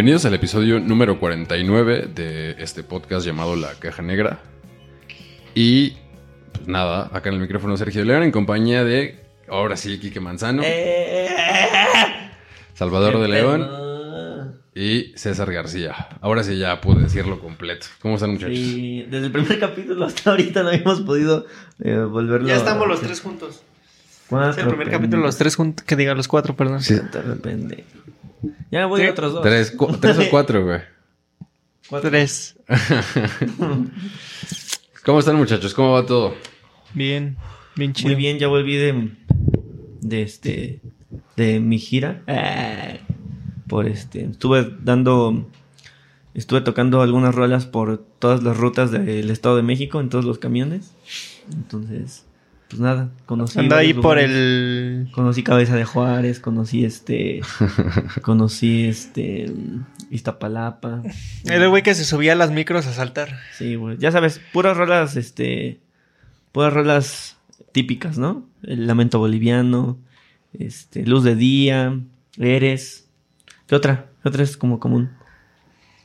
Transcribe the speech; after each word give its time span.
Bienvenidos 0.00 0.24
al 0.24 0.32
episodio 0.32 0.80
número 0.80 1.20
49 1.20 2.08
de 2.14 2.52
este 2.52 2.82
podcast 2.82 3.26
llamado 3.26 3.54
La 3.54 3.74
Caja 3.74 4.00
Negra. 4.00 4.40
Y 5.54 5.90
pues 6.52 6.66
nada, 6.66 7.10
acá 7.12 7.28
en 7.28 7.34
el 7.34 7.42
micrófono 7.42 7.76
Sergio 7.76 8.02
León 8.06 8.22
en 8.22 8.32
compañía 8.32 8.82
de, 8.82 9.20
ahora 9.46 9.76
sí, 9.76 9.98
Quique 9.98 10.18
Manzano, 10.18 10.62
Salvador 12.72 13.20
de 13.20 13.28
León 13.28 13.68
y 14.74 15.12
César 15.16 15.52
García. 15.52 16.08
Ahora 16.22 16.44
sí 16.44 16.56
ya 16.56 16.80
pude 16.80 17.02
decirlo 17.02 17.38
completo. 17.38 17.86
¿Cómo 18.00 18.14
están 18.14 18.30
muchachos? 18.30 18.56
Sí, 18.56 19.02
desde 19.06 19.26
el 19.26 19.32
primer 19.32 19.60
capítulo 19.60 20.06
hasta 20.06 20.30
ahorita 20.30 20.62
no 20.62 20.70
habíamos 20.70 21.02
podido 21.02 21.44
eh, 21.78 21.98
volverlo 21.98 22.48
Ya 22.48 22.56
estamos 22.56 22.86
a 22.86 22.88
los 22.88 23.02
tres 23.02 23.20
juntos. 23.20 23.60
Cuatro, 24.30 24.50
Es 24.52 24.56
el 24.56 24.64
primer 24.64 24.78
pendejo. 24.86 25.02
capítulo, 25.02 25.22
los 25.24 25.36
tres 25.36 25.56
juntos. 25.56 25.84
Que 25.84 25.94
diga 25.94 26.14
los 26.14 26.26
cuatro, 26.26 26.56
perdón. 26.56 26.80
Sí. 26.80 26.94
De 26.94 27.20
repente. 27.20 27.84
Ya 28.70 28.86
voy 28.86 29.02
Sí. 29.02 29.06
a 29.06 29.10
otros 29.10 29.32
dos. 29.34 29.42
Tres, 29.42 29.76
tres 30.00 30.18
o 30.18 30.30
cuatro, 30.30 30.64
güey. 30.64 30.80
Cuatro. 31.88 32.10
Tres. 32.10 32.56
¿Cómo 35.04 35.18
están 35.18 35.36
muchachos? 35.36 35.74
¿Cómo 35.74 35.92
va 35.92 36.06
todo? 36.06 36.34
Bien, 36.94 37.36
bien 37.76 37.92
chido. 37.92 38.08
Muy 38.10 38.16
bien, 38.16 38.38
ya 38.38 38.48
volví 38.48 38.76
de, 38.76 39.10
de 40.00 40.22
este 40.22 40.80
de 41.36 41.60
mi 41.60 41.78
gira. 41.78 42.22
Ah, 42.26 42.94
por 43.66 43.86
este, 43.86 44.24
estuve 44.24 44.70
dando 44.82 45.48
estuve 46.34 46.60
tocando 46.60 47.02
algunas 47.02 47.34
rolas 47.34 47.66
por 47.66 47.98
todas 48.18 48.42
las 48.42 48.56
rutas 48.56 48.90
del 48.90 49.30
Estado 49.30 49.56
de 49.56 49.62
México 49.62 50.00
en 50.00 50.08
todos 50.10 50.24
los 50.24 50.38
camiones. 50.38 50.92
Entonces, 51.52 52.26
pues 52.70 52.78
nada, 52.78 53.10
conocí 53.26 53.58
Anda 53.58 53.78
ahí 53.78 53.92
por 53.92 54.20
el. 54.20 55.08
Conocí 55.10 55.42
Cabeza 55.42 55.74
de 55.74 55.84
Juárez, 55.84 56.38
conocí 56.38 56.84
este. 56.84 57.40
conocí 58.22 58.86
este. 58.86 59.52
Iztapalapa. 60.08 61.02
El 61.46 61.68
güey 61.68 61.82
que 61.82 61.96
se 61.96 62.04
subía 62.04 62.34
a 62.34 62.36
las 62.36 62.52
micros 62.52 62.86
a 62.86 62.92
saltar. 62.92 63.40
Sí, 63.58 63.74
güey. 63.74 63.96
Ya 63.98 64.12
sabes, 64.12 64.40
puras 64.52 64.76
rolas, 64.76 65.16
este. 65.16 65.80
Puras 66.52 66.72
rolas 66.72 67.38
típicas, 67.72 68.18
¿no? 68.18 68.46
El 68.62 68.86
lamento 68.86 69.18
boliviano. 69.18 69.98
Este. 70.56 71.04
Luz 71.04 71.24
de 71.24 71.34
día. 71.34 71.98
Eres. 72.38 73.08
¿Qué 73.66 73.74
otra? 73.74 74.06
¿Qué 74.22 74.28
otra 74.28 74.44
es 74.44 74.56
como 74.56 74.78
común? 74.78 75.10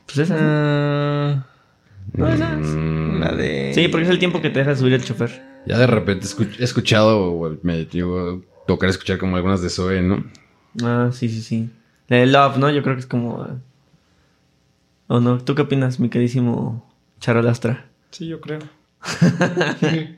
Pues 0.06 0.18
esa. 0.18 0.34
¿no? 0.34 0.40
Ah, 0.42 1.46
no, 2.12 2.28
esas. 2.28 2.58
Mm, 2.58 3.20
La 3.20 3.32
de. 3.36 3.70
Sí, 3.72 3.86
porque 3.86 4.02
es 4.06 4.10
el 4.10 4.18
tiempo 4.18 4.40
que 4.40 4.50
te 4.50 4.58
deja 4.58 4.74
subir 4.74 4.94
el 4.94 5.04
chofer. 5.04 5.55
Ya 5.66 5.78
de 5.78 5.86
repente 5.86 6.26
he 6.58 6.64
escuchado, 6.64 7.58
me 7.62 7.80
a 7.80 8.38
tocar 8.66 8.88
escuchar 8.88 9.18
como 9.18 9.36
algunas 9.36 9.62
de 9.62 9.70
Zoe, 9.70 10.00
¿no? 10.02 10.24
Ah, 10.82 11.10
sí, 11.12 11.28
sí, 11.28 11.42
sí. 11.42 11.70
La 12.08 12.18
de 12.18 12.26
Love, 12.26 12.58
¿no? 12.58 12.70
Yo 12.70 12.82
creo 12.82 12.94
que 12.94 13.00
es 13.00 13.06
como. 13.06 13.46
¿O 15.08 15.20
no? 15.20 15.38
¿Tú 15.38 15.54
qué 15.54 15.62
opinas, 15.62 15.98
mi 16.00 16.08
queridísimo 16.08 16.88
Charolastra? 17.20 17.86
Sí, 18.10 18.26
yo 18.28 18.40
creo. 18.40 18.60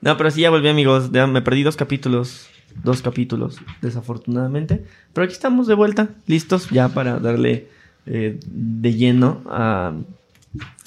No, 0.00 0.16
pero 0.16 0.30
sí, 0.30 0.42
ya 0.42 0.50
volví, 0.50 0.68
amigos. 0.68 1.10
Ya 1.10 1.26
me 1.26 1.42
perdí 1.42 1.64
dos 1.64 1.76
capítulos. 1.76 2.48
Dos 2.84 3.02
capítulos, 3.02 3.58
desafortunadamente. 3.82 4.84
Pero 5.12 5.24
aquí 5.24 5.32
estamos 5.32 5.66
de 5.66 5.74
vuelta, 5.74 6.10
listos 6.26 6.70
ya 6.70 6.88
para 6.88 7.18
darle 7.18 7.68
eh, 8.06 8.38
de 8.46 8.94
lleno 8.94 9.42
a, 9.46 9.94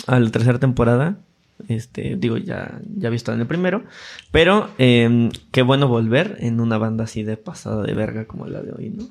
a 0.08 0.20
la 0.20 0.32
tercera 0.32 0.60
temporada. 0.60 1.18
Este, 1.68 2.16
digo, 2.18 2.38
ya, 2.38 2.80
ya 2.98 3.10
visto 3.10 3.32
en 3.34 3.40
el 3.42 3.48
primero. 3.48 3.84
Pero 4.32 4.70
eh, 4.78 5.30
qué 5.52 5.62
bueno 5.62 5.88
volver 5.88 6.38
en 6.40 6.60
una 6.60 6.78
banda 6.78 7.04
así 7.06 7.24
de 7.24 7.38
pasada 7.38 7.84
de 7.84 7.94
verga 7.94 8.26
como 8.26 8.48
la 8.48 8.62
de 8.62 8.72
hoy, 8.72 8.90
¿no? 8.90 9.06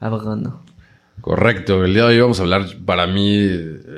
Afgano. 0.00 0.62
Correcto, 1.20 1.84
el 1.84 1.94
día 1.94 2.04
de 2.04 2.14
hoy 2.14 2.20
vamos 2.20 2.38
a 2.38 2.44
hablar, 2.44 2.66
para 2.86 3.06
mí, 3.08 3.36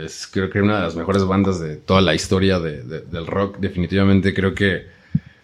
es 0.04 0.26
creo 0.32 0.48
que 0.48 0.62
una 0.62 0.76
de 0.76 0.82
las 0.84 0.97
mejores 0.97 1.22
bandas 1.25 1.60
de 1.60 1.76
toda 1.76 2.00
la 2.00 2.14
historia 2.14 2.59
de- 2.59 2.82
del 2.82 3.26
rock. 3.26 3.59
Definitivamente 3.59 4.32
creo 4.32 4.54
que 4.54 4.86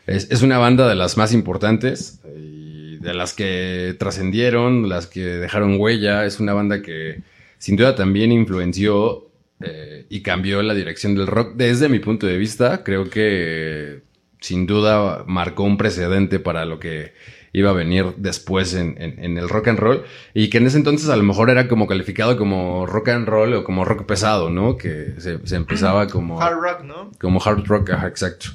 es, 0.07 0.31
es 0.31 0.41
una 0.43 0.57
banda 0.57 0.89
de 0.89 0.95
las 0.95 1.19
más 1.19 1.35
importantes 1.35 2.21
y 2.35 2.97
de 2.97 3.13
las 3.13 3.35
que 3.35 3.95
trascendieron, 3.99 4.89
las 4.89 5.07
que 5.07 5.21
dejaron 5.27 5.79
huella. 5.79 6.25
Es 6.25 6.41
una 6.41 6.55
banda 6.55 6.81
que 6.81 7.21
sin 7.59 7.77
duda 7.77 7.95
también 7.95 8.33
influenció 8.33 9.27
eh, 9.61 10.07
y 10.09 10.21
cambió 10.23 10.63
la 10.63 10.75
dirección 10.75 11.15
del 11.15 11.27
rock. 11.27 11.55
Desde 11.57 11.89
mi 11.89 11.99
punto 11.99 12.27
de 12.27 12.37
vista, 12.37 12.85
creo 12.85 13.09
que 13.11 14.03
sin 14.41 14.67
duda 14.67 15.25
marcó 15.27 15.63
un 15.65 15.77
precedente 15.79 16.39
para 16.39 16.65
lo 16.65 16.79
que 16.79 17.15
iba 17.53 17.71
a 17.71 17.73
venir 17.73 18.05
después 18.19 18.75
en, 18.75 18.97
en- 19.01 19.19
en 19.25 19.39
el 19.39 19.49
rock 19.49 19.69
and 19.69 19.79
roll 19.79 20.03
y 20.35 20.51
que 20.51 20.59
en 20.59 20.67
ese 20.67 20.77
entonces 20.77 21.09
a 21.09 21.17
lo 21.17 21.23
mejor 21.23 21.49
era 21.49 21.69
como 21.69 21.87
calificado 21.87 22.37
como 22.37 22.85
rock 22.85 23.09
and 23.09 23.27
roll 23.27 23.55
o 23.55 23.65
como 23.65 23.85
rock 23.87 24.05
pesado, 24.05 24.51
¿no? 24.51 24.77
Que 24.77 25.15
se, 25.19 25.39
se 25.47 25.57
empezaba 25.57 26.07
como 26.07 26.41
Hard 26.41 26.59
rock, 26.61 26.83
¿no? 26.85 27.11
como 27.19 27.41
hard 27.43 27.65
rock, 27.67 27.91
ajá, 27.91 28.09
exacto, 28.09 28.49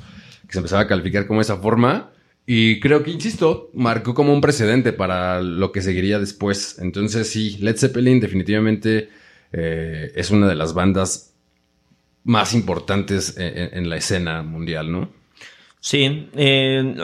que 0.45 0.53
se 0.53 0.59
empezaba 0.59 0.83
a 0.83 0.87
calificar 0.87 1.25
como 1.25 1.41
esa 1.41 1.57
forma 1.57 2.11
y 2.45 2.79
creo 2.79 3.01
que, 3.01 3.09
insisto, 3.11 3.71
marcó 3.73 4.13
como 4.13 4.33
un 4.33 4.41
precedente 4.41 4.93
para 4.93 5.41
lo 5.41 5.71
que 5.71 5.81
seguiría 5.81 6.19
después. 6.19 6.77
Entonces 6.79 7.27
sí, 7.27 7.57
Led 7.59 7.77
Zeppelin 7.77 8.19
definitivamente 8.19 9.09
eh, 9.53 10.11
es 10.15 10.31
una 10.31 10.47
de 10.47 10.55
las 10.55 10.73
bandas 10.73 11.33
más 12.23 12.53
importantes 12.53 13.37
en, 13.37 13.57
en- 13.57 13.77
en 13.79 13.89
la 13.89 13.97
escena 13.97 14.43
mundial, 14.43 14.91
¿no? 14.91 15.09
Sí, 15.79 16.29
eh, 16.35 16.95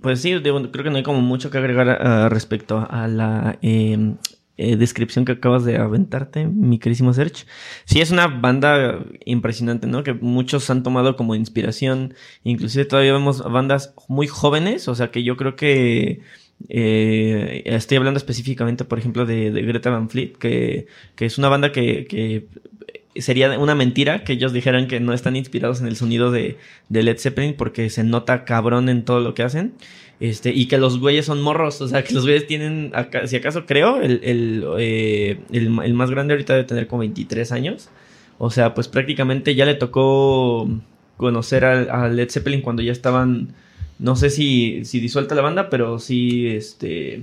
pues 0.00 0.20
sí, 0.20 0.34
creo 0.40 0.70
que 0.70 0.90
no 0.90 0.96
hay 0.96 1.02
como 1.02 1.20
mucho 1.20 1.50
que 1.50 1.58
agregar 1.58 1.88
a 1.88 2.28
respecto 2.28 2.86
a 2.88 3.06
la 3.08 3.58
eh, 3.60 4.14
eh, 4.56 4.76
descripción 4.76 5.26
que 5.26 5.32
acabas 5.32 5.64
de 5.66 5.76
aventarte, 5.76 6.46
mi 6.46 6.78
querísimo 6.78 7.12
Serge. 7.12 7.44
Sí, 7.84 8.00
es 8.00 8.10
una 8.10 8.26
banda 8.26 9.04
impresionante, 9.26 9.86
¿no? 9.86 10.02
Que 10.02 10.14
muchos 10.14 10.70
han 10.70 10.82
tomado 10.82 11.16
como 11.16 11.34
inspiración. 11.34 12.14
Inclusive 12.42 12.86
todavía 12.86 13.12
vemos 13.12 13.42
bandas 13.52 13.94
muy 14.08 14.26
jóvenes, 14.26 14.88
o 14.88 14.94
sea 14.94 15.10
que 15.10 15.22
yo 15.22 15.36
creo 15.36 15.56
que... 15.56 16.20
eh, 16.68 17.62
estoy 17.66 17.98
hablando 17.98 18.18
específicamente, 18.18 18.84
por 18.84 18.98
ejemplo, 18.98 19.26
de, 19.26 19.50
Greta 19.50 19.90
Van 19.90 20.08
Fleet, 20.08 20.32
que, 20.38 20.86
es 21.18 21.38
una 21.38 21.48
banda 21.48 21.72
que, 21.72 22.46
sería 23.16 23.58
una 23.58 23.74
mentira 23.74 24.24
que 24.24 24.34
ellos 24.34 24.52
dijeran 24.52 24.88
que 24.88 25.00
no 25.00 25.12
están 25.12 25.36
inspirados 25.36 25.80
en 25.80 25.86
el 25.86 25.96
sonido 25.96 26.30
de, 26.30 26.58
Led 26.90 27.18
Zeppelin 27.18 27.54
porque 27.54 27.90
se 27.90 28.04
nota 28.04 28.44
cabrón 28.44 28.88
en 28.88 29.04
todo 29.04 29.20
lo 29.20 29.34
que 29.34 29.42
hacen. 29.42 29.74
Este, 30.18 30.50
y 30.50 30.66
que 30.66 30.78
los 30.78 30.98
güeyes 30.98 31.26
son 31.26 31.42
morros, 31.42 31.82
o 31.82 31.88
sea, 31.88 32.02
que 32.02 32.14
los 32.14 32.24
güeyes 32.24 32.46
tienen, 32.46 32.90
si 33.26 33.36
acaso 33.36 33.66
creo, 33.66 34.00
el, 34.00 34.20
el, 34.24 34.64
eh, 34.78 35.38
el, 35.52 35.78
el 35.84 35.92
más 35.92 36.10
grande 36.10 36.32
ahorita 36.32 36.54
debe 36.54 36.66
tener 36.66 36.86
como 36.86 37.00
23 37.00 37.52
años. 37.52 37.90
O 38.38 38.50
sea, 38.50 38.72
pues 38.74 38.88
prácticamente 38.88 39.54
ya 39.54 39.66
le 39.66 39.74
tocó 39.74 40.68
conocer 41.16 41.64
a, 41.64 42.04
a 42.04 42.08
Led 42.08 42.30
Zeppelin 42.30 42.62
cuando 42.62 42.82
ya 42.82 42.92
estaban, 42.92 43.54
no 43.98 44.16
sé 44.16 44.30
si, 44.30 44.84
si 44.84 45.00
disuelta 45.00 45.34
la 45.34 45.42
banda, 45.42 45.70
pero 45.70 45.98
sí, 45.98 46.46
este... 46.48 47.22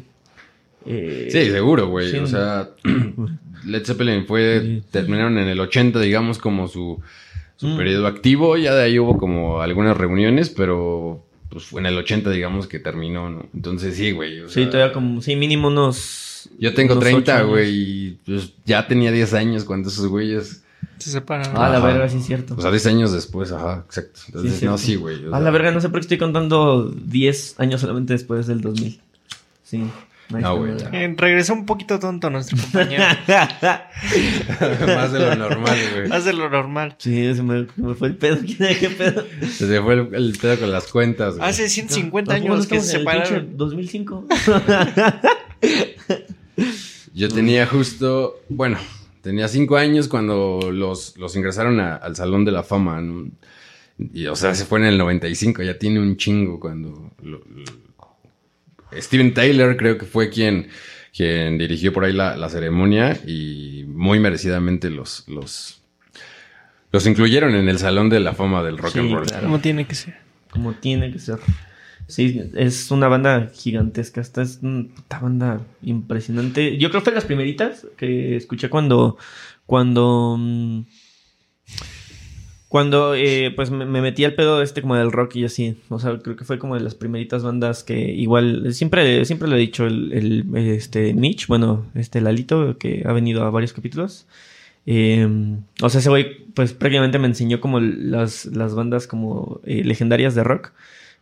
eh, 0.86 1.28
Sí, 1.32 1.46
seguro, 1.52 1.88
güey. 1.88 2.12
sí. 2.12 2.18
O 2.18 2.28
sea, 2.28 2.70
Led 3.66 3.86
Zeppelin 3.86 4.26
fue, 4.26 4.62
Sí. 4.62 4.84
terminaron 4.92 5.38
en 5.38 5.48
el 5.48 5.60
80, 5.60 6.00
digamos, 6.00 6.38
como 6.40 6.68
su, 6.68 7.00
su 7.58 7.68
Mm. 7.68 7.78
periodo 7.78 8.08
activo. 8.08 8.58
Ya 8.58 8.74
de 8.76 8.84
ahí 8.84 9.00
hubo 9.00 9.18
como 9.18 9.62
algunas 9.62 9.96
reuniones, 9.98 10.50
pero 10.50 11.24
pues 11.50 11.66
fue 11.66 11.82
en 11.82 11.86
el 11.86 11.98
80, 11.98 12.32
digamos, 12.32 12.66
que 12.68 12.80
terminó, 12.80 13.30
¿no? 13.30 13.46
Entonces 13.54 13.96
sí, 13.96 14.12
güey. 14.12 14.40
o 14.42 14.50
Sí, 14.50 14.66
todavía 14.66 14.92
como, 14.92 15.22
sí, 15.22 15.36
mínimo 15.36 15.68
unos... 15.68 16.50
Yo 16.60 16.74
tengo 16.74 16.94
unos 16.94 17.04
30, 17.04 17.22
ocho 17.32 17.32
años. 17.44 17.50
güey, 17.52 17.70
y 17.72 18.18
pues 18.26 18.54
ya 18.66 18.88
tenía 18.88 19.12
10 19.12 19.34
años 19.36 19.64
cuando 19.64 19.90
esos 19.90 20.08
güeyes. 20.08 20.63
Se 21.00 21.12
separan. 21.12 21.52
Ah, 21.56 21.70
la 21.70 21.80
verga, 21.80 22.08
sí 22.08 22.18
es 22.18 22.26
cierto. 22.26 22.56
O 22.58 22.62
sea, 22.62 22.72
10 22.72 22.86
años 22.88 23.12
después, 23.12 23.52
ajá, 23.52 23.84
exacto. 23.86 24.22
Entonces, 24.28 24.60
Sí, 24.60 24.66
no, 24.66 24.78
sí, 24.78 24.96
güey. 24.96 25.28
A 25.28 25.30
sea, 25.32 25.40
la 25.40 25.52
verga, 25.52 25.72
no 25.72 25.82
sé 25.82 25.90
por 25.90 26.00
qué 26.00 26.06
estoy 26.06 26.18
contando 26.18 26.90
10 26.90 27.56
años 27.60 27.82
solamente 27.82 28.14
después 28.14 28.48
del 28.48 28.62
2000. 28.62 29.02
Sí. 29.64 29.84
No, 30.30 30.58
güey. 30.58 30.72
Eh, 30.94 31.14
regresó 31.18 31.54
un 31.54 31.66
poquito 31.66 32.00
tonto 32.00 32.30
nuestro 32.30 32.58
compañero. 32.58 33.04
Más 33.28 35.12
de 35.12 35.20
lo 35.20 35.36
normal, 35.36 35.78
güey. 35.96 36.08
Más 36.08 36.26
de 36.26 36.34
lo 36.34 36.50
normal. 36.50 36.96
Sí, 36.98 37.36
se 37.36 37.44
me, 37.44 37.68
me 37.76 37.94
fue 37.94 38.08
el 38.08 38.16
pedo. 38.16 38.38
¿Quién 38.44 38.58
sabe 38.58 38.78
qué 38.80 38.90
pedo? 38.90 39.26
Se 39.52 39.68
te 39.68 39.82
fue 39.82 39.94
el, 39.96 40.16
el 40.16 40.38
pedo 40.42 40.60
con 40.60 40.72
las 40.72 40.88
cuentas, 40.88 41.38
güey. 41.38 41.50
Hace 41.50 41.70
150 41.70 42.34
Tampoco 42.34 42.54
años 42.54 42.68
que 42.68 42.80
se 42.80 43.00
separaron. 43.00 43.58
2005. 43.58 44.28
Yo 47.14 47.30
tenía 47.30 47.68
justo, 47.68 48.40
bueno, 48.50 48.78
tenía 49.24 49.48
cinco 49.48 49.78
años 49.78 50.08
cuando 50.08 50.70
los, 50.72 51.18
los 51.18 51.36
ingresaron 51.36 51.80
a- 51.80 51.96
al 51.96 52.16
Salón 52.16 52.46
de 52.46 52.52
la 52.52 52.62
Fama. 52.62 53.02
¿no? 53.02 53.32
Y, 54.14 54.28
o 54.28 54.36
sea, 54.36 54.54
se 54.54 54.66
fue 54.66 54.78
en 54.80 54.86
el 54.86 54.98
95, 55.00 55.64
ya 55.64 55.80
tiene 55.80 56.00
un 56.00 56.16
chingo 56.18 56.60
cuando... 56.60 57.12
lo- 57.24 57.40
lo- 57.50 57.84
Steven 59.02 59.34
Taylor 59.34 59.76
creo 59.76 59.98
que 59.98 60.06
fue 60.06 60.30
quien, 60.30 60.68
quien 61.16 61.58
dirigió 61.58 61.92
por 61.92 62.04
ahí 62.06 62.14
la, 62.14 62.36
la 62.38 62.48
ceremonia 62.50 63.20
y 63.26 63.86
muy 63.88 64.20
merecidamente 64.20 64.92
los, 64.92 65.28
los, 65.28 65.82
los 66.92 67.08
incluyeron 67.08 67.56
en 67.56 67.70
el 67.70 67.80
Salón 67.80 68.10
de 68.10 68.20
la 68.20 68.34
Fama 68.36 68.62
del 68.62 68.78
rock 68.78 68.94
Sí, 68.94 69.00
and 69.00 69.12
roll. 69.12 69.26
claro. 69.26 69.46
Como 69.46 69.60
tiene 69.60 69.88
que 69.88 69.96
ser. 69.96 70.16
Como 70.52 70.74
tiene 70.74 71.12
que 71.12 71.18
ser. 71.18 71.40
Sí, 72.14 72.40
es 72.54 72.92
una 72.92 73.08
banda 73.08 73.50
gigantesca. 73.56 74.22
Esta 74.22 74.44
es 74.44 74.60
una 74.62 74.88
banda 75.20 75.66
impresionante. 75.82 76.78
Yo 76.78 76.90
creo 76.90 77.02
que 77.02 77.06
fue 77.06 77.12
de 77.14 77.16
las 77.16 77.26
primeritas 77.26 77.88
que 77.98 78.36
escuché 78.36 78.70
cuando. 78.70 79.18
Cuando. 79.66 80.36
mm, 80.40 80.82
Cuando 82.68 83.14
eh, 83.14 83.52
pues 83.56 83.70
me, 83.70 83.86
me 83.86 84.02
metí 84.02 84.26
al 84.26 84.34
pedo 84.34 84.62
este 84.64 84.82
como 84.82 84.96
del 84.96 85.12
rock 85.12 85.36
y 85.36 85.46
así. 85.46 85.78
O 85.90 86.00
sea, 86.00 86.18
creo 86.20 86.36
que 86.36 86.44
fue 86.46 86.58
como 86.58 86.76
de 86.76 86.82
las 86.82 86.96
primeritas 86.96 87.44
bandas 87.44 87.84
que 87.84 88.12
igual. 88.14 88.74
Siempre, 88.74 89.26
siempre 89.26 89.48
lo 89.48 89.56
he 89.56 89.60
dicho, 89.60 89.86
el, 89.86 90.46
este 90.56 91.14
Mitch, 91.14 91.48
bueno, 91.48 91.86
este 91.96 92.20
Lalito, 92.22 92.78
que 92.80 93.04
ha 93.06 93.14
venido 93.14 93.44
a 93.44 93.52
varios 93.52 93.74
capítulos. 93.74 94.26
Eh, 94.86 95.28
o 95.82 95.90
sea, 95.90 96.00
ese 96.00 96.10
güey, 96.10 96.46
pues 96.54 96.74
prácticamente 96.74 97.20
me 97.20 97.28
enseñó 97.28 97.62
como 97.62 97.80
las, 97.80 98.46
las 98.48 98.76
bandas 98.76 99.08
como 99.08 99.62
eh, 99.66 99.84
legendarias 99.84 100.36
de 100.36 100.44
rock. 100.44 100.74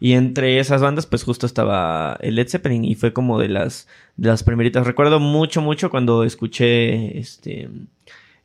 Y 0.01 0.13
entre 0.13 0.59
esas 0.59 0.81
bandas, 0.81 1.05
pues 1.05 1.23
justo 1.23 1.45
estaba 1.45 2.17
el 2.21 2.35
Led 2.35 2.49
Zeppelin 2.49 2.83
y 2.83 2.95
fue 2.95 3.13
como 3.13 3.39
de 3.39 3.47
las, 3.49 3.87
las 4.17 4.41
primeritas. 4.43 4.85
Recuerdo 4.87 5.19
mucho, 5.19 5.61
mucho 5.61 5.91
cuando 5.91 6.23
escuché 6.23 7.19
este 7.19 7.69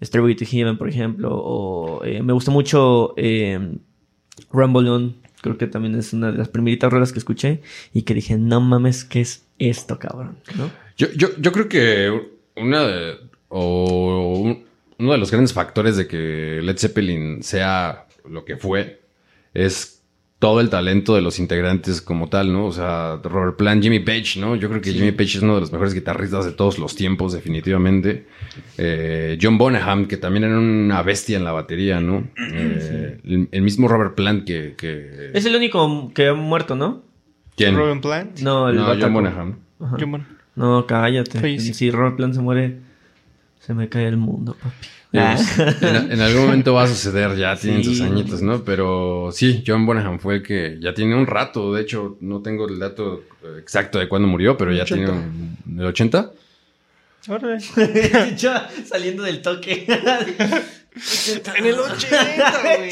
Stairway 0.05 0.37
to 0.37 0.44
Heaven, 0.44 0.76
por 0.76 0.88
ejemplo, 0.91 1.31
o 1.32 2.05
eh, 2.05 2.23
me 2.23 2.35
gustó 2.35 2.50
mucho 2.50 3.14
eh, 3.17 3.58
Rumble 4.53 4.91
On. 4.91 5.17
Creo 5.41 5.56
que 5.56 5.67
también 5.67 5.94
es 5.94 6.12
una 6.12 6.31
de 6.31 6.37
las 6.38 6.49
primeritas 6.49 6.93
rolas 6.93 7.12
que 7.12 7.19
escuché 7.20 7.62
y 7.94 8.03
que 8.03 8.12
dije, 8.14 8.37
no 8.37 8.61
mames, 8.61 9.05
¿qué 9.05 9.23
es 9.23 9.47
esto, 9.58 9.99
cabrón? 9.99 10.37
Yo, 10.99 11.06
yo, 11.17 11.29
yo 11.38 11.53
creo 11.53 11.69
que 11.69 12.20
una 12.56 12.82
de, 12.87 13.14
o 13.49 14.41
un- 14.44 14.67
uno 14.99 15.12
de 15.12 15.19
los 15.19 15.31
grandes 15.31 15.53
factores 15.55 15.97
de 15.97 16.06
que 16.06 16.61
Led 16.62 16.76
Zeppelin 16.79 17.43
sea 17.43 18.06
lo 18.29 18.44
que 18.44 18.56
fue 18.56 19.00
es 19.55 19.95
todo 20.38 20.61
el 20.61 20.69
talento 20.69 21.15
de 21.15 21.23
los 21.23 21.38
integrantes 21.38 22.03
como 22.03 22.29
tal, 22.29 22.53
¿no? 22.53 22.67
O 22.67 22.73
sea, 22.73 23.19
Robert 23.25 23.56
Plant, 23.56 23.83
Jimmy 23.83 24.00
Page, 24.00 24.38
¿no? 24.38 24.55
Yo 24.55 24.69
creo 24.69 24.81
que 24.83 24.93
Jimmy 24.93 25.12
Page 25.12 25.38
es 25.38 25.43
uno 25.43 25.55
de 25.55 25.61
los 25.62 25.73
mejores 25.73 25.94
guitarristas 25.94 26.44
de 26.44 26.53
todos 26.53 26.79
los 26.79 26.94
tiempos, 26.94 27.33
definitivamente. 27.33 28.27
Eh, 28.77 29.38
John 29.41 29.56
Bonham, 29.56 30.06
que 30.06 30.19
también 30.19 30.44
era 30.44 30.59
una 30.59 31.03
bestia 31.03 31.38
en 31.38 31.44
la 31.44 31.53
batería, 31.53 32.00
¿no? 32.00 32.29
Eh, 32.53 33.19
el, 33.25 33.49
el 33.50 33.62
mismo 33.62 33.88
Robert 33.88 34.15
Plant 34.15 34.44
que... 34.44 34.75
que- 34.77 35.31
Es 35.35 35.47
el 35.47 35.56
único 35.56 36.12
que 36.15 36.29
ha 36.29 36.35
muerto, 36.35 36.77
¿no? 36.77 37.03
¿Quién? 37.56 37.75
Robin 37.77 38.00
Plant. 38.00 38.41
No, 38.41 38.69
el 38.69 38.77
No. 38.77 38.94
John 39.00 39.12
Bonham. 39.15 39.56
Ajá. 39.81 39.97
No, 40.55 40.87
cállate. 40.87 41.59
Si 41.59 41.91
Robert 41.91 42.17
Plant 42.17 42.35
se 42.35 42.41
muere, 42.41 42.79
se 43.61 43.75
me 43.75 43.88
cae 43.88 44.06
el 44.08 44.17
mundo, 44.17 44.56
papi. 44.62 44.87
Pues, 45.12 45.58
en, 45.82 46.12
en 46.12 46.20
algún 46.20 46.43
momento 46.47 46.75
va 46.75 46.82
a 46.82 46.87
suceder, 46.88 47.37
ya 47.37 47.56
tienen 47.61 47.82
Sí. 47.82 47.94
sus 47.97 48.00
añitos, 48.03 48.43
¿no? 48.43 48.62
Pero 48.64 49.31
sí, 49.32 49.62
John 49.67 49.87
Bonham 49.87 50.19
fue 50.19 50.37
el 50.37 50.43
que 50.43 50.76
ya 50.81 50.93
tiene 50.93 51.14
un 51.14 51.26
rato, 51.26 51.73
de 51.73 51.82
hecho, 51.82 52.19
no 52.20 52.43
tengo 52.43 52.69
el 52.69 52.79
dato 52.79 53.23
exacto 53.58 53.99
de 53.99 54.08
cuándo 54.08 54.29
murió, 54.29 54.56
pero 54.56 54.73
ya 54.73 54.82
80. 54.82 54.94
tiene 54.94 55.11
un, 55.11 55.81
¿el 55.81 55.87
80? 55.87 56.32
órale. 57.29 57.58
Yo 58.37 58.53
saliendo 58.85 59.23
del 59.23 59.41
toque. 59.43 59.87
En 61.56 61.67
el 61.67 61.75
80, 61.79 62.62
güey. 62.62 62.91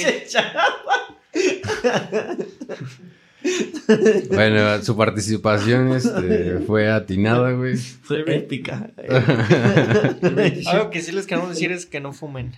Bueno, 4.30 4.82
su 4.82 4.96
participación 4.96 5.92
este, 5.94 6.58
fue 6.66 6.90
atinada, 6.90 7.52
güey. 7.52 7.76
Fue 7.76 8.24
épica. 8.36 8.90
Algo 10.66 10.90
que 10.90 11.02
sí 11.02 11.12
les 11.12 11.26
queremos 11.26 11.50
decir 11.50 11.72
es 11.72 11.86
que 11.86 12.00
no 12.00 12.12
fumen. 12.12 12.52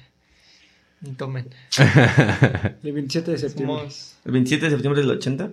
Ni 1.01 1.13
tomen. 1.13 1.49
El 2.83 2.93
27 2.93 3.31
de 3.33 3.39
septiembre. 3.39 3.77
Somos... 3.79 4.17
El 4.25 4.33
27 4.33 4.65
de 4.65 4.71
septiembre 4.71 5.03
del 5.03 5.11
80 5.11 5.51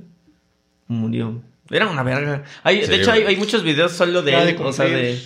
murió. 0.88 1.42
Era 1.70 1.88
una 1.90 2.04
verga. 2.04 2.44
Hay, 2.64 2.84
Sí, 2.84 2.90
de 2.90 2.96
hecho, 2.98 3.12
hay, 3.12 3.36
muchos 3.36 3.64
videos 3.64 3.92
solo 3.94 4.22
de 4.22 4.34
él, 4.50 4.58
o 4.60 4.72
sea, 4.74 4.86
de, 4.86 5.20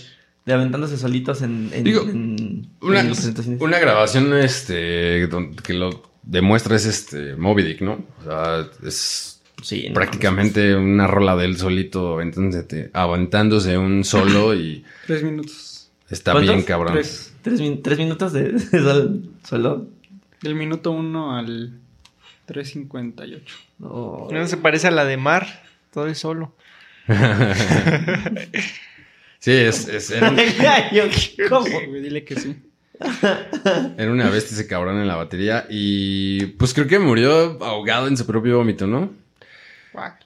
de 0.46 0.54
aventándose 0.54 0.98
solitos 0.98 1.42
en, 1.42 1.70
en, 1.74 1.84
Digo, 1.84 2.02
en- 2.04 2.70
Una, 2.82 3.02
en 3.02 3.10
las 3.10 3.18
presentaciones. 3.18 3.62
una 3.62 3.80
grabación 3.80 4.36
este, 4.38 5.28
que 5.64 5.74
lo 5.74 6.04
demuestra 6.24 6.76
es 6.76 6.86
este 6.86 7.36
Moby 7.36 7.64
Dick, 7.64 7.82
¿no? 7.82 8.06
O 8.22 8.24
sea, 8.24 8.68
es 8.86 9.37
Sí, 9.62 9.86
no 9.88 9.94
prácticamente 9.96 10.76
una 10.76 11.08
rola 11.08 11.36
de 11.36 11.46
él 11.46 11.58
solito 11.58 12.14
aventándose, 12.14 12.90
aventándose 12.94 13.78
un 13.78 14.04
solo 14.04 14.54
y 14.56 14.84
Tres 15.08 15.24
minutos. 15.24 15.90
está 16.10 16.32
¿Cuántos? 16.34 16.54
bien 16.56 16.66
cabrón. 16.66 16.94
Tres. 16.94 17.34
Tres, 17.42 17.60
min- 17.62 17.82
tres 17.82 17.98
minutos 17.98 18.34
de, 18.34 18.52
de 18.54 18.60
sol- 18.60 19.30
solo. 19.44 19.88
Del 20.42 20.54
minuto 20.56 20.92
1 20.92 21.36
al 21.38 21.72
3.58. 22.48 23.42
No. 23.80 24.28
No 24.32 24.48
se 24.48 24.58
parece 24.58 24.88
a 24.88 24.92
la 24.92 25.06
de 25.06 25.18
Mar. 25.18 25.64
Todo 25.92 26.08
es 26.08 26.20
solo. 26.20 26.54
Sí, 29.40 29.52
es, 29.52 29.88
es- 29.88 30.12
era, 30.12 30.32
un- 30.32 30.38
Yo, 30.92 31.04
¿Cómo? 31.50 31.66
Sí, 31.68 31.74
dile 32.02 32.24
que 32.26 32.36
sí. 32.40 32.56
era 33.98 34.12
una 34.12 34.30
bestia 34.30 34.56
ese 34.56 34.68
cabrón 34.68 34.98
en 35.00 35.08
la 35.08 35.16
batería 35.16 35.68
y 35.70 36.48
pues 36.58 36.74
creo 36.74 36.88
que 36.88 36.98
murió 37.00 37.64
ahogado 37.64 38.08
en 38.08 38.18
su 38.18 38.26
propio 38.26 38.58
vómito, 38.58 38.88
¿no? 38.88 39.12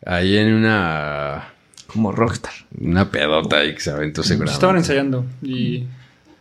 Ahí 0.05 0.37
en 0.37 0.53
una 0.53 1.49
Como 1.87 2.11
rockstar. 2.11 2.53
una 2.79 3.09
pedota 3.11 3.57
ahí 3.57 3.73
que 3.73 3.81
se 3.81 3.91
aventó 3.91 4.23
seguramente. 4.23 4.53
Estaban 4.53 4.77
ensayando 4.77 5.25
y 5.41 5.85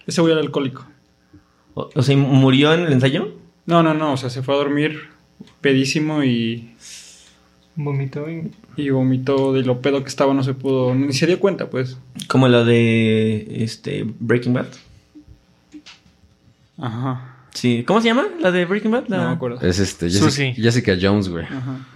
ese 0.06 0.20
güey 0.20 0.32
era 0.32 0.40
alcohólico. 0.42 0.86
O, 1.74 1.90
o 1.94 2.02
sea, 2.02 2.16
¿murió 2.16 2.74
en 2.74 2.80
el 2.80 2.92
ensayo? 2.92 3.34
No, 3.66 3.82
no, 3.82 3.94
no, 3.94 4.14
o 4.14 4.16
sea, 4.16 4.30
se 4.30 4.42
fue 4.42 4.54
a 4.54 4.58
dormir 4.58 5.08
pedísimo 5.60 6.24
y, 6.24 6.74
Vomitó 7.76 8.28
y... 8.28 8.50
y 8.76 8.90
vomitó 8.90 9.52
de 9.52 9.62
lo 9.62 9.80
pedo 9.80 10.02
que 10.02 10.08
estaba, 10.08 10.34
no 10.34 10.42
se 10.42 10.54
pudo, 10.54 10.94
ni 10.94 11.12
se 11.12 11.26
dio 11.26 11.38
cuenta, 11.38 11.70
pues. 11.70 11.96
Como 12.26 12.48
la 12.48 12.64
de 12.64 13.62
este 13.62 14.04
Breaking 14.18 14.52
Bad. 14.54 14.66
Ajá, 16.78 17.36
Sí. 17.52 17.84
¿Cómo 17.86 18.00
se 18.00 18.06
llama? 18.08 18.26
La 18.40 18.50
de 18.52 18.64
Breaking 18.64 18.90
Bad. 18.92 19.08
La... 19.08 19.16
no 19.18 19.28
me 19.28 19.34
acuerdo. 19.34 19.60
Es 19.60 19.78
este 19.80 20.08
Jessica. 20.08 20.54
Jessica 20.54 20.96
Jones, 21.00 21.28
güey. 21.28 21.44
Ajá. 21.44 21.86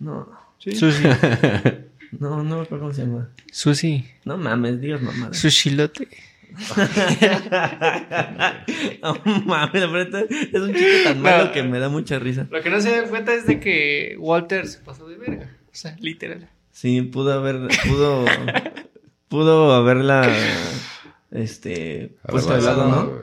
No. 0.00 0.26
Sushi. 0.72 1.04
No, 2.20 2.44
no 2.44 2.58
me 2.58 2.62
acuerdo 2.62 2.84
cómo 2.84 2.92
se 2.94 3.02
llama. 3.02 3.28
Sushi. 3.50 4.04
No 4.24 4.36
mames, 4.36 4.80
digas 4.80 5.02
mamadas. 5.02 5.36
Sushilote. 5.36 6.06
no 9.02 9.20
mames, 9.44 9.82
es 9.82 10.60
un 10.60 10.72
chiste 10.72 11.02
tan 11.04 11.20
malo 11.20 11.46
No. 11.46 11.52
que 11.52 11.64
me 11.64 11.80
da 11.80 11.88
mucha 11.88 12.20
risa. 12.20 12.46
Lo 12.50 12.62
que 12.62 12.70
no 12.70 12.80
se 12.80 12.90
da 12.90 13.08
cuenta 13.08 13.34
es 13.34 13.46
de 13.46 13.58
que 13.58 14.16
Walter 14.20 14.68
se 14.68 14.78
pasó 14.78 15.08
de 15.08 15.16
verga. 15.16 15.50
O 15.66 15.70
sea, 15.72 15.96
literal. 15.98 16.48
Sí, 16.70 17.02
pudo 17.02 17.32
haber, 17.32 17.68
pudo, 17.88 18.24
pudo 19.28 19.72
haberla, 19.74 20.28
este, 21.32 22.14
puesto 22.28 22.54
de 22.54 22.62
lado, 22.62 22.88
¿no? 22.88 23.22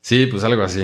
Sí, 0.00 0.26
pues 0.26 0.42
algo 0.44 0.62
así. 0.62 0.82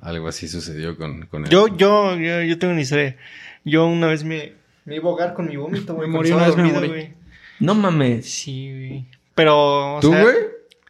Algo 0.00 0.28
así 0.28 0.48
sucedió 0.48 0.96
con, 0.96 1.26
con 1.26 1.44
él. 1.44 1.50
Yo, 1.50 1.68
yo, 1.76 2.16
yo, 2.16 2.42
yo 2.42 2.58
tengo 2.58 2.72
una 2.72 2.82
historia. 2.82 3.16
Yo 3.64 3.86
una 3.86 4.06
vez 4.06 4.24
me, 4.24 4.54
me 4.90 4.96
iba 4.96 5.04
a 5.06 5.10
ahogar 5.12 5.34
con 5.34 5.46
mi 5.46 5.54
vómito, 5.56 5.94
güey. 5.94 6.08
Me 6.08 6.16
morí, 6.16 6.32
una 6.32 6.46
vez 6.48 6.56
me 6.56 6.62
dormido, 6.64 6.80
morí. 6.80 6.88
güey. 6.88 7.12
No 7.60 7.76
mames. 7.76 8.28
Sí, 8.28 8.68
güey. 8.72 9.04
Pero. 9.36 9.94
o 9.96 10.00
¿Tú, 10.00 10.10
sea, 10.10 10.22
güey? 10.22 10.34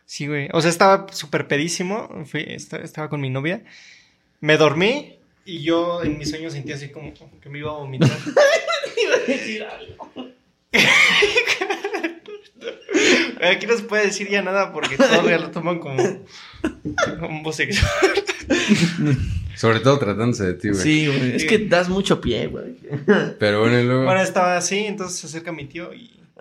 Sí, 0.06 0.26
güey. 0.26 0.48
O 0.54 0.60
sea, 0.62 0.70
estaba 0.70 1.06
súper 1.12 1.46
pedísimo. 1.46 2.08
Fui, 2.24 2.42
esta- 2.48 2.78
estaba 2.78 3.10
con 3.10 3.20
mi 3.20 3.28
novia. 3.28 3.62
Me 4.40 4.56
dormí 4.56 5.18
y 5.44 5.60
yo 5.62 6.02
en 6.02 6.16
mis 6.16 6.30
sueños 6.30 6.54
sentía 6.54 6.76
así 6.76 6.88
como 6.88 7.12
que 7.42 7.48
me 7.50 7.58
iba 7.58 7.70
a 7.72 7.74
vomitar. 7.74 8.10
Aquí 13.42 13.66
no 13.66 13.76
se 13.76 13.82
puede 13.84 14.06
decir 14.06 14.28
ya 14.30 14.40
nada 14.42 14.72
porque 14.72 14.96
todos 14.96 15.28
ya 15.28 15.38
lo 15.38 15.50
toman 15.50 15.78
como 15.78 16.02
homosexual. 17.22 17.90
Sobre 19.60 19.80
todo 19.80 19.98
tratándose 19.98 20.44
de 20.46 20.54
ti, 20.54 20.68
güey. 20.70 20.80
Sí, 20.82 21.06
güey. 21.06 21.36
Es 21.36 21.44
que 21.44 21.58
das 21.58 21.88
mucho 21.90 22.18
pie, 22.20 22.46
güey. 22.46 22.76
Pero 23.38 23.60
bueno, 23.60 23.78
y 23.78 23.84
luego. 23.84 24.04
Bueno, 24.04 24.22
estaba 24.22 24.56
así, 24.56 24.78
entonces 24.78 25.18
se 25.20 25.26
acerca 25.26 25.52
mi 25.52 25.66
tío 25.66 25.92
y 25.92 26.18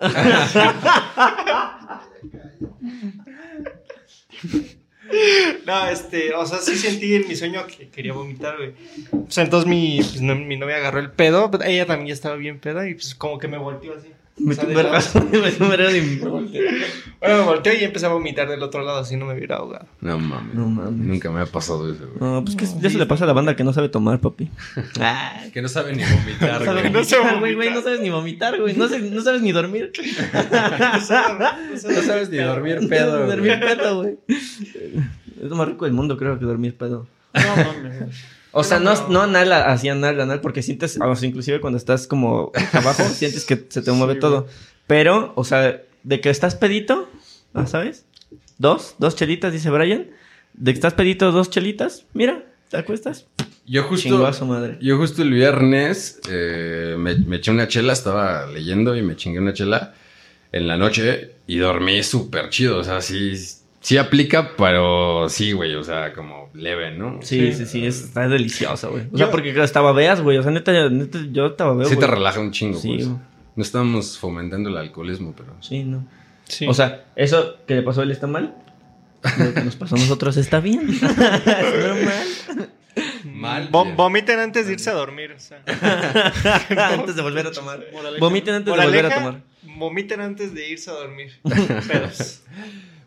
No, 5.66 5.88
este, 5.88 6.32
o 6.34 6.46
sea, 6.46 6.58
sí 6.58 6.76
sentí 6.76 7.14
en 7.16 7.26
mi 7.26 7.34
sueño 7.34 7.66
que 7.66 7.88
quería 7.88 8.12
vomitar, 8.12 8.56
güey. 8.56 8.72
O 9.12 9.26
sea, 9.30 9.42
entonces 9.44 9.68
mi, 9.68 9.96
pues, 9.98 10.20
no- 10.22 10.36
mi 10.36 10.56
novia 10.56 10.76
agarró 10.76 11.00
el 11.00 11.10
pedo, 11.10 11.50
pero 11.50 11.64
ella 11.64 11.84
también 11.84 12.08
ya 12.08 12.14
estaba 12.14 12.36
bien 12.36 12.60
peda 12.60 12.88
y 12.88 12.94
pues 12.94 13.14
como 13.16 13.38
que 13.38 13.48
me 13.48 13.58
volteó 13.58 13.94
así. 13.96 14.08
Me 14.42 14.54
dio 14.54 14.68
un 14.68 14.74
vergazo, 14.74 15.20
me 15.30 15.50
dio 15.50 15.64
un 15.64 15.68
vergazo 15.70 15.96
y 15.96 16.00
me 16.00 16.16
volteé. 16.28 16.62
Bueno, 17.20 17.36
me 17.38 17.42
volteó 17.44 17.72
y 17.74 17.84
empecé 17.84 18.06
a 18.06 18.08
vomitar 18.08 18.48
del 18.48 18.62
otro 18.62 18.82
lado, 18.82 18.98
así 18.98 19.16
no 19.16 19.26
me 19.26 19.34
hubiera 19.34 19.56
ahogado. 19.56 19.86
No 20.00 20.18
mames. 20.18 20.54
No 20.54 20.66
mames. 20.68 20.92
Nunca 21.06 21.30
me 21.30 21.40
ha 21.40 21.46
pasado 21.46 21.92
eso, 21.92 22.06
güey. 22.06 22.18
No, 22.20 22.42
pues 22.44 22.56
que 22.56 22.64
ya 22.80 22.88
se 22.90 22.96
le 22.98 23.04
pasa 23.06 23.24
a 23.24 23.26
la 23.26 23.32
banda 23.34 23.54
que 23.56 23.64
no 23.64 23.72
sabe 23.72 23.88
tomar, 23.90 24.18
papi. 24.20 24.48
Ah, 25.00 25.42
Que 25.52 25.60
no 25.62 25.68
sabe 25.68 25.94
ni 25.94 26.02
vomitar, 26.02 26.64
no 26.64 26.72
güey. 26.72 26.90
No 26.90 27.04
sé 27.04 27.16
vomitar, 27.18 27.38
güey, 27.40 27.54
vomitar. 27.54 27.56
güey, 27.56 27.70
no 27.74 27.82
sabes 27.82 28.00
ni 28.00 28.10
vomitar, 28.10 28.60
güey, 28.60 28.74
no, 28.76 28.88
sé- 28.88 29.00
no 29.00 29.20
sabes 29.22 29.42
ni 29.42 29.52
dormir. 29.52 29.92
No 30.80 32.02
sabes 32.02 32.30
ni 32.30 32.38
dormir 32.38 32.88
pedo, 32.88 33.18
güey. 33.18 33.28
dormir 33.30 33.60
pedo, 33.60 33.96
güey. 34.02 34.18
Es 34.28 35.48
lo 35.48 35.56
más 35.56 35.68
rico 35.68 35.84
del 35.84 35.94
mundo, 35.94 36.16
creo, 36.16 36.38
que 36.38 36.44
dormir 36.44 36.76
pedo. 36.76 37.06
No 37.34 37.56
mames. 37.56 38.16
O 38.52 38.64
sea, 38.64 38.80
no, 38.80 39.08
no 39.08 39.22
anal, 39.22 39.52
así 39.52 39.88
anal, 39.88 40.20
anal, 40.20 40.40
porque 40.40 40.62
sientes, 40.62 40.98
o 41.00 41.14
sea, 41.14 41.28
inclusive 41.28 41.60
cuando 41.60 41.76
estás 41.76 42.06
como 42.06 42.50
abajo, 42.72 43.04
sientes 43.04 43.44
que 43.44 43.64
se 43.68 43.82
te 43.82 43.92
mueve 43.92 44.16
todo. 44.16 44.46
Pero, 44.86 45.32
o 45.36 45.44
sea, 45.44 45.82
de 46.02 46.20
que 46.20 46.30
estás 46.30 46.56
pedito, 46.56 47.08
ah, 47.54 47.66
¿sabes? 47.66 48.06
Dos, 48.58 48.96
dos 48.98 49.14
chelitas, 49.14 49.52
dice 49.52 49.70
Brian. 49.70 50.08
De 50.52 50.72
que 50.72 50.76
estás 50.76 50.94
pedito, 50.94 51.30
dos 51.30 51.48
chelitas, 51.48 52.06
mira, 52.12 52.44
te 52.68 52.76
acuestas. 52.76 53.26
Yo 53.66 53.84
justo, 53.84 54.32
su 54.32 54.46
madre. 54.46 54.78
yo 54.80 54.96
justo 54.96 55.22
el 55.22 55.32
viernes 55.32 56.20
eh, 56.28 56.96
me, 56.98 57.14
me 57.14 57.36
eché 57.36 57.52
una 57.52 57.68
chela, 57.68 57.92
estaba 57.92 58.46
leyendo 58.46 58.96
y 58.96 59.02
me 59.02 59.14
chingué 59.14 59.38
una 59.38 59.52
chela 59.52 59.94
en 60.50 60.66
la 60.66 60.76
noche 60.76 61.36
y 61.46 61.58
dormí 61.58 62.02
súper 62.02 62.50
chido. 62.50 62.78
O 62.78 62.84
sea, 62.84 63.00
sí, 63.00 63.32
sí 63.80 63.96
aplica, 63.98 64.56
pero 64.56 65.28
sí, 65.28 65.52
güey, 65.52 65.74
o 65.74 65.82
sea, 65.84 66.12
como 66.12 66.50
leve, 66.54 66.92
¿no? 66.92 67.20
Sí, 67.22 67.52
sí, 67.52 67.66
sí, 67.66 67.86
es- 67.86 68.02
está 68.04 68.28
deliciosa, 68.28 68.88
güey. 68.88 69.04
O 69.12 69.18
sea, 69.18 69.30
porque 69.30 69.58
hasta 69.60 69.80
babeas, 69.80 70.20
güey. 70.20 70.38
O 70.38 70.42
sea, 70.42 70.50
neta, 70.52 70.88
neta 70.90 71.18
yo 71.32 71.46
estaba 71.46 71.72
babeo, 71.72 71.88
Sí 71.88 71.96
te 71.96 72.06
relaja 72.06 72.40
un 72.40 72.52
chingo, 72.52 72.78
Sí, 72.78 72.88
pues. 72.94 73.08
güey. 73.08 73.18
No 73.56 73.62
estamos 73.62 74.16
fomentando 74.18 74.70
el 74.70 74.76
alcoholismo, 74.76 75.34
pero... 75.36 75.54
Sí, 75.60 75.82
no. 75.84 76.06
Sí. 76.44 76.66
O 76.68 76.74
sea, 76.74 77.04
eso 77.16 77.56
que 77.66 77.74
le 77.74 77.82
pasó 77.82 78.00
a 78.00 78.04
él 78.04 78.10
está 78.10 78.26
mal. 78.26 78.54
Lo 79.38 79.52
que 79.54 79.60
nos 79.62 79.76
pasó 79.76 79.96
a 79.96 79.98
nosotros 79.98 80.36
está 80.36 80.60
bien. 80.60 80.86
normal. 81.00 82.26
Mal. 83.24 83.70
Vo- 83.70 83.84
bien. 83.84 83.96
vomiten 83.96 84.38
antes 84.38 84.66
de 84.66 84.72
irse 84.74 84.90
a 84.90 84.94
dormir, 84.94 85.32
o 85.32 85.40
sea. 85.40 85.62
antes 86.94 87.16
de 87.16 87.22
volver 87.22 87.46
a 87.46 87.52
tomar. 87.52 87.80
Moraleja. 87.92 88.20
Vomiten 88.20 88.54
antes 88.54 88.74
de 88.74 88.80
volver 88.84 89.06
a 89.06 89.14
tomar. 89.14 89.40
Vomiten 89.62 90.20
antes 90.20 90.54
de 90.54 90.68
irse 90.70 90.90
a 90.90 90.94
dormir. 90.94 91.32
Pedos. 91.88 92.42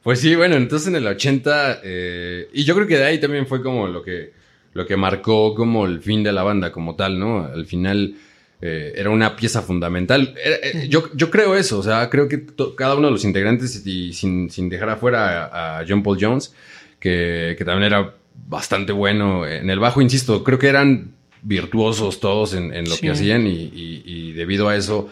Pues 0.04 0.20
sí, 0.20 0.36
bueno, 0.36 0.56
entonces 0.56 0.90
en 0.90 0.96
el 0.98 1.08
80, 1.08 1.80
eh, 1.84 2.50
y 2.54 2.64
yo 2.66 2.76
creo 2.76 2.88
que 2.88 2.98
de 2.98 3.06
ahí 3.06 3.20
también 3.20 3.48
fue 3.48 3.64
como 3.64 3.88
lo 3.88 4.04
que, 4.04 4.34
lo 4.74 4.86
que 4.86 4.98
marcó 4.98 5.56
como 5.56 5.86
el 5.86 6.02
fin 6.02 6.24
de 6.24 6.34
la 6.34 6.44
banda 6.44 6.72
como 6.74 6.96
tal, 6.96 7.18
¿no? 7.18 7.46
Al 7.46 7.66
final 7.66 8.16
eh, 8.62 8.94
era 8.98 9.10
una 9.10 9.36
pieza 9.38 9.62
fundamental. 9.62 10.36
Era- 10.44 10.58
eh, 10.62 10.88
yo, 10.90 11.10
yo 11.14 11.30
creo 11.32 11.56
eso, 11.56 11.80
o 11.80 11.84
sea, 11.84 12.10
creo 12.10 12.28
que 12.28 12.46
cada 12.76 12.96
uno 12.96 13.08
de 13.08 13.12
los 13.14 13.24
integrantes, 13.24 13.86
y 13.86 14.12
sin, 14.14 14.50
sin 14.50 14.68
dejar 14.68 14.90
afuera 14.90 15.46
a, 15.46 15.80
a 15.80 15.86
John 15.88 16.04
Paul 16.04 16.18
Jones, 16.20 16.54
que, 17.00 17.56
que 17.58 17.64
también 17.64 17.92
era 17.94 18.14
bastante 18.48 18.92
bueno 18.92 19.48
en 19.48 19.70
el 19.70 19.80
bajo, 19.80 20.02
insisto, 20.02 20.44
creo 20.44 20.60
que 20.60 20.68
eran 20.68 21.14
virtuosos 21.44 22.20
todos 22.20 22.54
en, 22.56 22.74
en 22.74 22.86
lo 22.90 22.96
Sí. 22.96 23.02
que 23.02 23.12
hacían 23.12 23.48
y, 23.48 23.52
y- 23.74 24.04
y 24.06 24.32
debido 24.34 24.68
a 24.70 24.76
eso 24.76 25.10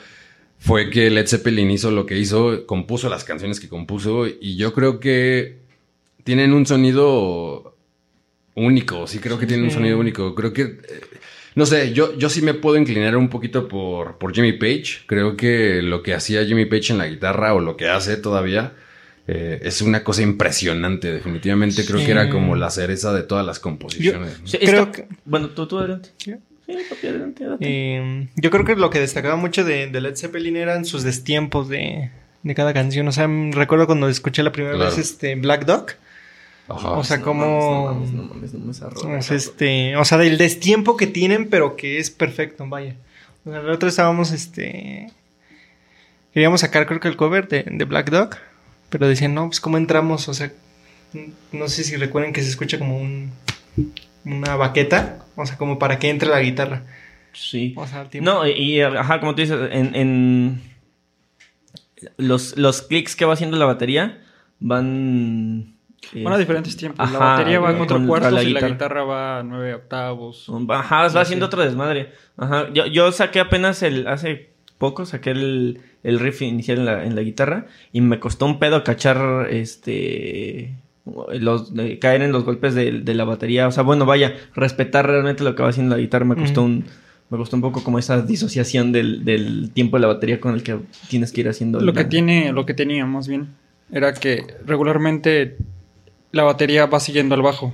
fue 0.63 0.91
que 0.91 1.09
Led 1.09 1.25
Zeppelin 1.27 1.71
hizo 1.71 1.89
lo 1.89 2.05
que 2.05 2.17
hizo, 2.19 2.67
compuso 2.67 3.09
las 3.09 3.23
canciones 3.23 3.59
que 3.59 3.67
compuso 3.67 4.27
y 4.27 4.55
yo 4.57 4.73
creo 4.73 4.99
que 4.99 5.57
tienen 6.23 6.53
un 6.53 6.67
sonido 6.67 7.75
único, 8.55 9.07
sí 9.07 9.17
creo 9.17 9.39
que 9.39 9.47
tienen 9.47 9.65
un 9.65 9.71
sonido 9.71 9.97
único, 9.97 10.35
creo 10.35 10.53
que, 10.53 10.61
eh, 10.61 10.77
no 11.55 11.65
sé, 11.65 11.93
yo, 11.93 12.15
yo 12.15 12.29
sí 12.29 12.43
me 12.43 12.53
puedo 12.53 12.77
inclinar 12.77 13.17
un 13.17 13.27
poquito 13.27 13.67
por, 13.67 14.19
por 14.19 14.35
Jimmy 14.35 14.53
Page, 14.53 14.99
creo 15.07 15.35
que 15.35 15.81
lo 15.81 16.03
que 16.03 16.13
hacía 16.13 16.45
Jimmy 16.45 16.65
Page 16.65 16.91
en 16.93 16.99
la 16.99 17.07
guitarra 17.07 17.55
o 17.55 17.59
lo 17.59 17.75
que 17.75 17.89
hace 17.89 18.17
todavía 18.17 18.73
eh, 19.27 19.59
es 19.63 19.81
una 19.81 20.03
cosa 20.03 20.21
impresionante, 20.21 21.11
definitivamente 21.11 21.83
creo 21.85 21.99
Sí. 21.99 22.05
que 22.05 22.11
era 22.11 22.29
como 22.29 22.55
la 22.55 22.69
cereza 22.69 23.13
de 23.13 23.23
todas 23.23 23.45
las 23.45 23.59
composiciones. 23.59 24.39
¿no? 24.41 24.47
Sí, 24.47 24.59
Creo 24.59 24.91
que- 24.91 25.07
Bueno, 25.25 25.49
tú, 25.49 25.65
tú 25.65 25.79
adelante. 25.79 26.09
¿Sí? 26.17 26.33
Sí, 26.77 26.85
papi, 26.89 27.07
adelante, 27.07 27.43
adelante. 27.43 27.65
Eh, 27.67 28.27
yo 28.35 28.49
creo 28.51 28.65
que 28.65 28.75
lo 28.75 28.89
que 28.89 28.99
destacaba 28.99 29.35
mucho 29.35 29.63
de, 29.63 29.87
de 29.87 30.01
Led 30.01 30.15
Zeppelin 30.15 30.55
eran 30.57 30.85
sus 30.85 31.03
destiempos 31.03 31.69
de, 31.69 32.11
de 32.43 32.55
cada 32.55 32.73
canción. 32.73 33.07
O 33.07 33.11
sea, 33.11 33.27
mm, 33.27 33.51
recuerdo 33.53 33.85
cuando 33.85 34.07
escuché 34.09 34.43
la 34.43 34.51
primera 34.51 34.75
Claro. 34.75 34.89
vez 34.91 34.99
este 34.99 35.35
Black 35.35 35.65
Dog. 35.65 35.87
Ajá. 36.69 36.91
o 36.91 37.03
sea, 37.03 37.17
No 37.17 37.23
como... 37.25 37.85
mames, 37.93 38.11
no 38.13 38.23
mames, 38.23 38.53
no 38.53 38.59
mames, 38.59 38.79
no 38.81 38.89
mames, 38.89 39.25
o 39.25 39.27
sea, 39.27 39.35
este, 39.35 39.95
o 39.97 40.05
sea, 40.05 40.17
del 40.17 40.37
destiempo 40.37 40.95
que 40.95 41.07
tienen, 41.07 41.49
pero 41.49 41.75
que 41.75 41.97
es 41.99 42.09
perfecto, 42.11 42.65
vaya. 42.67 42.95
O 43.43 43.51
sea, 43.51 43.59
el 43.59 43.69
otro 43.69 43.89
estábamos, 43.89 44.31
este... 44.31 45.09
Queríamos 46.33 46.61
sacar, 46.61 46.85
creo 46.85 47.01
que 47.01 47.09
el 47.09 47.17
cover 47.17 47.49
de, 47.49 47.65
de 47.69 47.83
Black 47.85 48.09
Dog, 48.09 48.37
pero 48.89 49.05
decían, 49.07 49.33
no, 49.33 49.47
pues 49.47 49.59
cómo 49.59 49.77
entramos, 49.77 50.29
o 50.29 50.33
sea, 50.33 50.51
no 51.51 51.67
sé 51.67 51.83
si 51.83 51.97
recuerden 51.97 52.31
que 52.31 52.41
se 52.41 52.47
escucha 52.49 52.79
como 52.79 52.97
un, 52.97 53.31
una 54.25 54.55
baqueta, 54.55 55.25
o 55.35 55.45
sea, 55.45 55.57
como 55.57 55.79
para 55.79 55.99
que 55.99 56.09
entre 56.09 56.29
la 56.29 56.41
guitarra. 56.41 56.83
Sí. 57.33 57.73
O 57.77 57.87
sea. 57.87 58.07
No, 58.21 58.45
y, 58.45 58.51
y, 58.51 58.81
ajá, 58.81 59.19
como 59.19 59.35
tú 59.35 59.41
dices, 59.41 59.57
en, 59.71 59.95
en 59.95 60.61
los, 62.17 62.57
los 62.57 62.81
clics 62.81 63.15
que 63.15 63.25
va 63.25 63.33
haciendo 63.33 63.57
la 63.57 63.65
batería 63.65 64.21
van... 64.59 65.75
eh, 66.13 66.23
Van 66.23 66.33
a 66.33 66.37
diferentes 66.37 66.75
tiempos. 66.75 66.99
Ajá, 66.99 67.13
la 67.13 67.19
batería 67.19 67.59
va 67.59 67.69
a 67.69 67.77
cuatro 67.77 68.05
cuartos 68.05 68.33
la 68.33 68.43
y 68.43 68.47
la 68.47 68.59
guitarra. 68.59 68.73
guitarra 68.73 69.03
va 69.03 69.39
a 69.39 69.43
nueve 69.43 69.73
octavos. 69.75 70.51
Ajá, 70.69 71.07
va 71.07 71.21
haciendo 71.21 71.45
otro 71.45 71.63
desmadre. 71.63 72.11
Ajá. 72.37 72.67
Yo, 72.73 72.85
yo 72.85 73.11
saqué 73.11 73.39
apenas 73.39 73.81
el. 73.81 74.07
Hace 74.07 74.49
poco 74.77 75.05
saqué 75.05 75.31
el, 75.31 75.81
el 76.03 76.19
riff 76.19 76.41
inicial 76.41 76.79
en 76.79 76.85
la, 76.85 77.05
en 77.05 77.15
la 77.15 77.21
guitarra. 77.21 77.67
Y 77.93 78.01
me 78.01 78.19
costó 78.19 78.45
un 78.45 78.59
pedo 78.59 78.83
cachar 78.83 79.47
este. 79.49 80.75
Los, 81.33 81.73
de- 81.73 81.97
caer 81.99 82.21
en 82.21 82.31
los 82.31 82.43
golpes 82.45 82.75
de, 82.75 82.91
de 83.01 83.13
la 83.15 83.23
batería. 83.23 83.67
O 83.67 83.71
sea, 83.71 83.83
bueno, 83.83 84.05
vaya, 84.05 84.35
respetar 84.55 85.07
realmente 85.07 85.43
lo 85.43 85.55
que 85.55 85.63
va 85.63 85.69
haciendo 85.69 85.95
la 85.95 86.01
guitarra 86.01 86.25
me 86.25 86.35
costó 86.35 86.61
Ujú. 86.61 86.69
un. 86.69 86.85
Me 87.29 87.37
costó 87.37 87.55
un 87.55 87.61
poco 87.61 87.81
como 87.83 87.97
esa 87.97 88.21
disociación 88.21 88.91
del, 88.91 89.23
del 89.23 89.71
tiempo 89.71 89.95
de 89.97 90.01
la 90.01 90.07
batería 90.07 90.41
con 90.41 90.53
el 90.53 90.63
que 90.63 90.77
tienes 91.09 91.31
que 91.31 91.39
ir 91.41 91.47
haciendo. 91.47 91.79
Lo 91.79 91.93
que 91.93 92.03
tiene, 92.03 92.51
lo 92.51 92.65
que 92.65 92.73
tenía 92.73 93.05
más 93.05 93.27
bien, 93.29 93.47
era 93.89 94.13
que 94.13 94.45
regularmente 94.65 95.55
la 96.33 96.43
batería 96.43 96.87
va 96.87 96.99
siguiendo 96.99 97.33
al 97.35 97.41
bajo. 97.41 97.73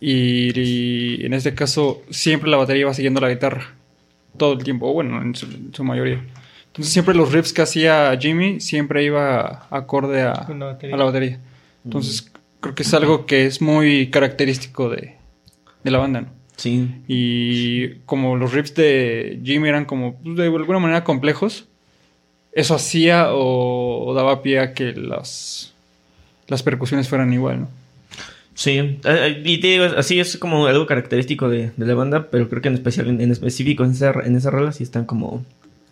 Y, 0.00 0.52
y 0.58 1.24
en 1.24 1.32
este 1.32 1.54
caso, 1.54 2.02
siempre 2.10 2.50
la 2.50 2.58
batería 2.58 2.84
va 2.86 2.92
siguiendo 2.94 3.20
la 3.22 3.30
guitarra. 3.30 3.74
Todo 4.36 4.52
el 4.52 4.64
tiempo, 4.64 4.90
o 4.90 4.92
bueno, 4.92 5.22
en 5.22 5.34
su, 5.34 5.46
en 5.46 5.72
su 5.72 5.82
mayoría. 5.82 6.22
Entonces 6.66 6.92
siempre 6.92 7.14
los 7.14 7.32
riffs 7.32 7.52
que 7.52 7.62
hacía 7.62 8.14
Jimmy 8.20 8.60
siempre 8.60 9.02
iba 9.04 9.66
acorde 9.70 10.22
a 10.22 10.46
la 10.50 11.04
batería. 11.04 11.40
Entonces 11.84 12.30
creo 12.60 12.74
que 12.74 12.82
es 12.82 12.94
algo 12.94 13.26
que 13.26 13.46
es 13.46 13.60
muy 13.60 14.10
característico 14.10 14.88
de, 14.88 15.16
de 15.82 15.90
la 15.90 15.98
banda, 15.98 16.22
¿no? 16.22 16.28
Sí. 16.56 16.88
Y 17.08 17.96
como 18.06 18.36
los 18.36 18.52
riffs 18.52 18.74
de 18.74 19.40
Jimmy 19.44 19.68
eran 19.68 19.84
como 19.84 20.16
pues, 20.16 20.36
de 20.36 20.44
alguna 20.44 20.78
manera 20.78 21.04
complejos, 21.04 21.66
eso 22.52 22.74
hacía 22.74 23.34
o, 23.34 24.06
o 24.06 24.14
daba 24.14 24.42
pie 24.42 24.60
a 24.60 24.72
que 24.72 24.92
las, 24.92 25.74
las 26.46 26.62
percusiones 26.62 27.08
fueran 27.08 27.32
igual, 27.32 27.62
¿no? 27.62 27.68
Sí, 28.54 28.78
eh, 28.78 29.00
eh, 29.04 29.42
y 29.44 29.58
te 29.58 29.66
digo, 29.66 29.84
así 29.84 30.20
es 30.20 30.36
como 30.36 30.66
algo 30.66 30.86
característico 30.86 31.48
de, 31.48 31.72
de 31.76 31.86
la 31.86 31.94
banda, 31.94 32.28
pero 32.30 32.48
creo 32.48 32.62
que 32.62 32.68
en 32.68 32.74
especial, 32.74 33.08
en, 33.08 33.20
en 33.20 33.32
específico 33.32 33.84
en 33.84 33.90
esa, 33.90 34.12
en 34.24 34.36
esa 34.36 34.50
rola 34.50 34.70
sí 34.72 34.84
están 34.84 35.04
como, 35.04 35.44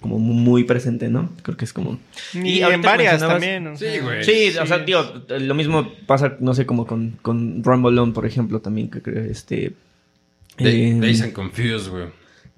como 0.02 0.18
muy 0.18 0.64
presente, 0.64 1.08
¿no? 1.08 1.30
Creo 1.42 1.56
que 1.56 1.64
es 1.64 1.72
como... 1.72 1.98
Y, 2.34 2.60
en 2.60 2.82
varias 2.82 3.20
también. 3.20 3.68
o 3.68 3.76
Sí, 3.76 3.86
güey. 4.02 4.22
Sí, 4.22 4.52
o 4.60 4.66
sea, 4.66 4.80
digo, 4.80 5.02
lo 5.28 5.54
mismo 5.54 5.90
pasa, 6.06 6.36
no 6.40 6.52
sé, 6.52 6.66
como 6.66 6.86
con, 6.86 7.12
con 7.22 7.64
Rumble 7.64 7.98
On, 7.98 8.12
por 8.12 8.26
ejemplo, 8.26 8.60
también, 8.60 8.90
que 8.90 9.00
creo, 9.00 9.24
este... 9.24 9.72
They- 10.58 10.90
eh, 10.90 10.98
Dazed 11.00 11.24
and 11.24 11.32
Confused, 11.32 11.90
güey. 11.90 12.06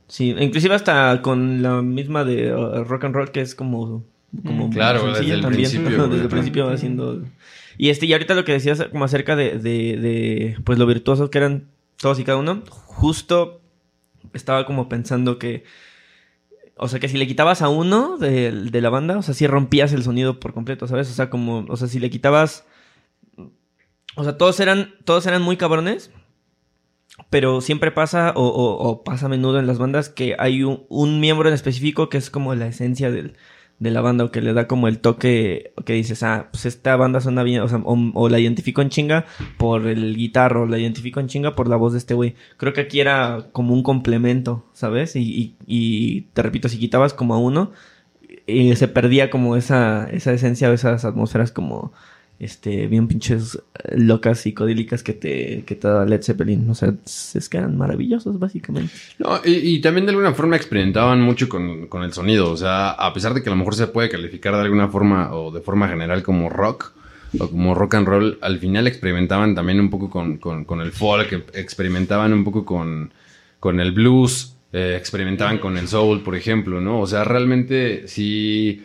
sí, 0.08 0.34
inclusive 0.36 0.74
hasta 0.74 1.22
con 1.22 1.62
la 1.62 1.80
misma 1.82 2.24
de 2.24 2.52
uh, 2.52 2.82
Rock 2.82 3.04
and 3.04 3.14
Roll, 3.14 3.30
que 3.30 3.40
es 3.42 3.54
como... 3.54 4.02
como 4.44 4.66
Mm, 4.66 4.72
claro, 4.72 4.98
desde 5.00 5.14
sencilla 5.14 5.34
el 5.34 5.40
también, 5.42 5.70
principio. 5.70 6.08
Desde 6.08 6.22
el 6.24 6.28
principio 6.28 6.68
haciendo... 6.70 7.22
Y 7.78 7.90
este, 7.90 8.06
y 8.06 8.12
ahorita 8.12 8.34
lo 8.34 8.44
que 8.44 8.52
decías 8.52 8.82
como 8.90 9.04
acerca 9.04 9.36
de, 9.36 9.58
de, 9.58 9.96
de, 9.98 10.56
pues 10.64 10.78
lo 10.78 10.86
virtuosos 10.86 11.30
que 11.30 11.38
eran 11.38 11.64
todos 12.00 12.18
y 12.20 12.24
cada 12.24 12.38
uno, 12.38 12.62
justo 12.68 13.60
estaba 14.32 14.64
como 14.66 14.88
pensando 14.88 15.38
que, 15.38 15.64
o 16.76 16.88
sea, 16.88 17.00
que 17.00 17.08
si 17.08 17.16
le 17.18 17.26
quitabas 17.26 17.62
a 17.62 17.68
uno 17.68 18.16
de, 18.18 18.50
de 18.52 18.80
la 18.80 18.90
banda, 18.90 19.16
o 19.18 19.22
sea, 19.22 19.34
si 19.34 19.46
rompías 19.46 19.92
el 19.92 20.02
sonido 20.02 20.40
por 20.40 20.52
completo, 20.54 20.86
¿sabes? 20.88 21.10
O 21.10 21.14
sea, 21.14 21.30
como, 21.30 21.64
o 21.68 21.76
sea, 21.76 21.88
si 21.88 21.98
le 22.00 22.10
quitabas, 22.10 22.66
o 24.16 24.24
sea, 24.24 24.36
todos 24.38 24.58
eran, 24.60 24.94
todos 25.04 25.26
eran 25.26 25.42
muy 25.42 25.56
cabrones, 25.56 26.10
pero 27.30 27.60
siempre 27.60 27.90
pasa, 27.92 28.32
o, 28.34 28.42
o- 28.46 28.88
o 28.88 29.04
pasa 29.04 29.26
a 29.26 29.28
menudo 29.28 29.58
en 29.60 29.66
las 29.66 29.78
bandas, 29.78 30.08
que 30.08 30.34
hay 30.38 30.64
un, 30.64 30.84
un 30.88 31.20
miembro 31.20 31.48
en 31.48 31.54
específico 31.54 32.08
que 32.08 32.18
es 32.18 32.28
como 32.30 32.54
la 32.54 32.66
esencia 32.66 33.10
del, 33.10 33.36
de 33.84 33.90
la 33.90 34.00
banda 34.00 34.24
o 34.24 34.30
que 34.32 34.40
le 34.40 34.54
da 34.54 34.66
como 34.66 34.88
el 34.88 34.98
toque 34.98 35.72
que 35.84 35.92
dices, 35.92 36.22
ah, 36.22 36.48
pues 36.50 36.66
esta 36.66 36.96
banda 36.96 37.20
suena 37.20 37.42
bien, 37.42 37.60
o 37.60 37.68
sea, 37.68 37.80
o, 37.84 38.28
la 38.28 38.40
identifico 38.40 38.82
en 38.82 38.88
chinga 38.88 39.26
por 39.58 39.86
el 39.86 40.16
guitarro, 40.16 40.62
o 40.62 40.66
la 40.66 40.78
identifico 40.78 41.20
en 41.20 41.28
chinga 41.28 41.54
por 41.54 41.68
la 41.68 41.76
voz 41.76 41.92
de 41.92 41.98
este 41.98 42.14
güey. 42.14 42.34
Creo 42.56 42.72
que 42.72 42.80
aquí 42.80 43.00
era 43.00 43.48
como 43.52 43.74
un 43.74 43.82
complemento, 43.82 44.64
¿sabes? 44.72 45.16
Y, 45.16 45.20
y, 45.22 45.56
y 45.66 46.20
te 46.32 46.42
repito, 46.42 46.68
si 46.68 46.78
quitabas 46.78 47.12
como 47.12 47.34
a 47.34 47.38
uno, 47.38 47.72
eh, 48.46 48.74
se 48.76 48.88
perdía 48.88 49.30
como 49.30 49.54
esa, 49.56 50.08
esa 50.10 50.32
esencia 50.32 50.70
o 50.70 50.72
esas 50.72 51.04
atmósferas 51.04 51.52
como 51.52 51.92
este 52.38 52.86
bien 52.88 53.06
pinches 53.08 53.56
eh, 53.56 53.96
locas 53.96 54.40
psicodélicas 54.40 55.02
que 55.02 55.12
te, 55.12 55.64
que 55.64 55.74
te 55.74 55.88
da 55.88 56.04
Led 56.04 56.22
Zeppelin. 56.22 56.68
O 56.68 56.74
sea, 56.74 56.94
es 57.04 57.48
que 57.48 57.58
eran 57.58 57.76
maravillosos, 57.76 58.38
básicamente. 58.38 58.92
No, 59.18 59.40
y, 59.44 59.52
y 59.52 59.80
también 59.80 60.06
de 60.06 60.10
alguna 60.10 60.34
forma 60.34 60.56
experimentaban 60.56 61.20
mucho 61.20 61.48
con, 61.48 61.86
con 61.86 62.02
el 62.02 62.12
sonido. 62.12 62.50
O 62.50 62.56
sea, 62.56 62.90
a 62.90 63.12
pesar 63.12 63.34
de 63.34 63.42
que 63.42 63.48
a 63.48 63.52
lo 63.52 63.58
mejor 63.58 63.74
se 63.74 63.86
puede 63.86 64.08
calificar 64.08 64.54
de 64.54 64.62
alguna 64.62 64.88
forma 64.88 65.34
o 65.34 65.50
de 65.50 65.60
forma 65.60 65.88
general 65.88 66.22
como 66.22 66.48
rock 66.50 66.92
o 67.38 67.48
como 67.48 67.74
rock 67.74 67.94
and 67.94 68.06
roll, 68.06 68.38
al 68.40 68.58
final 68.58 68.86
experimentaban 68.86 69.54
también 69.54 69.80
un 69.80 69.90
poco 69.90 70.10
con, 70.10 70.38
con, 70.38 70.80
el 70.80 70.92
folk, 70.92 71.50
experimentaban 71.54 72.32
un 72.32 72.44
poco 72.44 72.64
con, 72.64 73.12
con 73.58 73.80
el 73.80 73.92
blues, 73.92 74.56
eh, 74.72 74.94
experimentaban 74.96 75.58
con 75.58 75.76
el 75.76 75.88
soul, 75.88 76.22
por 76.22 76.36
ejemplo, 76.36 76.80
¿no? 76.80 77.00
O 77.00 77.06
sea, 77.06 77.24
realmente 77.24 78.06
sí 78.06 78.82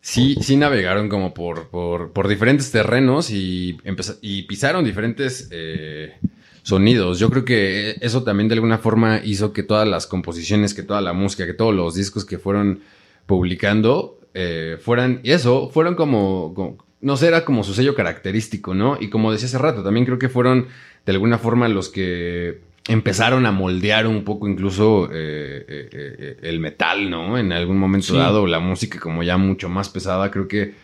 sí, 0.00 0.36
sí 0.40 0.56
navegaron 0.56 1.08
como 1.08 1.34
por, 1.34 1.68
por, 1.68 2.28
diferentes 2.28 2.70
terrenos 2.70 3.30
y, 3.30 3.78
y 4.22 4.42
pisaron 4.42 4.84
diferentes 4.84 5.48
eh, 5.52 6.14
sonidos. 6.62 7.18
Yo 7.18 7.30
creo 7.30 7.44
que 7.44 7.96
eso 8.00 8.22
también 8.24 8.48
de 8.48 8.54
alguna 8.54 8.78
forma 8.78 9.20
hizo 9.24 9.52
que 9.52 9.62
todas 9.62 9.86
las 9.88 10.06
composiciones, 10.06 10.74
que 10.74 10.82
toda 10.82 11.00
la 11.00 11.12
música, 11.12 11.46
que 11.46 11.54
todos 11.54 11.74
los 11.74 11.94
discos 11.94 12.24
que 12.24 12.38
fueron 12.38 12.80
publicando 13.26 14.18
eh, 14.34 14.76
fueran, 14.80 15.20
y 15.22 15.32
eso, 15.32 15.70
fueron 15.70 15.94
como, 15.94 16.52
como- 16.54 16.78
no 17.00 17.16
sé, 17.16 17.28
era 17.28 17.44
como 17.44 17.64
su 17.64 17.72
sello 17.74 17.94
característico, 17.94 18.74
¿no? 18.74 18.98
Y 19.00 19.08
como 19.08 19.32
decía 19.32 19.46
hace 19.46 19.58
rato, 19.58 19.82
también 19.82 20.04
creo 20.04 20.18
que 20.18 20.28
fueron 20.28 20.68
de 21.06 21.12
alguna 21.12 21.38
forma 21.38 21.66
los 21.68 21.88
que 21.88 22.60
empezaron 22.88 23.46
a 23.46 23.52
moldear 23.52 24.06
un 24.06 24.24
poco 24.24 24.48
incluso 24.48 25.08
eh, 25.12 25.64
eh, 25.68 25.88
eh, 25.92 26.36
el 26.42 26.60
metal, 26.60 27.10
¿no? 27.10 27.38
En 27.38 27.52
algún 27.52 27.78
momento 27.78 28.08
Sí. 28.08 28.16
dado, 28.16 28.46
la 28.46 28.60
música 28.60 28.98
como 28.98 29.22
ya 29.22 29.36
mucho 29.36 29.68
más 29.68 29.88
pesada, 29.88 30.30
creo 30.30 30.48
que 30.48 30.74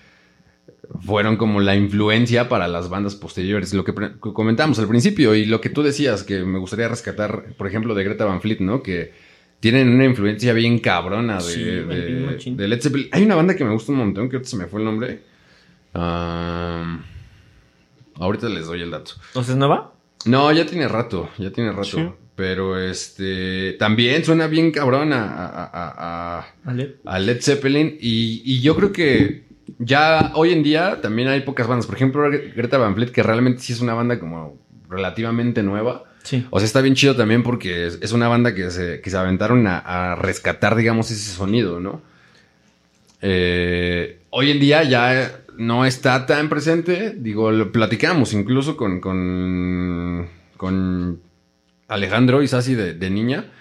fueron 1.01 1.37
como 1.37 1.61
la 1.61 1.75
influencia 1.75 2.49
para 2.49 2.69
las 2.69 2.89
bandas 2.89 3.17
posteriores, 3.17 3.75
lo 3.75 3.85
que, 3.85 3.93
comentamos 4.21 4.79
al 4.79 4.87
principio 4.87 5.35
y 5.35 5.45
lo 5.45 5.61
que 5.61 5.69
tú 5.69 5.83
decías 5.83 6.23
que 6.23 6.45
me 6.45 6.59
gustaría 6.59 6.89
rescatar, 6.89 7.55
por 7.57 7.67
ejemplo, 7.67 7.95
de 7.95 8.05
Greta 8.05 8.25
Van 8.25 8.41
Fleet, 8.41 8.61
¿no? 8.61 8.83
Que 8.83 9.13
tienen 9.59 9.89
una 9.89 10.05
influencia 10.05 10.53
bien 10.53 10.79
cabrona 10.79 11.39
de, 11.39 11.43
Sí, 12.39 12.55
de, 12.55 12.69
Led 12.69 12.81
Zeppelin. 12.81 13.09
Hay 13.11 13.25
una 13.25 13.35
banda 13.35 13.57
que 13.57 13.65
me 13.65 13.73
gusta 13.73 13.91
un 13.91 13.99
montón, 13.99 14.29
que 14.29 14.37
ahorita 14.37 14.51
se 14.51 14.57
me 14.57 14.67
fue 14.67 14.81
el 14.81 14.87
nombre. 14.87 15.23
Ah, 15.95 17.01
ahorita 18.15 18.49
les 18.49 18.67
doy 18.67 18.83
el 18.83 18.91
dato. 18.91 19.13
¿Entonces 19.29 19.57
no 19.57 19.69
va? 19.69 19.96
No, 20.27 20.53
ya 20.53 20.67
tiene 20.67 20.89
rato, 20.89 21.29
ya 21.39 21.51
tiene 21.51 21.71
rato. 21.73 21.85
Sí. 21.85 22.09
Pero 22.35 22.79
este 22.79 23.73
también 23.79 24.25
suena 24.25 24.47
bien 24.47 24.71
cabrón 24.71 25.13
a, 25.15 25.25
a- 25.25 27.19
Led 27.19 27.41
Zeppelin. 27.41 27.97
Y, 28.01 28.43
y 28.45 28.61
yo 28.61 28.77
creo 28.77 28.93
que 28.93 29.45
ya 29.79 30.33
hoy 30.35 30.53
en 30.53 30.63
día 30.63 31.01
también 31.01 31.29
hay 31.29 31.41
pocas 31.41 31.67
bandas. 31.67 31.87
Por 31.87 31.97
ejemplo, 31.97 32.29
Gre- 32.29 32.55
Greta 32.55 32.77
Van 32.77 32.95
Fleet, 32.95 33.11
que 33.11 33.23
realmente 33.23 33.63
sí 33.63 33.73
es 33.73 33.81
una 33.81 33.95
banda 33.95 34.19
como 34.21 34.59
relativamente 34.91 35.63
nueva. 35.63 36.05
Sí. 36.25 36.45
O 36.51 36.59
sea, 36.59 36.67
está 36.67 36.81
bien 36.83 36.95
chido 36.95 37.17
también 37.17 37.43
porque 37.43 37.87
es, 37.87 37.99
es 38.03 38.13
una 38.13 38.29
banda 38.29 38.55
que 38.55 38.71
se, 38.71 39.01
que 39.01 39.09
se 39.11 39.17
aventaron 39.17 39.67
a, 39.67 39.79
a 39.79 40.15
rescatar, 40.17 40.77
digamos, 40.77 41.11
ese 41.11 41.31
sonido, 41.33 41.81
¿no? 41.81 42.03
Eh, 43.23 44.19
hoy 44.31 44.51
en 44.51 44.61
día 44.61 44.83
ya 44.85 45.41
no 45.59 45.85
está 45.85 46.27
tan 46.27 46.49
presente. 46.49 47.15
Digo, 47.17 47.51
lo 47.51 47.73
platicamos 47.73 48.33
incluso 48.33 48.77
con, 48.77 49.01
con, 49.01 50.29
con 50.57 51.21
Alejandro 51.89 52.43
y 52.43 52.49
Sassi 52.49 52.75
de, 52.75 52.95
de 52.95 53.11
niña, 53.11 53.53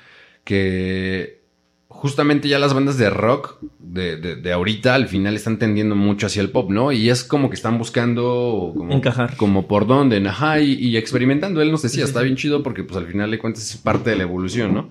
que 0.44 1.42
justamente 1.88 2.48
ya 2.50 2.60
las 2.60 2.74
bandas 2.74 2.98
de 2.98 3.10
rock 3.10 3.58
de, 3.80 4.18
de- 4.18 4.36
de 4.36 4.52
ahorita 4.52 4.94
al 4.96 5.08
final 5.08 5.36
están 5.36 5.58
tendiendo 5.58 5.96
mucho 5.96 6.26
hacia 6.28 6.42
el 6.42 6.50
pop, 6.52 6.70
¿no? 6.70 6.92
Y 6.92 7.10
es 7.10 7.24
como 7.24 7.50
que 7.50 7.56
están 7.56 7.78
buscando 7.78 8.74
como, 8.76 8.92
Encajar. 8.94 9.38
como 9.38 9.68
por 9.68 9.88
dónde, 9.88 10.18
ajá, 10.28 10.60
y, 10.60 10.74
y 10.74 10.98
experimentando. 10.98 11.62
Él 11.62 11.72
nos 11.72 11.82
decía, 11.84 12.04
Sí, 12.04 12.10
está 12.10 12.20
sí. 12.20 12.26
bien 12.26 12.36
chido 12.38 12.64
porque 12.64 12.84
pues 12.84 12.98
al 12.98 13.08
final 13.08 13.32
de 13.32 13.40
cuentas 13.40 13.64
es 13.70 13.78
parte 13.78 14.10
de 14.10 14.18
la 14.18 14.24
evolución, 14.24 14.74
¿no? 14.74 14.90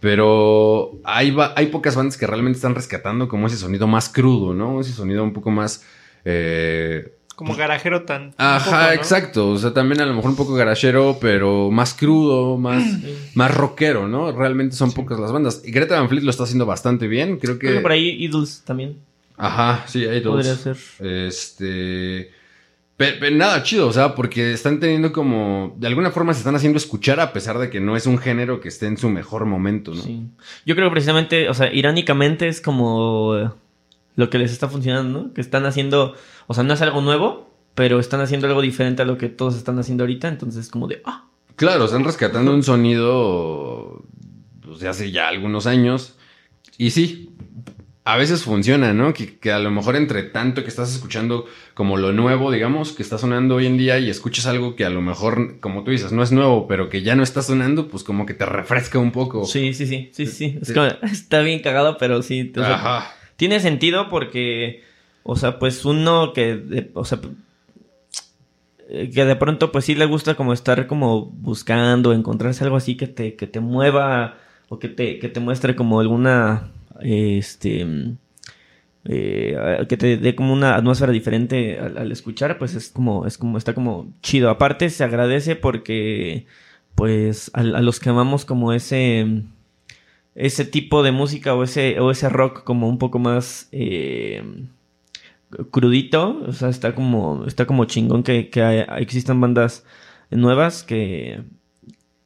Pero 0.00 1.00
hay, 1.04 1.34
hay 1.56 1.66
pocas 1.68 1.96
bandas 1.96 2.18
que 2.18 2.26
realmente 2.26 2.56
están 2.56 2.74
rescatando 2.74 3.26
como 3.26 3.46
ese 3.46 3.56
sonido 3.56 3.86
más 3.86 4.10
crudo, 4.10 4.52
¿no? 4.52 4.80
Ese 4.80 4.92
sonido 4.92 5.24
un 5.24 5.32
poco 5.32 5.50
más... 5.50 5.82
eh, 6.24 7.12
Como 7.36 7.54
garajero 7.56 8.02
tan. 8.04 8.34
Ajá, 8.38 8.64
poco, 8.64 8.76
¿no? 8.76 8.90
exacto. 8.92 9.48
O 9.50 9.58
sea, 9.58 9.72
también 9.74 10.00
a 10.00 10.06
lo 10.06 10.14
mejor 10.14 10.30
un 10.30 10.36
poco 10.36 10.54
garachero, 10.54 11.18
pero 11.20 11.70
más 11.70 11.94
crudo, 11.94 12.56
más, 12.56 12.82
más 13.34 13.54
rockero, 13.54 14.06
¿no? 14.08 14.32
Realmente 14.32 14.76
son 14.76 14.92
pocas 14.92 15.18
las 15.18 15.32
bandas. 15.32 15.62
Y 15.64 15.70
Greta 15.72 15.98
Van 15.98 16.08
Fleet 16.08 16.22
lo 16.22 16.30
está 16.30 16.44
haciendo 16.44 16.66
bastante 16.66 17.08
bien. 17.08 17.38
Creo 17.38 17.54
que. 17.58 17.66
Creo 17.66 17.78
que 17.78 17.82
por 17.82 17.92
ahí 17.92 18.10
Idols 18.24 18.62
también 18.64 18.96
Ajá, 19.36 19.84
sí, 19.88 20.04
dos. 20.20 20.34
podría 20.36 20.54
ser. 20.54 20.76
Este. 21.00 22.30
Pero, 22.96 23.16
pero 23.18 23.34
nada 23.36 23.60
chido, 23.64 23.88
o 23.88 23.92
sea, 23.92 24.14
porque 24.14 24.52
están 24.52 24.78
teniendo 24.78 25.12
como. 25.12 25.74
De 25.78 25.88
alguna 25.88 26.12
forma 26.12 26.32
se 26.32 26.38
están 26.38 26.54
haciendo 26.54 26.78
escuchar 26.78 27.18
a 27.18 27.32
pesar 27.32 27.58
de 27.58 27.68
que 27.68 27.80
no 27.80 27.96
es 27.96 28.06
un 28.06 28.18
género 28.18 28.60
que 28.60 28.68
esté 28.68 28.86
en 28.86 28.96
su 28.96 29.08
mejor 29.08 29.44
momento, 29.46 29.92
¿no? 29.92 30.00
Sí. 30.00 30.22
Yo 30.64 30.76
creo 30.76 30.88
que 30.88 30.92
precisamente, 30.92 31.48
o 31.48 31.54
sea, 31.54 31.72
irónicamente 31.72 32.46
es 32.46 32.60
como 32.60 33.52
lo 34.16 34.30
que 34.30 34.38
les 34.38 34.52
está 34.52 34.68
funcionando, 34.68 35.22
¿no? 35.22 35.32
Que 35.34 35.40
están 35.40 35.66
haciendo, 35.66 36.14
o 36.46 36.54
sea, 36.54 36.64
no 36.64 36.72
es 36.74 36.82
algo 36.82 37.00
nuevo, 37.00 37.50
pero 37.74 37.98
están 37.98 38.20
haciendo 38.20 38.46
algo 38.46 38.62
diferente 38.62 39.02
a 39.02 39.04
lo 39.04 39.18
que 39.18 39.28
todos 39.28 39.56
están 39.56 39.78
haciendo 39.78 40.04
ahorita, 40.04 40.28
entonces 40.28 40.68
como 40.68 40.86
de, 40.86 41.02
ah, 41.04 41.26
Claro, 41.56 41.84
están 41.84 42.02
rescatando 42.04 42.52
un 42.52 42.62
sonido 42.64 44.02
pues, 44.60 44.80
de 44.80 44.88
hace 44.88 45.10
ya 45.12 45.28
algunos 45.28 45.66
años. 45.66 46.16
Y 46.78 46.90
sí, 46.90 47.30
a 48.04 48.16
veces 48.16 48.42
funciona, 48.42 48.92
¿no? 48.92 49.14
Que, 49.14 49.38
que 49.38 49.52
a 49.52 49.58
lo 49.60 49.70
mejor 49.70 49.94
entre 49.96 50.24
tanto 50.24 50.62
que 50.62 50.68
estás 50.68 50.92
escuchando 50.92 51.46
como 51.74 51.96
lo 51.96 52.12
nuevo, 52.12 52.50
digamos, 52.50 52.92
que 52.92 53.02
está 53.04 53.18
sonando 53.18 53.54
hoy 53.54 53.66
en 53.66 53.78
día 53.78 53.98
y 53.98 54.10
escuchas 54.10 54.46
algo 54.46 54.74
que 54.74 54.84
a 54.84 54.90
lo 54.90 55.00
mejor, 55.00 55.60
como 55.60 55.84
tú 55.84 55.90
dices, 55.92 56.10
no 56.12 56.22
es 56.22 56.32
nuevo, 56.32 56.66
pero 56.66 56.88
que 56.88 57.02
ya 57.02 57.14
no 57.14 57.22
está 57.22 57.40
sonando, 57.42 57.88
pues 57.88 58.02
como 58.02 58.26
que 58.26 58.34
te 58.34 58.46
refresca 58.46 58.98
un 58.98 59.12
poco. 59.12 59.44
sí, 59.44 59.72
sí, 59.74 59.86
sí, 59.86 60.10
sí, 60.12 60.26
sí, 60.26 60.58
es 60.60 60.72
como- 60.72 60.86
está 61.02 61.40
bien 61.40 61.60
cagado, 61.60 61.96
pero 61.98 62.20
sí, 62.22 62.52
Ajá. 62.56 63.12
Tiene 63.36 63.60
sentido 63.60 64.08
porque, 64.08 64.82
o 65.22 65.36
sea, 65.36 65.58
pues 65.58 65.84
uno 65.84 66.32
que, 66.32 66.56
de- 66.56 66.90
o 66.94 67.04
sea, 67.04 67.20
eh, 68.88 69.10
que 69.10 69.24
de 69.24 69.36
pronto 69.36 69.72
pues 69.72 69.84
sí 69.86 69.94
le 69.94 70.04
gusta 70.06 70.34
como 70.34 70.52
estar 70.52 70.86
como 70.86 71.26
buscando, 71.26 72.12
encontrarse 72.12 72.64
algo 72.64 72.76
así 72.76 72.96
que 72.96 73.06
te, 73.06 73.34
que 73.36 73.46
te 73.46 73.60
mueva 73.60 74.36
o 74.68 74.78
que 74.78 74.88
te, 74.88 75.18
que 75.18 75.28
te 75.28 75.40
muestre 75.40 75.74
como 75.76 76.00
alguna, 76.00 76.70
este, 77.00 77.86
eh, 79.04 79.86
que 79.88 79.96
te 79.96 80.16
dé 80.16 80.34
como 80.34 80.52
una 80.52 80.76
atmósfera 80.76 81.12
diferente 81.12 81.78
al, 81.78 82.10
escuchar, 82.12 82.58
pues 82.58 82.74
es 82.74 82.88
como, 82.90 83.26
es 83.26 83.38
como, 83.38 83.58
está 83.58 83.74
como 83.74 84.12
chido. 84.22 84.50
Aparte 84.50 84.88
se 84.90 85.04
agradece 85.04 85.56
porque, 85.56 86.46
pues, 86.94 87.50
a 87.54 87.62
los 87.62 88.00
que 88.00 88.08
amamos 88.10 88.44
como 88.44 88.72
ese, 88.72 89.42
ese 90.34 90.64
tipo 90.64 91.02
de 91.02 91.12
música 91.12 91.54
o 91.54 91.62
ese, 91.62 92.00
o 92.00 92.10
ese 92.10 92.28
rock 92.28 92.64
como 92.64 92.88
un 92.88 92.98
poco 92.98 93.18
más 93.18 93.68
eh, 93.72 94.42
crudito, 95.70 96.40
o 96.46 96.52
sea, 96.52 96.68
está 96.68 96.94
como, 96.94 97.44
está 97.46 97.66
como 97.66 97.84
chingón 97.84 98.22
que, 98.22 98.50
que 98.50 98.86
existan 98.98 99.40
bandas 99.40 99.84
nuevas 100.30 100.82
que, 100.82 101.44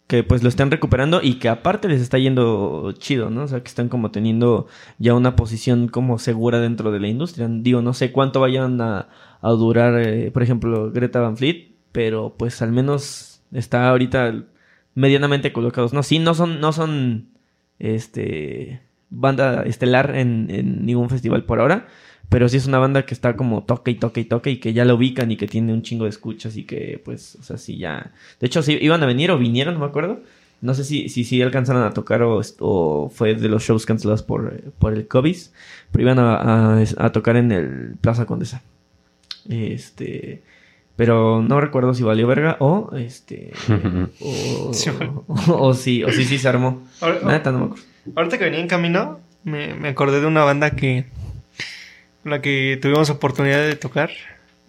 que 0.06 0.24
pues 0.24 0.42
lo 0.42 0.48
están 0.48 0.70
recuperando 0.70 1.20
y 1.22 1.34
que 1.34 1.50
aparte 1.50 1.86
les 1.86 2.00
está 2.00 2.18
yendo 2.18 2.92
chido, 2.92 3.28
¿no? 3.30 3.42
O 3.42 3.48
sea, 3.48 3.60
que 3.60 3.68
están 3.68 3.90
como 3.90 4.10
teniendo 4.10 4.66
ya 4.98 5.14
una 5.14 5.36
posición 5.36 5.88
como 5.88 6.18
segura 6.18 6.60
dentro 6.60 6.90
de 6.90 7.00
la 7.00 7.08
industria. 7.08 7.46
Digo, 7.50 7.82
no 7.82 7.92
sé 7.92 8.10
cuánto 8.10 8.40
vayan 8.40 8.80
a, 8.80 9.08
a 9.42 9.50
durar, 9.50 10.00
eh, 10.00 10.30
por 10.30 10.42
ejemplo, 10.42 10.90
Greta 10.92 11.20
Van 11.20 11.36
Fleet, 11.36 11.72
pero 11.92 12.34
pues 12.38 12.62
al 12.62 12.72
menos 12.72 13.42
está 13.52 13.90
ahorita 13.90 14.44
medianamente 14.94 15.52
colocados. 15.52 15.92
No, 15.92 16.02
sí, 16.02 16.18
no 16.18 16.34
son, 16.34 16.60
no 16.60 16.72
son, 16.72 17.28
este, 17.78 18.80
banda 19.10 19.62
estelar 19.64 20.14
en, 20.16 20.84
ningún 20.86 21.08
festival 21.10 21.44
por 21.44 21.60
ahora, 21.60 21.86
pero 22.28 22.48
sí 22.48 22.56
es 22.58 22.66
una 22.66 22.78
banda 22.78 23.06
que 23.06 23.14
está 23.14 23.36
como 23.36 23.62
toque 23.64 23.90
y 23.92 23.94
toque 23.94 24.20
y 24.20 24.24
toque 24.24 24.50
y 24.50 24.56
que 24.58 24.72
ya 24.74 24.84
lo 24.84 24.96
ubican 24.96 25.30
y 25.30 25.36
que 25.36 25.46
tiene 25.46 25.72
un 25.72 25.82
chingo 25.82 26.04
de 26.04 26.10
escuchas 26.10 26.56
y 26.56 26.64
que 26.64 27.00
pues, 27.04 27.36
o 27.36 27.42
sea, 27.42 27.56
sí 27.56 27.78
ya... 27.78 28.12
De 28.40 28.46
hecho, 28.46 28.62
sí 28.62 28.76
iban 28.80 29.02
a 29.02 29.06
venir 29.06 29.30
o 29.30 29.38
vinieron, 29.38 29.74
no 29.74 29.80
me 29.80 29.86
acuerdo. 29.86 30.20
No 30.60 30.74
sé 30.74 30.82
si 30.84 31.08
si, 31.08 31.24
si 31.24 31.40
alcanzaron 31.40 31.84
a 31.84 31.92
tocar 31.94 32.20
o, 32.22 32.40
o 32.58 33.08
fue 33.14 33.34
de 33.34 33.48
los 33.48 33.62
shows 33.62 33.86
cancelados 33.86 34.22
por, 34.24 34.60
por 34.78 34.92
el 34.92 35.06
COVID, 35.06 35.36
pero 35.92 36.02
iban 36.02 36.18
a, 36.18 36.78
a- 36.80 36.84
a 36.98 37.12
tocar 37.12 37.36
en 37.36 37.52
el 37.52 37.94
Plaza 38.00 38.26
Condesa. 38.26 38.62
Este... 39.48 40.42
Pero 40.98 41.40
no 41.42 41.60
recuerdo 41.60 41.94
si 41.94 42.02
valió 42.02 42.26
verga 42.26 42.56
o 42.60 42.90
este... 42.96 43.52
o, 44.20 44.72
Sí. 44.74 44.90
o, 44.90 45.24
o 45.46 45.72
sí, 45.72 46.02
o 46.04 46.10
sí, 46.12 46.24
sí 46.24 46.36
se 46.38 46.48
armó. 46.48 46.82
Ahora- 47.00 47.20
no 47.22 47.28
me 47.28 47.36
acuerdo. 47.36 47.76
Ahorita 48.16 48.36
que 48.36 48.44
venía 48.44 48.58
en 48.60 48.66
camino, 48.68 49.20
me, 49.44 49.74
me 49.74 49.88
acordé 49.88 50.20
de 50.20 50.26
una 50.26 50.42
banda 50.44 50.72
que, 50.72 51.06
con 52.22 52.32
la 52.32 52.42
que 52.42 52.78
tuvimos 52.82 53.08
oportunidad 53.10 53.58
de 53.60 53.76
tocar, 53.76 54.10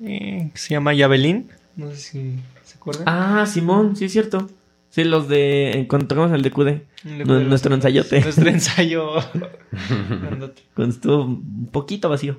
eh, 0.03 0.49
que 0.53 0.57
se 0.59 0.69
llama 0.69 0.93
Yabelín. 0.93 1.49
No 1.75 1.89
sé 1.91 1.97
si 1.97 2.35
se 2.63 2.77
acuerdan. 2.77 3.03
Ah, 3.07 3.45
Simón, 3.47 3.95
sí 3.95 4.05
es 4.05 4.11
cierto. 4.11 4.47
Sí, 4.91 5.03
los 5.05 5.27
de. 5.29 5.85
Cuando 5.89 6.07
tocamos 6.07 6.31
el 6.31 6.41
de 6.41 6.51
QD. 6.51 6.67
El 6.67 6.81
de 7.03 7.17
Nu- 7.19 7.25
Cuderos. 7.25 7.47
nuestro 7.47 7.73
ensayote. 7.75 8.21
Nuestro 8.21 8.49
ensayo. 8.49 9.11
Cuando 10.75 10.93
estuvo 10.93 11.23
un 11.25 11.67
poquito 11.71 12.09
vacío. 12.09 12.37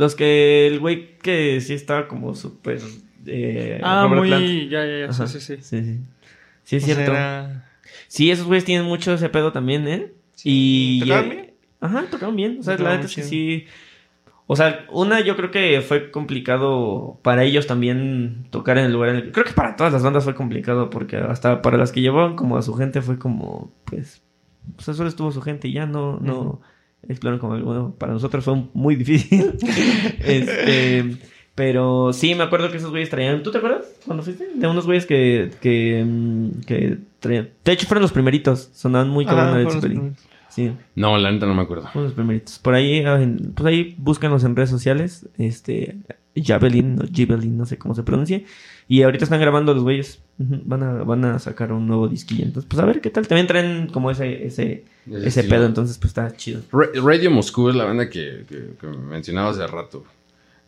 Los 0.00 0.14
que 0.14 0.66
el 0.66 0.80
güey 0.80 1.18
que 1.18 1.60
sí 1.60 1.74
estaba 1.74 2.08
como 2.08 2.34
súper. 2.34 2.80
Eh, 3.26 3.78
Ah, 3.82 4.04
Robert 4.04 4.20
muy. 4.20 4.28
Plant. 4.28 4.70
Ya, 4.70 4.86
ya. 4.86 5.12
Sí, 5.12 5.26
sí, 5.26 5.40
sí. 5.40 5.56
Sí, 5.60 5.84
sí. 5.84 6.00
Sí, 6.64 6.76
es 6.76 6.82
O 6.82 6.86
cierto. 6.86 7.12
era- 7.12 7.66
Sí, 8.08 8.30
esos 8.30 8.46
güeyes 8.46 8.64
tienen 8.64 8.86
mucho 8.86 9.12
ese 9.12 9.28
pedo 9.28 9.52
también, 9.52 9.86
¿eh? 9.86 10.12
y. 10.42 11.00
¿Tocaban 11.00 11.24
eh, 11.26 11.28
bien? 11.34 11.50
Ajá, 11.82 12.04
tocaban 12.10 12.34
bien. 12.36 12.56
O 12.60 12.62
sea, 12.62 12.76
Tocaban 12.78 12.92
la 12.92 12.96
neta 13.02 13.08
es 13.10 13.14
que 13.14 13.22
sí. 13.24 13.66
O 14.46 14.56
sea, 14.56 14.86
una 14.90 15.20
yo 15.20 15.36
creo 15.36 15.50
que 15.50 15.82
fue 15.82 16.10
complicado 16.10 17.20
para 17.22 17.44
ellos 17.44 17.66
también 17.66 18.46
tocar 18.50 18.78
en 18.78 18.86
el 18.86 18.92
lugar 18.92 19.10
en 19.10 19.16
el 19.16 19.22
que... 19.24 19.32
Creo 19.32 19.44
que 19.44 19.52
para 19.52 19.76
todas 19.76 19.92
las 19.92 20.02
bandas 20.02 20.24
fue 20.24 20.34
complicado 20.34 20.88
porque 20.90 21.18
hasta 21.18 21.60
para 21.62 21.76
las 21.76 21.92
que 21.92 22.00
llevaban 22.00 22.34
como 22.36 22.56
a 22.56 22.62
su 22.62 22.72
gente 22.74 23.02
fue 23.02 23.18
como, 23.18 23.70
pues... 23.84 24.22
O 24.78 24.82
sea, 24.82 24.94
solo 24.94 25.08
estuvo 25.10 25.30
su 25.30 25.42
gente 25.42 25.68
y 25.68 25.72
ya 25.74 25.84
no, 25.86 26.18
no 26.20 26.62
exploraron 27.08 27.40
como 27.40 27.54
algo. 27.54 27.94
Para 27.96 28.12
nosotros 28.12 28.44
fue 28.44 28.64
muy 28.74 28.96
difícil. 28.96 29.52
este... 30.24 31.16
Pero 31.54 32.12
sí, 32.12 32.34
me 32.34 32.44
acuerdo 32.44 32.70
que 32.70 32.78
esos 32.78 32.90
güeyes 32.90 33.10
traían... 33.10 33.42
¿Tú 33.42 33.50
te 33.50 33.58
acuerdas 33.58 33.84
cuando 34.06 34.22
fuiste? 34.22 34.48
De 34.54 34.66
unos 34.66 34.86
güeyes 34.86 35.04
que... 35.04 35.50
Que, 35.60 36.02
mm, 36.06 36.60
que 36.64 36.98
traían... 37.18 37.50
De 37.64 37.72
hecho, 37.72 37.86
fueron 37.86 38.02
los 38.02 38.12
primeritos. 38.12 38.70
Sonaban 38.72 39.10
muy 39.10 39.26
Ajá, 39.26 39.34
cabrón 39.34 39.54
a 39.54 39.58
Led 39.58 39.64
fueron 39.64 39.74
los 39.74 39.82
Zeppelin. 39.82 39.98
primeros. 39.98 40.30
Sí. 40.48 40.72
No, 40.94 41.18
la 41.18 41.30
neta 41.30 41.46
no 41.46 41.54
me 41.54 41.62
acuerdo. 41.62 41.88
Unos 41.94 42.12
primeritos. 42.12 42.58
Por 42.58 42.74
ahí, 42.74 43.04
ah, 43.04 43.20
pues 43.54 43.66
ahí 43.66 43.94
búscanos 43.98 44.42
en 44.44 44.56
redes 44.56 44.70
sociales. 44.70 45.28
Este, 45.38 45.96
Javelin 46.34 46.98
o 47.00 47.06
Gibelin, 47.12 47.56
no 47.56 47.66
sé 47.66 47.78
cómo 47.78 47.94
se 47.94 48.02
pronuncie. 48.02 48.46
Y 48.92 49.02
ahorita 49.04 49.22
están 49.24 49.40
grabando 49.40 49.72
los 49.72 49.84
güeyes. 49.84 50.18
Van 50.38 50.82
a, 50.82 50.92
van 51.04 51.24
a 51.24 51.38
sacar 51.38 51.70
un 51.72 51.86
nuevo 51.86 52.08
disquillo. 52.08 52.42
Entonces, 52.42 52.66
pues 52.68 52.82
a 52.82 52.86
ver 52.86 53.00
qué 53.00 53.08
tal. 53.10 53.28
También 53.28 53.46
traen 53.46 53.86
como 53.86 54.10
ese, 54.10 54.44
ese, 54.44 54.84
Ese 55.08 55.26
estilo. 55.28 55.48
pedo. 55.48 55.66
Entonces, 55.66 55.96
pues 55.96 56.10
está 56.10 56.36
chido. 56.36 56.62
Ra- 56.72 56.88
Radio 57.00 57.30
Moscú 57.30 57.68
es 57.68 57.76
la 57.76 57.84
banda 57.84 58.10
que, 58.10 58.44
que- 58.48 58.72
que 58.80 58.86
mencionaba 58.88 59.50
hace 59.50 59.64
rato. 59.68 60.04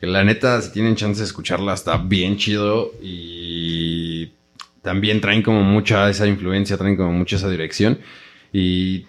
Que 0.00 0.06
la 0.06 0.22
neta, 0.22 0.62
si 0.62 0.70
tienen 0.72 0.94
chance 0.94 1.18
de 1.20 1.26
escucharla, 1.26 1.74
está 1.74 1.96
bien 1.96 2.37
chido. 2.37 2.92
Y 3.02 4.30
también 4.82 5.20
traen 5.20 5.42
como 5.42 5.62
mucha 5.64 6.08
esa 6.08 6.26
influencia, 6.28 6.76
traen 6.76 6.96
como 6.96 7.12
mucha 7.12 7.35
esa 7.37 7.50
dirección. 7.50 7.98
Y 8.52 9.06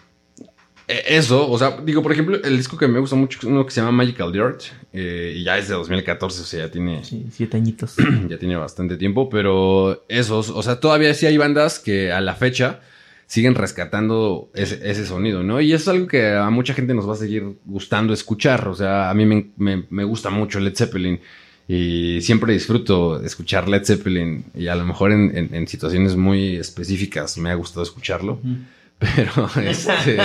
eso, 1.07 1.49
o 1.49 1.57
sea, 1.57 1.77
digo, 1.83 2.01
por 2.03 2.11
ejemplo, 2.11 2.37
el 2.43 2.57
disco 2.57 2.77
que 2.77 2.87
me 2.87 2.99
gusta 2.99 3.15
mucho 3.15 3.37
es 3.39 3.43
uno 3.45 3.65
que 3.65 3.71
se 3.71 3.81
llama 3.81 3.91
Magical 3.91 4.31
Dirt. 4.31 4.61
eh, 4.93 5.33
y 5.37 5.43
ya 5.43 5.57
es 5.57 5.67
de 5.67 5.73
2014, 5.75 6.41
o 6.41 6.43
sea, 6.45 6.65
ya 6.65 6.71
tiene, 6.71 7.03
Sí, 7.03 7.25
siete 7.31 7.57
añitos. 7.57 7.95
ya 8.29 8.37
tiene 8.37 8.55
bastante 8.55 8.97
tiempo, 8.97 9.29
pero 9.29 10.03
esos, 10.09 10.49
o 10.49 10.61
sea, 10.63 10.79
todavía 10.79 11.13
sí 11.13 11.25
hay 11.25 11.37
bandas 11.37 11.79
que 11.79 12.11
a 12.11 12.21
la 12.21 12.35
fecha 12.35 12.81
siguen 13.25 13.55
rescatando 13.55 14.49
ese, 14.53 14.79
ese 14.89 15.05
sonido, 15.05 15.41
¿no? 15.43 15.59
Y 15.61 15.73
eso 15.73 15.83
es 15.91 15.95
algo 15.95 16.07
que 16.07 16.33
a 16.33 16.49
mucha 16.49 16.73
gente 16.73 16.93
nos 16.93 17.07
va 17.09 17.13
a 17.13 17.17
seguir 17.17 17.43
gustando 17.65 18.13
escuchar, 18.13 18.67
o 18.67 18.75
sea, 18.75 19.09
a 19.09 19.13
mí 19.13 19.25
me, 19.25 19.47
me- 19.57 19.85
me 19.89 20.03
gusta 20.03 20.29
mucho 20.29 20.59
Led 20.59 20.75
Zeppelin 20.75 21.19
y 21.67 22.19
siempre 22.21 22.53
disfruto 22.53 23.23
escuchar 23.23 23.69
Led 23.69 23.85
Zeppelin 23.85 24.43
y 24.53 24.67
a 24.67 24.75
lo 24.75 24.85
mejor 24.85 25.11
en, 25.13 25.35
en- 25.35 25.55
en 25.55 25.67
situaciones 25.67 26.15
muy 26.15 26.57
específicas 26.57 27.37
me 27.37 27.49
ha 27.49 27.55
gustado 27.55 27.81
escucharlo, 27.83 28.39
pero 29.15 29.49
este... 29.61 30.17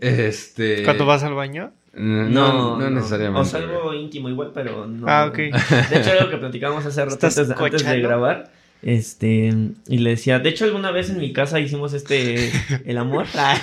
este 0.00 0.82
¿Cuándo 0.84 1.06
vas 1.06 1.22
al 1.22 1.34
baño? 1.34 1.72
No, 1.92 2.78
no, 2.78 2.90
necesariamente. 2.90 3.40
O 3.40 3.44
sea, 3.44 3.60
algo 3.60 3.92
íntimo 3.94 4.28
igual, 4.28 4.52
pero 4.54 4.86
no. 4.86 5.06
Ah, 5.08 5.26
ok. 5.28 5.36
De 5.36 5.98
hecho, 6.00 6.12
algo 6.12 6.30
que 6.30 6.36
platicábamos 6.36 6.86
hace 6.86 7.00
rato 7.02 7.14
¿Estás 7.14 7.36
antes 7.36 7.48
de, 7.48 7.54
antes 7.54 7.72
de 7.72 7.78
cochando? 7.86 8.08
grabar. 8.08 8.52
Este, 8.82 9.52
y 9.88 9.98
le 9.98 10.10
decía, 10.10 10.38
de 10.38 10.48
hecho, 10.48 10.64
alguna 10.64 10.90
vez 10.90 11.10
en 11.10 11.18
mi 11.18 11.32
casa 11.34 11.60
hicimos 11.60 11.92
este, 11.92 12.50
el 12.86 12.96
amor. 12.96 13.26
Ah, 13.34 13.58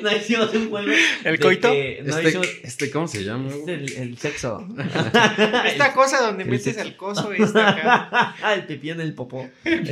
no 0.00 0.12
hicimos 0.16 0.54
un 0.54 0.70
juego. 0.70 0.92
¿El 1.24 1.40
coito? 1.40 1.70
que- 1.70 2.02
no 2.04 2.16
Este, 2.16 2.28
hicimos 2.28 2.46
este, 2.62 2.90
¿cómo 2.90 3.08
se 3.08 3.24
llama? 3.24 3.48
es 3.50 3.68
el, 3.68 3.92
el 3.94 4.18
sexo. 4.18 4.66
Esta 5.66 5.92
cosa 5.92 6.20
donde 6.22 6.44
el 6.44 6.50
metes 6.50 6.64
sexo. 6.76 6.82
el 6.82 6.96
coso 6.96 7.32
está 7.32 7.70
acá. 7.70 8.34
el 8.54 8.64
pipí 8.64 8.90
en 8.90 9.00
el 9.00 9.12
popó. 9.14 9.48
En 9.64 9.84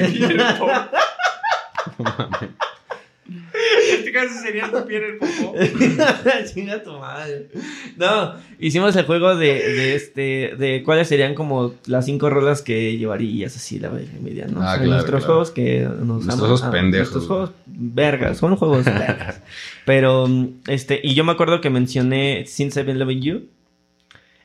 este 3.93 4.13
caso 4.13 4.35
sería 4.43 4.65
el 4.67 4.71
pipí 4.73 4.97
en 4.97 5.05
el 5.05 5.17
popó. 5.19 5.55
Chinga 6.53 6.83
tu 6.83 6.93
madre. 6.99 7.49
No, 7.97 8.35
hicimos 8.59 8.97
el 8.97 9.05
juego 9.05 9.37
de, 9.37 9.47
de 9.55 9.95
este, 9.95 10.55
de 10.59 10.83
cuáles 10.85 11.07
serían 11.09 11.35
como 11.35 11.75
las 11.87 12.07
cinco 12.07 12.29
rolas 12.31 12.63
que 12.63 12.97
llevarías 12.97 13.55
así 13.55 13.79
la 13.79 13.89
verga 13.89 14.11
y 14.19 14.23
media, 14.23 14.47
¿no? 14.47 14.61
Ah, 14.63 14.65
O 14.65 14.69
sea, 14.69 14.75
claro, 14.79 14.91
nuestros 14.91 15.21
claro. 15.21 15.27
juegos 15.27 15.51
que 15.53 15.81
nos 15.83 16.07
Nuestros 16.07 16.35
aman- 16.35 16.39
juegos 16.41 16.63
ah, 16.65 16.71
pendejos. 16.71 17.01
Nuestros 17.13 17.27
juegos 17.27 17.51
vergas, 17.67 18.39
son 18.39 18.57
juegos 18.57 18.85
vergas. 18.85 19.41
Pero, 19.85 20.29
este, 20.67 21.01
y 21.03 21.15
yo 21.15 21.23
me 21.25 21.33
acuerdo 21.33 21.61
que 21.61 21.71
mencioné 21.71 22.45
Since 22.47 22.81
I've 22.81 22.87
Been 22.87 22.99
Loving 22.99 23.23
You. 23.23 23.43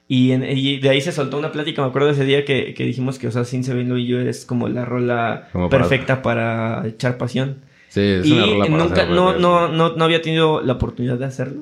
Y, 0.07 0.31
en- 0.31 0.43
y 0.43 0.77
de 0.79 0.89
ahí 0.89 1.01
se 1.01 1.11
soltó 1.11 1.37
una 1.37 1.51
plática, 1.51 1.81
me 1.81 1.87
acuerdo 1.87 2.07
de 2.09 2.13
ese 2.13 2.25
día 2.25 2.45
que, 2.45 2.73
que 2.75 2.83
dijimos 2.83 3.17
que, 3.17 3.27
o 3.27 3.31
sea, 3.31 3.41
I've 3.41 3.73
Been 3.73 3.89
Loving 3.89 4.05
You 4.05 4.17
es 4.19 4.45
como 4.45 4.67
la 4.69 4.85
rola 4.85 5.49
Como 5.51 5.69
para- 5.69 5.81
perfecta 5.83 6.21
para 6.21 6.85
echar 6.87 7.17
pasión. 7.17 7.57
Sí, 7.89 8.01
es 8.01 8.25
y 8.25 8.33
una 8.33 8.45
rola 8.45 8.65
para 8.65 8.77
nunca, 8.83 8.93
hacer 9.01 9.09
no, 9.09 9.33
no, 9.39 9.67
no, 9.69 9.95
no 9.95 10.03
había 10.05 10.21
tenido 10.21 10.61
la 10.61 10.73
oportunidad 10.73 11.17
de 11.17 11.25
hacerlo. 11.25 11.61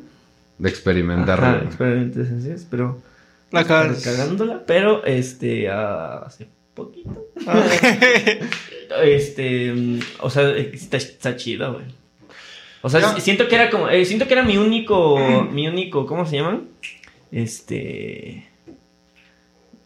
De 0.57 0.67
experimentar. 0.69 1.39
Ajá, 1.39 1.61
experimentos 1.63 2.27
así 2.37 2.49
es, 2.49 2.67
pero 2.69 3.01
La 3.51 3.61
acabas- 3.61 4.03
cagándola, 4.03 4.63
pero 4.67 5.05
este 5.05 5.69
hace 5.69 6.47
poquito. 6.73 7.25
Ah. 7.47 7.63
Este, 9.03 9.73
o 10.19 10.29
sea, 10.29 10.51
está, 10.55 10.97
está 10.97 11.35
chido, 11.35 11.73
güey. 11.73 11.85
O 12.81 12.89
sea, 12.89 12.99
Ya. 12.99 13.19
siento 13.19 13.47
que 13.47 13.55
era 13.55 13.69
como 13.71 13.89
eh, 13.89 14.05
siento 14.05 14.27
que 14.27 14.33
era 14.33 14.43
mi 14.43 14.57
único 14.57 15.47
mi 15.51 15.67
único, 15.67 16.05
¿cómo 16.05 16.25
se 16.27 16.35
llaman? 16.35 16.63
Este 17.33 18.47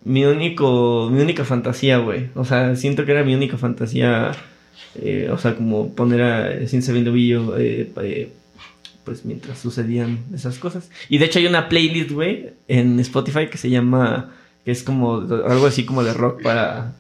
mi 0.04 0.24
único 0.26 1.10
mi 1.12 1.22
única 1.22 1.44
fantasía, 1.46 1.98
güey. 1.98 2.30
O 2.36 2.46
sea, 2.46 2.76
siento 2.76 3.06
que 3.06 3.12
era 3.14 3.24
mi 3.24 3.34
única 3.36 3.58
fantasía 3.58 4.32
eh, 4.96 5.30
o 5.32 5.38
sea, 5.38 5.56
como 5.56 5.94
poner 5.94 6.22
a 6.22 6.68
Sin 6.68 6.82
Sabiendo 6.82 7.12
Villo 7.12 7.58
eh, 7.58 7.92
eh, 8.02 8.32
pues 9.04 9.26
mientras 9.26 9.60
sucedían 9.60 10.20
esas 10.34 10.60
cosas. 10.60 10.90
Y 11.10 11.18
de 11.18 11.26
hecho 11.26 11.40
hay 11.40 11.48
una 11.48 11.70
playlist, 11.70 12.12
güey, 12.12 12.50
en 12.68 13.00
Spotify 13.00 13.48
que 13.48 13.58
se 13.58 13.70
llama, 13.70 14.32
que 14.66 14.72
es 14.72 14.84
como 14.84 15.16
algo 15.16 15.66
así 15.68 15.86
como 15.86 16.04
de 16.04 16.14
rock 16.14 16.42
para, 16.44 16.94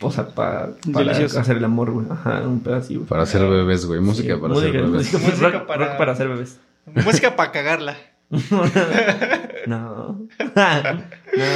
o 0.00 0.10
sea, 0.10 0.28
para, 0.28 0.74
para 0.92 1.04
Delicioso. 1.04 1.38
hacer 1.40 1.58
el 1.58 1.64
amor, 1.64 1.90
güey. 1.90 2.06
Ajá, 2.10 2.42
un 2.46 2.60
güey. 2.62 2.80
Para 3.06 3.24
hacer 3.24 3.42
bebés, 3.46 3.84
güey. 3.84 4.00
Música 4.00 4.34
Sí, 4.34 4.40
para 4.40 4.54
música, 4.54 4.68
hacer 4.70 4.82
bebés. 4.82 5.12
música, 5.12 5.18
Música 5.18 5.50
rock, 5.50 5.66
para- 5.66 5.86
rock 5.88 5.98
para 5.98 6.12
hacer 6.12 6.28
bebés. 6.28 6.58
Música 7.04 7.36
para 7.36 7.52
cagarla. 7.52 7.96
no. 9.66 10.12
no, 10.18 10.26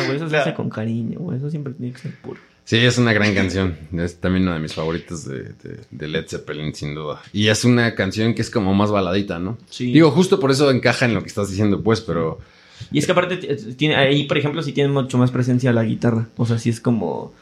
güey, 0.07 0.17
eso 0.17 0.29
se 0.29 0.37
No. 0.37 0.41
hace 0.43 0.55
con 0.55 0.69
cariño, 0.71 1.21
güey. 1.21 1.39
Eso 1.39 1.51
siempre 1.51 1.73
tiene 1.75 1.93
que 1.93 1.99
ser 2.01 2.15
puro. 2.17 2.41
Sí, 2.65 2.77
es 2.79 2.97
una 2.99 3.13
gran 3.13 3.35
canción. 3.35 3.77
Es 3.97 4.21
también 4.21 4.45
una 4.45 4.55
de 4.55 4.61
mis 4.61 4.73
favoritas 4.75 5.27
de, 5.27 5.43
de- 5.63 5.81
de 5.91 6.09
Led 6.09 6.27
Zeppelin, 6.27 6.75
sin 6.75 6.95
duda. 6.95 7.21
Y 7.33 7.49
es 7.49 7.65
una 7.65 7.95
canción 7.95 8.35
que 8.35 8.43
es 8.43 8.51
como 8.51 8.73
más 8.75 8.91
baladita, 8.91 9.39
¿no? 9.39 9.59
Sí. 9.69 9.93
Digo, 9.93 10.11
justo 10.11 10.41
por 10.41 10.51
eso 10.51 10.71
encaja 10.71 11.05
en 11.05 11.15
lo 11.15 11.21
que 11.23 11.29
estás 11.29 11.51
diciendo, 11.51 11.83
pues, 11.83 12.01
pero... 12.01 12.39
Y 12.91 12.99
es 12.99 13.07
que 13.07 13.13
aparte 13.13 13.37
t- 13.37 13.55
tiene 13.75 13.97
ahí, 13.97 14.25
por 14.25 14.39
ejemplo, 14.39 14.63
sí 14.63 14.73
tiene 14.73 14.91
mucho 14.91 15.19
más 15.19 15.31
presencia 15.31 15.73
la 15.73 15.85
guitarra. 15.85 16.27
O 16.37 16.47
sea, 16.47 16.59
sí 16.59 16.71
es 16.71 16.81
como, 16.81 17.07
o 17.17 17.33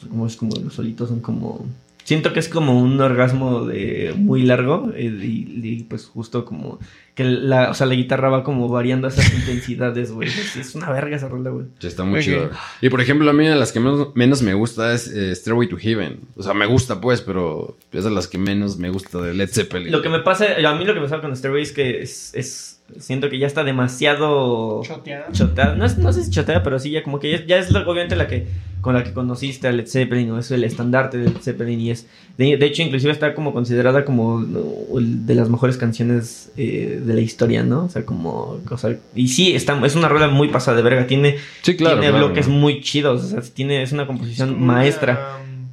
sea, 0.00 0.08
como 0.08 0.26
es 0.26 0.36
como 0.36 0.56
los 0.56 0.72
solitos 0.74 1.10
son 1.10 1.20
como 1.20 1.64
siento 2.04 2.32
que 2.32 2.40
es 2.40 2.48
como 2.48 2.78
un 2.80 3.00
orgasmo 3.00 3.66
de 3.66 4.14
muy 4.16 4.42
largo 4.42 4.92
eh, 4.94 5.04
y, 5.04 5.60
y, 5.62 5.82
pues 5.84 6.06
justo 6.06 6.44
como 6.44 6.78
que 7.14 7.24
la, 7.24 7.70
o 7.70 7.74
sea, 7.74 7.86
la 7.86 7.94
guitarra 7.94 8.28
va 8.28 8.44
como 8.44 8.68
variando 8.68 9.08
esas 9.08 9.32
intensidades, 9.34 10.12
güey. 10.12 10.28
Es, 10.28 10.74
una 10.74 10.90
verga 10.90 11.16
esa 11.16 11.28
rola, 11.28 11.50
güey. 11.50 11.66
Sí, 11.78 11.86
está 11.86 12.04
muy 12.04 12.20
Ok. 12.20 12.24
chido. 12.24 12.50
Y 12.80 12.88
por 12.88 13.00
ejemplo, 13.00 13.28
a 13.30 13.32
mí 13.32 13.46
de 13.46 13.54
las 13.54 13.72
que 13.72 13.80
menos, 13.80 14.14
menos 14.14 14.42
me 14.42 14.54
gusta 14.54 14.92
es 14.92 15.08
eh, 15.08 15.34
Stairway 15.34 15.68
to 15.68 15.76
Heaven. 15.76 16.20
O 16.36 16.42
sea, 16.42 16.54
me 16.54 16.66
gusta 16.66 17.00
pues, 17.00 17.20
pero 17.20 17.76
es 17.92 18.04
de 18.04 18.10
las 18.10 18.28
que 18.28 18.38
menos 18.38 18.78
me 18.78 18.90
gusta 18.90 19.20
de 19.20 19.34
Led 19.34 19.48
Zeppelin. 19.48 19.92
Lo 19.92 20.02
que 20.02 20.08
me 20.08 20.20
pasa, 20.20 20.46
a 20.66 20.74
mí 20.74 20.84
lo 20.84 20.94
que 20.94 21.00
me 21.00 21.06
pasa 21.06 21.20
con 21.20 21.34
Stairway 21.34 21.62
es 21.62 21.72
que 21.72 22.02
es, 22.02 22.34
es 22.34 22.73
siento 22.98 23.30
que 23.30 23.38
ya 23.38 23.46
está 23.46 23.64
demasiado 23.64 24.82
Choteada. 24.84 25.32
choteada. 25.32 25.74
No, 25.74 25.84
es- 25.84 25.98
no 25.98 26.12
sé 26.12 26.24
si 26.24 26.30
choteada, 26.30 26.62
pero 26.62 26.78
sí 26.78 26.90
ya 26.90 27.02
como 27.02 27.18
que 27.18 27.30
ya, 27.30 27.44
ya 27.46 27.58
es 27.58 27.70
la- 27.70 27.80
obviamente 27.80 28.16
la 28.16 28.26
que 28.26 28.46
con 28.80 28.92
la 28.92 29.02
que 29.02 29.14
conociste 29.14 29.66
a 29.66 29.72
Led 29.72 29.86
Zeppelin 29.88 30.30
o 30.32 30.38
es 30.38 30.50
el 30.50 30.62
estandarte 30.62 31.16
de 31.16 31.30
Led 31.30 31.38
Zeppelin 31.40 31.80
y 31.80 31.90
es 31.90 32.06
de, 32.36 32.58
de 32.58 32.66
hecho 32.66 32.82
inclusive 32.82 33.12
está 33.12 33.32
como 33.34 33.54
considerada 33.54 34.04
como 34.04 34.42
de 34.44 35.34
las 35.34 35.48
mejores 35.48 35.78
canciones 35.78 36.52
eh, 36.58 37.00
de 37.02 37.14
la 37.14 37.22
historia, 37.22 37.62
¿no? 37.62 37.84
O 37.84 37.88
sea, 37.88 38.04
como 38.04 38.60
o 38.70 38.76
sea, 38.76 38.94
y 39.14 39.28
sí 39.28 39.54
está 39.54 39.80
es 39.86 39.96
una 39.96 40.08
rola 40.10 40.28
muy 40.28 40.48
pasada 40.48 40.76
de 40.76 40.82
verga, 40.82 41.06
tiene 41.06 41.36
Sí, 41.62 41.76
claro. 41.76 41.94
tiene 41.98 42.10
claro. 42.10 42.26
bloques 42.26 42.46
muy 42.48 42.82
chidos, 42.82 43.24
o 43.24 43.28
sea, 43.28 43.40
tiene 43.54 43.82
es 43.82 43.92
una 43.92 44.06
composición 44.06 44.62
maestra. 44.62 45.12
una, 45.40 45.44
um, 45.50 45.68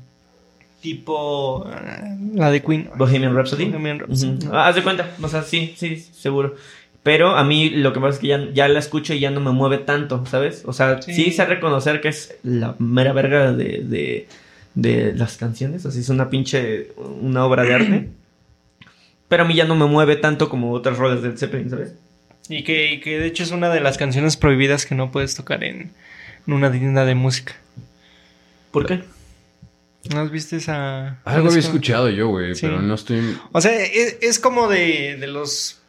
tipo 0.82 1.65
ah, 1.67 2.15
la 2.34 2.50
de 2.50 2.62
Queen. 2.62 2.89
Bohemian 2.97 3.36
Rhapsody. 3.36 3.65
Bohemian 3.65 4.00
Rhapsody. 4.00 4.38
Ujú. 4.45 4.56
Ah, 4.56 4.69
haz 4.69 4.76
de 4.76 4.84
cuenta, 4.84 5.10
o 5.21 5.28
sea, 5.28 5.43
sí, 5.43 5.74
sí, 5.76 5.97
seguro. 5.97 6.56
Pero 7.04 7.36
a 7.36 7.44
mí 7.44 7.70
lo 7.72 7.94
que 7.94 8.00
pasa 8.00 8.14
es 8.16 8.20
que 8.20 8.28
ya, 8.28 8.48
ya 8.54 8.68
la 8.68 8.78
escucho 8.80 9.14
y 9.16 9.20
ya 9.20 9.32
no 9.32 9.40
me 9.40 9.52
mueve 9.52 9.80
tanto, 9.80 10.24
¿sabes? 10.28 10.64
O 10.66 10.74
sea, 10.74 11.02
sí, 11.02 11.14
Sí. 11.14 11.32
sé 11.32 11.46
reconocer 11.46 12.00
que 12.00 12.10
es 12.10 12.36
la 12.44 12.76
mera 12.78 13.12
verga 13.12 13.52
de, 13.54 13.80
de, 13.84 14.28
de 14.76 15.14
las 15.16 15.38
canciones. 15.38 15.86
Así 15.86 16.00
es 16.02 16.10
una 16.10 16.30
pinche, 16.30 16.92
una 16.98 17.44
obra 17.46 17.64
de 17.64 17.74
arte. 17.74 18.10
Pero 19.30 19.44
a 19.44 19.48
mí 19.48 19.56
ya 19.56 19.66
no 19.66 19.76
me 19.76 19.86
mueve 19.86 20.16
tanto 20.18 20.48
como 20.50 20.72
otras 20.74 20.98
rolas 20.98 21.22
del 21.24 21.38
Zeppelin, 21.40 21.70
¿sabes? 21.70 21.96
Y 22.50 22.64
que, 22.64 22.92
y 22.94 23.00
que 23.00 23.18
de 23.18 23.28
hecho 23.28 23.44
es 23.44 23.52
una 23.52 23.70
de 23.70 23.80
las 23.80 23.98
canciones 23.98 24.36
prohibidas 24.38 24.86
que 24.86 24.94
no 24.94 25.10
puedes 25.12 25.34
tocar 25.36 25.64
en, 25.64 25.94
en 26.46 26.54
una 26.54 26.72
tienda 26.72 27.06
de 27.06 27.16
música. 27.16 27.56
¿Por 28.72 28.86
qué? 28.86 29.04
¿No 30.14 30.20
has 30.20 30.32
visto 30.32 30.56
esa...? 30.56 31.20
Algo 31.24 31.48
había 31.48 31.60
escuchado 31.60 32.10
yo, 32.10 32.28
güey, 32.30 32.56
Sí. 32.56 32.62
pero 32.68 32.82
no 32.82 32.94
estoy... 32.96 33.38
O 33.54 33.62
sea, 33.62 33.72
es, 33.84 34.18
es 34.22 34.40
como 34.40 34.68
de, 34.68 35.16
de 35.20 35.28
los... 35.28 35.81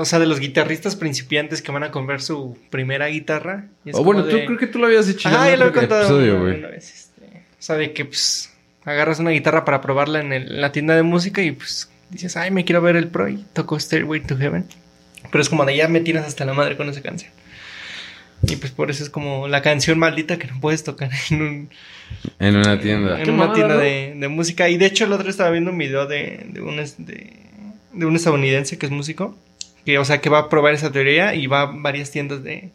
O 0.00 0.04
sea, 0.04 0.18
de 0.18 0.26
los 0.26 0.40
guitarristas 0.40 0.96
principiantes 0.96 1.62
que 1.62 1.70
van 1.72 1.82
a 1.82 1.90
comprar 1.90 2.20
su 2.20 2.58
primera 2.70 3.06
guitarra. 3.08 3.66
Oh, 3.92 4.02
bueno, 4.04 4.24
tú 4.24 4.36
de- 4.36 4.46
creo 4.46 4.58
que 4.58 4.66
tú 4.66 4.78
lo 4.78 4.86
habías 4.86 5.06
dicho. 5.06 5.28
En 5.28 5.34
ya 5.34 5.56
lo 5.56 5.68
he 5.68 5.72
contado 5.72 6.00
episodio, 6.02 6.40
una, 6.40 6.68
vez. 6.68 6.92
este, 6.92 7.26
o 7.26 7.62
sea, 7.62 7.76
de 7.76 7.92
que 7.92 8.04
pues 8.04 8.52
agarras 8.84 9.18
una 9.20 9.30
guitarra 9.30 9.64
para 9.64 9.80
probarla 9.80 10.20
en, 10.20 10.32
el- 10.32 10.50
en 10.52 10.60
la 10.60 10.72
tienda 10.72 10.94
de 10.96 11.02
música 11.02 11.42
y 11.42 11.52
pues 11.52 11.90
dices, 12.10 12.36
ay, 12.36 12.50
me 12.50 12.64
quiero 12.64 12.80
ver 12.82 12.96
el 12.96 13.08
pro 13.08 13.28
y 13.28 13.44
toco 13.52 13.78
Stairway 13.78 14.20
to 14.22 14.36
Heaven. 14.36 14.66
Pero 15.30 15.42
es 15.42 15.48
como 15.48 15.64
de 15.64 15.76
ya 15.76 15.86
me 15.86 16.00
tienes 16.00 16.24
hasta 16.24 16.44
la 16.44 16.54
madre 16.54 16.76
con 16.76 16.88
esa 16.88 17.02
canción. 17.02 17.30
Y 18.42 18.56
pues 18.56 18.72
por 18.72 18.90
eso 18.90 19.04
es 19.04 19.10
como 19.10 19.48
la 19.48 19.60
canción 19.60 19.98
maldita 19.98 20.38
que 20.38 20.46
no 20.46 20.58
puedes 20.60 20.82
tocar 20.82 21.10
en, 21.30 21.42
un, 21.42 21.68
En 22.38 22.56
una 22.56 22.80
tienda. 22.80 23.18
en 23.18 23.24
Qué 23.24 23.30
una 23.30 23.52
tienda 23.52 23.74
¿no? 23.74 23.80
de, 23.80 24.14
de 24.16 24.28
música. 24.28 24.68
Y 24.70 24.78
de 24.78 24.86
hecho 24.86 25.04
el 25.04 25.12
otro 25.12 25.28
estaba 25.28 25.50
viendo 25.50 25.70
un 25.70 25.78
video 25.78 26.06
de, 26.06 26.46
de, 26.48 26.60
un, 26.62 26.80
es- 26.80 26.96
de, 27.04 27.34
de 27.92 28.06
un 28.06 28.16
estadounidense 28.16 28.78
que 28.78 28.86
es 28.86 28.92
músico. 28.92 29.38
Que, 29.84 29.98
o 29.98 30.04
sea, 30.04 30.20
que 30.20 30.28
va 30.30 30.38
a 30.40 30.48
probar 30.48 30.74
esa 30.74 30.92
teoría 30.92 31.34
y 31.34 31.46
va 31.46 31.62
a 31.62 31.66
varias 31.66 32.10
tiendas 32.10 32.42
de, 32.42 32.70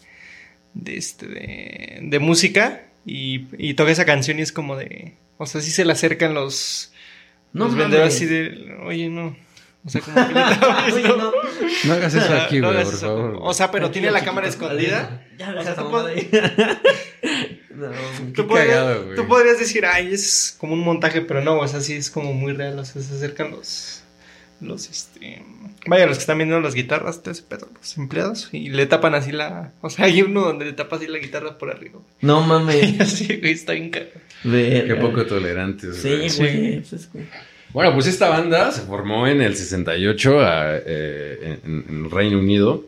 de, 0.74 0.98
este, 0.98 1.28
de, 1.28 2.00
de 2.02 2.20
música 2.20 2.84
y, 3.06 3.46
y 3.58 3.74
toca 3.76 3.92
esa 3.92 4.06
canción 4.06 4.40
y 4.40 4.42
es 4.42 4.52
como 4.52 4.76
de... 4.76 5.14
O 5.38 5.46
sea, 5.46 5.62
sí 5.62 5.70
se 5.72 5.86
le 5.86 5.92
acercan 5.92 6.34
los, 6.34 6.94
No 7.54 7.66
los 7.66 7.76
vendedores 7.76 8.16
así 8.16 8.26
de... 8.26 8.76
Oye, 8.86 9.10
no. 9.10 9.36
O 9.86 9.90
sea, 9.90 10.02
como 10.02 10.16
que 10.16 10.34
Oye, 10.94 11.08
no. 11.10 11.32
No 11.86 11.94
hagas 11.94 12.16
eso 12.16 12.34
aquí, 12.34 12.60
No 12.60 12.68
güey, 12.70 12.80
hagas 12.80 12.88
por 12.90 12.96
eso. 12.98 13.06
favor. 13.08 13.40
O 13.42 13.54
sea, 13.54 13.70
pero 13.70 13.92
tiene 13.92 14.10
la 14.10 14.24
cámara 14.24 14.48
escondida. 14.48 15.28
Ya, 15.38 15.50
O 15.52 15.54
deja 15.54 15.76
sea, 15.76 15.84
tú. 15.84 15.92
No, 17.76 17.90
Qué 17.92 18.32
Tú 18.34 18.48
podrías, 18.48 18.70
cagado, 18.70 19.04
güey. 19.04 19.16
tú 19.18 19.28
podrías 19.28 19.60
decir, 19.60 19.86
ay, 19.86 20.14
es 20.14 20.56
como 20.58 20.74
un 20.74 20.80
montaje, 20.80 21.20
pero 21.22 21.42
no, 21.42 21.60
o 21.60 21.68
sea, 21.68 21.82
sí 21.82 21.92
es 21.94 22.10
como 22.10 22.32
muy 22.34 22.54
real. 22.54 22.80
O 22.80 22.86
sea, 22.86 23.02
se 23.02 23.14
acercan 23.14 23.52
los. 23.52 24.02
Los, 24.62 24.90
este. 24.90 25.44
Vaya, 25.88 26.08
los 26.08 26.18
que 26.18 26.22
están 26.22 26.38
viendo 26.38 26.60
las 26.62 26.74
guitarras, 26.74 27.22
todo 27.22 27.32
ese 27.32 27.44
pedo, 27.44 27.68
los 27.76 27.98
empleados, 27.98 28.50
y 28.52 28.70
le 28.70 28.86
tapan 28.86 29.14
así 29.14 29.32
la. 29.32 29.74
O 29.82 29.90
sea, 29.90 30.06
hay 30.06 30.22
uno 30.22 30.42
donde 30.42 30.66
le 30.66 30.74
tapa 30.74 30.96
así 30.96 31.08
la 31.08 31.20
guitarra 31.20 31.58
por 31.58 31.70
arriba. 31.70 32.00
No 32.22 32.44
Y 32.44 32.48
mames. 32.48 33.00
así, 33.02 33.38
güey, 33.38 33.52
está 33.52 33.74
bien. 33.74 33.92
Qué 33.92 34.98
poco 35.00 35.26
tolerantes, 35.26 36.02
güey. 36.02 36.30
Sí, 36.30 36.38
güey. 36.38 36.82
pues 36.82 37.10
Bueno, 37.74 37.94
pues 37.94 38.08
esta 38.08 38.30
banda 38.30 38.72
se 38.72 38.82
formó 38.82 39.28
en 39.28 39.42
el 39.42 39.56
68 39.56 40.40
a, 40.40 40.76
eh, 40.78 41.60
en, 41.64 41.86
en 41.88 42.12
Reino 42.12 42.40
Unido 42.40 42.86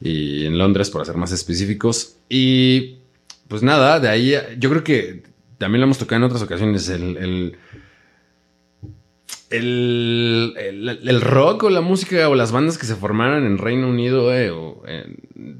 y 0.00 0.46
en 0.46 0.58
Londres, 0.58 0.90
por 0.90 1.04
ser 1.04 1.16
más 1.16 1.32
específicos. 1.32 2.16
Y 2.28 2.96
pues 3.48 3.62
nada, 3.62 4.00
de 4.00 4.08
ahí 4.08 4.34
yo 4.58 4.70
creo 4.70 4.82
que 4.84 5.22
también 5.58 5.80
lo 5.80 5.84
hemos 5.84 5.98
tocado 5.98 6.18
en 6.18 6.24
otras 6.24 6.42
ocasiones. 6.42 6.88
El, 6.88 7.16
el, 7.16 7.56
el, 9.50 10.54
el- 11.04 11.20
rock 11.20 11.64
o 11.64 11.70
la 11.70 11.80
música 11.80 12.28
o 12.28 12.34
las 12.34 12.52
bandas 12.52 12.78
que 12.78 12.86
se 12.86 12.96
formaron 12.96 13.44
en 13.46 13.58
Reino 13.58 13.88
Unido, 13.88 14.34
eh, 14.34 14.52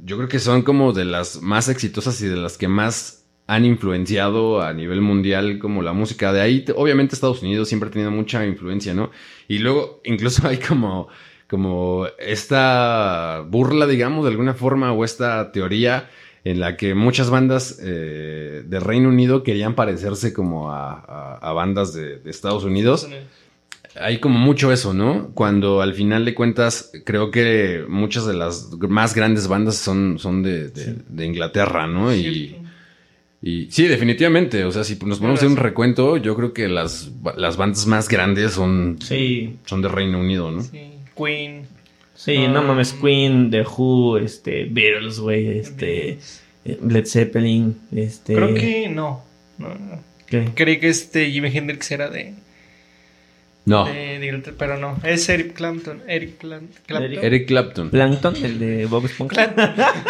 yo 0.04 0.16
creo 0.16 0.28
que 0.28 0.38
son 0.38 0.62
como 0.62 0.92
de 0.92 1.04
las 1.04 1.40
más 1.42 1.68
exitosas 1.68 2.20
y 2.22 2.26
de 2.26 2.36
las 2.36 2.58
que 2.58 2.68
más 2.68 3.24
han 3.48 3.64
influenciado 3.64 4.60
a 4.60 4.72
nivel 4.72 5.00
mundial 5.00 5.58
como 5.60 5.82
la 5.82 5.92
música 5.92 6.32
de 6.32 6.40
ahí. 6.40 6.60
te- 6.64 6.72
Obviamente 6.72 7.14
Estados 7.14 7.42
Unidos 7.42 7.68
siempre 7.68 7.88
ha 7.88 7.92
tenido 7.92 8.10
mucha 8.10 8.44
influencia, 8.44 8.92
¿no? 8.94 9.10
Y 9.48 9.58
luego 9.58 10.00
incluso 10.04 10.46
hay 10.48 10.58
como, 10.58 11.08
como 11.48 12.06
esta 12.18 13.44
burla, 13.48 13.86
digamos, 13.86 14.24
de 14.24 14.30
alguna 14.30 14.54
forma, 14.54 14.92
o 14.92 15.04
esta 15.04 15.52
teoría 15.52 16.10
en 16.44 16.60
la 16.60 16.76
que 16.76 16.94
muchas 16.94 17.28
bandas 17.30 17.80
eh, 17.82 18.62
de 18.66 18.80
Reino 18.80 19.08
Unido 19.08 19.42
querían 19.42 19.74
parecerse 19.74 20.32
como 20.32 20.70
a, 20.72 21.36
a- 21.40 21.52
bandas 21.52 21.92
de 21.92 22.20
Estados 22.26 22.64
Unidos. 22.64 23.08
Hay 24.00 24.18
como 24.18 24.38
mucho 24.38 24.72
eso, 24.72 24.92
¿no? 24.94 25.30
Cuando 25.34 25.80
al 25.80 25.94
final 25.94 26.24
de 26.24 26.34
cuentas 26.34 26.90
creo 27.04 27.30
que 27.30 27.84
muchas 27.88 28.26
de 28.26 28.34
las 28.34 28.70
más 28.88 29.14
grandes 29.14 29.48
bandas 29.48 29.76
son, 29.76 30.18
son 30.18 30.42
de, 30.42 30.68
de- 30.68 30.96
de 31.08 31.24
Inglaterra, 31.26 31.86
¿no? 31.86 32.14
Y, 32.14 32.56
y 33.42 33.68
sí, 33.70 33.86
definitivamente. 33.86 34.64
O 34.64 34.72
sea, 34.72 34.84
si 34.84 34.94
nos 35.04 35.18
ponemos 35.18 35.40
a 35.40 35.46
hacer 35.46 35.48
un 35.48 35.56
recuento, 35.56 36.16
yo 36.16 36.34
creo 36.36 36.52
que 36.52 36.68
las, 36.68 37.10
las 37.36 37.56
bandas 37.56 37.86
más 37.86 38.08
grandes 38.08 38.52
son, 38.52 38.98
Sí, 39.00 39.56
son 39.66 39.82
de 39.82 39.88
Reino 39.88 40.20
Unido, 40.20 40.50
¿no? 40.50 40.62
Sí, 40.62 40.92
Queen. 41.16 41.62
sí, 42.14 42.48
no 42.48 42.60
Um, 42.60 42.66
mames. 42.66 42.92
Queen, 42.92 43.50
The 43.50 43.62
Who, 43.62 44.18
este, 44.18 44.64
Beatles, 44.64 45.20
güey, 45.20 45.58
este, 45.58 46.18
Led 46.64 47.06
Zeppelin, 47.06 47.76
este. 47.94 48.34
Creo 48.34 48.54
que 48.54 48.88
no. 48.88 49.22
no, 49.58 49.68
no. 49.68 50.00
¿qué? 50.26 50.48
Creí 50.54 50.80
que 50.80 50.88
este 50.88 51.30
Jimi 51.30 51.48
Hendrix 51.56 51.90
era 51.92 52.10
de, 52.10 52.34
No, 53.66 53.84
de, 53.84 54.54
pero 54.56 54.78
no. 54.78 54.98
Es 55.02 55.28
Eric 55.28 55.54
Clapton. 55.54 56.00
Eric 56.06 56.38
Clapton. 56.38 57.02
Eric 57.22 57.48
Clapton. 57.48 57.90
Plankton, 57.90 58.36
el 58.36 58.58
de 58.58 58.86
Bob 58.86 59.04
Esponja. 59.06 59.54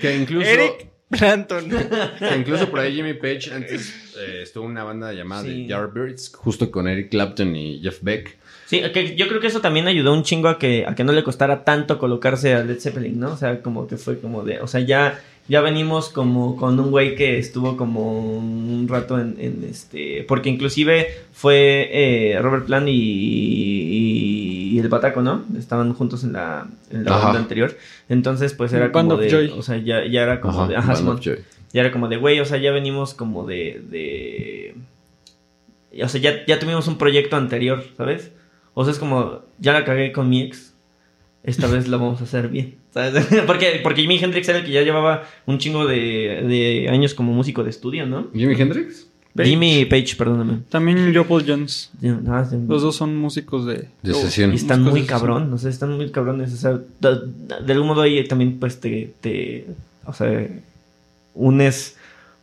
Que 0.00 0.16
incluso, 0.16 0.48
Eric 0.48 0.86
Clapton. 1.10 1.68
que 1.68 2.36
incluso 2.36 2.70
por 2.70 2.80
ahí 2.80 2.94
Jimmy 2.94 3.14
Page 3.14 3.52
antes 3.52 4.14
eh, 4.16 4.40
estuvo 4.42 4.64
en 4.64 4.70
una 4.70 4.84
banda 4.84 5.12
llamada 5.12 5.42
Sí. 5.42 5.48
The 5.48 5.66
Yardbirds, 5.66 6.32
justo 6.36 6.70
con 6.70 6.88
Eric 6.88 7.10
Clapton 7.10 7.54
y 7.54 7.80
Jeff 7.82 7.98
Beck. 8.00 8.38
Sí, 8.66 8.80
que 8.94 9.16
yo 9.16 9.26
creo 9.26 9.40
que 9.40 9.48
eso 9.48 9.60
también 9.60 9.88
ayudó 9.88 10.12
un 10.12 10.22
chingo 10.22 10.48
a 10.48 10.58
que, 10.58 10.84
a 10.86 10.94
que 10.94 11.02
no 11.02 11.12
le 11.12 11.24
costara 11.24 11.64
tanto 11.64 11.98
colocarse 11.98 12.54
a 12.54 12.62
Led 12.62 12.78
Zeppelin, 12.78 13.18
¿no? 13.18 13.32
O 13.32 13.36
sea, 13.36 13.60
como 13.60 13.88
que 13.88 13.96
fue 13.96 14.20
como 14.20 14.44
de, 14.44 14.60
o 14.60 14.68
sea, 14.68 14.80
ya, 14.80 15.20
ya 15.50 15.60
venimos 15.60 16.08
como 16.08 16.56
con 16.56 16.78
un 16.80 16.90
güey 16.90 17.16
que 17.16 17.36
estuvo 17.38 17.76
como 17.76 18.12
un 18.38 18.86
rato 18.88 19.18
en, 19.20 19.34
en 19.38 19.64
este, 19.68 20.24
porque 20.28 20.48
inclusive 20.48 21.08
fue 21.32 21.88
eh, 21.92 22.38
Robert 22.40 22.64
Plant 22.66 22.88
y, 22.88 22.92
y- 22.92 24.70
y 24.70 24.78
el 24.78 24.88
Bataco, 24.88 25.20
¿no? 25.22 25.42
Estaban 25.58 25.92
juntos 25.94 26.22
en 26.24 26.32
la, 26.34 26.66
en 26.90 27.04
la 27.04 27.16
banda 27.18 27.40
anterior. 27.40 27.76
Entonces, 28.08 28.54
pues 28.54 28.72
era 28.72 28.88
Band 28.88 28.92
como 29.08 29.14
of 29.14 29.20
de, 29.20 29.28
Joy. 29.30 29.52
o 29.56 29.62
sea, 29.62 29.76
ya, 29.78 30.06
ya 30.06 30.22
era 30.22 30.40
como 30.40 30.68
de, 30.68 30.76
ajá, 30.76 30.94
Simón. 30.94 31.20
Ya 31.72 31.80
era 31.82 31.90
como 31.92 32.08
de, 32.08 32.16
güey, 32.16 32.38
o 32.40 32.44
sea, 32.44 32.58
ya 32.58 32.70
venimos 32.72 33.14
como 33.14 33.46
de, 33.46 33.82
de... 33.90 34.74
O 36.02 36.08
sea, 36.08 36.20
ya, 36.20 36.46
ya 36.46 36.58
tuvimos 36.60 36.86
un 36.88 36.98
proyecto 36.98 37.36
anterior, 37.36 37.82
¿sabes? 37.96 38.30
O 38.74 38.84
sea, 38.84 38.92
es 38.92 38.98
como, 39.00 39.40
ya 39.58 39.72
la 39.72 39.84
cagué 39.84 40.12
con 40.12 40.28
mi 40.28 40.42
ex, 40.42 40.69
esta 41.42 41.66
vez 41.66 41.88
lo 41.88 41.98
vamos 41.98 42.20
a 42.20 42.24
hacer 42.24 42.48
bien, 42.48 42.76
¿sabes? 42.92 43.26
porque, 43.46 43.80
porque 43.82 44.02
Jimi 44.02 44.18
Hendrix 44.18 44.48
era 44.48 44.58
el 44.58 44.64
que 44.64 44.72
ya 44.72 44.82
llevaba 44.82 45.24
un 45.46 45.58
chingo 45.58 45.86
de, 45.86 46.44
de 46.46 46.88
años 46.90 47.14
como 47.14 47.32
músico 47.32 47.64
de 47.64 47.70
estudio, 47.70 48.06
¿no? 48.06 48.28
¿Jimi 48.34 48.54
Hendrix? 48.54 49.06
Page. 49.34 49.48
Jimmy 49.48 49.84
Page, 49.84 50.16
perdóname. 50.16 50.62
También 50.68 51.14
Joe 51.14 51.24
Paul 51.24 51.44
Jones. 51.46 51.90
Ah, 52.26 52.44
sí. 52.44 52.56
Los 52.66 52.82
dos 52.82 52.96
son 52.96 53.16
músicos 53.16 53.64
de... 53.64 53.88
De 54.02 54.12
sesión. 54.12 54.52
Y 54.52 54.56
están 54.56 54.80
músicos 54.80 54.98
muy 54.98 55.06
cabrón, 55.06 55.52
o 55.52 55.58
sea, 55.58 55.70
están 55.70 55.96
muy 55.96 56.10
cabrones. 56.10 56.52
O 56.52 56.56
sea, 56.56 56.72
de, 56.72 57.62
de 57.64 57.72
algún 57.72 57.86
modo 57.86 58.02
ahí 58.02 58.26
también, 58.26 58.58
pues, 58.58 58.80
te, 58.80 59.14
te, 59.20 59.66
o 60.04 60.12
sea, 60.12 60.48
unes 61.34 61.96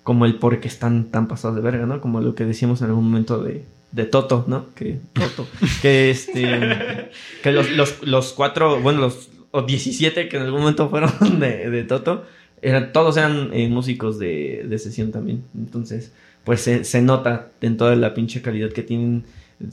como 0.04 0.26
el 0.26 0.36
por 0.36 0.62
qué 0.62 0.70
están 0.70 1.12
tan 1.12 1.28
pasados 1.28 1.58
de 1.58 1.62
verga, 1.62 1.86
¿no? 1.86 2.00
Como 2.00 2.22
lo 2.22 2.34
que 2.34 2.46
decíamos 2.46 2.82
en 2.82 2.88
algún 2.88 3.04
momento 3.04 3.44
de, 3.44 3.66
de 3.92 4.06
Toto, 4.06 4.46
¿no? 4.48 4.74
Que 4.76 5.00
Toto, 5.14 5.48
que 5.82 6.10
este, 6.12 7.10
que 7.44 7.52
los, 7.52 7.70
los, 7.72 8.04
los 8.04 8.34
cuatro, 8.34 8.80
bueno, 8.82 9.00
los 9.02 9.30
o 9.52 9.62
17 9.64 10.28
que 10.28 10.38
en 10.38 10.44
algún 10.44 10.60
momento 10.62 10.90
fueron 10.90 11.12
de, 11.40 11.70
de 11.70 11.84
Toto, 11.84 12.26
eran, 12.62 12.92
todos 12.92 13.18
eran 13.18 13.50
eh, 13.54 13.70
músicos 13.70 14.20
de, 14.20 14.66
de 14.68 14.78
sesión 14.80 15.12
también. 15.12 15.44
Entonces, 15.56 16.12
pues 16.44 16.62
se, 16.62 16.84
se 16.84 17.02
nota 17.02 17.48
en 17.62 17.78
toda 17.78 17.96
la 17.96 18.14
pinche 18.14 18.42
calidad 18.42 18.72
que 18.72 18.84
tienen 18.84 19.24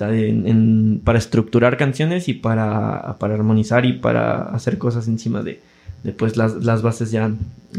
en- 0.00 0.46
en- 0.48 1.00
para 1.05 1.18
estructurar 1.18 1.77
canciones 1.77 2.29
y 2.29 2.35
para, 2.35 3.16
para 3.18 3.35
armonizar 3.35 3.85
y 3.85 3.94
para 3.94 4.44
hacer 4.44 4.79
cosas 4.79 5.09
encima 5.09 5.42
de, 5.42 5.61
de, 6.05 6.12
pues 6.12 6.37
las, 6.37 6.55
las 6.64 6.81
bases 6.83 7.11
ya 7.11 7.31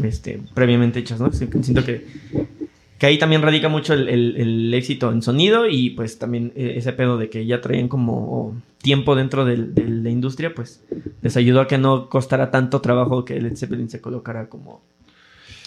este, 0.04 0.40
previamente 0.54 1.00
hechas, 1.00 1.18
¿no? 1.20 1.32
Siento 1.32 1.84
que, 1.84 2.06
que 2.98 3.06
ahí 3.06 3.18
también 3.18 3.42
radica 3.42 3.68
mucho 3.68 3.92
el, 3.94 4.08
el- 4.08 4.36
el 4.36 4.74
éxito 4.74 5.12
en 5.12 5.22
sonido 5.22 5.66
y 5.68 5.90
pues 5.90 6.18
también 6.18 6.52
eh, 6.56 6.74
ese 6.76 6.92
pedo 6.92 7.18
de 7.18 7.28
que 7.28 7.44
ya 7.46 7.60
traían 7.60 7.88
como 7.88 8.60
tiempo 8.82 9.14
dentro 9.14 9.44
del- 9.44 9.74
de 9.74 9.86
la 9.88 10.10
industria, 10.10 10.54
pues 10.54 10.82
les 11.22 11.36
ayudó 11.36 11.60
a 11.60 11.66
que 11.68 11.78
no 11.78 12.08
costara 12.08 12.50
tanto 12.50 12.80
trabajo 12.80 13.24
que 13.24 13.40
Led 13.40 13.56
Zeppelin 13.56 13.90
se 13.90 14.00
colocara 14.00 14.48
como... 14.48 14.82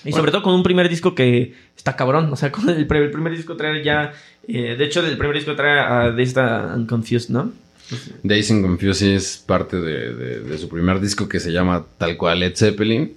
Y 0.06 0.14
sobre 0.14 0.32
todo 0.32 0.42
con 0.44 0.54
un 0.54 0.64
primer 0.64 0.88
disco 0.88 1.14
que 1.14 1.54
está 1.76 1.96
cabrón, 1.98 2.32
o 2.32 2.36
sea, 2.38 2.52
con 2.54 2.70
el, 2.70 2.78
el 2.90 3.12
primer 3.12 3.36
disco 3.36 3.56
trae 3.58 3.84
ya... 3.84 4.14
eh, 4.48 4.76
de 4.78 4.86
hecho, 4.86 5.06
el 5.06 5.18
primer 5.18 5.36
disco 5.36 5.56
trae 5.56 5.80
a 5.80 6.12
de 6.12 6.24
esta 6.24 6.74
Unconfused, 6.76 7.30
¿no? 7.30 7.52
Dazed 8.24 8.62
Confused 8.62 9.16
es 9.16 9.44
parte 9.46 9.82
de, 9.82 10.14
de- 10.14 10.40
de 10.42 10.58
su 10.58 10.70
primer 10.70 11.00
disco 11.00 11.28
que 11.28 11.40
se 11.40 11.52
llama 11.52 11.86
tal 11.98 12.18
cual 12.18 12.40
Led 12.40 12.56
Zeppelin, 12.56 13.14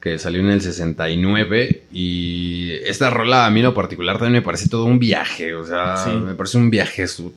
que 0.00 0.18
salió 0.18 0.40
en 0.40 0.50
el 0.50 0.60
69. 0.62 1.82
Y 1.92 2.72
esta 2.86 3.10
rola 3.10 3.46
a 3.46 3.50
mí 3.50 3.60
en 3.60 3.66
lo 3.66 3.74
particular 3.74 4.16
también 4.16 4.34
me 4.34 4.42
parece 4.42 4.68
todo 4.68 4.84
un 4.84 4.98
viaje. 4.98 5.54
O 5.54 5.64
sea, 5.64 5.96
Sí. 5.96 6.10
me 6.10 6.34
parece 6.34 6.56
un 6.58 6.70
viaje 6.70 7.06
su 7.06 7.32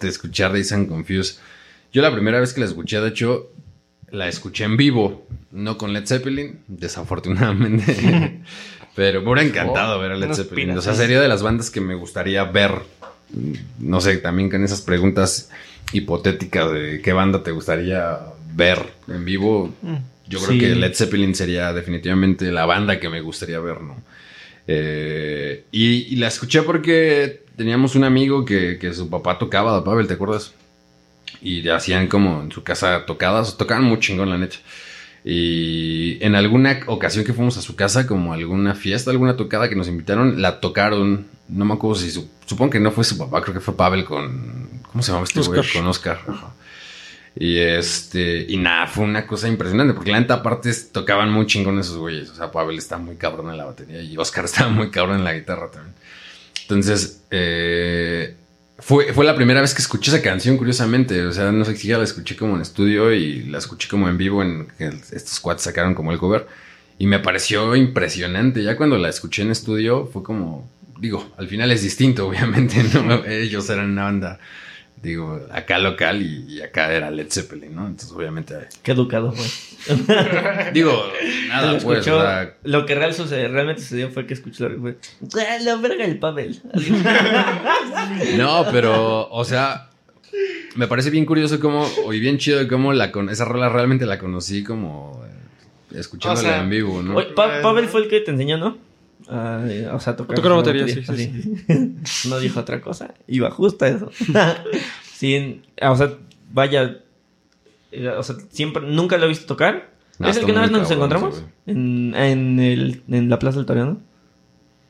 de 0.00 0.08
escuchar 0.08 0.52
Dazed 0.52 0.86
Confused. 0.88 1.36
Yo 1.92 2.02
la 2.02 2.12
primera 2.12 2.40
vez 2.40 2.52
que 2.52 2.60
la 2.60 2.66
escuché, 2.66 3.00
de 3.00 3.08
hecho, 3.08 3.50
la 4.10 4.28
escuché 4.28 4.64
en 4.64 4.76
vivo, 4.76 5.26
no 5.50 5.78
con 5.78 5.92
Led 5.92 6.06
Zeppelin, 6.06 6.60
desafortunadamente. 6.68 8.40
Pero 8.94 9.22
me 9.22 9.32
hubiera 9.32 9.48
encantado 9.48 9.98
ver 9.98 10.12
a 10.12 10.16
Led 10.16 10.34
Zeppelin. 10.34 10.76
O 10.76 10.82
sea, 10.82 10.94
sería 10.94 11.20
de 11.20 11.28
las 11.28 11.42
bandas 11.42 11.70
que 11.70 11.80
me 11.80 11.94
gustaría 11.94 12.44
ver. 12.44 12.72
No 13.78 14.00
sé, 14.02 14.18
también 14.18 14.50
con 14.50 14.62
esas 14.62 14.82
preguntas 14.82 15.50
hipotéticas 15.92 16.70
de 16.70 17.00
qué 17.02 17.12
banda 17.14 17.42
te 17.42 17.50
gustaría 17.52 18.18
ver 18.54 18.92
en 19.08 19.24
vivo. 19.24 19.72
Mm. 19.80 19.94
Yo 20.28 20.38
creo 20.38 20.52
Sí. 20.52 20.58
que 20.58 20.74
Led 20.74 20.94
Zeppelin 20.94 21.34
sería 21.34 21.72
definitivamente 21.72 22.50
la 22.52 22.64
banda 22.66 22.98
que 23.00 23.08
me 23.08 23.20
gustaría 23.20 23.58
ver, 23.60 23.80
¿no? 23.80 24.02
Eh, 24.68 25.64
y, 25.72 25.86
y 26.12 26.16
la 26.16 26.28
escuché 26.28 26.62
porque 26.62 27.42
teníamos 27.56 27.94
un 27.96 28.04
amigo 28.04 28.44
que, 28.44 28.78
que 28.80 28.94
su 28.94 29.10
papá 29.10 29.38
tocaba, 29.38 29.82
Pavel, 29.84 30.06
¿te 30.06 30.14
acuerdas? 30.14 30.52
Y 31.42 31.68
hacían 31.68 32.06
como 32.06 32.42
en 32.42 32.52
su 32.52 32.62
casa 32.62 33.04
tocadas, 33.06 33.56
tocaban 33.56 33.84
muy 33.84 33.98
chingón, 33.98 34.30
la 34.30 34.38
neta. 34.38 34.56
Y 35.24 36.18
en 36.24 36.34
alguna 36.34 36.80
ocasión 36.86 37.24
que 37.24 37.32
fuimos 37.32 37.56
a 37.56 37.62
su 37.62 37.76
casa, 37.76 38.06
como 38.06 38.32
alguna 38.32 38.74
fiesta, 38.74 39.10
alguna 39.10 39.36
tocada 39.36 39.68
que 39.68 39.76
nos 39.76 39.88
invitaron, 39.88 40.42
la 40.42 40.60
tocaron. 40.60 41.26
No 41.48 41.64
me 41.64 41.74
acuerdo 41.74 42.00
si 42.00 42.10
su- 42.10 42.28
supongo 42.46 42.70
que 42.70 42.80
no 42.80 42.90
fue 42.92 43.04
su 43.04 43.16
papá, 43.18 43.40
creo 43.42 43.54
que 43.54 43.60
fue 43.60 43.76
Pavel 43.76 44.04
con. 44.04 44.80
¿Cómo 44.90 45.02
se 45.02 45.08
llamaba 45.08 45.24
este 45.24 45.40
güey? 45.40 45.62
Con 45.72 45.86
Oscar. 45.86 46.20
ajá. 46.26 46.54
Y 47.34 47.58
este. 47.58 48.46
Y 48.48 48.56
nada, 48.56 48.86
fue 48.86 49.04
una 49.04 49.26
cosa 49.26 49.48
impresionante, 49.48 49.94
porque 49.94 50.10
la 50.10 50.20
neta, 50.20 50.34
aparte, 50.34 50.70
tocaban 50.92 51.30
muy 51.30 51.46
chingón 51.46 51.78
esos 51.78 51.96
güeyes. 51.96 52.30
O 52.30 52.34
sea, 52.34 52.50
Pavel 52.50 52.78
está 52.78 52.98
muy 52.98 53.16
cabrón 53.16 53.50
en 53.50 53.56
la 53.56 53.64
batería 53.64 54.02
y 54.02 54.16
Oscar 54.16 54.44
estaba 54.46 54.70
muy 54.70 54.90
cabrón 54.90 55.18
en 55.18 55.24
la 55.24 55.34
guitarra 55.34 55.70
también. 55.70 55.94
Entonces, 56.62 57.22
eh, 57.30 58.36
fue, 58.78 59.12
fue 59.12 59.24
la 59.24 59.34
primera 59.34 59.60
vez 59.60 59.74
que 59.74 59.82
escuché 59.82 60.10
esa 60.10 60.22
canción, 60.22 60.56
curiosamente. 60.56 61.24
O 61.26 61.32
sea, 61.32 61.52
no 61.52 61.64
sé 61.64 61.76
si 61.76 61.88
ya 61.88 61.98
la 61.98 62.04
escuché 62.04 62.36
como 62.36 62.56
en 62.56 62.62
estudio 62.62 63.12
y 63.12 63.44
la 63.44 63.58
escuché 63.58 63.88
como 63.88 64.08
en 64.08 64.18
vivo 64.18 64.42
en 64.42 64.68
estos 64.78 65.40
cuates 65.40 65.64
sacaron 65.64 65.94
como 65.94 66.12
el 66.12 66.18
cover. 66.18 66.46
Y 66.98 67.06
me 67.06 67.18
pareció 67.18 67.74
impresionante. 67.74 68.62
Ya 68.62 68.76
cuando 68.76 68.96
la 68.98 69.08
escuché 69.08 69.42
en 69.42 69.50
estudio 69.50 70.06
fue 70.06 70.22
como, 70.22 70.70
digo, 71.00 71.32
al 71.36 71.48
final 71.48 71.72
es 71.72 71.82
distinto, 71.82 72.28
obviamente. 72.28 72.76
Ellos 73.26 73.68
eran 73.70 73.90
una 73.90 74.04
banda, 74.04 74.38
digo, 75.02 75.40
acá 75.50 75.78
local 75.78 76.22
y, 76.22 76.44
y 76.48 76.62
acá 76.62 76.92
era 76.92 77.10
Led 77.10 77.26
Zeppelin, 77.30 77.74
¿no? 77.74 77.86
Entonces, 77.88 78.12
obviamente, 78.12 78.54
Qué 78.82 78.92
educado 78.92 79.32
fue. 79.32 79.44
digo, 80.72 80.92
nada, 81.48 81.72
Lo 81.72 81.78
pues, 81.80 81.98
escuchó- 82.00 82.18
o 82.18 82.22
sea, 82.22 82.54
Lo 82.62 82.86
que 82.86 82.94
real 82.94 83.12
sucede- 83.12 83.48
realmente 83.48 83.82
sucedió 83.82 84.10
fue 84.10 84.26
que 84.26 84.34
escuchó 84.34 84.68
la, 84.68 84.78
fue, 84.78 84.96
"Ah, 85.40 85.58
la 85.60 85.76
verga 85.76 86.04
el 86.04 86.18
Pavel. 86.18 86.60
No, 88.36 88.64
pero, 88.70 89.28
o 89.30 89.44
sea, 89.44 89.90
me 90.76 90.86
parece 90.86 91.10
bien 91.10 91.24
curioso 91.26 91.60
cómo, 91.60 91.86
y 92.12 92.20
bien 92.20 92.38
chido 92.38 92.66
cómo 92.68 92.92
la 92.92 93.10
con 93.12 93.28
esa 93.28 93.44
rola 93.44 93.68
realmente 93.68 94.06
la 94.06 94.18
conocí 94.18 94.62
como 94.64 95.22
eh, 95.92 95.98
escuchándola 95.98 96.48
O 96.48 96.52
sea, 96.52 96.62
en 96.62 96.70
vivo, 96.70 97.02
¿no? 97.02 97.16
Oye, 97.16 97.28
Pa- 97.34 97.60
Pavel 97.60 97.88
fue 97.88 98.02
el 98.02 98.08
que 98.08 98.20
te 98.20 98.30
enseñó, 98.30 98.56
¿no? 98.58 98.78
O 99.92 100.00
sea, 100.00 100.16
tocar, 100.16 100.34
A 100.34 100.36
tocar 100.36 100.50
la 100.50 100.56
batería, 100.58 100.86
sí, 100.88 101.02
sí. 101.04 102.28
no 102.28 102.38
dijo 102.38 102.60
otra 102.60 102.80
cosa. 102.80 103.14
Iba 103.26 103.50
justo 103.50 103.84
a 103.84 103.88
eso. 103.88 104.10
sí, 105.12 105.62
o 105.80 105.96
sea, 105.96 106.14
vaya. 106.52 106.98
eh, 107.92 108.08
O 108.08 108.22
sea, 108.22 108.36
siempre, 108.50 108.82
nunca 108.86 109.16
lo 109.18 109.24
he 109.24 109.28
visto 109.28 109.46
tocar. 109.46 109.90
No, 110.18 110.28
¿Es 110.28 110.36
el 110.36 110.44
que 110.44 110.52
una 110.52 110.60
vez 110.62 110.70
nos 110.70 110.82
cabrón 110.82 110.98
encontramos? 110.98 111.44
En, 111.66 112.14
en, 112.14 112.60
el, 112.60 113.02
en 113.08 113.28
la 113.30 113.38
Plaza 113.38 113.56
del 113.58 113.66
Toreano. 113.66 113.98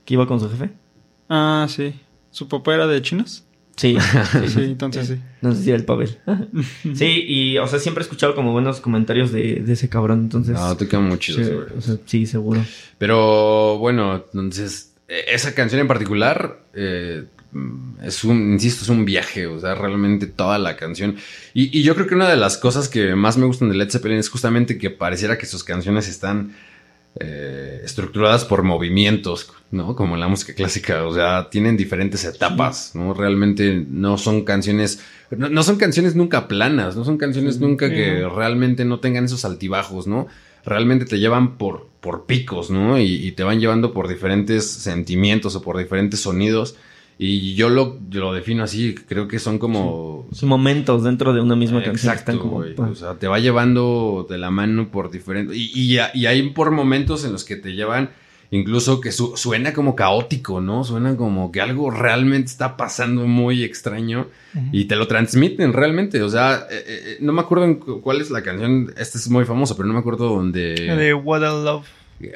Que 0.05 0.15
iba 0.15 0.27
con 0.27 0.41
su 0.41 0.51
jefe. 0.51 0.71
Ah, 1.29 1.67
sí. 1.69 1.95
¿Su 2.31 2.49
papá 2.49 2.75
era 2.75 2.87
de 2.87 3.01
chinos? 3.03 3.45
Sí, 3.77 3.97
sí, 4.33 4.49
Sí, 4.49 4.63
entonces 4.65 5.09
sí. 5.09 5.19
No 5.41 5.55
sé 5.55 5.63
si 5.63 5.71
era 5.71 5.79
el 5.79 5.85
Pavel. 5.85 6.19
sí, 6.95 7.25
y, 7.27 7.59
o 7.59 7.67
sea, 7.67 7.79
siempre 7.79 8.03
he 8.03 8.05
escuchado 8.05 8.35
como 8.35 8.53
buenos 8.53 8.81
comentarios 8.81 9.33
de, 9.33 9.57
de 9.57 9.73
ese 9.73 9.89
cabrón. 9.89 10.21
Entonces. 10.21 10.55
No, 10.55 10.77
toca 10.77 11.01
muy 11.01 11.19
chido, 11.19 11.45
sí, 11.45 11.51
o 11.77 11.81
sea, 11.81 11.97
sí, 12.07 12.27
seguro. 12.27 12.65
Pero 12.99 13.79
bueno, 13.79 14.25
entonces, 14.33 14.93
eh, 15.09 15.25
esa 15.29 15.55
canción 15.55 15.81
en 15.81 15.89
particular 15.89 16.61
eh, 16.75 17.25
es 18.03 18.25
un, 18.25 18.53
insisto, 18.53 18.83
es 18.83 18.89
un 18.89 19.05
viaje, 19.05 19.47
o 19.47 19.59
sea, 19.59 19.75
realmente 19.75 20.27
toda 20.27 20.59
la 20.59 20.77
canción. 20.77 21.17
Y, 21.55 21.77
y 21.77 21.83
yo 21.83 21.95
creo 21.95 22.07
que 22.07 22.15
una 22.15 22.29
de 22.29 22.37
las 22.37 22.57
cosas 22.59 22.89
que 22.89 23.15
más 23.15 23.37
me 23.37 23.47
gustan 23.47 23.69
de 23.69 23.77
Led 23.77 23.91
Zeppelin 23.91 24.19
es 24.19 24.29
justamente 24.29 24.79
que 24.79 24.91
pareciera 24.91 25.39
que 25.39 25.47
sus 25.47 25.65
canciones 25.65 26.09
están 26.09 26.55
eh, 27.20 27.83
estructuradas 27.85 28.46
por 28.46 28.62
movimientos, 28.62 29.53
¿no? 29.70 29.94
Como 29.94 30.14
en 30.14 30.20
la 30.20 30.29
música 30.29 30.55
clásica, 30.55 31.05
o 31.05 31.12
sea, 31.12 31.51
tienen 31.51 31.77
diferentes 31.77 32.25
etapas, 32.25 32.92
¿no? 32.94 33.12
Realmente 33.12 33.85
no 33.87 34.16
son 34.16 34.44
canciones, 34.44 35.01
no, 35.31 35.51
no 35.51 35.62
son 35.62 35.77
canciones 35.77 36.16
nunca 36.16 36.48
planas, 36.48 36.96
no 36.96 37.05
son 37.05 37.18
canciones 37.18 37.61
nunca 37.61 37.90
que 37.90 38.27
realmente 38.27 38.87
no 38.87 39.01
tengan 39.01 39.27
esos 39.27 39.44
altibajos, 39.44 40.07
¿no? 40.07 40.27
Realmente 40.64 41.05
te 41.05 41.18
llevan 41.18 41.59
por, 41.59 41.88
por 42.01 42.25
picos, 42.25 42.70
¿no? 42.70 42.98
Y, 42.98 43.27
y 43.27 43.33
te 43.33 43.42
van 43.42 43.61
llevando 43.61 43.92
por 43.92 44.09
diferentes 44.09 44.70
sentimientos 44.70 45.55
o 45.55 45.61
por 45.61 45.77
diferentes 45.77 46.20
sonidos. 46.20 46.77
Y 47.18 47.55
yo 47.55 47.68
lo, 47.68 47.98
yo 48.09 48.20
lo 48.20 48.33
defino 48.33 48.64
así, 48.64 48.94
creo 48.94 49.29
que 49.29 49.38
son 49.38 49.59
como 49.59 50.27
Son 50.33 50.48
momentos 50.48 51.05
dentro 51.05 51.33
de 51.33 51.40
una 51.40 51.55
misma 51.55 51.83
canción. 51.83 51.94
que 52.14 52.20
Exacto, 52.20 52.33
están 52.33 52.75
como, 52.75 52.90
O 52.90 52.94
sea, 52.94 53.14
te 53.14 53.29
va 53.29 53.38
llevando 53.38 54.27
de 54.29 54.38
la 54.38 54.51
mano 54.51 54.90
por 54.90 55.11
diferentes... 55.11 55.57
Y, 55.57 55.70
y, 55.94 55.98
y 56.14 56.27
hay 56.27 56.51
por 56.51 56.70
momentos 56.72 57.25
en 57.25 57.33
los 57.33 57.44
que 57.44 57.57
te 57.57 57.75
llevan 57.75 58.11
incluso 58.51 59.01
que 59.01 59.12
su- 59.12 59.35
suena 59.37 59.72
como 59.72 59.94
caótico, 59.96 60.61
¿no? 60.61 60.85
Suena 60.85 61.16
como 61.16 61.51
que 61.53 61.61
algo 61.62 61.90
realmente 61.90 62.51
está 62.51 62.77
pasando 62.77 63.27
muy 63.27 63.62
extraño 63.62 64.27
y 64.72 64.85
te 64.85 64.96
lo 64.96 65.07
transmiten 65.07 65.72
realmente. 65.72 66.22
O 66.22 66.29
sea, 66.29 66.66
eh, 66.70 66.85
eh, 66.87 67.16
no 67.20 67.33
me 67.33 67.40
acuerdo 67.40 67.64
en 67.64 67.77
cu- 67.77 68.01
cuál 68.03 68.20
es 68.20 68.31
la 68.31 68.42
canción. 68.42 68.92
Esta 68.98 69.16
es 69.16 69.31
muy 69.31 69.44
famosa, 69.46 69.75
pero 69.75 69.87
no 69.88 69.94
me 69.94 70.01
acuerdo 70.01 70.29
dónde... 70.29 70.75
De 70.75 71.14
What 71.14 71.44
a 71.44 71.53
Love. 71.64 71.87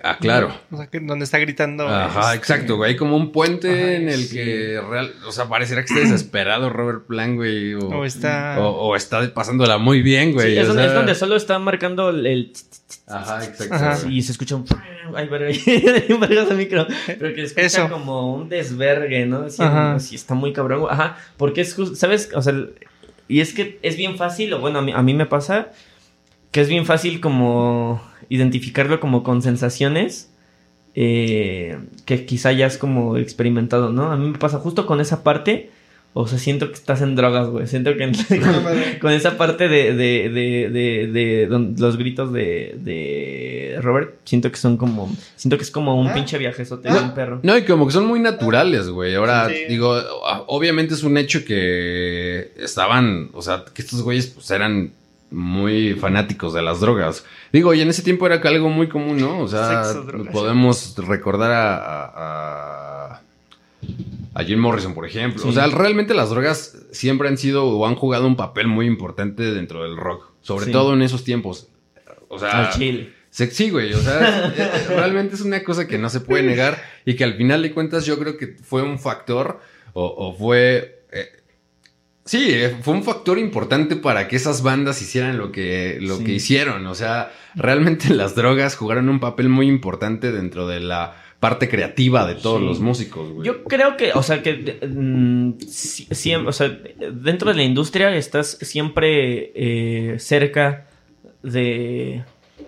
Ah, 0.02 0.18
claro. 0.20 0.52
O 0.70 0.76
sea, 0.76 0.86
que 0.88 1.00
donde 1.00 1.24
está 1.24 1.38
gritando. 1.38 1.88
Ajá, 1.88 2.34
este, 2.34 2.38
exacto, 2.38 2.76
güey. 2.76 2.90
Hay 2.92 2.96
como 2.96 3.16
un 3.16 3.32
puente 3.32 3.68
Ajá, 3.70 3.92
en 3.92 4.08
el 4.08 4.24
sí. 4.24 4.34
que 4.36 4.80
real, 4.88 5.12
o 5.26 5.32
sea, 5.32 5.46
pareciera 5.48 5.82
que 5.84 5.92
está 5.92 6.00
desesperado 6.00 6.70
Robert 6.70 7.06
Plant, 7.06 7.36
güey. 7.36 7.74
O, 7.74 7.88
O 7.88 8.04
está- 8.04 8.56
o, 8.60 8.88
o 8.88 8.96
está 8.96 9.32
pasándola 9.32 9.78
muy 9.78 10.02
bien, 10.02 10.32
güey. 10.32 10.52
Sí, 10.54 10.58
es, 10.58 10.64
o 10.64 10.68
donde, 10.68 10.82
sea- 10.82 10.90
es 10.92 10.94
donde 10.94 11.14
solo 11.14 11.36
está 11.36 11.58
marcando 11.58 12.10
el. 12.10 12.52
Ajá, 13.06 13.44
exacto. 13.44 13.74
Ajá. 13.74 13.98
y 14.10 14.22
se 14.22 14.32
escucha 14.32 14.56
un. 14.56 14.64
Ay, 15.14 15.28
hay 15.32 16.06
un 16.10 16.56
micro. 16.56 16.86
Pero 17.06 17.34
que 17.34 17.42
escucha 17.42 17.66
Eso. 17.66 17.88
como 17.88 18.34
un 18.34 18.48
desvergue, 18.48 19.26
¿no? 19.26 19.46
Ajá. 19.58 19.94
así 19.94 20.14
está 20.16 20.34
muy 20.34 20.52
cabrón. 20.52 20.86
Ajá, 20.90 21.16
porque 21.36 21.60
es 21.60 21.74
justo. 21.74 21.94
¿Sabes? 21.94 22.30
O 22.34 22.42
sea, 22.42 22.54
y 23.28 23.40
es 23.40 23.52
que 23.54 23.78
es 23.82 23.96
bien 23.96 24.16
fácil, 24.16 24.52
o 24.54 24.60
bueno, 24.60 24.78
a 24.80 24.82
mí, 24.82 24.92
a 24.92 25.02
mí 25.02 25.14
me 25.14 25.26
pasa 25.26 25.68
que 26.50 26.60
es 26.60 26.68
bien 26.68 26.86
fácil 26.86 27.20
como 27.20 28.02
identificarlo 28.28 28.98
como 29.00 29.22
con 29.22 29.42
sensaciones 29.42 30.30
eh, 30.94 31.78
que 32.06 32.24
quizá 32.24 32.52
ya 32.52 32.66
has 32.66 32.78
como 32.78 33.16
experimentado, 33.18 33.92
¿no? 33.92 34.10
A 34.10 34.16
mí 34.16 34.30
me 34.30 34.38
pasa 34.38 34.58
justo 34.58 34.86
con 34.86 35.00
esa 35.00 35.22
parte. 35.22 35.70
O 36.18 36.26
sea, 36.26 36.38
siento 36.38 36.68
que 36.68 36.72
estás 36.76 37.02
en 37.02 37.14
drogas, 37.14 37.48
güey. 37.50 37.66
Siento 37.66 37.94
que 37.94 38.10
con, 38.40 39.00
con 39.02 39.12
esa 39.12 39.36
parte 39.36 39.68
de, 39.68 39.92
de, 39.94 40.30
de, 40.30 40.70
de, 40.70 41.06
de 41.12 41.74
los 41.78 41.98
gritos 41.98 42.32
de, 42.32 42.74
de 42.78 43.78
Robert, 43.82 44.14
siento 44.24 44.50
que 44.50 44.56
son 44.56 44.78
como, 44.78 45.14
siento 45.36 45.58
que 45.58 45.64
es 45.64 45.70
como 45.70 46.00
un 46.00 46.10
pinche 46.14 46.38
viajezote 46.38 46.90
de 46.90 46.98
un 46.98 47.12
perro. 47.12 47.40
No, 47.42 47.58
y 47.58 47.64
como 47.64 47.86
que 47.86 47.92
son 47.92 48.06
muy 48.06 48.18
naturales, 48.20 48.88
güey. 48.88 49.14
Ahora, 49.14 49.50
Sí. 49.50 49.56
digo, 49.68 49.94
ah, 50.26 50.44
obviamente 50.46 50.94
es 50.94 51.02
un 51.02 51.18
hecho 51.18 51.44
que 51.44 52.50
estaban, 52.56 53.28
o 53.34 53.42
sea, 53.42 53.64
que 53.74 53.82
estos 53.82 54.00
güeyes 54.00 54.28
pues 54.28 54.50
eran 54.50 54.92
muy 55.36 55.92
fanáticos 55.94 56.54
de 56.54 56.62
las 56.62 56.80
drogas. 56.80 57.24
Digo, 57.52 57.74
y 57.74 57.80
en 57.82 57.88
ese 57.88 58.02
tiempo 58.02 58.26
era 58.26 58.36
algo 58.48 58.68
muy 58.70 58.88
común, 58.88 59.18
¿no? 59.20 59.40
O 59.40 59.48
sea, 59.48 59.84
Sexo, 59.84 60.02
drogas. 60.04 60.32
podemos 60.32 60.94
recordar 61.06 61.52
a, 61.52 61.76
a, 61.76 63.12
a- 63.14 63.20
a 64.34 64.44
Jim 64.44 64.58
Morrison, 64.58 64.94
por 64.94 65.06
ejemplo. 65.06 65.42
Sí. 65.42 65.48
O 65.48 65.52
sea, 65.52 65.66
realmente 65.68 66.12
las 66.14 66.30
drogas 66.30 66.76
siempre 66.92 67.28
han 67.28 67.38
sido 67.38 67.64
o 67.66 67.86
han 67.86 67.94
jugado 67.94 68.26
un 68.26 68.36
papel 68.36 68.66
muy 68.66 68.86
importante 68.86 69.42
dentro 69.52 69.82
del 69.84 69.96
rock. 69.96 70.30
Sobre 70.42 70.66
Sí. 70.66 70.72
todo 70.72 70.92
en 70.94 71.02
esos 71.02 71.24
tiempos. 71.24 71.68
O 72.28 72.38
sea, 72.38 72.66
Al 72.68 72.72
chile. 72.72 73.12
se- 73.30 73.50
Sí, 73.50 73.70
güey, 73.70 73.92
o 73.92 73.98
sea, 73.98 74.52
realmente 74.88 75.34
es 75.36 75.40
una 75.42 75.62
cosa 75.64 75.86
que 75.86 75.98
no 75.98 76.08
se 76.10 76.20
puede 76.20 76.42
negar 76.42 76.82
y 77.04 77.14
que 77.14 77.24
al 77.24 77.34
final 77.34 77.62
de 77.62 77.72
cuentas 77.72 78.04
yo 78.06 78.18
creo 78.18 78.36
que 78.36 78.56
fue 78.62 78.82
un 78.82 78.98
factor 78.98 79.60
o, 79.92 80.04
o 80.04 80.34
fue... 80.36 81.02
eh, 81.12 81.28
sí, 82.26 82.48
eh, 82.50 82.76
fue 82.82 82.92
un 82.94 83.02
factor 83.02 83.38
importante 83.38 83.96
para 83.96 84.28
que 84.28 84.36
esas 84.36 84.62
bandas 84.62 85.00
hicieran 85.00 85.38
lo 85.38 85.50
que, 85.50 85.96
lo 86.02 86.18
Sí. 86.18 86.24
que 86.24 86.32
hicieron. 86.32 86.86
O 86.86 86.94
sea, 86.94 87.32
realmente 87.54 88.12
las 88.12 88.34
drogas 88.34 88.76
jugaron 88.76 89.08
un 89.08 89.18
papel 89.20 89.48
muy 89.48 89.66
importante 89.68 90.30
dentro 90.32 90.66
de 90.68 90.80
la 90.80 91.16
parte 91.40 91.68
creativa 91.68 92.26
de 92.26 92.34
todos 92.34 92.60
Sí. 92.60 92.66
los 92.66 92.80
músicos, 92.80 93.30
güey. 93.30 93.46
Yo 93.46 93.64
creo 93.64 93.96
que, 93.96 94.12
o 94.12 94.22
sea, 94.22 94.42
que 94.42 94.78
mm, 94.86 95.52
o 96.46 96.52
sea, 96.52 96.78
dentro 97.12 97.50
de 97.50 97.56
la 97.56 97.62
industria 97.62 98.14
estás 98.16 98.58
siempre 98.60 99.52
eh, 99.54 100.16
cerca 100.18 100.86
de 101.42 102.22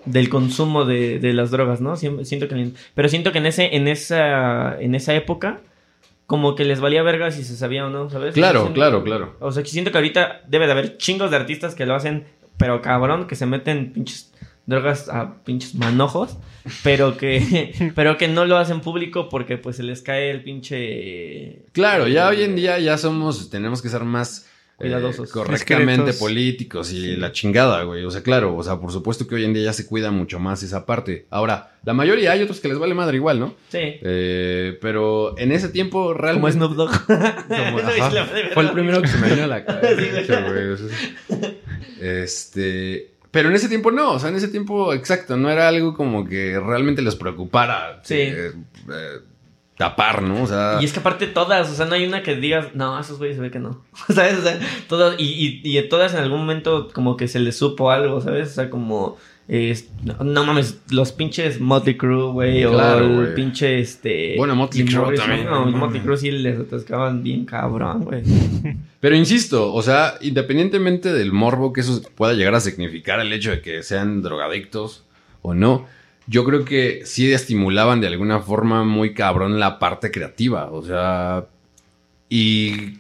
del 0.04 0.28
consumo 0.30 0.84
de, 0.84 1.18
de 1.18 1.32
las 1.34 1.50
drogas, 1.50 1.80
¿no? 1.80 1.96
Siento 1.96 2.48
que, 2.48 2.70
pero 2.94 3.08
siento 3.08 3.32
que 3.32 3.38
en 3.38 3.46
ese, 3.46 3.74
en 3.76 3.88
esa, 3.88 4.78
en 4.80 4.94
esa 4.94 5.14
época, 5.14 5.60
como 6.28 6.54
que 6.54 6.66
les 6.66 6.78
valía 6.78 7.02
verga 7.02 7.30
si 7.30 7.42
se 7.42 7.56
sabía 7.56 7.86
o 7.86 7.88
no, 7.88 8.10
¿sabes? 8.10 8.34
Claro, 8.34 8.60
Siento- 8.60 8.74
claro, 8.74 9.02
claro. 9.02 9.34
O 9.40 9.50
sea, 9.50 9.62
que 9.62 9.70
siento 9.70 9.90
que 9.90 9.96
ahorita 9.96 10.42
debe 10.46 10.66
de 10.66 10.72
haber 10.72 10.98
chingos 10.98 11.30
de 11.30 11.36
artistas 11.38 11.74
que 11.74 11.86
lo 11.86 11.94
hacen, 11.94 12.26
pero 12.58 12.82
cabrón, 12.82 13.26
que 13.26 13.34
se 13.34 13.46
meten 13.46 13.94
pinches 13.94 14.30
drogas 14.66 15.08
a 15.08 15.42
pinches 15.44 15.74
manojos, 15.74 16.36
pero 16.84 17.16
que, 17.16 17.92
pero 17.94 18.18
que 18.18 18.28
no 18.28 18.44
lo 18.44 18.58
hacen 18.58 18.80
público 18.82 19.30
porque 19.30 19.56
pues 19.56 19.76
se 19.76 19.82
les 19.82 20.02
cae 20.02 20.30
el 20.30 20.42
pinche... 20.44 21.64
Claro, 21.72 22.06
ya 22.08 22.28
hoy 22.28 22.42
en 22.42 22.54
día 22.56 22.78
ya 22.78 22.98
somos, 22.98 23.48
tenemos 23.48 23.80
que 23.80 23.88
ser 23.88 24.04
más 24.04 24.46
eh, 24.80 25.12
correctamente 25.32 25.92
Discretos. 25.92 26.16
políticos 26.20 26.92
y 26.92 27.16
la 27.16 27.32
chingada, 27.32 27.82
güey. 27.82 28.04
O 28.04 28.10
sea, 28.10 28.22
claro, 28.22 28.54
o 28.56 28.62
sea, 28.62 28.76
por 28.78 28.92
supuesto 28.92 29.26
que 29.26 29.34
hoy 29.34 29.44
en 29.44 29.52
día 29.52 29.64
ya 29.64 29.72
se 29.72 29.86
cuida 29.86 30.10
mucho 30.12 30.38
más 30.38 30.62
esa 30.62 30.86
parte. 30.86 31.26
Ahora, 31.30 31.72
la 31.84 31.94
mayoría 31.94 32.30
hay 32.32 32.42
otros 32.42 32.60
que 32.60 32.68
les 32.68 32.78
vale 32.78 32.94
madre 32.94 33.16
igual, 33.16 33.40
¿no? 33.40 33.54
Sí. 33.70 33.78
Eh, 33.80 34.78
pero 34.80 35.36
en 35.38 35.50
ese 35.52 35.68
tiempo 35.70 36.14
realmente... 36.14 36.58
Como 36.58 36.68
Snoop 36.68 36.76
Dogg. 36.76 37.06
Como- 37.48 37.78
ajá, 38.04 38.26
fue 38.54 38.62
el 38.62 38.70
primero 38.70 39.02
que 39.02 39.08
se 39.08 39.18
me 39.18 39.28
vino 39.30 39.44
a 39.44 39.46
la 39.48 39.64
cabeza. 39.66 39.96
Sí, 40.00 40.08
de 40.08 40.20
hecho, 40.20 40.34
güey, 40.46 41.48
Este. 42.00 43.10
Pero 43.30 43.50
en 43.50 43.56
ese 43.56 43.68
tiempo 43.68 43.90
no, 43.90 44.12
o 44.12 44.18
sea, 44.18 44.30
en 44.30 44.36
ese 44.36 44.48
tiempo, 44.48 44.94
exacto, 44.94 45.36
no 45.36 45.50
era 45.50 45.68
algo 45.68 45.94
como 45.94 46.26
que 46.26 46.58
realmente 46.58 47.02
les 47.02 47.14
preocupara 47.14 48.00
Sí. 48.02 48.14
eh, 48.14 48.52
eh, 48.90 49.18
tapar, 49.78 50.22
¿no? 50.22 50.42
O 50.42 50.46
sea, 50.46 50.78
Y 50.80 50.84
es 50.84 50.92
que 50.92 50.98
aparte 51.00 51.26
todas, 51.28 51.70
o 51.70 51.74
sea, 51.74 51.86
no 51.86 51.94
hay 51.94 52.04
una 52.04 52.22
que 52.22 52.36
digas, 52.36 52.74
no, 52.74 52.98
esos 53.00 53.16
güeyes 53.18 53.36
se 53.36 53.42
ve 53.42 53.50
que 53.50 53.60
no. 53.60 53.82
¿Sabes? 54.14 54.38
O 54.38 54.42
sea, 54.42 54.58
todas, 54.88 55.14
y, 55.18 55.60
y, 55.64 55.78
y 55.78 55.88
todas 55.88 56.12
en 56.12 56.20
algún 56.20 56.40
momento 56.40 56.90
como 56.92 57.16
que 57.16 57.28
se 57.28 57.38
les 57.38 57.56
supo 57.56 57.90
algo, 57.90 58.20
¿sabes? 58.20 58.50
O 58.50 58.54
sea, 58.54 58.70
como, 58.70 59.16
eh, 59.46 59.78
no, 60.04 60.24
no 60.24 60.44
mames, 60.44 60.80
los 60.90 61.12
pinches 61.12 61.60
Motley 61.60 61.96
Crue, 61.96 62.32
güey, 62.32 62.64
Claro, 62.64 63.06
o 63.06 63.22
el 63.22 63.34
pinche, 63.34 63.78
este... 63.78 64.34
Bueno, 64.36 64.56
Motley 64.56 64.84
Crue 64.84 65.14
también, 65.14 65.46
No, 65.46 65.64
no 65.64 65.76
Motley. 65.78 66.02
Crue 66.02 66.16
sí 66.16 66.32
les 66.32 66.58
atascaban 66.58 67.22
bien 67.22 67.46
cabrón, 67.46 68.04
güey. 68.04 68.22
Pero 69.00 69.14
insisto, 69.14 69.72
o 69.72 69.82
sea, 69.82 70.14
independientemente 70.20 71.12
del 71.12 71.32
morbo 71.32 71.72
que 71.72 71.82
eso 71.82 72.02
pueda 72.16 72.34
llegar 72.34 72.56
a 72.56 72.60
significar 72.60 73.20
el 73.20 73.32
hecho 73.32 73.52
de 73.52 73.62
que 73.62 73.84
sean 73.84 74.22
drogadictos 74.22 75.04
o 75.40 75.54
no, 75.54 75.86
yo 76.28 76.44
creo 76.44 76.64
que 76.64 77.02
sí 77.04 77.32
estimulaban 77.32 78.00
de 78.00 78.06
alguna 78.06 78.40
forma 78.40 78.84
muy 78.84 79.14
cabrón 79.14 79.58
la 79.58 79.78
parte 79.78 80.10
creativa, 80.10 80.70
o 80.70 80.84
sea, 80.84 81.46
y 82.28 82.98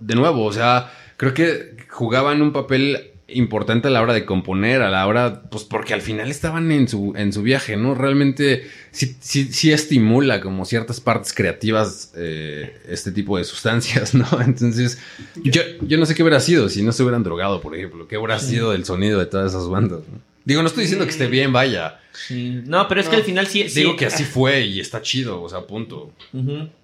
de 0.00 0.14
nuevo, 0.14 0.44
o 0.44 0.52
sea, 0.52 0.90
creo 1.18 1.34
que 1.34 1.76
jugaban 1.90 2.40
un 2.40 2.52
papel 2.52 3.10
importante 3.28 3.88
a 3.88 3.90
la 3.90 4.00
hora 4.02 4.14
de 4.14 4.24
componer, 4.24 4.82
a 4.82 4.90
la 4.90 5.06
hora, 5.06 5.42
pues 5.50 5.64
porque 5.64 5.94
al 5.94 6.00
final 6.00 6.30
estaban 6.30 6.70
en 6.72 6.88
su, 6.88 7.12
en 7.16 7.32
su 7.32 7.42
viaje, 7.42 7.76
¿no? 7.76 7.94
Realmente 7.94 8.66
sí, 8.90 9.16
sí, 9.20 9.52
sí 9.52 9.72
estimula 9.72 10.40
como 10.40 10.64
ciertas 10.64 11.00
partes 11.00 11.32
creativas 11.32 12.12
eh, 12.16 12.78
este 12.88 13.12
tipo 13.12 13.38
de 13.38 13.44
sustancias, 13.44 14.14
¿no? 14.14 14.26
Entonces, 14.40 14.98
yo, 15.42 15.62
yo 15.82 15.98
no 15.98 16.06
sé 16.06 16.14
qué 16.14 16.22
hubiera 16.22 16.40
sido 16.40 16.68
si 16.68 16.82
no 16.82 16.92
se 16.92 17.02
hubieran 17.02 17.22
drogado, 17.22 17.60
por 17.60 17.74
ejemplo, 17.76 18.08
qué 18.08 18.16
hubiera 18.16 18.38
sido 18.38 18.72
el 18.72 18.84
sonido 18.84 19.18
de 19.18 19.26
todas 19.26 19.52
esas 19.52 19.68
bandas, 19.68 20.00
¿no? 20.10 20.31
Digo, 20.44 20.60
no 20.62 20.68
estoy 20.68 20.82
diciendo 20.82 21.04
que 21.04 21.10
esté 21.12 21.26
bien, 21.26 21.52
vaya. 21.52 22.00
Sí. 22.12 22.60
No, 22.66 22.88
pero 22.88 23.00
es 23.00 23.08
que 23.08 23.16
al 23.16 23.22
final 23.22 23.46
sí... 23.46 23.68
sí 23.68 23.80
Digo 23.80 23.96
que 23.96 24.06
así 24.06 24.24
fue 24.24 24.62
y 24.66 24.80
está 24.80 25.00
chido, 25.02 25.40
o 25.42 25.48
sea, 25.48 25.66
punto. 25.66 26.12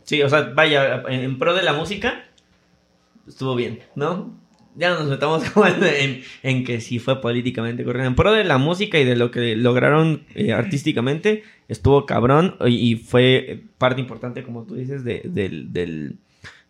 Sí, 0.04 0.22
o 0.22 0.28
sea, 0.28 0.52
vaya, 0.54 1.02
en, 1.09 1.20
en 1.20 1.38
pro 1.38 1.54
de 1.54 1.62
la 1.62 1.72
música, 1.72 2.24
estuvo 3.26 3.54
bien, 3.54 3.80
¿no? 3.94 4.36
Ya 4.76 4.90
no 4.90 5.00
nos 5.00 5.09
metamos 5.09 5.42
en, 5.56 5.82
en- 5.84 6.22
en 6.44 6.64
que 6.64 6.80
sí 6.80 6.98
fue 7.00 7.20
políticamente 7.20 7.82
correcto. 7.84 8.06
En 8.06 8.14
pro 8.14 8.32
de 8.32 8.44
la 8.44 8.59
música 8.59 8.98
y 8.98 9.04
de 9.04 9.16
lo 9.16 9.30
que 9.32 9.56
lograron 9.56 10.22
eh, 10.34 10.52
artísticamente, 10.52 11.42
estuvo 11.68 12.06
cabrón 12.06 12.56
y, 12.64 12.92
y 12.92 12.96
fue 12.96 13.64
parte 13.76 14.00
importante, 14.00 14.42
como 14.44 14.62
tú 14.64 14.76
dices, 14.76 15.02
de- 15.04 15.22
del, 15.24 15.72
del, 15.72 16.16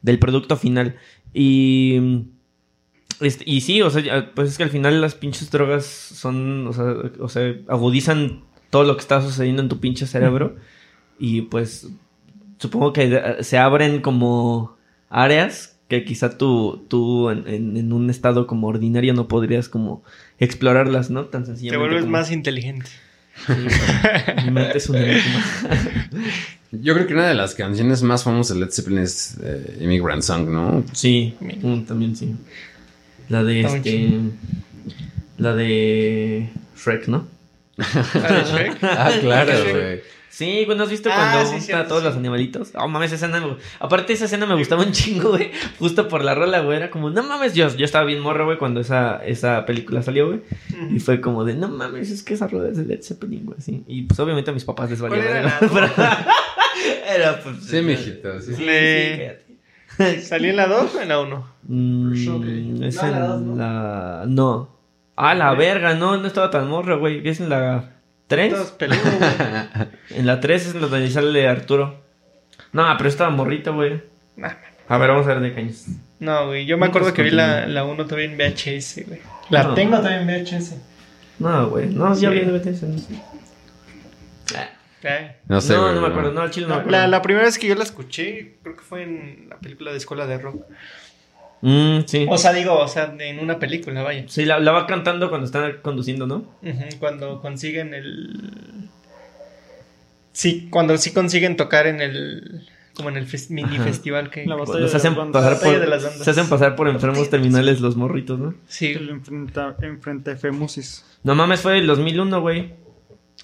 del 0.00 0.18
producto 0.18 0.56
final. 0.56 0.96
Y, 1.34 2.00
y 3.44 3.60
sí, 3.62 3.82
o 3.82 3.90
sea, 3.90 4.02
ya, 4.02 4.30
pues 4.34 4.50
es 4.50 4.56
que 4.58 4.62
al 4.64 4.70
final 4.70 5.00
las 5.00 5.14
pinches 5.14 5.50
drogas 5.50 5.84
son, 5.86 6.66
o 6.66 6.72
sea, 6.72 6.84
o 7.20 7.28
sea, 7.28 7.54
agudizan 7.68 8.42
todo 8.70 8.84
lo 8.84 8.94
que 8.96 9.00
está 9.00 9.20
sucediendo 9.22 9.62
en 9.62 9.68
tu 9.68 9.80
pinche 9.80 10.06
cerebro. 10.06 10.56
Y 11.18 11.42
pues 11.42 11.88
supongo 12.58 12.92
que 12.92 13.04
eh, 13.12 13.42
se 13.42 13.58
abren 13.58 14.00
como 14.00 14.76
áreas 15.10 15.78
que 15.88 16.04
quizá 16.04 16.36
tú, 16.38 16.84
tú 16.88 17.30
en, 17.30 17.48
en- 17.48 17.76
en 17.76 17.92
un 17.92 18.10
estado 18.10 18.46
como 18.46 18.68
ordinario 18.68 19.14
no 19.14 19.26
podrías 19.26 19.68
como 19.68 20.02
explorarlas, 20.38 21.08
¿no? 21.10 21.24
Tan 21.24 21.42
Te 21.42 21.46
sencillamente. 21.46 21.78
vuelves 21.78 22.02
como- 22.04 22.12
más 22.12 22.30
inteligente. 22.30 22.90
Sí, 23.46 23.52
mi 24.44 24.50
mente 24.50 24.78
es 24.78 24.88
un. 24.90 24.96
Yo 26.72 26.92
creo 26.94 27.06
que 27.06 27.14
una 27.14 27.26
de 27.26 27.34
las 27.34 27.54
canciones 27.54 28.02
más 28.02 28.24
famosas 28.24 28.56
de 28.58 28.64
Led 28.64 28.70
Zeppelin 28.72 28.98
es 28.98 29.38
eh, 29.42 29.78
Immigrant 29.80 30.22
Song, 30.22 30.48
¿no? 30.50 30.84
Sí, 30.92 31.34
mm, 31.40 31.82
también 31.82 32.14
sí. 32.14 32.34
La 33.28 33.42
de 33.44 33.60
Está 33.60 33.76
este. 33.76 34.10
La 35.38 35.54
de 35.54 36.48
Shrek, 36.76 37.08
¿no? 37.08 37.26
¿Ah, 37.78 38.32
de 38.32 38.44
Shrek? 38.44 38.78
Ah, 38.82 39.10
claro, 39.20 39.52
güey. 39.70 40.00
Sí, 40.30 40.64
güey, 40.66 40.78
¿no 40.78 40.84
has 40.84 40.90
visto 40.90 41.08
Ah, 41.12 41.30
cuando 41.32 41.40
sí, 41.46 41.50
junta 41.52 41.64
cierto, 41.66 41.82
a 41.84 41.88
todos 41.88 42.02
sí. 42.02 42.08
los 42.08 42.16
animalitos? 42.16 42.70
Oh, 42.76 42.86
mames, 42.86 43.12
esa 43.12 43.26
escena. 43.26 43.44
me- 43.44 43.56
Aparte, 43.80 44.12
esa 44.12 44.26
escena 44.26 44.46
me 44.46 44.54
gustaba 44.54 44.84
un 44.84 44.92
chingo, 44.92 45.30
güey. 45.30 45.50
Justo 45.80 46.06
por 46.06 46.22
la 46.24 46.34
rola, 46.36 46.60
güey. 46.60 46.76
Era 46.76 46.90
como, 46.90 47.10
no 47.10 47.22
mames, 47.24 47.54
yo, 47.54 47.68
yo 47.76 47.84
estaba 47.84 48.04
bien 48.04 48.20
morro, 48.20 48.44
güey, 48.44 48.56
cuando 48.56 48.80
esa, 48.80 49.16
esa 49.24 49.66
película 49.66 50.00
salió, 50.02 50.28
güey. 50.28 50.40
Y 50.94 51.00
fue 51.00 51.20
como 51.20 51.44
de, 51.44 51.54
no 51.54 51.68
mames, 51.68 52.10
es 52.10 52.22
que 52.22 52.34
esa 52.34 52.46
rola 52.46 52.68
es 52.68 52.76
de 52.76 52.84
Led 52.84 53.02
Zeppelin, 53.02 53.46
güey, 53.46 53.60
sí. 53.60 53.82
Y 53.88 54.02
pues 54.02 54.20
obviamente 54.20 54.50
a 54.50 54.54
mis 54.54 54.64
papás 54.64 54.90
les 54.90 55.00
valía 55.00 55.18
¿Cuál 55.68 55.84
era 55.84 55.92
la- 55.96 56.26
Era 57.14 57.40
pues. 57.42 57.56
Sí, 57.64 57.80
mijito, 57.80 58.40
sí. 58.40 58.54
Sí, 58.54 58.64
Le- 58.64 59.12
sí, 59.12 59.18
cállate. 59.18 59.47
¿Salió 60.22 60.50
en 60.50 60.56
la 60.56 60.66
2 60.66 60.94
o 60.94 61.00
en 61.00 61.08
la 61.08 61.20
1? 61.20 61.46
Mm, 61.64 62.12
es 62.12 62.96
No, 62.96 63.06
en 63.06 63.12
la 63.12 63.20
dos, 63.26 63.40
¿no? 63.42 63.56
la. 63.56 64.24
No. 64.26 64.78
Ah, 65.16 65.34
la 65.34 65.52
verga, 65.54 65.94
no, 65.94 66.16
no 66.16 66.26
estaba 66.26 66.50
tan 66.50 66.68
morro, 66.68 66.98
güey. 67.00 67.26
Es 67.28 67.40
en 67.40 67.48
la 67.48 67.90
3. 68.28 68.52
Todos 68.54 68.70
peludos, 68.72 69.02
güey. 69.02 69.88
En 70.20 70.26
la 70.26 70.40
3 70.40 70.66
es 70.66 70.80
donde 70.80 71.10
sale 71.10 71.48
Arturo. 71.48 72.00
No, 72.72 72.84
pero 72.96 73.08
estaba 73.08 73.30
morrito, 73.30 73.74
güey. 73.74 74.00
Nah. 74.36 74.50
A 74.88 74.98
ver, 74.98 75.10
vamos 75.10 75.26
a 75.26 75.30
ver 75.34 75.40
de 75.40 75.54
caños. 75.54 75.86
No, 76.20 76.46
güey. 76.46 76.64
Yo 76.66 76.78
me 76.78 76.86
acuerdo 76.86 77.12
que 77.12 77.22
vi 77.22 77.30
la, 77.30 77.66
la 77.66 77.84
1 77.84 78.04
todavía 78.04 78.26
en 78.30 78.36
VHS, 78.38 79.04
güey. 79.06 79.20
La 79.50 79.64
No. 79.64 79.74
tengo 79.74 79.96
todavía 79.98 80.20
en 80.20 80.26
VHS. 80.44 80.76
No, 81.40 81.68
güey. 81.70 81.88
No, 81.88 82.14
ya 82.14 82.30
Sí. 82.30 82.34
vi 82.38 82.40
DVDs. 82.44 82.82
No, 82.82 82.98
sé. 82.98 83.14
Eh. 85.02 85.36
No 85.46 85.60
sé, 85.60 85.74
no, 85.74 85.92
no 85.92 86.00
me 86.00 86.08
acuerdo. 86.08 86.32
No, 86.32 86.40
al 86.40 86.50
chile 86.50 86.66
no 86.66 86.74
me 86.74 86.80
acuerdo. 86.80 86.98
la, 86.98 87.06
la 87.08 87.22
primera 87.22 87.44
vez 87.46 87.58
que 87.58 87.68
yo 87.68 87.74
la 87.74 87.84
escuché, 87.84 88.56
creo 88.62 88.76
que 88.76 88.82
fue 88.82 89.02
en 89.04 89.46
la 89.48 89.56
película 89.58 89.92
de 89.92 89.98
Escuela 89.98 90.26
de 90.26 90.38
Rock. 90.38 90.64
Mm, 91.60 92.00
sí. 92.06 92.26
O 92.28 92.38
sea, 92.38 92.52
digo, 92.52 92.78
o 92.78 92.86
sea, 92.88 93.14
en 93.18 93.38
una 93.40 93.58
película, 93.58 94.02
vaya. 94.02 94.24
Sí, 94.28 94.44
la, 94.44 94.58
la 94.60 94.72
va 94.72 94.86
cantando 94.86 95.28
cuando 95.28 95.46
están 95.46 95.78
conduciendo, 95.82 96.26
¿no? 96.26 96.44
Cuando 97.00 97.40
consiguen 97.40 97.94
el... 97.94 98.88
Sí, 100.32 100.68
cuando 100.70 100.96
sí 100.98 101.12
consiguen 101.12 101.56
tocar 101.56 101.86
en 101.86 102.00
el... 102.00 102.66
Como 102.94 103.10
en 103.10 103.16
el 103.16 103.26
fes- 103.28 103.50
mini 103.50 103.76
Ajá. 103.76 103.84
festival 103.84 104.30
que... 104.30 104.44
La 104.46 104.56
batalla 104.56 104.72
Cuando 104.72 104.88
se 104.88 104.92
de 104.92 104.96
hacen, 104.98 105.16
las 105.16 105.28
pasar 105.32 105.52
Batalla 105.54 105.72
por, 105.72 105.80
de 105.80 105.86
las 105.86 106.02
bandas. 106.02 106.24
se 106.24 106.30
hacen 106.30 106.48
pasar 106.48 106.74
por 106.76 106.88
enfermos 106.88 107.30
terminales 107.30 107.80
los 107.80 107.96
morritos, 107.96 108.38
¿no? 108.40 108.50
Que 108.52 108.56
Sí. 108.66 108.94
lo 108.94 109.12
enfrenta, 109.12 109.76
enfrenta 109.82 110.32
a 110.32 110.36
Femusis. 110.36 111.04
No 111.22 111.34
mames, 111.36 111.60
fue 111.60 111.78
el 111.78 111.86
2001, 111.86 112.40
güey. 112.40 112.74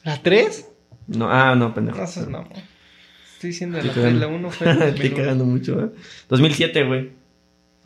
¿La 0.03 0.21
3? 0.23 0.71
No, 1.07 1.31
ah, 1.31 1.55
no, 1.55 1.75
pendejo. 1.75 1.99
No 1.99 2.07
seas 2.07 2.29
mamón. 2.29 2.49
Estoy 3.35 3.51
diciendo 3.51 3.79
Estoy 3.79 3.89
la 3.89 3.95
3, 3.95 4.15
la 4.15 4.21
cagando. 4.21 4.39
1 4.39 4.51
fue 4.51 4.67
en 4.67 4.73
Estoy 4.75 4.91
2001. 4.91 5.17
cagando 5.17 5.45
mucho, 5.45 5.81
¿eh? 5.85 5.89
2007, 6.29 6.85
güey. 6.85 7.11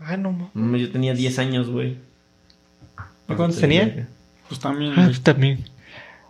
Ah, 0.00 0.16
no, 0.16 0.50
mames. 0.54 0.80
Yo 0.82 0.90
tenía 0.92 1.14
10 1.14 1.38
años, 1.40 1.68
güey. 1.70 1.96
¿Y 3.28 3.34
cuántos 3.34 3.60
tenía? 3.60 4.06
Pues 4.48 4.60
también. 4.60 4.92
Ah, 4.96 5.10
tú 5.12 5.20
también. 5.20 5.64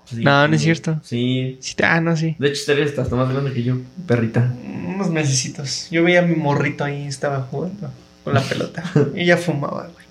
Sí, 0.07 0.25
No, 0.25 0.49
no 0.49 0.55
es 0.57 0.63
cierto. 0.63 0.99
Sí. 1.05 1.59
Sí, 1.61 1.75
ah, 1.85 2.01
no, 2.01 2.17
sí. 2.17 2.35
De 2.39 2.49
hecho, 2.49 2.73
eres 2.73 2.99
hasta 2.99 3.15
más 3.15 3.31
grande 3.31 3.53
que 3.53 3.63
yo, 3.63 3.77
perrita. 4.07 4.55
Unos 4.87 5.11
mesecitos. 5.11 5.89
Yo 5.91 6.03
veía 6.03 6.21
a 6.21 6.23
mi 6.23 6.35
morrito 6.35 6.83
ahí, 6.85 7.07
estaba 7.07 7.43
jugando 7.43 7.93
con 8.25 8.33
la 8.35 8.41
pelota. 8.49 8.83
y 9.15 9.21
ella 9.21 9.37
fumaba, 9.37 9.89
güey. 9.93 10.07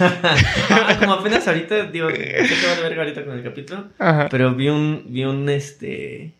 Ah, 0.00 0.96
como 0.98 1.12
apenas 1.14 1.46
ahorita, 1.46 1.84
digo, 1.86 2.08
sé 2.10 2.16
que 2.16 2.66
va 2.66 2.72
a 2.76 2.80
verga 2.80 3.02
ahorita 3.02 3.24
con 3.24 3.34
el 3.36 3.42
capítulo. 3.44 3.88
Ajá. 3.98 4.28
Pero 4.30 4.54
vi 4.54 4.68
un, 4.68 5.04
vi 5.08 5.24
un, 5.24 5.48
este, 5.48 6.32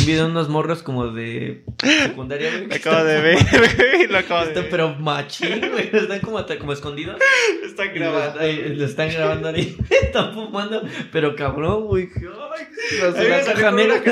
Un 0.00 0.06
video 0.06 0.24
de 0.24 0.30
unos 0.30 0.48
morros 0.48 0.82
como 0.82 1.08
de 1.08 1.64
secundaria, 1.82 2.50
güey. 2.50 2.66
Lo 2.68 2.74
acabo 2.74 3.04
de 3.04 3.20
ver, 3.20 3.38
güey. 3.78 4.06
Lo 4.08 4.18
acabo 4.18 4.46
de 4.46 4.54
ver. 4.54 4.68
pero 4.70 4.94
machín, 4.96 5.60
güey. 5.70 5.90
Están 5.92 6.20
como, 6.20 6.44
como 6.58 6.72
escondidos. 6.72 7.20
Está 7.64 7.84
Y 7.86 7.88
grabado. 7.90 8.38
Lo, 8.40 8.84
están 8.84 9.10
grabando 9.10 9.48
ahí. 9.48 9.76
Están 10.02 10.34
fumando. 10.34 10.82
Pero 11.12 11.36
cabrón, 11.36 11.86
güey. 11.86 12.08
Ay, 12.16 12.66
Los 13.00 13.14
de 13.14 13.28
la 13.28 13.44
caja 13.44 13.70
negra. 13.70 14.02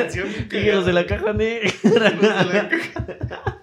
los 0.74 0.86
de 0.86 0.92
la 0.92 1.06
caja 1.06 1.32
negra. 1.32 1.70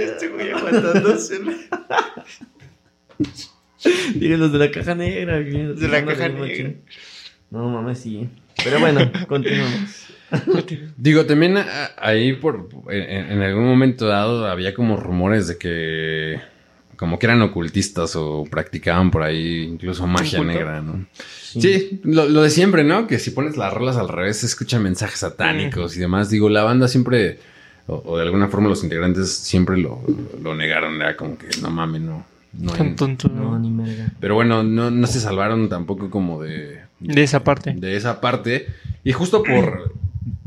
Este 0.00 0.28
güey 0.28 0.50
aguantándosela. 0.50 1.52
Dije 4.14 4.36
los 4.38 4.52
de 4.52 4.58
la 4.58 4.70
caja 4.70 4.94
negra. 4.94 5.38
Los 5.40 5.80
de 5.80 5.88
la 5.88 6.04
caja 6.04 6.28
negra. 6.28 6.72
No 7.50 7.68
mames, 7.70 7.98
sí. 8.00 8.28
Pero 8.62 8.80
bueno, 8.80 9.10
continuamos. 9.28 10.06
Digo, 10.96 11.24
también 11.24 11.56
a- 11.56 11.90
ahí 11.96 12.34
por 12.34 12.68
en, 12.90 13.32
en 13.32 13.42
algún 13.42 13.64
momento 13.64 14.06
dado 14.06 14.46
había 14.46 14.74
como 14.74 14.96
rumores 14.96 15.48
de 15.48 15.56
que 15.56 16.40
como 16.96 17.18
que 17.18 17.26
eran 17.26 17.40
ocultistas 17.42 18.16
o 18.16 18.44
practicaban 18.50 19.10
por 19.12 19.22
ahí 19.22 19.62
incluso 19.62 20.06
magia 20.06 20.42
negra, 20.42 20.82
¿no? 20.82 21.06
Sí, 21.14 22.00
lo, 22.02 22.28
lo 22.28 22.42
de 22.42 22.50
siempre, 22.50 22.82
¿no? 22.84 23.06
Que 23.06 23.18
si 23.20 23.30
pones 23.30 23.56
las 23.56 23.72
rolas 23.72 23.96
al 23.96 24.08
revés 24.08 24.38
se 24.38 24.46
escuchan 24.46 24.82
mensajes 24.82 25.20
satánicos 25.20 25.96
y 25.96 26.00
demás. 26.00 26.28
Digo, 26.28 26.48
la 26.50 26.64
banda 26.64 26.88
siempre, 26.88 27.38
o, 27.86 28.02
o 28.04 28.16
de 28.18 28.24
alguna 28.24 28.48
forma 28.48 28.68
los 28.68 28.82
integrantes 28.82 29.32
siempre 29.32 29.78
lo, 29.78 30.02
lo 30.42 30.54
negaron. 30.56 30.96
Era 30.96 31.16
como 31.16 31.38
que 31.38 31.46
no 31.62 31.70
mames, 31.70 32.02
no. 32.02 32.26
No 32.52 32.72
hay- 32.72 32.78
Tan 32.78 32.96
tonto. 32.96 33.28
No, 33.28 33.58
ni 33.58 33.70
merga. 33.70 34.12
Pero 34.20 34.34
bueno, 34.34 34.62
no, 34.62 34.90
no 34.90 35.06
se 35.06 35.20
salvaron 35.20 35.68
tampoco 35.68 36.10
como 36.10 36.42
de, 36.42 36.80
De 37.00 37.22
esa 37.22 37.44
parte. 37.44 37.72
de 37.74 37.96
esa 37.96 38.20
parte. 38.20 38.66
Y 39.04 39.12
justo 39.12 39.42
por, 39.42 39.92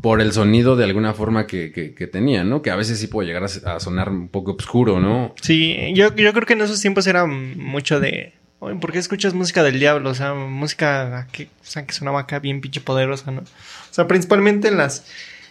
por 0.02 0.22
el 0.22 0.32
sonido 0.34 0.76
de 0.76 0.84
alguna 0.86 1.14
forma 1.14 1.48
que, 1.48 1.72
que, 1.72 1.94
que 1.94 2.08
tenía, 2.08 2.44
¿no? 2.44 2.62
Que 2.62 2.72
a 2.72 2.76
veces 2.76 3.00
sí 3.00 3.08
puede 3.08 3.28
llegar 3.28 3.44
a, 3.44 3.76
a 3.76 3.80
sonar 3.80 4.10
un 4.10 4.28
poco 4.28 4.52
oscuro, 4.54 5.00
¿no? 5.00 5.34
Sí, 5.42 5.76
yo, 5.96 6.16
yo 6.16 6.34
creo 6.34 6.46
que 6.46 6.54
en 6.54 6.62
esos 6.62 6.82
tiempos 6.82 7.08
era 7.08 7.26
mucho 7.26 8.00
de. 8.00 8.34
Oye, 8.60 8.76
¿por 8.80 8.92
qué 8.92 9.00
escuchas 9.00 9.34
música 9.34 9.64
del 9.64 9.80
diablo? 9.80 10.10
O 10.12 10.14
sea, 10.14 10.34
música 10.36 11.28
que, 11.32 11.46
o 11.46 11.48
sea, 11.66 11.86
que 11.88 11.94
sonaba 11.94 12.20
acá 12.22 12.38
bien 12.40 12.62
pinche 12.62 12.80
poderosa, 12.80 13.32
¿no? 13.32 13.42
O 13.42 13.94
sea, 13.94 14.08
principalmente 14.08 14.68
en 14.68 14.78
las, 14.78 15.08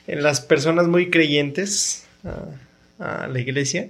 en 0.07 0.23
las 0.23 0.41
personas 0.41 0.87
muy 0.87 1.11
creyentes 1.11 2.07
a, 2.25 3.25
a 3.25 3.27
la 3.27 3.41
iglesia. 3.41 3.89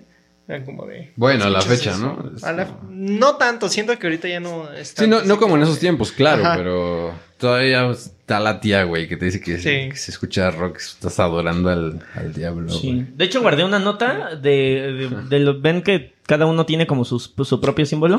Eran 0.50 0.64
como 0.64 0.84
de. 0.86 1.12
Bueno, 1.16 1.44
a 1.44 1.50
la 1.50 1.60
¿escuchas 1.60 1.78
fecha, 1.78 1.90
eso? 1.92 2.00
¿no? 2.00 2.30
A 2.42 2.52
la- 2.52 2.76
no 2.90 3.36
tanto, 3.36 3.68
siento 3.68 3.96
que 3.98 4.06
ahorita 4.06 4.26
ya 4.28 4.40
no 4.40 4.70
está. 4.72 5.04
Sí, 5.04 5.08
no, 5.08 5.22
no 5.22 5.38
como 5.38 5.56
en 5.56 5.62
esos 5.62 5.78
tiempos, 5.78 6.10
claro, 6.10 6.44
Ajá. 6.44 6.56
pero 6.56 7.12
todavía 7.38 7.88
está 7.90 8.40
la 8.40 8.60
tía, 8.60 8.82
güey, 8.82 9.06
que 9.08 9.16
te 9.16 9.26
dice 9.26 9.40
que, 9.40 9.58
Sí. 9.58 9.88
que 9.90 9.96
se 9.96 10.10
escucha 10.10 10.50
rock, 10.50 10.78
estás 10.78 11.20
adorando 11.20 11.70
al, 11.70 12.00
al 12.16 12.32
diablo. 12.32 12.68
Sí. 12.68 12.88
güey. 12.92 13.06
De 13.14 13.24
hecho, 13.26 13.40
guardé 13.42 13.64
una 13.64 13.78
nota 13.78 14.34
de, 14.34 15.08
de, 15.28 15.38
de. 15.38 15.52
Ven 15.52 15.82
que 15.82 16.14
cada 16.26 16.46
uno 16.46 16.66
tiene 16.66 16.86
como 16.88 17.04
sus- 17.04 17.32
su 17.44 17.60
propio 17.60 17.86
símbolo. 17.86 18.18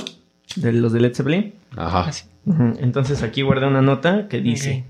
De 0.55 0.73
los 0.73 0.91
de 0.93 0.99
Led 1.01 1.13
Zeppelin. 1.15 1.53
Ajá. 1.77 2.05
Así. 2.07 2.25
Ujú, 2.45 2.73
Entonces 2.81 3.23
aquí 3.23 3.41
guardé 3.41 3.67
una 3.67 3.81
nota 3.81 4.27
que 4.29 4.39
dice. 4.41 4.83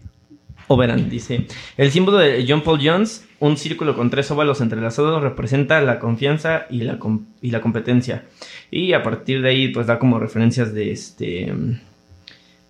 Verán, 0.77 1.09
dice. 1.09 1.45
El 1.77 1.91
símbolo 1.91 2.17
de 2.17 2.45
John 2.47 2.61
Paul 2.61 2.79
Jones, 2.83 3.27
un 3.39 3.57
círculo 3.57 3.95
con 3.95 4.09
tres 4.09 4.29
óvalos 4.31 4.61
entrelazados, 4.61 5.21
representa 5.21 5.81
la 5.81 5.99
confianza 5.99 6.65
y 6.69 6.81
la, 6.81 6.99
y 7.41 7.51
la 7.51 7.61
competencia. 7.61 8.25
Y 8.69 8.93
a 8.93 9.03
partir 9.03 9.41
de 9.41 9.49
ahí, 9.49 9.67
pues 9.69 9.87
da 9.87 9.99
como 9.99 10.19
referencias 10.19 10.73
de 10.73 10.91
este. 10.91 11.53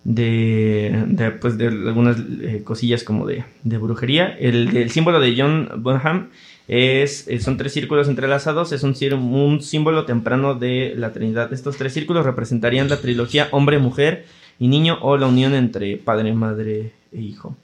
De, 0.04 1.32
pues, 1.40 1.56
de 1.58 1.68
algunas 1.68 2.16
eh, 2.18 2.62
cosillas 2.64 3.04
como 3.04 3.26
de, 3.26 3.44
de 3.62 3.78
brujería. 3.78 4.36
El, 4.40 4.90
símbolo 4.90 5.20
de 5.20 5.34
John 5.36 5.70
Bonham 5.76 6.30
es, 6.66 7.28
eh, 7.28 7.38
son 7.38 7.56
tres 7.56 7.72
círculos 7.72 8.08
entrelazados. 8.08 8.72
Es 8.72 8.82
un, 8.82 8.96
un 9.12 9.62
símbolo 9.62 10.04
temprano 10.04 10.54
de 10.54 10.94
la 10.96 11.12
Trinidad. 11.12 11.52
Estos 11.52 11.76
tres 11.76 11.92
círculos 11.92 12.26
representarían 12.26 12.88
la 12.88 13.00
trilogía 13.00 13.48
hombre, 13.52 13.78
mujer 13.78 14.24
y 14.58 14.68
niño 14.68 14.98
o 15.02 15.16
la 15.16 15.26
unión 15.26 15.54
entre 15.54 15.96
padre, 15.96 16.32
madre 16.32 16.92
e 17.12 17.20
hijo. 17.20 17.56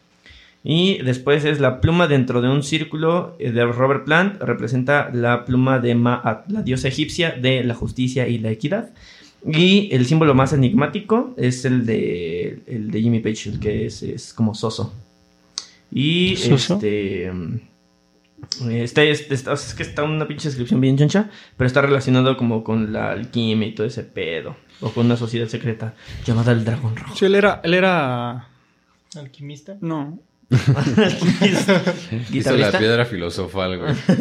Y 0.71 0.99
después 1.03 1.47
es 1.47 1.61
la 1.61 1.81
pluma 1.81 2.09
dentro 2.09 2.43
de 2.43 2.49
un 2.51 2.63
círculo 2.63 3.35
eh, 3.39 3.53
de 3.53 3.65
Robert 3.65 4.05
Plant, 4.05 4.39
representa 4.43 5.09
la 5.15 5.47
pluma 5.47 5.79
de 5.79 5.95
Ma'at, 5.95 6.47
la 6.51 6.61
diosa 6.63 6.89
egipcia 6.89 7.31
de 7.33 7.65
la 7.65 7.75
justicia 7.75 8.29
y 8.29 8.37
la 8.37 8.51
equidad. 8.51 8.91
Y 9.51 9.89
el 9.95 10.05
símbolo 10.05 10.35
más 10.35 10.53
enigmático 10.53 11.33
es 11.39 11.65
el 11.65 11.87
de, 11.87 12.59
el 12.67 12.91
de 12.91 13.01
Jimmy 13.01 13.21
Page, 13.21 13.49
el 13.49 13.61
que 13.61 13.87
es, 13.87 14.03
es 14.03 14.35
como 14.35 14.55
soso. 14.55 14.93
Y 15.91 16.37
¿Soso? 16.37 16.75
este. 16.75 17.33
mm, 17.33 17.61
Este, 18.71 19.11
este- 19.11 19.35
está- 19.35 19.55
es 19.55 19.73
que 19.75 19.83
está 19.85 20.03
una 20.05 20.29
pinche 20.29 20.49
descripción 20.49 20.81
bien 20.83 20.99
chancha, 20.99 21.31
pero 21.57 21.67
está 21.67 21.81
relacionado 21.81 22.37
como 22.37 22.63
con 22.63 22.93
la 22.93 23.13
alquimia 23.13 23.69
y 23.69 23.75
todo 23.75 23.87
ese 23.87 24.03
pedo. 24.05 24.55
O 24.83 24.91
con 24.91 25.07
una 25.07 25.17
sociedad 25.17 25.49
secreta 25.49 25.95
llamada 26.27 26.53
el 26.53 26.65
Dragón 26.65 26.95
Rojo. 26.95 27.17
Sí, 27.17 27.25
él 27.25 27.35
era, 27.37 27.61
él 27.65 27.73
era, 27.75 28.49
¿Alquimista? 29.17 29.77
no, 29.81 30.19
Hizo 32.33 32.57
la 32.57 32.73
piedra 32.79 33.05
filosofal, 33.05 33.79
güey. 33.79 33.95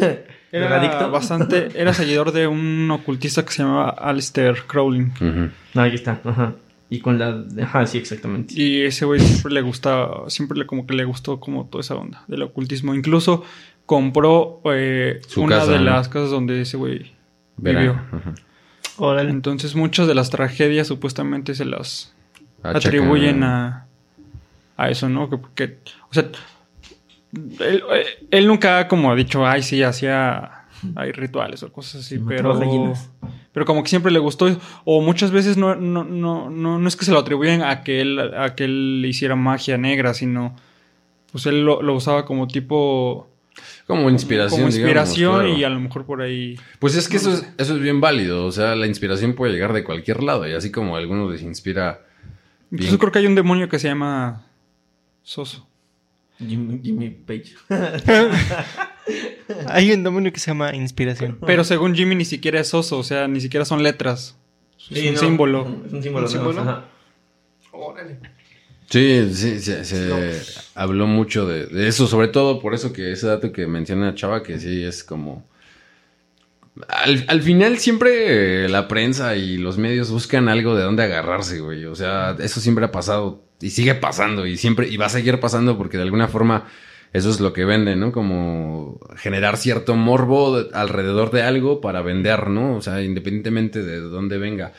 era 0.52 0.68
¿Drogadicto? 0.68 1.10
bastante, 1.10 1.68
era 1.74 1.94
seguidor 1.94 2.32
de 2.32 2.46
un 2.46 2.90
ocultista 2.90 3.44
que 3.44 3.52
se 3.52 3.62
llamaba 3.62 3.90
Alistair 3.90 4.62
Crowling. 4.66 5.12
Ujú. 5.20 5.50
No, 5.74 5.82
aquí 5.82 5.94
está, 5.94 6.20
ajá. 6.24 6.54
Y 6.90 7.00
con 7.00 7.18
la... 7.18 7.44
Ajá, 7.62 7.86
sí, 7.86 7.98
exactamente. 7.98 8.54
Y 8.56 8.82
ese 8.82 9.04
güey 9.04 9.20
siempre 9.20 9.52
le 9.52 9.60
gustaba, 9.62 10.28
siempre 10.30 10.58
le 10.58 10.66
como 10.66 10.86
que 10.86 10.94
le 10.94 11.04
gustó 11.04 11.38
como 11.38 11.66
toda 11.66 11.80
esa 11.82 11.94
onda 11.94 12.24
del 12.28 12.42
ocultismo. 12.42 12.94
Incluso 12.94 13.44
compró 13.84 14.62
eh, 14.72 15.20
Su 15.26 15.42
una 15.42 15.58
casa, 15.58 15.72
de 15.72 15.78
¿no? 15.78 15.84
las 15.84 16.08
casas 16.08 16.30
donde 16.30 16.62
ese 16.62 16.76
güey 16.76 17.12
vivió. 17.56 17.92
Ajá. 17.92 18.34
Órale. 18.96 19.30
Entonces 19.30 19.74
muchas 19.74 20.06
de 20.06 20.14
las 20.14 20.30
tragedias 20.30 20.86
supuestamente 20.86 21.54
se 21.54 21.64
las 21.66 22.14
atribuyen 22.62 23.42
a, 23.44 23.87
a 24.78 24.88
eso, 24.88 25.08
¿no? 25.10 25.28
Que, 25.28 25.38
que- 25.54 25.78
o 26.10 26.14
sea, 26.14 26.24
él, 27.60 27.82
él 28.30 28.46
nunca 28.46 28.78
ha 28.78 28.88
como 28.88 29.14
dicho, 29.14 29.46
ay, 29.46 29.62
sí, 29.62 29.82
hacía 29.82 30.52
hay 30.94 31.10
rituales 31.12 31.62
o 31.64 31.72
cosas 31.72 32.02
así, 32.06 32.18
pero, 32.20 32.58
pero 33.52 33.66
como 33.66 33.82
que 33.82 33.88
siempre 33.90 34.12
le 34.12 34.20
gustó, 34.20 34.46
o 34.84 35.00
muchas 35.02 35.30
veces 35.32 35.56
no, 35.56 35.74
no, 35.74 36.04
no, 36.04 36.48
no, 36.48 36.78
no 36.78 36.88
es 36.88 36.94
que 36.96 37.04
se 37.04 37.10
lo 37.12 37.18
atribuyen 37.18 37.62
a 37.62 37.82
que 37.82 38.00
él, 38.00 38.18
a 38.34 38.54
que 38.54 38.64
él 38.64 39.04
hiciera 39.06 39.34
magia 39.36 39.76
negra, 39.76 40.14
sino 40.14 40.54
pues 41.32 41.44
él 41.46 41.64
lo, 41.64 41.82
lo 41.82 41.94
usaba 41.94 42.24
como 42.24 42.46
tipo 42.46 43.28
Como 43.88 44.08
inspiración. 44.08 44.60
como 44.62 44.68
inspiración 44.72 45.32
digamos, 45.32 45.40
claro. 45.42 45.58
y 45.58 45.64
a 45.64 45.68
lo 45.68 45.80
mejor 45.80 46.06
por 46.06 46.22
ahí 46.22 46.56
Pues 46.78 46.94
es 46.94 47.08
que 47.08 47.16
eso, 47.18 47.34
es, 47.34 47.46
eso 47.58 47.74
es 47.74 47.80
bien 47.82 48.00
válido. 48.00 48.46
O 48.46 48.52
sea, 48.52 48.74
la 48.76 48.86
inspiración 48.86 49.34
puede 49.34 49.52
llegar 49.52 49.72
de 49.74 49.84
cualquier 49.84 50.22
lado. 50.22 50.48
Y 50.48 50.54
así 50.54 50.70
como 50.70 50.94
a 50.96 51.00
algunos 51.00 51.30
les 51.32 51.42
inspira. 51.42 52.00
Bien. 52.70 52.96
creo 52.96 53.10
que 53.12 53.18
hay 53.18 53.26
un 53.26 53.34
demonio 53.34 53.68
que 53.68 53.78
se 53.78 53.88
llama 53.88 54.46
Soso. 55.28 55.68
Jimmy, 56.38 56.80
Jimmy 56.82 57.10
Page. 57.10 57.54
Hay 59.66 59.92
un 59.92 60.02
demonio 60.02 60.32
que 60.32 60.40
se 60.40 60.50
llama 60.50 60.74
Inspiración. 60.74 61.38
Pero 61.44 61.64
según 61.64 61.94
Jimmy 61.94 62.14
ni 62.14 62.24
siquiera 62.24 62.60
es 62.60 62.68
Soso, 62.68 62.96
o 62.98 63.02
sea, 63.02 63.28
ni 63.28 63.42
siquiera 63.42 63.66
son 63.66 63.82
letras. 63.82 64.38
Es 64.90 64.98
Sí, 65.00 65.08
un 65.08 65.14
no, 65.16 65.20
símbolo. 65.20 65.82
Es 65.86 65.92
un 65.92 66.02
símbolo. 66.02 66.26
¿Un 66.26 66.32
símbolo? 66.32 66.60
ajá. 66.62 66.84
Órale. 67.72 68.20
Sí, 68.88 69.28
sí, 69.34 69.60
se, 69.60 69.84
se 69.84 70.40
habló 70.74 71.06
mucho 71.06 71.46
de, 71.46 71.66
de 71.66 71.88
eso. 71.88 72.06
Sobre 72.06 72.28
todo 72.28 72.58
por 72.58 72.72
eso 72.72 72.94
que 72.94 73.12
ese 73.12 73.26
dato 73.26 73.52
que 73.52 73.66
menciona 73.66 74.14
Chava, 74.14 74.42
que 74.42 74.58
sí 74.58 74.82
es 74.82 75.04
como. 75.04 75.46
Al, 76.88 77.26
al 77.28 77.42
final 77.42 77.76
siempre 77.76 78.66
la 78.70 78.88
prensa 78.88 79.36
y 79.36 79.58
los 79.58 79.76
medios 79.76 80.10
buscan 80.10 80.48
algo 80.48 80.74
de 80.74 80.84
dónde 80.84 81.02
agarrarse, 81.02 81.60
güey. 81.60 81.84
O 81.84 81.94
sea, 81.94 82.34
eso 82.40 82.60
siempre 82.60 82.86
ha 82.86 82.90
pasado 82.92 83.46
y 83.60 83.70
sigue 83.70 83.94
pasando 83.94 84.46
y 84.46 84.56
siempre 84.56 84.88
y 84.88 84.96
va 84.96 85.06
a 85.06 85.10
seguir 85.10 85.40
pasando 85.40 85.76
porque 85.78 85.96
de 85.96 86.04
alguna 86.04 86.28
forma 86.28 86.66
eso 87.12 87.30
es 87.30 87.40
lo 87.40 87.52
que 87.52 87.64
vende, 87.64 87.96
¿no? 87.96 88.12
Como 88.12 89.00
generar 89.16 89.56
cierto 89.56 89.96
morbo 89.96 90.58
de- 90.60 90.68
alrededor 90.74 91.30
de 91.30 91.42
algo 91.42 91.80
para 91.80 92.02
vender, 92.02 92.48
¿no? 92.48 92.76
O 92.76 92.82
sea, 92.82 93.02
independientemente 93.02 93.82
de 93.82 94.00
dónde 94.00 94.36
venga. 94.38 94.72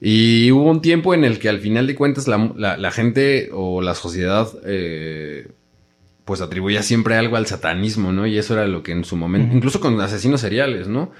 Y 0.00 0.50
hubo 0.50 0.70
un 0.70 0.82
tiempo 0.82 1.14
en 1.14 1.24
el 1.24 1.38
que 1.38 1.48
al 1.48 1.60
final 1.60 1.86
de 1.86 1.94
cuentas 1.94 2.28
la, 2.28 2.52
la- 2.56 2.76
la 2.76 2.90
gente 2.90 3.48
o 3.52 3.80
la 3.80 3.94
sociedad 3.94 4.48
eh, 4.66 5.48
pues 6.24 6.40
atribuía 6.40 6.82
siempre 6.82 7.16
algo 7.16 7.36
al 7.36 7.46
satanismo, 7.46 8.12
¿no? 8.12 8.26
Y 8.26 8.38
eso 8.38 8.54
era 8.54 8.66
lo 8.66 8.82
que 8.82 8.92
en 8.92 9.04
su 9.04 9.16
momento, 9.16 9.54
incluso 9.56 9.80
con 9.80 10.00
asesinos 10.00 10.40
seriales, 10.40 10.88
¿no? 10.88 11.10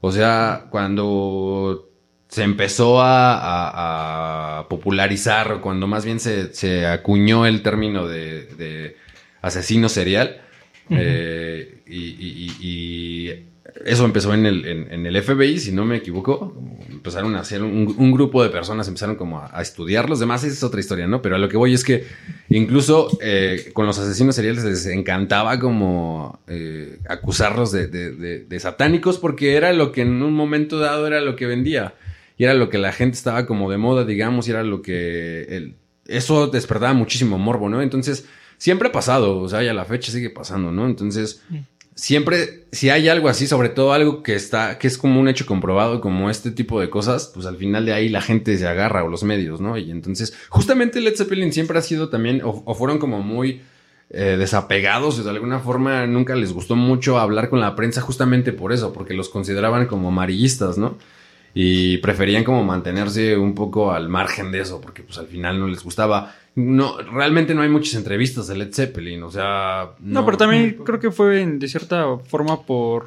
O 0.00 0.12
sea, 0.12 0.66
cuando 0.70 1.91
se 2.32 2.42
empezó 2.44 3.02
a, 3.02 3.34
a- 3.34 4.58
a 4.60 4.68
popularizar, 4.68 5.52
o 5.52 5.60
cuando 5.60 5.86
más 5.86 6.04
bien 6.06 6.18
se, 6.18 6.54
se 6.54 6.86
acuñó 6.86 7.44
el 7.44 7.60
término 7.62 8.08
de, 8.08 8.46
de 8.56 8.96
asesino 9.42 9.90
serial, 9.90 10.40
eh, 10.88 11.82
y, 11.86 11.98
y- 11.98 12.54
y- 12.60 12.66
y 12.68 13.44
eso 13.84 14.04
empezó 14.06 14.32
en 14.32 14.46
el, 14.46 14.64
en, 14.66 14.92
en 14.92 15.06
el 15.06 15.16
FBI, 15.22 15.58
si 15.58 15.72
no 15.72 15.84
me 15.84 15.96
equivoco. 15.96 16.56
Empezaron 16.90 17.34
a 17.36 17.40
hacer 17.40 17.62
un, 17.62 17.94
un 17.98 18.12
grupo 18.12 18.42
de 18.42 18.48
personas, 18.48 18.88
empezaron 18.88 19.16
como 19.16 19.38
a, 19.40 19.50
a 19.52 19.60
estudiar. 19.60 20.08
Los 20.08 20.18
demás 20.20 20.42
esa 20.44 20.54
es 20.54 20.62
otra 20.62 20.80
historia, 20.80 21.06
¿no? 21.06 21.20
Pero 21.20 21.36
a 21.36 21.38
lo 21.38 21.48
que 21.50 21.56
voy 21.58 21.74
es 21.74 21.84
que 21.84 22.04
incluso 22.48 23.08
eh, 23.20 23.70
con 23.74 23.84
los 23.86 23.98
asesinos 23.98 24.34
seriales 24.36 24.64
les 24.64 24.86
encantaba 24.86 25.58
como 25.58 26.40
eh, 26.48 26.98
acusarlos 27.08 27.72
de, 27.72 27.88
de- 27.88 28.12
de- 28.12 28.38
de 28.44 28.60
satánicos 28.60 29.18
porque 29.18 29.54
era 29.56 29.72
lo 29.74 29.92
que 29.92 30.00
en 30.02 30.22
un 30.22 30.32
momento 30.32 30.78
dado 30.78 31.06
era 31.06 31.20
lo 31.20 31.36
que 31.36 31.46
vendía. 31.46 31.94
Y 32.42 32.44
era 32.44 32.54
lo 32.54 32.68
que 32.70 32.78
la 32.78 32.90
gente 32.90 33.16
estaba 33.16 33.46
como 33.46 33.70
de 33.70 33.78
moda, 33.78 34.04
digamos, 34.04 34.48
y 34.48 34.50
era 34.50 34.64
lo 34.64 34.82
que... 34.82 35.42
el- 35.44 35.76
eso 36.08 36.48
despertaba 36.48 36.92
muchísimo 36.92 37.38
morbo, 37.38 37.68
¿no? 37.68 37.80
Entonces, 37.80 38.26
siempre 38.58 38.88
ha 38.88 38.92
pasado, 38.92 39.38
o 39.38 39.48
sea, 39.48 39.62
y 39.62 39.68
a 39.68 39.74
la 39.74 39.84
fecha 39.84 40.10
sigue 40.10 40.28
pasando, 40.30 40.72
¿no? 40.72 40.86
Entonces, 40.86 41.40
siempre, 41.94 42.64
si 42.72 42.90
hay 42.90 43.08
algo 43.08 43.28
así, 43.28 43.46
sobre 43.46 43.68
todo 43.68 43.92
algo 43.92 44.22
que 44.24 44.34
está, 44.34 44.78
que 44.78 44.88
es 44.88 44.98
como 44.98 45.20
un 45.20 45.28
hecho 45.28 45.46
comprobado, 45.46 46.00
como 46.00 46.30
este 46.30 46.50
tipo 46.50 46.80
de 46.80 46.90
cosas, 46.90 47.30
pues 47.32 47.46
al 47.46 47.56
final 47.56 47.86
de 47.86 47.92
ahí 47.92 48.08
la 48.08 48.20
gente 48.22 48.56
se 48.58 48.66
agarra 48.66 49.04
o 49.04 49.08
los 49.08 49.22
medios, 49.22 49.60
¿no? 49.60 49.78
Y 49.78 49.90
entonces, 49.92 50.34
justamente 50.48 51.00
Led 51.00 51.14
Zeppelin 51.16 51.52
siempre 51.52 51.78
ha 51.78 51.82
sido 51.82 52.08
también, 52.08 52.42
o, 52.42 52.62
o 52.66 52.74
fueron 52.74 52.98
como 52.98 53.22
muy 53.22 53.60
eh, 54.10 54.36
desapegados, 54.38 55.22
de 55.22 55.30
alguna 55.30 55.60
forma 55.60 56.06
nunca 56.06 56.34
les 56.34 56.52
gustó 56.52 56.74
mucho 56.76 57.18
hablar 57.18 57.48
con 57.48 57.60
la 57.60 57.76
prensa 57.76 58.00
justamente 58.00 58.52
por 58.52 58.72
eso, 58.72 58.92
porque 58.92 59.14
los 59.14 59.28
consideraban 59.28 59.86
como 59.86 60.08
amarillistas, 60.08 60.78
¿no? 60.78 60.98
Y 61.54 61.98
preferían 61.98 62.44
como 62.44 62.64
mantenerse 62.64 63.36
un 63.36 63.54
poco 63.54 63.92
al 63.92 64.08
margen 64.08 64.50
de 64.52 64.60
eso, 64.60 64.80
porque 64.80 65.02
pues 65.02 65.18
al 65.18 65.26
final 65.26 65.58
no 65.60 65.66
les 65.68 65.82
gustaba. 65.84 66.34
No, 66.54 66.98
realmente 67.02 67.54
no 67.54 67.62
hay 67.62 67.68
muchas 67.68 67.94
entrevistas 67.94 68.46
de 68.46 68.56
Led 68.56 68.72
Zeppelin, 68.72 69.22
o 69.22 69.30
sea... 69.30 69.90
No, 70.00 70.24
pero 70.24 70.36
también 70.38 70.78
creo 70.84 70.98
que 71.00 71.10
fue 71.10 71.42
en- 71.42 71.58
de 71.58 71.68
cierta 71.68 72.16
forma 72.26 72.62
por. 72.62 73.06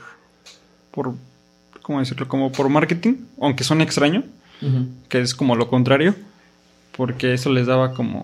por. 0.92 1.14
¿Cómo 1.82 2.00
decirlo? 2.00 2.28
Como 2.28 2.52
por 2.52 2.70
marketing, 2.70 3.14
aunque 3.40 3.64
suene 3.64 3.84
extraño, 3.84 4.24
que 5.10 5.22
es 5.22 5.36
como 5.36 5.56
lo 5.56 5.68
contrario, 5.68 6.16
porque 6.98 7.34
eso 7.34 7.52
les 7.52 7.68
daba 7.68 7.94
como. 7.94 8.22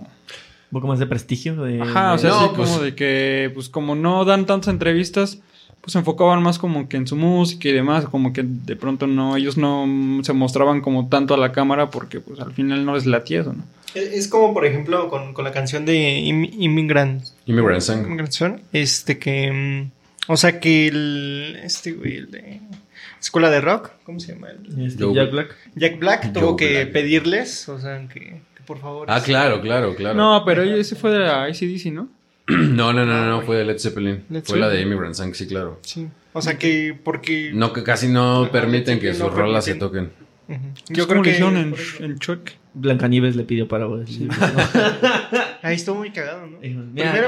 Un 0.72 0.80
poco 0.80 0.88
más 0.88 1.00
de 1.00 1.06
prestigio. 1.06 1.56
De, 1.64 1.82
Ajá, 1.82 2.14
o 2.14 2.18
sea, 2.18 2.30
No, 2.32 2.40
así 2.40 2.50
pues- 2.56 2.70
como 2.70 2.82
de 2.84 2.96
que, 2.96 3.52
pues 3.54 3.70
como 3.70 3.94
no 3.96 4.24
dan 4.26 4.46
tantas 4.46 4.70
entrevistas, 4.74 5.40
pues 5.82 5.94
se 5.94 6.00
enfocaban 6.00 6.42
más 6.44 6.60
como 6.60 6.88
que 6.88 6.98
en 6.98 7.08
su 7.08 7.16
música 7.16 7.68
y 7.68 7.72
demás, 7.74 8.06
como 8.06 8.34
que 8.34 8.44
de 8.46 8.76
pronto 8.76 9.08
no, 9.08 9.36
ellos 9.36 9.58
no 9.58 9.88
se 10.24 10.34
mostraban 10.34 10.82
como 10.82 11.10
tanto 11.10 11.34
a 11.34 11.38
la 11.38 11.52
cámara 11.52 11.90
porque 11.90 12.20
pues 12.20 12.40
al 12.40 12.54
final 12.54 12.86
no 12.86 12.94
les 12.96 13.06
latía 13.06 13.42
eso, 13.42 13.54
¿no? 13.54 13.64
Es 13.96 14.28
como, 14.30 14.54
por 14.54 14.66
ejemplo, 14.66 15.10
con, 15.10 15.34
con 15.34 15.44
la 15.44 15.52
canción 15.52 15.86
de 15.86 16.20
Im- 16.22 16.50
Immigrant, 16.58 17.24
Immigrant 17.46 17.82
Song. 17.82 18.06
Immigrant 18.06 18.32
Song, 18.32 18.60
este 18.72 19.18
que... 19.20 19.52
mm, 19.52 20.32
O 20.32 20.38
sea, 20.38 20.60
que 20.62 20.88
el... 20.88 21.60
Este 21.64 21.92
güey, 21.94 22.16
el 22.18 22.32
de... 22.32 22.62
Escuela 23.20 23.50
de 23.50 23.60
Rock, 23.62 23.92
¿cómo 24.06 24.20
se 24.20 24.34
llama? 24.34 24.48
El- 24.50 24.86
Este, 24.86 25.04
Joe- 25.04 25.14
Jack 25.14 25.32
Black. 25.32 25.56
Jack 25.76 26.00
Black 26.00 26.32
tuvo 26.34 26.48
Joe 26.50 26.56
que 26.58 26.74
Black. 26.84 26.92
pedirles, 26.94 27.68
o 27.70 27.80
sea, 27.80 28.08
que, 28.08 28.20
que 28.20 28.64
por 28.66 28.80
favor... 28.80 29.08
Ah, 29.12 29.22
claro, 29.22 29.60
claro, 29.62 29.94
claro. 29.96 30.16
No, 30.16 30.44
pero 30.46 30.64
ese 30.64 30.96
fue 30.96 31.12
de 31.12 31.20
la 31.20 31.50
ICDC, 31.50 31.92
¿no? 31.92 32.08
No, 32.72 32.94
no, 32.94 33.06
no, 33.06 33.26
no, 33.26 33.42
fue 33.42 33.58
de 33.58 33.66
Led 33.66 33.80
Zeppelin. 33.80 34.24
Led 34.30 34.44
fue 34.44 34.60
la 34.60 34.70
de. 34.70 34.82
Immigrant 34.82 35.16
Song, 35.16 35.34
sí, 35.34 35.48
claro. 35.48 35.80
Sí. 35.84 36.08
O 36.34 36.42
sea, 36.42 36.58
que 36.58 36.98
porque... 37.04 37.52
No, 37.54 37.74
que 37.74 37.84
casi 37.84 38.08
no 38.08 38.44
Ajá, 38.44 38.52
permiten 38.52 39.00
que 39.00 39.14
sus 39.14 39.24
no 39.24 39.30
rolas 39.30 39.66
se 39.66 39.76
toquen. 39.76 40.12
Yo 40.48 40.58
Yo 40.90 41.08
creo 41.08 41.22
que... 41.22 41.38
en, 41.38 41.76
en 42.00 42.20
Chuck. 42.20 42.52
Blancanieves 42.74 43.36
le 43.36 43.44
pidió 43.44 43.68
para. 43.68 43.86
Sí. 44.08 44.30
Ahí 45.62 45.76
estuvo 45.76 45.98
muy 45.98 46.12
cagado, 46.12 46.48
¿no? 46.48 46.58
Dijo, 46.60 46.82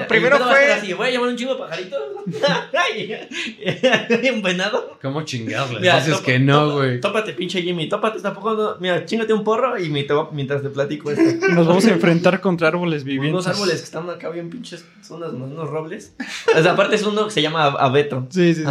Primero- 0.08 0.40
fue- 0.40 0.72
así, 0.72 0.94
voy 0.94 1.08
a 1.08 1.12
llamar 1.12 1.30
un 1.30 1.36
chingo 1.36 1.54
de 1.56 1.60
pajaritos. 1.60 2.00
Un 4.34 4.42
venado. 4.42 4.98
¿Cómo 5.02 5.24
chingados 5.24 5.72
les 5.72 5.82
Mira, 5.82 6.06
topa- 6.06 6.24
que 6.24 6.40
no, 6.40 6.72
güey? 6.72 7.02
Tópate, 7.02 7.34
pinche 7.34 7.62
Jimmy. 7.62 7.90
Tópate, 7.90 8.22
tampoco. 8.22 8.54
No. 8.54 8.76
Mira, 8.80 9.06
chingate 9.06 9.34
un 9.34 9.44
porro 9.44 9.78
y 9.78 9.90
me 9.90 10.08
mientras 10.32 10.62
te 10.62 10.70
platico 10.70 11.12
esto. 11.12 11.48
Nos 11.50 11.68
vamos 11.68 11.86
a 11.86 11.92
enfrentar 11.92 12.40
contra 12.40 12.70
árboles 12.70 13.04
vivientes. 13.04 13.34
Unos 13.34 13.48
árboles 13.48 13.80
que 13.80 13.84
están 13.86 14.10
acá 14.10 14.30
bien 14.30 14.50
pinches. 14.50 14.86
Son 15.02 15.18
unos, 15.22 15.34
unos 15.34 15.70
robles. 15.70 16.16
O 16.58 16.62
sea, 16.62 16.72
aparte 16.72 16.96
es 16.96 17.04
uno 17.04 17.26
que 17.26 17.32
se 17.32 17.42
llama 17.42 17.66
Abeto. 17.66 18.28
Sí, 18.30 18.54
sí, 18.54 18.64
sí. 18.64 18.70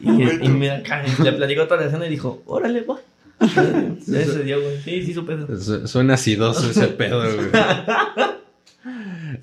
Y, 0.00 0.08
y 0.44 0.48
mira, 0.48 0.78
acá, 0.78 1.02
le 1.22 1.32
platicó 1.32 1.64
toda 1.66 1.80
la 1.80 1.86
escena 1.86 2.06
y 2.06 2.10
dijo, 2.10 2.42
órale, 2.46 2.82
va. 2.82 2.98
Ese 3.42 4.44
dio, 4.44 4.60
güey. 4.60 4.80
Sí, 4.82 5.02
sí, 5.04 5.14
su 5.14 5.24
pedo. 5.26 5.46
Su- 5.60 5.86
Suena 5.88 6.14
acidoso 6.14 6.70
ese 6.70 6.86
pedo, 6.98 7.20
güey. 7.22 7.48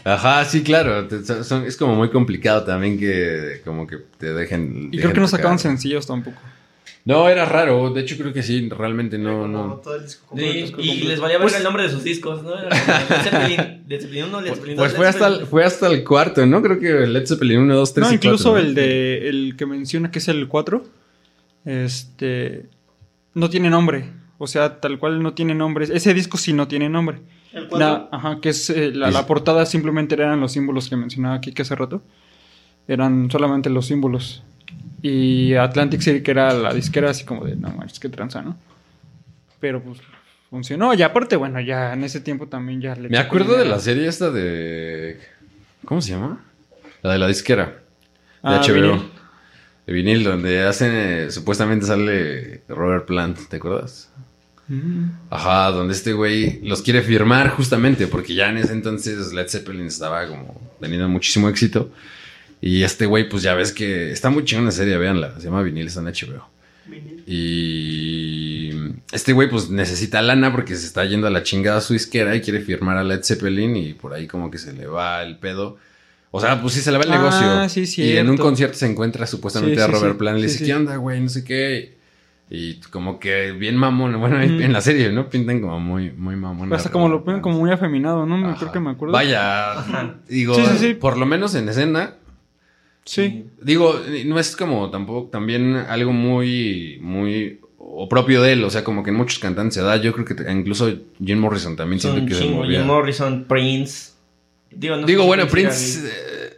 Ajá, 0.04 0.46
sí, 0.46 0.64
claro. 0.64 1.08
te- 1.08 1.24
son- 1.44 1.66
es 1.66 1.76
como 1.78 1.96
muy 1.96 2.10
complicado 2.10 2.64
también 2.64 2.98
que 3.00 3.62
como 3.66 3.88
que 3.88 3.98
te 4.18 4.34
dejen. 4.34 4.90
Y 4.92 4.98
dejen 4.98 5.00
creo 5.00 5.14
que 5.14 5.20
no 5.20 5.26
tocar. 5.26 5.40
sacaban 5.40 5.60
sencillos 5.60 6.06
tampoco. 6.08 6.38
No, 7.06 7.28
era 7.30 7.46
raro. 7.46 7.90
De 7.92 8.02
hecho, 8.02 8.18
creo 8.18 8.34
que 8.34 8.44
sí. 8.44 8.70
Realmente 8.70 9.18
no, 9.18 9.48
no. 9.48 9.76
todo 9.84 9.96
el 9.96 10.04
disco 10.04 10.36
Sí, 10.38 10.70
completo. 10.72 10.82
y 10.82 11.02
les 11.08 11.20
valía 11.20 11.38
ver 11.40 11.54
el 11.56 11.64
nombre 11.64 11.84
de 11.84 11.90
sus 11.90 12.04
discos, 12.04 12.44
¿no? 12.44 12.52
Led 12.56 14.02
Zeppelin 14.02 14.26
1, 14.26 14.42
Led 14.42 14.54
Zeppelin 14.54 14.76
2. 14.76 14.84
Pues 14.86 14.94
fue 14.96 15.08
hasta, 15.08 15.28
el, 15.28 15.46
fue 15.48 15.64
hasta 15.64 15.88
el 15.88 16.04
cuarto, 16.04 16.46
¿no? 16.46 16.62
Creo 16.62 16.78
que 16.80 17.08
Led 17.08 17.26
Zeppelin 17.26 17.60
1, 17.62 17.76
2, 17.76 17.94
3 17.94 18.06
No, 18.08 18.12
y 18.12 18.16
incluso 18.16 18.50
4, 18.52 18.62
¿no? 18.62 18.68
el 18.70 18.76
de 18.76 19.30
el 19.30 19.56
que 19.58 19.66
menciona 19.66 20.12
que 20.12 20.20
es 20.20 20.28
el 20.28 20.48
4, 20.48 20.84
este 21.66 22.66
no 23.34 23.50
tiene 23.50 23.70
nombre. 23.70 24.06
O 24.38 24.48
sea, 24.48 24.80
tal 24.80 25.00
cual 25.00 25.22
no 25.22 25.34
tiene 25.34 25.54
nombre. 25.56 25.86
Ese 25.92 26.14
disco 26.14 26.38
sí 26.38 26.54
no 26.54 26.68
tiene 26.68 26.88
nombre. 26.90 27.20
El 27.52 27.68
cuatro. 27.68 27.88
Na- 27.88 28.08
ajá, 28.18 28.40
que 28.42 28.50
es 28.50 28.70
eh, 28.70 28.92
la, 28.94 29.12
la 29.12 29.26
portada 29.26 29.66
simplemente 29.66 30.16
eran 30.16 30.40
los 30.40 30.52
símbolos 30.54 30.90
que 30.90 30.96
mencionaba 30.96 31.36
aquí 31.36 31.52
que 31.52 31.64
hace 31.64 31.76
rato. 31.76 32.02
Eran 32.88 33.30
solamente 33.30 33.70
los 33.70 33.86
símbolos. 33.88 34.44
Y 35.02 35.54
Atlantic 35.56 36.02
City, 36.02 36.22
que 36.24 36.32
era 36.32 36.54
la 36.54 36.74
disquera, 36.74 37.10
así 37.10 37.24
como 37.26 37.46
de, 37.46 37.56
no 37.56 37.70
manches, 37.70 38.00
qué 38.00 38.10
tranza, 38.10 38.42
¿no? 38.42 38.58
Pero 39.60 39.82
pues 39.84 40.00
funcionó. 40.50 40.94
Y 40.94 41.02
aparte, 41.02 41.36
bueno, 41.36 41.60
ya 41.60 41.94
en 41.94 42.04
ese 42.04 42.20
tiempo 42.22 42.48
también 42.48 42.82
ya 42.82 42.96
le 42.96 43.10
Me 43.10 43.18
acuerdo 43.18 43.58
de 43.58 43.66
la 43.66 43.80
serie 43.80 44.08
esta 44.08 44.32
de. 44.32 45.20
¿Cómo 45.86 46.02
se 46.02 46.12
llama? 46.12 46.44
La 47.02 47.14
de 47.14 47.20
la 47.20 47.28
disquera. 47.28 47.66
De 47.66 47.76
Ah, 48.44 48.62
HBO. 48.66 48.74
vinil. 48.74 49.02
De 49.90 49.96
vinil, 49.96 50.24
donde 50.24 50.62
hacen. 50.62 50.92
eh, 50.94 51.32
supuestamente 51.32 51.88
sale 51.88 52.62
Robert 52.68 53.08
Plant, 53.08 53.40
¿te 53.50 53.56
acuerdas? 53.58 54.12
Mm. 54.68 55.06
Ajá, 55.32 55.72
donde 55.72 55.96
este 55.96 56.14
güey 56.14 56.60
los 56.62 56.84
quiere 56.84 57.02
firmar 57.02 57.50
justamente, 57.50 58.06
porque 58.06 58.36
ya 58.36 58.52
en 58.52 58.58
ese 58.58 58.74
entonces 58.74 59.34
Led 59.34 59.48
Zeppelin 59.48 59.88
estaba 59.88 60.28
como 60.28 60.62
teniendo 60.80 61.10
muchísimo 61.10 61.50
éxito. 61.50 61.90
Y 62.62 62.84
este 62.84 63.08
güey, 63.08 63.28
pues 63.30 63.42
ya 63.42 63.56
ves 63.56 63.72
que 63.72 64.12
está 64.12 64.30
muy 64.30 64.46
chingona 64.46 64.68
la 64.68 64.74
serie, 64.74 64.96
véanla. 64.96 65.34
Se 65.40 65.46
llama 65.46 65.64
Vinil, 65.64 65.88
está 65.88 66.02
en 66.02 66.06
HBO. 66.06 66.48
Y 67.26 68.70
este 69.12 69.34
güey 69.34 69.50
pues 69.50 69.72
necesita 69.72 70.22
lana 70.22 70.52
porque 70.52 70.76
se 70.76 70.86
está 70.86 71.04
yendo 71.04 71.26
a 71.26 71.32
la 71.32 71.42
chingada 71.42 71.82
su 71.82 71.94
disquera 71.94 72.36
y 72.36 72.42
quiere 72.42 72.62
firmar 72.62 72.98
a 72.98 73.04
Led 73.04 73.24
Zeppelin 73.24 73.76
y 73.76 73.94
por 73.94 74.14
ahí 74.14 74.28
como 74.28 74.52
que 74.52 74.60
se 74.60 74.72
le 74.72 74.86
va 74.86 75.24
el 75.24 75.38
pedo. 75.38 75.80
O 76.32 76.40
sea, 76.40 76.62
pues 76.62 76.74
sí 76.76 76.82
se 76.82 76.92
le 76.92 76.98
va 77.00 77.04
el 77.06 77.12
Ah, 77.12 77.18
negocio. 77.18 77.70
sí, 77.86 78.04
y 78.04 78.12
en 78.18 78.22
un 78.30 78.34
cierto. 78.36 78.44
concierto 78.44 78.78
se 78.78 78.86
encuentra 78.86 79.26
supuestamente 79.26 79.76
Sí, 79.78 79.82
a 79.82 79.88
Robert 79.88 80.14
sí. 80.14 80.18
Plant 80.20 80.38
y 80.38 80.42
le 80.44 80.48
Sí, 80.48 80.54
dice, 80.54 80.66
sí. 80.66 80.72
¿qué 80.72 80.76
onda, 80.76 80.96
güey? 80.98 81.20
No 81.22 81.30
sé 81.30 81.44
qué. 81.44 81.98
Y 82.52 82.76
como 82.92 83.20
que 83.20 83.52
bien 83.52 83.76
mamón, 83.76 84.20
bueno, 84.20 84.38
Mm. 84.38 84.62
en 84.62 84.74
la 84.74 84.82
serie, 84.82 85.12
¿no? 85.12 85.30
Pintan 85.30 85.62
como 85.62 85.80
muy, 85.80 86.12
muy 86.12 86.36
mamón. 86.36 86.72
Hasta 86.74 86.90
como 86.92 87.08
lo 87.10 87.24
ponen 87.24 87.42
como 87.42 87.58
muy 87.60 87.72
afeminado, 87.72 88.26
¿no? 88.26 88.38
Me- 88.38 88.56
Creo 88.56 88.72
que 88.72 88.80
me 88.80 88.92
acuerdo. 88.92 89.14
Vaya, 89.14 90.18
digo, 90.28 90.56
Sí, 90.56 90.62
sí, 90.72 90.78
sí. 90.80 90.94
por 90.96 91.18
lo 91.18 91.26
menos 91.26 91.54
en 91.56 91.70
escena, 91.70 92.16
Sí. 93.06 93.46
Digo, 93.60 94.00
no 94.28 94.38
es 94.40 94.56
como 94.56 94.92
tampoco 94.92 95.30
también 95.32 95.76
algo 95.76 96.14
muy, 96.14 97.00
muy 97.02 97.60
o 97.80 98.08
propio 98.08 98.44
de 98.44 98.54
él, 98.54 98.64
o 98.64 98.70
sea, 98.70 98.84
como 98.84 99.02
que 99.04 99.10
en 99.10 99.16
muchos 99.16 99.40
cantantes 99.40 99.74
se 99.76 99.82
da. 99.82 99.98
Yo 99.98 100.14
creo 100.14 100.26
que 100.26 100.36
incluso 100.52 100.92
Jim 101.24 101.40
Morrison 101.40 101.76
también 101.76 102.00
Son 102.00 102.12
siento 102.14 102.30
que 102.30 102.36
se 102.40 102.48
movía. 102.50 102.80
Jim 102.80 102.88
Morrison, 102.88 103.46
Prince. 103.48 104.12
Digo, 104.72 104.96
no 104.98 105.26
bueno, 105.26 105.48
Prince 105.48 106.00
eh, 106.06 106.54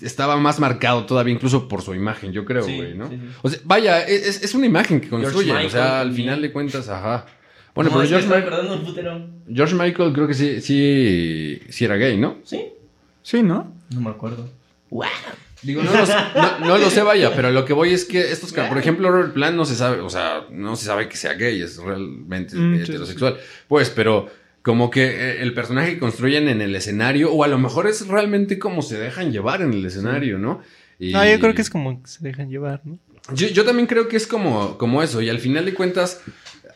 estaba 0.00 0.36
más 0.36 0.58
marcado 0.60 1.06
todavía, 1.06 1.32
incluso 1.34 1.68
por 1.68 1.82
su 1.82 1.94
imagen, 1.94 2.32
yo 2.32 2.44
creo, 2.44 2.62
Sí, 2.62 2.76
güey, 2.76 2.94
¿no? 2.94 3.08
sí, 3.08 3.16
sí. 3.20 3.28
O 3.42 3.48
sea, 3.50 3.60
vaya, 3.64 4.02
es, 4.02 4.42
es 4.42 4.54
una 4.54 4.66
imagen 4.66 5.00
que 5.00 5.08
construye, 5.08 5.50
o 5.50 5.54
Michael 5.54 5.70
sea, 5.70 6.00
al 6.00 6.12
final 6.12 6.40
de 6.42 6.52
cuentas, 6.52 6.88
ajá. 6.88 7.26
Bueno, 7.74 7.90
No, 7.90 7.96
pero 7.98 8.08
George, 8.08 8.78
putero. 8.84 9.26
George 9.52 9.74
Michael 9.74 10.12
creo 10.12 10.26
que 10.26 10.34
sí, 10.34 10.60
sí, 10.60 11.60
sí 11.68 11.84
era 11.84 11.96
gay, 11.96 12.16
¿no? 12.16 12.38
¿Sí? 12.44 12.64
Sí, 13.22 13.42
¿no? 13.42 13.72
No 13.94 14.00
me 14.00 14.10
acuerdo. 14.10 14.48
¡Wow! 14.90 15.06
Digo, 15.62 15.82
no 15.82 15.92
lo, 15.92 16.06
sé- 16.06 16.14
no, 16.36 16.58
no 16.60 16.78
lo 16.78 16.88
sé, 16.90 17.02
vaya, 17.02 17.34
pero 17.34 17.50
lo 17.50 17.64
que 17.64 17.72
voy 17.72 17.92
es 17.92 18.04
que 18.04 18.30
estos, 18.32 18.52
por 18.52 18.78
ejemplo, 18.78 19.10
Robert 19.10 19.34
Plant 19.34 19.56
no 19.56 19.64
se 19.64 19.74
sabe, 19.74 20.00
o 20.00 20.08
sea, 20.08 20.44
no 20.50 20.76
se 20.76 20.86
sabe 20.86 21.08
que 21.08 21.16
sea 21.16 21.34
gay, 21.34 21.60
es 21.60 21.76
realmente 21.78 22.56
Mm, 22.56 22.76
sí, 22.76 22.82
heterosexual. 22.82 23.38
Pues, 23.66 23.90
pero 23.90 24.30
como 24.68 24.90
que 24.90 25.06
eh, 25.06 25.40
el 25.40 25.54
personaje 25.54 25.94
que 25.94 25.98
construyen 25.98 26.46
en 26.46 26.60
el 26.60 26.76
escenario, 26.76 27.32
o 27.32 27.42
a 27.42 27.48
lo 27.48 27.56
mejor 27.58 27.86
es 27.86 28.06
realmente 28.06 28.58
como 28.58 28.82
se 28.82 28.98
dejan 28.98 29.32
llevar 29.32 29.62
en 29.62 29.72
el 29.72 29.82
escenario, 29.86 30.38
¿no? 30.38 30.60
Y- 30.98 31.10
No, 31.10 31.24
yo 31.24 31.40
creo 31.40 31.54
que 31.54 31.62
es 31.62 31.70
como 31.70 32.02
que 32.02 32.06
se 32.10 32.22
dejan 32.22 32.50
llevar, 32.50 32.82
¿no? 32.84 32.98
Yo, 33.32 33.48
yo 33.48 33.64
también 33.64 33.86
creo 33.86 34.08
que 34.08 34.18
es 34.18 34.26
como, 34.26 34.76
como 34.76 35.02
eso, 35.02 35.22
y 35.22 35.30
al 35.30 35.38
final 35.38 35.64
de 35.64 35.72
cuentas 35.72 36.20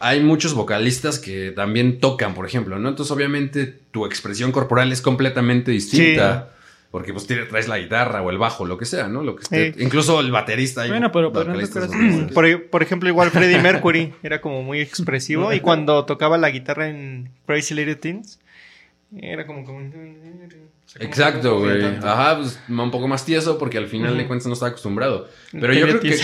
hay 0.01 0.21
muchos 0.21 0.55
vocalistas 0.55 1.19
que 1.19 1.51
también 1.51 2.01
tocan, 2.01 2.33
por 2.33 2.47
ejemplo, 2.47 2.79
¿no? 2.79 2.89
Entonces, 2.89 3.11
obviamente, 3.15 3.67
tu 3.91 4.07
expresión 4.07 4.53
corporal 4.53 4.91
es 4.91 5.03
completamente 5.03 5.71
distinta. 5.71 6.49
Porque 6.93 7.13
pues 7.13 7.27
traes 7.27 7.67
la 7.69 7.79
guitarra 7.79 8.23
o 8.23 8.31
el 8.31 8.39
bajo, 8.39 8.65
lo 8.67 8.77
que 8.79 8.85
sea, 8.85 9.09
¿no? 9.09 9.23
Lo 9.25 9.35
que 9.35 9.43
esté- 9.45 9.73
Sí. 9.75 9.83
Incluso 9.83 10.21
el 10.21 10.31
baterista. 10.31 10.87
Bueno, 10.87 11.11
pero 11.11 11.31
vocalistas 11.33 11.87
tocar 11.87 11.99
donde- 11.99 12.25
así. 12.27 12.35
Por, 12.35 12.67
por 12.71 12.83
ejemplo, 12.83 13.09
igual 13.09 13.31
Freddie 13.31 13.59
Mercury 13.63 14.13
era 14.23 14.41
como 14.41 14.63
muy 14.63 14.81
expresivo 14.81 15.53
y 15.53 15.61
cuando 15.67 16.05
tocaba 16.05 16.37
la 16.39 16.51
guitarra 16.51 16.89
en 16.91 17.31
Crazy 17.47 17.75
Little 17.75 17.97
Things 17.97 18.39
era 19.17 19.47
como 19.47 19.65
como 19.65 19.81
Exacto, 21.01 21.61
güey. 21.61 21.83
Ajá, 22.03 22.37
pues 22.37 22.61
un 22.69 22.91
poco 22.91 23.09
más 23.09 23.25
tieso 23.25 23.57
porque 23.59 23.79
al 23.79 23.87
final 23.87 24.13
de 24.15 24.21
Ujú. 24.21 24.29
cuentas 24.29 24.47
no 24.47 24.53
estaba 24.53 24.69
acostumbrado. 24.71 25.27
Pero 25.53 25.73
yo 25.73 25.87
creo 25.87 26.01
que... 26.01 26.19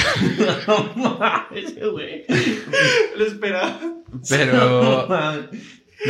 No 0.67 1.17
mames, 1.19 1.75
güey. 1.91 2.25
Lo 3.17 3.25
esperaba. 3.25 3.81
Pero 4.29 5.09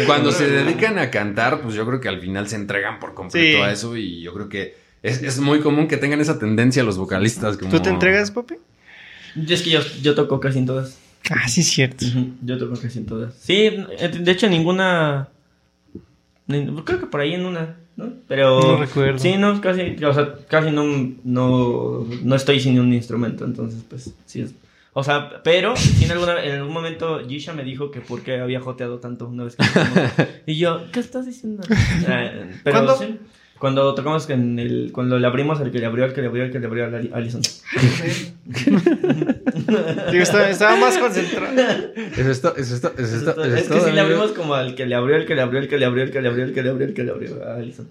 cuando 0.06 0.32
se 0.32 0.48
dedican 0.48 0.98
a 0.98 1.10
cantar, 1.10 1.60
pues 1.60 1.74
yo 1.74 1.86
creo 1.86 2.00
que 2.00 2.08
al 2.08 2.20
final 2.20 2.48
se 2.48 2.56
entregan 2.56 2.98
por 2.98 3.14
completo 3.14 3.56
Sí. 3.58 3.62
a 3.62 3.72
eso 3.72 3.96
y 3.96 4.20
yo 4.20 4.32
creo 4.34 4.48
que 4.48 4.76
es, 5.02 5.22
es 5.22 5.40
muy 5.40 5.60
común 5.60 5.88
que 5.88 5.96
tengan 5.96 6.20
esa 6.20 6.38
tendencia 6.38 6.82
los 6.82 6.98
vocalistas. 6.98 7.56
Como... 7.56 7.70
¿Tú 7.70 7.80
te 7.80 7.90
entregas, 7.90 8.30
papi? 8.30 8.54
Es 9.48 9.62
que 9.62 9.70
yo, 9.70 9.80
yo 10.02 10.14
toco 10.14 10.40
casi 10.40 10.58
en 10.58 10.66
todas. 10.66 10.98
Ah, 11.30 11.48
sí, 11.48 11.62
cierto. 11.62 12.04
Ujú, 12.06 12.32
Yo 12.42 12.58
toco 12.58 12.78
casi 12.80 12.98
en 12.98 13.06
todas. 13.06 13.34
Sí, 13.34 13.70
de 13.70 14.30
hecho 14.32 14.48
ninguna... 14.48 15.28
ni- 16.46 16.66
Creo 16.84 17.00
que 17.00 17.06
por 17.06 17.20
ahí 17.20 17.34
en 17.34 17.44
una, 17.46 17.76
¿no? 17.96 18.12
Pero... 18.26 18.60
No 18.60 18.76
recuerdo. 18.78 19.18
Sí, 19.18 19.36
no, 19.36 19.60
casi, 19.60 19.96
o 20.04 20.14
sea, 20.14 20.34
casi 20.48 20.70
no, 20.70 20.84
no, 21.24 22.06
no 22.22 22.34
estoy 22.34 22.60
sin 22.60 22.78
un 22.80 22.92
instrumento, 22.92 23.44
entonces 23.44 23.82
pues 23.88 24.12
sí 24.26 24.40
es... 24.42 24.52
O 24.94 25.04
sea, 25.04 25.42
pero 25.44 25.74
en, 26.02 26.10
alguna, 26.10 26.42
en 26.42 26.52
algún 26.56 26.72
momento 26.72 27.20
Gisha 27.28 27.52
me 27.52 27.62
dijo 27.62 27.90
que 27.90 28.00
por 28.00 28.22
qué 28.22 28.40
había 28.40 28.60
joteado 28.60 28.98
tanto 28.98 29.26
una 29.28 29.44
vez 29.44 29.54
que. 29.56 29.64
Y 30.46 30.56
yo, 30.58 30.82
¿qué 30.92 31.00
estás 31.00 31.26
diciendo? 31.26 31.62
Pero 32.64 32.76
¿Cuándo? 32.76 32.96
sí, 32.96 33.18
cuando 33.60 33.94
tocamos 33.94 34.28
en 34.30 34.58
el... 34.58 34.90
Cuando 34.92 35.18
le 35.18 35.26
abrimos 35.26 35.60
al 35.60 35.70
que 35.70 35.78
le 35.78 35.86
abrió, 35.86 36.04
al 36.04 36.12
que 36.14 36.20
le 36.22 36.28
abrió, 36.28 36.44
al 36.44 36.50
que 36.50 36.58
le 36.60 36.66
abrió 36.66 36.84
a 36.84 36.88
Ali- 36.88 37.10
Alison. 37.12 37.42
Digo, 40.10 40.22
estaba, 40.22 40.48
estaba 40.48 40.76
más 40.76 40.96
concentrado. 40.98 41.54
Eso 42.16 42.20
es, 42.20 42.28
eso 42.28 42.30
es, 42.30 42.40
to- 42.40 42.54
eso 42.56 42.74
es, 42.74 42.80
to- 42.80 42.90
eso 42.96 43.16
es 43.16 43.52
es 43.54 43.62
que 43.64 43.68
todo, 43.74 43.86
sí 43.86 43.92
le 43.92 44.00
abrimos 44.00 44.32
como 44.32 44.54
al 44.54 44.74
que 44.74 44.86
le 44.86 44.94
abrió, 44.94 45.16
el 45.16 45.26
que 45.26 45.34
le 45.34 45.42
abrió, 45.42 45.60
el 45.60 45.68
que 45.68 45.78
le 45.78 45.86
abrió, 45.86 46.02
el 46.04 46.10
que 46.10 46.20
le 46.22 46.28
abrió, 46.28 46.44
el 46.44 46.52
que 46.54 46.62
le 46.62 46.70
abrió, 46.70 46.86
el 46.86 46.94
que 46.94 47.04
le 47.04 47.10
abrió 47.10 47.44
a 47.48 47.56
Alison. 47.56 47.88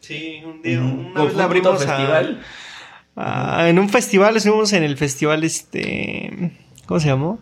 Sí, 0.00 0.40
un 0.44 0.62
día, 0.62 0.80
una 0.80 1.22
vez 1.22 1.32
puto 1.32 1.42
abrimos 1.42 1.74
a- 1.74 1.86
festival. 1.86 2.40
a- 2.40 2.69
en 3.16 3.78
un 3.78 3.88
festival, 3.88 4.36
estuvimos 4.36 4.72
en 4.72 4.82
el 4.82 4.96
festival, 4.96 5.44
este... 5.44 6.52
¿Cómo 6.86 7.00
se 7.00 7.08
llamó? 7.08 7.38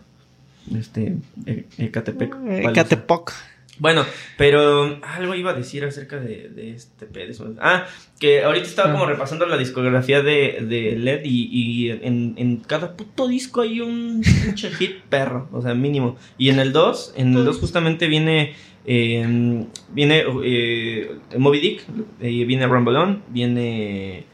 Este, 0.77 1.15
E- 1.47 1.65
Ecatepec. 1.79 2.35
Eh. 2.49 2.71
Catepec. 2.75 3.33
Bueno, 3.81 4.05
pero 4.37 4.99
algo 5.03 5.35
iba 5.37 5.53
a 5.53 5.55
decir 5.55 5.85
acerca 5.85 6.19
de, 6.19 6.49
de 6.49 6.73
este 6.73 7.07
pedo. 7.07 7.55
Ah, 7.61 7.87
que 8.19 8.43
ahorita 8.43 8.67
estaba 8.67 8.91
como 8.93 9.05
Ah. 9.05 9.09
repasando 9.09 9.47
la 9.47 9.57
discografía 9.57 10.21
de, 10.21 10.67
de 10.69 10.97
LED 10.99 11.21
y, 11.25 11.49
y 11.53 11.91
en, 11.93 12.35
en 12.37 12.57
cada 12.57 12.97
puto 12.97 13.29
disco 13.29 13.61
hay 13.61 13.81
un 13.81 14.21
pinche 14.45 14.71
hit 14.79 14.97
perro, 15.09 15.49
o 15.53 15.63
sea, 15.63 15.75
mínimo. 15.75 16.17
Y 16.39 16.49
en 16.49 16.59
el 16.59 16.73
2, 16.73 17.15
en 17.17 17.37
el 17.37 17.45
2 17.45 17.59
justamente 17.59 18.09
viene 18.09 18.55
eh, 18.85 19.65
viene 19.93 20.25
eh, 20.45 21.11
Moby 21.39 21.61
Dick, 21.61 21.83
eh, 22.21 22.45
viene 22.45 22.67
Rumble 22.67 22.99
On, 22.99 23.23
viene... 23.29 24.25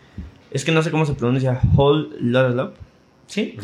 Es 0.54 0.64
que 0.64 0.72
no 0.72 0.82
sé 0.82 0.90
cómo 0.90 1.04
se 1.04 1.12
pronuncia, 1.14 1.60
Whole 1.76 2.08
Lotta 2.20 2.48
Love. 2.54 2.72
¿Sí? 3.26 3.56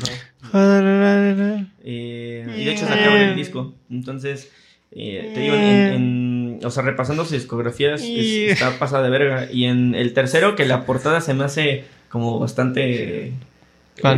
Eh, 1.84 2.46
y 2.58 2.64
de 2.64 2.72
hecho 2.72 2.86
sacaron 2.86 3.16
el 3.16 3.36
disco. 3.36 3.74
Entonces, 3.90 4.50
eh, 4.92 5.30
te 5.34 5.40
digo, 5.40 5.54
en, 5.54 5.62
en- 5.62 6.60
o 6.64 6.70
sea, 6.70 6.82
repasando 6.82 7.24
su 7.24 7.34
discografía, 7.34 7.94
es- 7.94 8.02
es- 8.02 8.52
está 8.52 8.78
pasada 8.78 9.02
de 9.04 9.10
verga. 9.10 9.48
Y 9.52 9.64
en 9.64 9.94
el 9.94 10.12
tercero, 10.12 10.56
que 10.56 10.66
la 10.66 10.84
portada 10.84 11.20
se 11.20 11.32
me 11.34 11.44
hace 11.44 11.84
como 12.08 12.38
bastante 12.38 13.32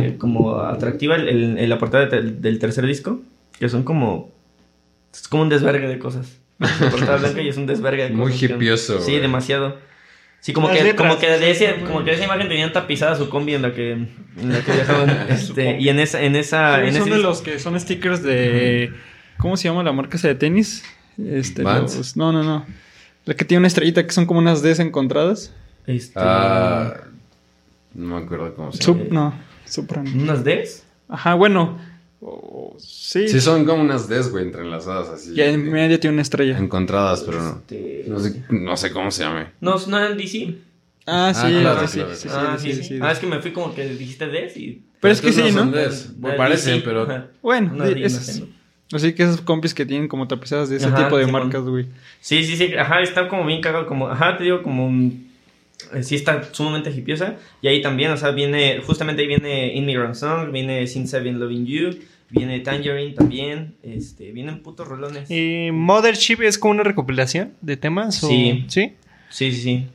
eh, 0.05 0.15
como 0.17 0.57
atractiva, 0.59 1.15
el, 1.15 1.27
el- 1.29 1.57
el- 1.57 1.69
la 1.69 1.77
portada 1.77 2.05
del, 2.07 2.41
del 2.41 2.59
tercer 2.59 2.85
disco, 2.87 3.21
que 3.59 3.69
son 3.69 3.83
como, 3.83 4.31
es 5.13 5.27
como 5.27 5.43
un 5.43 5.49
desvergue 5.49 5.87
de 5.87 5.99
cosas. 5.99 6.39
La 6.59 6.89
portada 6.89 7.17
blanca 7.17 7.41
y 7.41 7.49
es 7.49 7.57
un 7.57 7.65
desvergue 7.65 8.03
de 8.03 8.09
Muy 8.11 8.31
cosas. 8.31 8.39
que- 8.47 8.53
hippioso, 8.55 9.01
Sí, 9.01 9.19
demasiado. 9.19 9.77
Sí, 10.43 10.51
como 10.51 10.67
Las 10.67 10.75
que, 10.77 10.83
letras, 10.83 11.07
como 11.07 11.21
que 11.21 11.27
de 11.29 11.51
ese, 11.51 11.67
sí, 11.73 11.81
como 11.87 12.03
que 12.03 12.11
esa 12.11 12.25
imagen 12.25 12.49
tenían 12.49 12.73
tapizada 12.73 13.15
su 13.15 13.29
combi 13.29 13.53
en 13.53 13.61
la 13.61 13.73
que, 13.73 13.93
en 13.93 14.09
la 14.37 14.59
que 14.59 14.73
viajaban. 14.73 15.09
este, 15.29 15.79
y 15.79 15.87
en 15.87 15.99
esa, 16.01 16.21
en 16.21 16.35
esa, 16.35 16.81
Sí, 16.81 16.87
en 16.87 16.93
son 16.93 17.01
ese 17.03 17.09
de 17.11 17.15
disco- 17.15 17.29
los 17.29 17.41
que 17.41 17.59
son 17.59 17.79
stickers 17.79 18.21
de. 18.23 18.91
¿Cómo 19.37 19.55
se 19.55 19.69
llama 19.69 19.83
la 19.83 19.93
marca 19.93 20.17
esa 20.17 20.27
de 20.27 20.35
tenis? 20.35 20.83
Este, 21.17 21.63
¿Vans? 21.63 21.95
los- 21.95 22.17
no, 22.17 22.33
no, 22.33 22.43
no. 22.43 22.65
La 23.23 23.35
que 23.35 23.45
tiene 23.45 23.59
una 23.59 23.67
estrellita 23.69 24.05
que 24.05 24.11
son 24.11 24.25
como 24.25 24.39
unas 24.41 24.61
Ds 24.61 24.79
encontradas. 24.79 25.53
Este, 25.87 26.19
Ah, 26.19 26.93
no 27.93 28.17
me 28.19 28.25
acuerdo 28.25 28.53
cómo 28.53 28.73
se 28.73 28.83
Sup- 28.83 28.97
llama. 29.07 29.09
no, 29.11 29.33
Supra. 29.65 30.03
no. 30.03 30.23
unas 30.23 30.43
Ds. 30.43 30.83
Ajá, 31.07 31.35
bueno. 31.35 31.79
O- 32.25 32.77
sí. 32.79 33.27
Sí, 33.27 33.39
son 33.41 33.65
como 33.65 33.81
unas 33.83 34.07
Ds, 34.07 34.31
güey, 34.31 34.45
entrelazadas 34.45 35.09
así. 35.09 35.33
Y 35.35 35.41
en 35.41 35.69
medio 35.71 35.99
tiene 35.99 36.13
una 36.15 36.21
estrella. 36.21 36.57
Encontradas, 36.57 37.21
pero 37.23 37.41
no. 37.41 37.49
Este, 37.59 38.05
No 38.07 38.19
sé, 38.19 38.43
no 38.49 38.77
sé 38.77 38.91
cómo 38.91 39.11
se 39.11 39.23
llame. 39.23 39.47
no, 39.61 39.75
no 39.87 39.97
eran 39.99 40.17
DC. 40.17 40.55
Ah, 41.05 41.33
sí, 41.35 41.99
Ah, 42.29 42.57
sí, 42.57 42.73
sí, 42.81 42.99
es 43.11 43.19
que 43.19 43.27
me 43.27 43.41
fui 43.41 43.51
como 43.51 43.75
que 43.75 43.87
dijiste 43.89 44.27
Ds 44.27 44.57
y. 44.57 44.83
Pero 45.01 45.13
es 45.13 45.19
que 45.21 45.33
sí, 45.33 45.51
son 45.51 45.71
¿no? 45.71 46.37
Parecen, 46.37 46.75
DC, 46.75 46.85
pero... 46.85 47.05
Bueno. 47.41 47.73
Así 48.93 49.13
que 49.13 49.23
esos 49.23 49.41
compis 49.41 49.73
que 49.73 49.85
tienen 49.85 50.07
como 50.07 50.27
tapizadas 50.27 50.69
de 50.69 50.77
ese 50.77 50.85
Ajá, 50.85 51.05
tipo 51.05 51.17
de 51.17 51.25
marcas, 51.27 51.63
güey. 51.63 51.87
Sí, 52.21 52.43
sí, 52.43 52.55
sí. 52.55 52.73
Ajá, 52.75 53.01
está 53.01 53.27
como 53.27 53.45
bien 53.45 53.59
cagado. 53.59 53.87
Como, 53.87 54.07
ajá, 54.07 54.37
te 54.37 54.43
digo, 54.43 54.61
como. 54.61 54.85
un- 54.85 55.29
eh, 55.93 56.03
Sí, 56.03 56.15
está 56.15 56.43
sumamente 56.53 56.91
hipiosa. 56.91 57.35
Y 57.61 57.67
ahí 57.67 57.81
también, 57.81 58.11
o 58.11 58.17
sea, 58.17 58.31
viene. 58.31 58.81
Justamente 58.85 59.23
ahí 59.23 59.27
viene 59.27 59.73
Immigrant 59.75 60.13
Song, 60.15 60.51
viene 60.51 60.85
Since 60.87 61.17
I've 61.17 61.23
Been 61.23 61.39
Loving 61.39 61.65
You, 61.65 61.89
viene 62.33 62.59
Tangerine 62.59 63.13
también. 63.13 63.75
Este, 63.83 64.31
vienen 64.31 64.61
putos 64.61 64.87
rolones. 64.87 65.29
¿Y 65.31 65.69
Mothership 65.71 66.41
es 66.41 66.57
como 66.57 66.71
una 66.71 66.83
recopilación 66.83 67.53
de 67.61 67.77
temas? 67.77 68.23
o- 68.23 68.27
Sí. 68.27 68.65
¿Sí? 68.67 68.93
Sí, 69.29 69.51
sí, 69.51 69.61
sí. 69.61 69.85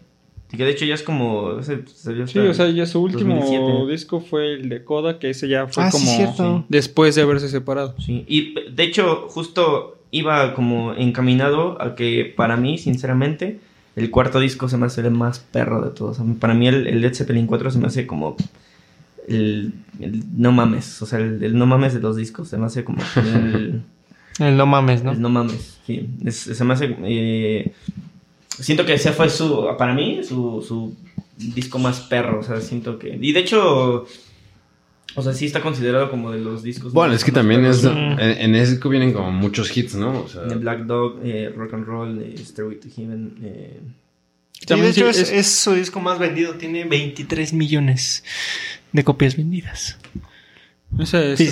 Y 0.50 0.56
que 0.56 0.64
de 0.64 0.70
hecho 0.70 0.86
ya 0.86 0.94
es 0.94 1.02
como. 1.02 1.58
ese 1.60 1.80
salió 1.86 2.26
Sí, 2.26 2.38
o 2.38 2.54
sea, 2.54 2.70
ya 2.70 2.86
su 2.86 3.02
último 3.02 3.34
2007. 3.36 3.90
disco 3.92 4.20
fue 4.20 4.54
el 4.54 4.68
de 4.70 4.82
Coda, 4.82 5.18
que 5.18 5.28
ese 5.30 5.46
ya 5.48 5.66
fue 5.66 5.82
Ah, 5.84 5.90
sí, 5.90 5.98
como 5.98 6.16
cierto. 6.16 6.64
después 6.70 7.14
de 7.14 7.22
haberse 7.22 7.48
separado. 7.50 7.94
Sí, 7.98 8.24
y 8.26 8.54
de 8.70 8.82
hecho, 8.82 9.26
justo 9.28 9.98
iba 10.10 10.54
como 10.54 10.94
encaminado 10.94 11.80
a 11.82 11.94
que 11.94 12.32
para 12.34 12.56
mí, 12.56 12.78
sinceramente, 12.78 13.58
el 13.94 14.10
cuarto 14.10 14.40
disco 14.40 14.70
se 14.70 14.78
me 14.78 14.86
hace 14.86 15.02
el 15.02 15.10
más 15.10 15.38
perro 15.40 15.82
de 15.84 15.90
todos. 15.90 16.18
Para 16.40 16.54
mí, 16.54 16.66
el, 16.66 16.86
el 16.86 17.02
Led 17.02 17.14
Zeppelin 17.14 17.46
4 17.46 17.70
se 17.70 17.78
me 17.78 17.88
hace 17.88 18.06
como. 18.06 18.34
El, 19.28 19.72
el 20.00 20.22
no 20.36 20.52
mames, 20.52 21.00
o 21.02 21.06
sea, 21.06 21.18
el, 21.18 21.42
el 21.42 21.56
no 21.58 21.66
mames 21.66 21.94
de 21.94 22.00
los 22.00 22.16
discos. 22.16 22.48
Se 22.48 22.56
me 22.58 22.66
hace 22.66 22.84
como. 22.84 22.98
El, 23.16 23.82
El 24.38 24.56
no 24.56 24.66
mames, 24.66 25.02
¿no? 25.02 25.12
el 25.12 25.20
no 25.20 25.28
mames, 25.28 25.78
sí. 25.86 26.08
Es- 26.24 26.36
se 26.36 26.64
me 26.64 26.72
hace. 26.74 26.96
eh, 27.02 27.72
siento 28.48 28.86
que 28.86 28.94
ese 28.94 29.12
fue 29.12 29.28
su. 29.30 29.66
Para 29.76 29.94
mí, 29.94 30.20
su, 30.22 30.64
su 30.66 30.94
disco 31.36 31.78
más 31.80 32.00
perro. 32.00 32.40
O 32.40 32.42
sea, 32.42 32.60
siento 32.60 32.98
que. 32.98 33.18
Y 33.20 33.32
de 33.32 33.40
hecho. 33.40 34.06
O 35.14 35.22
sea, 35.22 35.32
sí 35.32 35.46
está 35.46 35.60
considerado 35.60 36.10
como 36.10 36.30
de 36.30 36.38
los 36.38 36.62
discos. 36.62 36.92
Bueno, 36.92 37.14
es 37.14 37.24
que 37.24 37.32
también 37.32 37.64
es... 37.64 37.82
En, 37.82 38.20
en 38.20 38.54
ese 38.54 38.72
disco 38.72 38.88
vienen 38.88 39.12
como 39.12 39.32
muchos 39.32 39.74
hits, 39.76 39.96
¿no? 39.96 40.20
O 40.20 40.28
sea... 40.28 40.42
De 40.42 40.54
Black 40.54 40.84
Dog, 40.84 41.18
eh, 41.24 41.50
Rock 41.56 41.74
and 41.74 41.86
Roll, 41.86 42.22
eh, 42.22 42.34
Stairway 42.38 42.78
to 42.78 42.88
Heaven. 42.94 43.34
eh, 43.42 43.80
Sí, 44.52 44.66
de 44.80 44.88
hecho 44.90 45.12
sí, 45.12 45.20
es, 45.22 45.30
es- 45.30 45.32
es 45.32 45.46
su 45.60 45.72
disco 45.72 45.98
más 45.98 46.18
vendido. 46.20 46.54
Tiene 46.54 46.84
23 46.84 47.52
millones 47.52 48.22
de 48.92 49.04
copias 49.04 49.36
vendidas. 49.36 49.98
Esa 50.98 51.22
es 51.22 51.38
si 51.38 51.50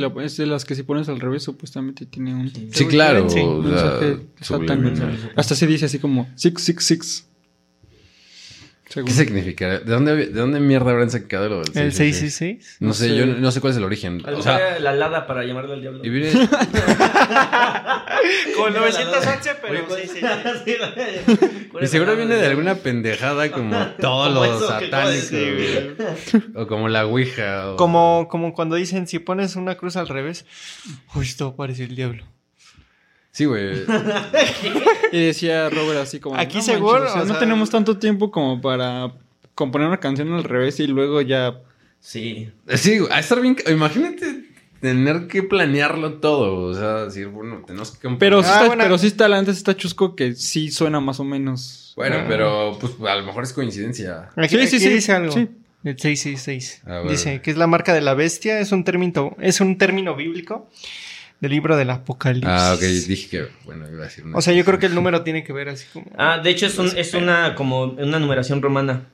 la, 0.00 0.12
es 0.22 0.36
de 0.36 0.46
las 0.46 0.64
que 0.64 0.74
si 0.74 0.82
pones 0.82 1.08
al 1.08 1.18
revés, 1.18 1.42
supuestamente 1.42 2.04
tiene 2.04 2.34
un... 2.34 2.50
Sí. 2.50 2.68
Sí, 2.72 2.86
claro. 2.86 3.28
Sí. 3.30 3.40
o 3.40 3.62
sea, 4.42 4.58
mensaje. 4.58 5.30
Hasta 5.34 5.54
se 5.54 5.66
dice 5.66 5.86
así 5.86 5.98
como 5.98 6.28
666. 6.34 7.26
Según. 8.88 9.08
¿Qué 9.08 9.14
significa? 9.14 9.80
¿De 9.80 9.92
dónde, 9.92 10.14
¿De 10.14 10.26
dónde 10.40 10.60
mierda 10.60 10.92
habrán 10.92 11.10
sacado 11.10 11.48
lo 11.48 11.56
del 11.62 11.68
El 11.76 11.92
666? 11.92 12.64
666. 12.64 12.76
No 12.80 12.94
sé, 12.94 13.16
yo 13.16 13.26
no 13.26 13.50
sé 13.50 13.60
cuál 13.60 13.72
es 13.72 13.76
el 13.78 13.84
origen. 13.84 14.22
algo 14.24 14.38
O 14.40 14.42
sea, 14.42 14.78
la 14.78 14.90
alada 14.90 15.26
para 15.26 15.42
llamarle 15.44 15.74
al 15.74 15.80
diablo. 15.80 16.04
y 16.04 16.08
viene- 16.08 16.30
Con 18.56 18.72
La 18.74 18.80
911, 18.80 18.98
alada. 19.02 19.40
pero 19.60 19.72
Oye, 19.74 19.82
¿cuál- 19.88 20.00
666. 20.02 20.62
Sí, 20.64 20.76
la- 20.80 21.82
y 21.82 21.86
seguro 21.88 22.16
viene 22.16 22.36
de 22.36 22.46
alguna 22.46 22.76
pendejada 22.76 23.50
como 23.50 23.76
todo 24.00 24.30
lo 24.30 24.60
satánico. 24.68 25.28
güey. 25.30 25.96
O 26.54 26.66
como 26.66 26.88
la 26.88 27.06
Ouija. 27.06 27.72
o- 27.72 27.76
Como, 27.76 28.28
como 28.30 28.52
cuando 28.54 28.76
dicen, 28.76 29.06
si 29.06 29.18
pones 29.18 29.56
una 29.56 29.74
cruz 29.76 29.96
al 29.96 30.08
revés, 30.08 30.46
uy, 31.14 31.24
esto 31.26 31.56
parece 31.56 31.84
el 31.84 31.96
diablo. 31.96 32.24
Sí, 33.36 33.44
güey. 33.44 33.82
Y 35.12 35.26
decía 35.26 35.68
Robert 35.68 36.00
así 36.00 36.20
como... 36.20 36.36
Aquí 36.38 36.56
"No 36.56 36.62
seguro, 36.62 37.00
manches, 37.00 37.10
o 37.10 37.14
sea, 37.14 37.22
o 37.22 37.26
no 37.26 37.38
tenemos 37.38 37.68
tanto 37.68 37.98
tiempo 37.98 38.30
como 38.30 38.60
para 38.62 39.12
componer 39.54 39.88
una 39.88 40.00
canción 40.00 40.32
al 40.32 40.44
revés 40.44 40.80
y 40.80 40.86
luego 40.86 41.20
ya... 41.20 41.60
Sí. 42.00 42.50
Sí, 42.74 42.98
güey, 42.98 43.12
a 43.12 43.18
estar 43.20 43.40
bien. 43.42 43.56
Imagínate 43.68 44.44
tener 44.80 45.26
que 45.26 45.42
planearlo 45.42 46.14
todo. 46.14 46.62
O 46.64 46.74
sea, 46.74 47.04
decir, 47.04 47.26
bueno, 47.28 47.62
tenemos 47.66 47.90
que... 47.90 48.08
componer- 48.08 48.18
Pero 48.18 48.42
sí, 48.42 48.48
Ah, 48.50 48.54
está, 48.54 48.66
bueno. 48.68 48.82
pero 48.84 48.98
sí 48.98 49.06
está, 49.06 49.28
la 49.28 49.38
antes 49.38 49.56
está 49.58 49.76
chusco 49.76 50.16
que 50.16 50.34
sí 50.34 50.70
suena 50.70 51.00
más 51.00 51.20
o 51.20 51.24
menos. 51.24 51.92
Bueno, 51.96 52.16
Ah. 52.20 52.24
pero 52.26 52.78
pues 52.80 52.94
a 53.06 53.16
lo 53.16 53.24
mejor 53.26 53.42
es 53.44 53.52
coincidencia. 53.52 54.30
Aquí, 54.36 54.56
Sí, 54.56 54.66
sí, 54.66 54.76
aquí 54.76 54.84
sí, 54.86 54.88
dice 54.94 55.12
algo. 55.12 55.32
sí. 55.32 55.48
El 55.84 55.98
666. 55.98 56.82
A 56.86 56.98
ver. 57.00 57.10
Dice 57.12 57.40
que 57.42 57.50
es 57.52 57.56
la 57.56 57.66
marca 57.68 57.94
de 57.94 58.00
la 58.00 58.14
bestia, 58.14 58.58
es 58.60 58.72
un 58.72 58.82
término, 58.82 59.36
es 59.40 59.60
un 59.60 59.78
término 59.78 60.16
bíblico 60.16 60.68
del 61.40 61.50
libro 61.50 61.76
del 61.76 61.90
Apocalipsis. 61.90 62.48
Ah, 62.50 62.72
ok, 62.74 62.80
dije 62.80 63.28
que, 63.28 63.46
bueno, 63.64 63.88
iba 63.90 64.02
a 64.02 64.04
decir 64.04 64.24
una 64.24 64.38
O 64.38 64.40
sea, 64.42 64.52
yo 64.54 64.64
creo 64.64 64.78
que 64.78 64.86
el 64.86 64.94
número 64.94 65.22
tiene 65.24 65.44
que 65.44 65.52
ver 65.52 65.68
así 65.68 65.86
como. 65.92 66.06
Ah, 66.16 66.38
de 66.42 66.50
hecho 66.50 66.66
es, 66.66 66.78
un, 66.78 66.90
es 66.96 67.14
una 67.14 67.54
como 67.54 67.84
una 67.84 68.18
numeración 68.18 68.62
romana. 68.62 69.06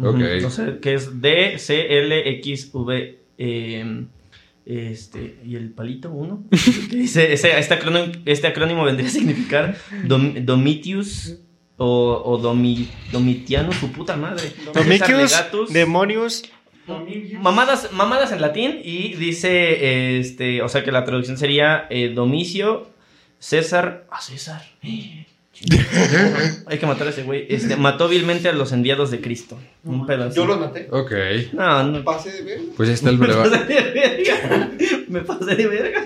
Ok. 0.00 0.20
Sea, 0.50 0.78
que 0.80 0.94
es 0.94 1.20
D, 1.20 1.58
C, 1.58 1.98
L, 1.98 2.28
X, 2.38 2.70
V. 2.72 3.18
eh, 3.38 4.04
este, 4.64 5.38
y 5.46 5.56
el 5.56 5.70
palito 5.70 6.10
1. 6.10 6.44
dice, 6.90 7.32
ese- 7.32 7.58
este, 7.58 7.74
acrónimo, 7.74 8.12
este 8.26 8.46
acrónimo 8.46 8.84
vendría 8.84 9.08
a 9.08 9.10
significar 9.12 9.76
Dom- 10.04 10.44
Domitius 10.44 11.36
o, 11.78 12.22
o 12.24 12.38
Domi- 12.38 12.88
Domitiano, 13.10 13.72
su 13.72 13.90
puta 13.90 14.16
madre. 14.16 14.52
Legatus. 14.86 15.72
Demonius. 15.72 16.42
Mamadas, 17.40 17.92
mamadas 17.92 18.32
en 18.32 18.40
latín 18.40 18.80
y 18.82 19.14
dice, 19.14 20.18
este, 20.18 20.62
o 20.62 20.68
sea 20.68 20.84
que 20.84 20.92
la 20.92 21.04
traducción 21.04 21.36
sería 21.36 21.86
eh, 21.90 22.10
Domicio, 22.14 22.88
César, 23.38 24.06
a 24.10 24.20
César. 24.20 24.62
Hay 26.66 26.78
que 26.78 26.86
matar 26.86 27.06
a 27.06 27.10
ese 27.10 27.22
güey. 27.24 27.46
Este, 27.48 27.76
mató 27.76 28.08
vilmente 28.08 28.48
a 28.48 28.52
los 28.52 28.72
enviados 28.72 29.10
de 29.10 29.20
Cristo. 29.20 29.58
Un 29.84 30.06
pedazo. 30.06 30.36
Yo 30.36 30.46
los 30.46 30.60
maté. 30.60 30.88
Ok, 30.90 31.12
No, 31.52 31.82
no. 31.84 32.04
Pase 32.04 32.30
de 32.30 32.42
ver. 32.42 32.60
pues 32.76 32.88
ahí 32.88 32.94
está 32.94 33.10
el 33.10 33.18
Me 33.18 33.26
brevario. 33.26 33.50
pasé 33.52 33.74
de 33.74 33.90
verga. 33.92 34.70
Me 35.08 35.20
pasé 35.22 35.54
de 35.56 35.66
verga. 35.66 36.04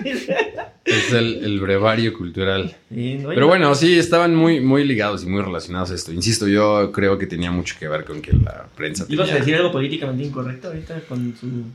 es 0.85 1.13
el, 1.13 1.43
el 1.43 1.59
brevario 1.59 2.13
cultural. 2.13 2.75
No 2.89 3.29
Pero 3.29 3.47
bueno, 3.47 3.73
sí, 3.75 3.97
estaban 3.99 4.33
muy, 4.35 4.59
muy 4.59 4.83
ligados 4.85 5.23
y 5.23 5.27
muy 5.27 5.41
relacionados 5.41 5.91
a 5.91 5.95
esto. 5.95 6.11
Insisto, 6.11 6.47
yo 6.47 6.91
creo 6.91 7.17
que 7.17 7.27
tenía 7.27 7.51
mucho 7.51 7.75
que 7.79 7.87
ver 7.87 8.05
con 8.05 8.21
que 8.21 8.33
la 8.33 8.67
prensa 8.75 9.05
¿Ibas 9.07 9.29
a 9.31 9.35
decir 9.35 9.55
algo 9.55 9.71
políticamente 9.71 10.23
incorrecto 10.23 10.69
ahorita 10.69 11.01
con 11.07 11.35
su 11.39 11.65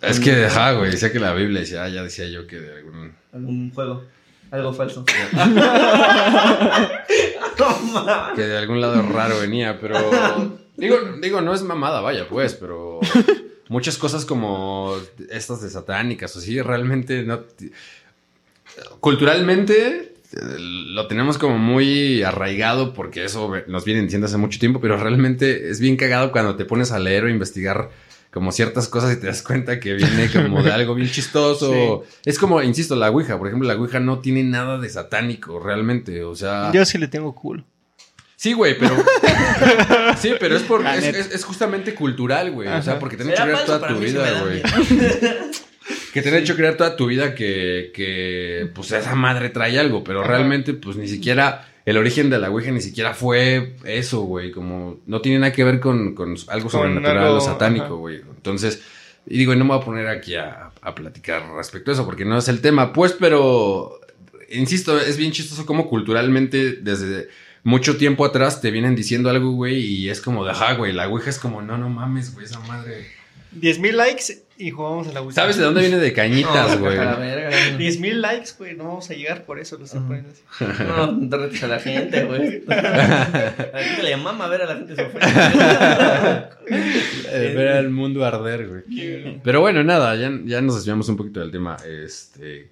Es 0.00 0.20
que, 0.20 0.44
ajá, 0.46 0.72
güey, 0.72 0.90
decía 0.90 1.10
que 1.12 1.18
la 1.18 1.34
Biblia 1.34 1.60
decía, 1.60 1.84
ah, 1.84 1.88
ya 1.88 2.02
decía 2.02 2.26
yo 2.28 2.46
que 2.46 2.60
de 2.60 2.76
algún... 2.76 3.12
algún 3.32 3.70
juego? 3.72 4.04
Algo 4.50 4.72
falso. 4.72 5.04
Que 8.34 8.42
de 8.42 8.58
algún 8.58 8.80
lado 8.80 9.02
raro 9.02 9.40
venía, 9.40 9.80
pero 9.80 9.96
digo, 10.76 10.96
digo, 11.20 11.40
no 11.40 11.54
es 11.54 11.62
mamada, 11.62 12.00
vaya, 12.00 12.28
pues, 12.28 12.54
pero 12.54 13.00
muchas 13.68 13.96
cosas 13.96 14.24
como 14.24 14.94
estas 15.30 15.62
de 15.62 15.70
satánicas 15.70 16.36
o 16.36 16.38
así, 16.38 16.60
realmente 16.60 17.22
no 17.22 17.44
culturalmente 19.00 20.14
eh, 20.32 20.56
lo 20.58 21.06
tenemos 21.06 21.38
como 21.38 21.58
muy 21.58 22.22
arraigado 22.22 22.92
porque 22.92 23.24
eso 23.24 23.50
nos 23.66 23.84
viene 23.84 24.02
diciendo 24.02 24.26
hace 24.26 24.36
mucho 24.36 24.58
tiempo, 24.58 24.80
pero 24.80 24.96
realmente 24.96 25.70
es 25.70 25.80
bien 25.80 25.96
cagado 25.96 26.32
cuando 26.32 26.56
te 26.56 26.64
pones 26.64 26.92
a 26.92 26.98
leer 26.98 27.24
o 27.24 27.30
investigar 27.30 27.90
como 28.36 28.52
ciertas 28.52 28.86
cosas 28.88 29.16
y 29.16 29.18
te 29.18 29.28
das 29.28 29.40
cuenta 29.40 29.80
que 29.80 29.94
viene 29.94 30.28
como 30.30 30.62
de 30.62 30.70
algo 30.70 30.94
bien 30.94 31.10
chistoso. 31.10 32.04
Es 32.22 32.38
como, 32.38 32.62
insisto, 32.62 32.94
la 32.94 33.10
Ouija, 33.10 33.38
por 33.38 33.46
ejemplo, 33.46 33.66
la 33.66 33.76
Ouija 33.76 33.98
no 33.98 34.18
tiene 34.18 34.44
nada 34.44 34.76
de 34.76 34.90
satánico 34.90 35.58
realmente, 35.58 36.22
o 36.22 36.34
sea... 36.34 36.70
Yo 36.70 36.84
sí 36.84 36.98
le 36.98 37.08
tengo 37.08 37.34
culo. 37.34 37.64
Sí, 38.36 38.52
güey, 38.52 38.78
pero. 38.78 38.94
sí, 40.18 40.34
pero 40.38 40.54
es 40.54 40.62
por. 40.64 40.86
Es, 40.86 41.00
neta. 41.00 41.18
es- 41.18 41.32
es 41.32 41.44
justamente 41.46 41.94
cultural, 41.94 42.50
güey. 42.50 42.68
O 42.68 42.82
sea, 42.82 42.98
porque 42.98 43.16
te 43.16 43.22
han 43.22 43.30
hecho 43.30 43.46
falso, 43.46 43.64
toda 43.64 43.88
tu 43.88 43.98
vida, 43.98 44.42
güey. 44.42 44.60
Que 46.12 46.20
te 46.20 46.28
han 46.28 46.34
hecho 46.34 46.54
creer 46.54 46.76
toda 46.76 46.96
tu 46.96 47.06
vida 47.06 47.34
que, 47.34 47.90
que. 47.94 48.70
Pues 48.74 48.92
esa 48.92 49.14
madre 49.14 49.48
trae 49.48 49.78
algo, 49.78 50.04
pero 50.04 50.20
Ajá. 50.20 50.28
realmente, 50.28 50.74
pues 50.74 50.98
ni 50.98 51.08
siquiera. 51.08 51.66
El 51.86 51.96
origen 51.96 52.28
de 52.28 52.38
la 52.38 52.50
Ouija 52.50 52.70
ni 52.72 52.80
siquiera 52.82 53.14
fue 53.14 53.76
eso, 53.84 54.20
güey. 54.22 54.50
Como. 54.50 54.98
No 55.06 55.20
tiene 55.22 55.38
nada 55.38 55.52
que 55.52 55.64
ver 55.64 55.80
con, 55.80 56.14
con 56.14 56.34
algo 56.48 56.68
sobrenatural 56.68 57.16
algo- 57.18 57.36
o 57.36 57.40
satánico, 57.40 57.84
ajá. 57.84 57.94
güey. 57.94 58.16
Entonces. 58.16 58.82
Y 59.28 59.38
digo, 59.38 59.52
y 59.52 59.56
no 59.56 59.64
me 59.64 59.70
voy 59.72 59.80
a 59.80 59.84
poner 59.84 60.06
aquí 60.08 60.34
a, 60.36 60.70
a 60.82 60.94
platicar 60.94 61.42
respecto 61.56 61.90
a 61.90 61.94
eso, 61.94 62.04
porque 62.04 62.24
no 62.24 62.36
es 62.38 62.48
el 62.48 62.60
tema, 62.60 62.92
pues, 62.92 63.12
pero. 63.12 63.98
Insisto, 64.50 65.00
es 65.00 65.16
bien 65.16 65.32
chistoso 65.32 65.66
como 65.66 65.88
culturalmente 65.88 66.72
desde 66.74 67.28
mucho 67.64 67.96
tiempo 67.96 68.24
atrás 68.24 68.60
te 68.60 68.70
vienen 68.70 68.94
diciendo 68.94 69.28
algo, 69.28 69.50
güey, 69.50 69.80
y 69.80 70.08
es 70.08 70.20
como 70.20 70.44
de, 70.44 70.52
ajá, 70.52 70.74
güey, 70.74 70.92
la 70.92 71.08
Ouija 71.08 71.30
es 71.30 71.40
como, 71.40 71.62
no, 71.62 71.76
no 71.78 71.88
mames, 71.88 72.32
güey, 72.32 72.46
esa 72.46 72.60
madre. 72.60 73.08
10.000 73.60 73.92
likes 73.92 74.44
y 74.58 74.70
jugamos 74.70 75.08
a 75.08 75.12
la 75.12 75.20
Ouija. 75.20 75.34
¿Sabes 75.34 75.56
de 75.56 75.64
dónde 75.64 75.80
viene 75.82 75.98
de 75.98 76.12
cañitas, 76.12 76.74
No, 76.74 76.78
güey? 76.80 76.98
a 76.98 77.04
la 77.04 77.14
verga. 77.16 77.50
10.000 77.78 78.12
likes, 78.14 78.50
güey. 78.58 78.74
No 78.76 78.84
vamos 78.84 79.10
a 79.10 79.14
llegar 79.14 79.44
por 79.44 79.58
eso. 79.58 79.76
Lo 79.78 79.84
estoy 79.84 79.98
Ajá. 80.00 80.06
poniendo 80.08 80.30
así. 80.30 80.42
No, 80.86 81.12
no 81.12 81.28
te 81.28 81.36
retes 81.36 81.62
a 81.62 81.66
la 81.68 81.78
gente, 81.80 82.24
güey. 82.24 82.62
A 82.68 82.74
la 83.72 83.82
gente 83.84 84.02
le 84.02 84.16
mama 84.16 84.48
ver 84.48 84.62
a 84.62 84.66
la 84.66 84.76
gente 84.76 84.96
sufrir. 84.96 85.22
Eh, 86.68 87.52
ver 87.56 87.68
al 87.68 87.90
mundo 87.90 88.24
arder, 88.24 88.68
güey. 88.68 89.40
Pero 89.42 89.60
bueno, 89.60 89.82
nada, 89.84 90.14
ya, 90.16 90.30
ya 90.44 90.60
nos 90.60 90.76
desviamos 90.76 91.08
un 91.08 91.16
poquito 91.16 91.40
del 91.40 91.50
tema. 91.50 91.76
Este. 91.86 92.70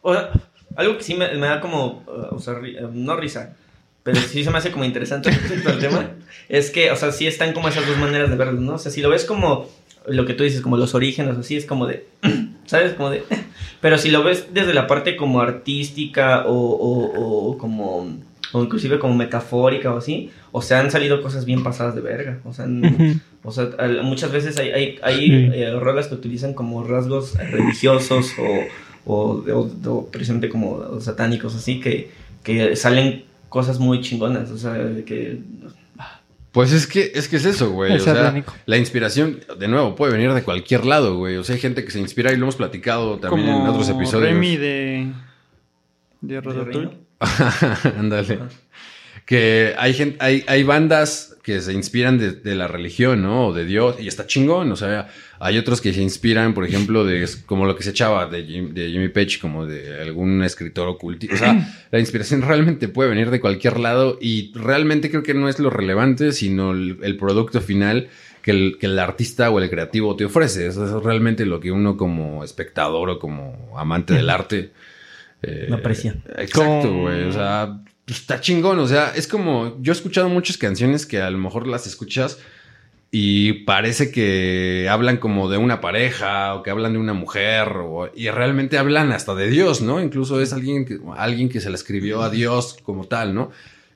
O 0.00 0.12
sea, 0.14 0.30
algo 0.76 0.96
que 0.96 1.04
sí 1.04 1.14
me, 1.14 1.32
me 1.34 1.46
da 1.46 1.60
como, 1.60 2.04
uh, 2.06 2.34
o 2.34 2.38
sea, 2.40 2.54
ri- 2.54 2.82
uh, 2.82 2.90
no 2.92 3.16
risa, 3.16 3.54
pero 4.02 4.18
sí 4.20 4.42
se 4.42 4.50
me 4.50 4.58
hace 4.58 4.72
como 4.72 4.84
interesante 4.84 5.30
respecto 5.32 5.68
al 5.70 5.78
tema, 5.78 6.10
es 6.48 6.70
que, 6.70 6.90
o 6.90 6.96
sea, 6.96 7.12
sí 7.12 7.26
están 7.26 7.52
como 7.52 7.68
esas 7.68 7.86
dos 7.86 7.96
maneras 7.98 8.30
de 8.30 8.36
verlo, 8.36 8.60
¿no? 8.60 8.74
O 8.74 8.78
sea, 8.78 8.90
si 8.90 9.00
lo 9.02 9.10
ves 9.10 9.24
como 9.24 9.68
lo 10.08 10.26
que 10.26 10.34
tú 10.34 10.44
dices, 10.44 10.60
como 10.60 10.76
los 10.76 10.94
orígenes, 10.94 11.36
así, 11.36 11.56
es 11.56 11.66
como 11.66 11.86
de, 11.86 12.06
¿sabes? 12.66 12.94
Como 12.94 13.10
de, 13.10 13.22
pero 13.80 13.98
si 13.98 14.10
lo 14.10 14.22
ves 14.22 14.48
desde 14.52 14.74
la 14.74 14.86
parte 14.86 15.16
como 15.16 15.40
artística 15.40 16.44
o, 16.46 16.52
o, 16.54 17.50
o 17.50 17.58
como, 17.58 18.16
o 18.52 18.62
inclusive 18.62 18.98
como 18.98 19.14
metafórica 19.14 19.92
o 19.92 19.98
así, 19.98 20.30
o 20.52 20.60
sea, 20.62 20.80
han 20.80 20.90
salido 20.90 21.22
cosas 21.22 21.44
bien 21.44 21.62
pasadas 21.62 21.94
de 21.94 22.00
verga, 22.02 22.38
o 22.44 22.52
sea, 22.52 22.66
o 23.44 23.50
sea, 23.50 23.70
muchas 24.02 24.30
veces 24.30 24.58
hay, 24.58 24.70
hay, 24.70 24.98
hay 25.02 25.26
Sí. 25.26 25.50
eh, 25.54 25.70
rolas 25.80 26.08
que 26.08 26.14
utilizan 26.14 26.52
como 26.54 26.84
rasgos 26.84 27.34
religiosos 27.50 28.32
o, 29.06 29.42
o, 29.44 30.08
precisamente 30.12 30.48
como 30.48 31.00
satánicos, 31.00 31.54
así 31.54 31.80
que, 31.80 32.10
que 32.42 32.76
salen 32.76 33.24
cosas 33.48 33.78
muy 33.78 34.00
chingonas, 34.00 34.50
o 34.50 34.58
sea, 34.58 34.74
que... 35.06 35.38
Pues 36.52 36.72
es 36.72 36.86
que 36.86 37.12
es 37.14 37.28
que 37.28 37.36
es 37.36 37.44
eso, 37.46 37.70
güey. 37.70 37.92
O 37.96 37.98
sea, 37.98 38.44
la 38.66 38.76
inspiración, 38.76 39.40
de 39.58 39.68
nuevo, 39.68 39.94
puede 39.96 40.12
venir 40.12 40.32
de 40.32 40.42
cualquier 40.42 40.84
lado, 40.84 41.16
güey. 41.16 41.36
O 41.36 41.44
sea, 41.44 41.54
hay 41.54 41.60
gente 41.60 41.84
que 41.84 41.90
se 41.90 41.98
inspira 41.98 42.32
y 42.32 42.36
lo 42.36 42.44
hemos 42.44 42.56
platicado 42.56 43.18
también 43.18 43.48
en 43.48 43.66
otros 43.66 43.88
episodios. 43.88 44.30
Remy 44.30 44.56
de. 44.56 45.12
De 46.20 46.40
Ratatouille. 46.40 46.98
Ándale. 47.98 48.38
Que 49.26 49.74
hay 49.78 49.94
gente, 49.94 50.16
hay, 50.20 50.44
hay 50.48 50.62
bandas 50.64 51.36
que 51.42 51.60
se 51.60 51.72
inspiran 51.72 52.18
de, 52.18 52.32
de 52.32 52.54
la 52.54 52.68
religión, 52.68 53.22
¿no? 53.22 53.48
O 53.48 53.52
de 53.52 53.64
Dios, 53.64 53.96
y 54.00 54.06
está 54.08 54.26
chingón. 54.26 54.70
O 54.72 54.76
sea, 54.76 55.08
hay 55.40 55.58
otros 55.58 55.80
que 55.80 55.92
se 55.92 56.00
inspiran, 56.02 56.54
por 56.54 56.64
ejemplo, 56.64 57.04
de 57.04 57.26
como 57.46 57.66
lo 57.66 57.74
que 57.74 57.82
se 57.82 57.90
echaba 57.90 58.26
de, 58.26 58.44
Jim- 58.44 58.72
de 58.74 58.90
Jimmy 58.90 59.08
Page, 59.08 59.38
como 59.40 59.66
de 59.66 60.00
algún 60.02 60.42
escritor 60.42 60.88
ocultista. 60.88 61.34
O 61.34 61.38
sea, 61.38 61.74
la 61.90 61.98
inspiración 61.98 62.42
realmente 62.42 62.88
puede 62.88 63.10
venir 63.10 63.30
de 63.30 63.40
cualquier 63.40 63.78
lado 63.80 64.18
y 64.20 64.52
realmente 64.54 65.10
creo 65.10 65.22
que 65.22 65.34
no 65.34 65.48
es 65.48 65.58
lo 65.58 65.70
relevante, 65.70 66.32
sino 66.32 66.72
el, 66.72 66.98
el 67.02 67.16
producto 67.16 67.60
final 67.60 68.08
que 68.42 68.50
el, 68.50 68.76
que 68.80 68.86
el 68.86 68.98
artista 68.98 69.50
o 69.50 69.60
el 69.60 69.70
creativo 69.70 70.14
te 70.16 70.24
ofrece. 70.24 70.66
Eso 70.66 70.84
es 70.84 71.04
realmente 71.04 71.46
lo 71.46 71.58
que 71.60 71.70
uno 71.72 71.96
como 71.96 72.42
espectador 72.44 73.08
o 73.10 73.18
como 73.18 73.72
amante 73.78 74.14
del 74.14 74.30
arte 74.30 74.72
eh, 75.42 75.66
Lo 75.68 75.76
aprecia. 75.76 76.16
Exacto, 76.38 76.92
güey. 76.92 77.24
O 77.24 77.32
sea, 77.32 77.80
pues, 78.06 78.20
está 78.20 78.40
chingón. 78.40 78.78
O 78.78 78.86
sea, 78.86 79.12
es 79.14 79.26
como. 79.28 79.76
Yo 79.80 79.92
he 79.92 79.96
escuchado 79.96 80.28
muchas 80.28 80.56
canciones 80.58 81.06
que 81.06 81.20
a 81.20 81.30
lo 81.30 81.38
mejor 81.38 81.66
las 81.66 81.86
escuchas 81.86 82.38
y 83.14 83.52
parece 83.64 84.10
que 84.10 84.88
hablan 84.90 85.18
como 85.18 85.50
de 85.50 85.58
una 85.58 85.80
pareja 85.82 86.54
o 86.54 86.62
que 86.62 86.70
hablan 86.70 86.94
de 86.94 86.98
una 86.98 87.12
mujer 87.12 87.68
o- 87.76 88.10
y 88.14 88.30
realmente 88.30 88.78
hablan 88.78 89.12
hasta 89.12 89.34
de 89.34 89.48
Dios, 89.48 89.82
¿no? 89.82 90.00
Incluso 90.00 90.40
es 90.40 90.52
alguien 90.54 90.86
que, 90.86 90.98
alguien 91.16 91.50
que 91.50 91.60
se 91.60 91.68
le 91.68 91.74
escribió 91.76 92.22
a 92.22 92.30
Dios 92.30 92.78
como 92.82 93.04
tal, 93.04 93.34
¿no? 93.34 93.50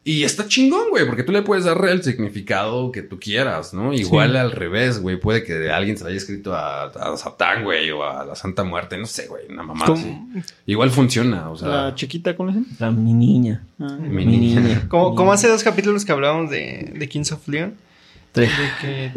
Y 0.09 0.23
está 0.23 0.47
chingón, 0.47 0.91
güey, 0.91 1.05
porque 1.05 1.25
tú 1.25 1.33
le 1.33 1.43
puedes 1.43 1.65
dar 1.65 1.85
el 1.89 2.01
significado 2.05 2.93
que 2.93 3.03
tú 3.03 3.19
quieras, 3.19 3.75
¿no? 3.75 3.93
Igual 3.93 4.37
al 4.37 4.53
revés, 4.53 5.01
güey. 5.01 5.17
Puede 5.19 5.43
que 5.43 5.69
alguien 5.69 5.99
se 5.99 6.07
haya 6.07 6.17
escrito 6.17 6.55
a, 6.55 6.85
a 6.85 7.17
Satán, 7.17 7.65
güey, 7.65 7.91
o 7.91 8.05
a 8.05 8.25
la 8.25 8.37
Santa 8.37 8.63
Muerte, 8.63 8.97
no 8.99 9.07
sé, 9.07 9.27
güey, 9.27 9.47
una 9.49 9.65
mamá 9.65 9.85
así. 9.87 10.05
¿Cómo, 10.05 10.33
Igual 10.65 10.91
funciona, 10.91 11.51
o 11.51 11.57
sea. 11.57 11.67
La 11.69 11.95
chiquita, 11.97 12.37
¿cómo 12.37 12.53
le 12.53 12.59
dicen? 12.59 12.77
La, 12.79 12.93
mi 12.93 13.13
niña. 13.15 13.65
Ah. 13.81 13.97
Mi 14.01 14.25
Mi 14.25 14.25
niña. 14.27 14.61
niña. 14.61 14.85
como, 14.89 15.17
como 15.17 15.33
hace 15.33 15.49
dos 15.49 15.65
capítulos 15.65 16.05
que 16.05 16.13
hablábamos 16.13 16.51
de, 16.53 16.93
de 16.95 17.09
Kings 17.09 17.33
of 17.33 17.49
Leon. 17.49 17.75
Tres. 18.31 18.51
De 18.57 18.71
que, 18.81 19.13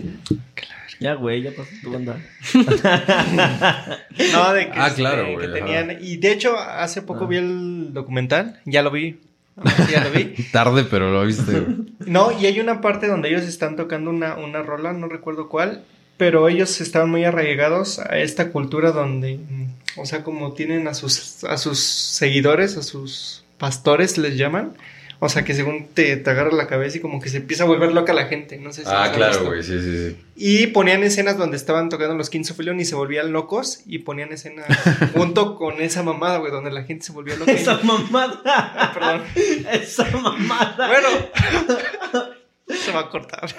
Ya, 0.99 1.13
güey, 1.13 1.43
ya 1.43 1.51
pasó 1.51 1.69
tu 1.83 1.91
banda. 1.91 2.17
no, 4.33 4.53
de 4.53 4.65
que, 4.65 4.71
Ah, 4.79 4.87
este, 4.87 5.01
claro, 5.01 5.25
que 5.25 5.33
güey, 5.47 5.53
tenían. 5.53 5.97
Y 6.01 6.17
de 6.17 6.31
hecho, 6.31 6.57
hace 6.57 7.01
poco 7.03 7.25
Ah. 7.25 7.27
vi 7.27 7.37
el 7.37 7.93
documental. 7.93 8.59
Ya 8.65 8.81
lo 8.81 8.91
vi. 8.91 9.19
Ya 9.91 10.03
lo 10.03 10.11
vi. 10.11 10.35
Tarde, 10.51 10.83
pero 10.83 11.11
lo 11.11 11.25
viste. 11.25 11.65
No, 12.05 12.31
y 12.31 12.45
hay 12.45 12.59
una 12.59 12.81
parte 12.81 13.07
donde 13.07 13.29
ellos 13.29 13.43
están 13.43 13.75
tocando 13.75 14.09
una, 14.09 14.35
una 14.35 14.61
rola, 14.61 14.93
no 14.93 15.07
recuerdo 15.07 15.49
cuál, 15.49 15.83
pero 16.17 16.47
ellos 16.49 16.81
estaban 16.81 17.09
muy 17.09 17.23
arraigados 17.23 17.99
a 17.99 18.17
esta 18.17 18.51
cultura 18.51 18.91
donde 18.91 19.37
mm, 19.37 19.67
o 19.97 20.05
sea, 20.05 20.23
como 20.23 20.53
tienen 20.53 20.87
a 20.87 20.93
sus, 20.93 21.43
a 21.43 21.57
sus 21.57 21.79
seguidores, 21.79 22.77
a 22.77 22.83
sus 22.83 23.43
pastores, 23.57 24.17
les 24.17 24.37
llaman. 24.37 24.73
O 25.21 25.27
sea, 25.27 25.43
que 25.43 25.53
según 25.53 25.87
te, 25.93 26.15
te 26.15 26.29
agarra 26.29 26.51
la 26.53 26.67
cabeza 26.67 26.97
y 26.97 27.01
como 27.01 27.19
que 27.21 27.27
se 27.27 27.37
empieza 27.37 27.63
a 27.63 27.67
volver 27.67 27.91
loca 27.91 28.13
la 28.13 28.27
gente. 28.27 28.57
No 28.57 28.71
sé 28.71 28.83
si 28.83 28.89
Ah, 28.89 29.11
claro, 29.13 29.45
güey, 29.45 29.63
sí, 29.63 29.77
sí, 29.81 30.09
sí. 30.11 30.17
Y 30.37 30.67
ponían 30.67 31.03
escenas 31.03 31.37
donde 31.37 31.57
estaban 31.57 31.89
tocando 31.89 32.15
los 32.15 32.29
Kings 32.29 32.51
of 32.51 32.59
Leon 32.59 32.79
y 32.79 32.85
se 32.85 32.95
volvían 32.95 33.33
locos. 33.33 33.81
Y 33.85 33.99
ponían 33.99 34.31
escenas 34.31 34.65
junto 35.13 35.55
con 35.57 35.81
esa 35.81 36.03
mamada, 36.03 36.37
güey, 36.37 36.51
donde 36.53 36.71
la 36.71 36.83
gente 36.83 37.05
se 37.05 37.11
volvía 37.11 37.35
loca. 37.35 37.51
y- 37.51 37.55
Esa 37.55 37.79
mamada. 37.83 38.91
Perdón. 38.93 39.23
Esa 39.73 40.05
mamada. 40.17 40.87
Bueno, 40.87 41.09
se 42.67 42.91
va 42.93 43.01
a 43.01 43.09
cortar. 43.09 43.49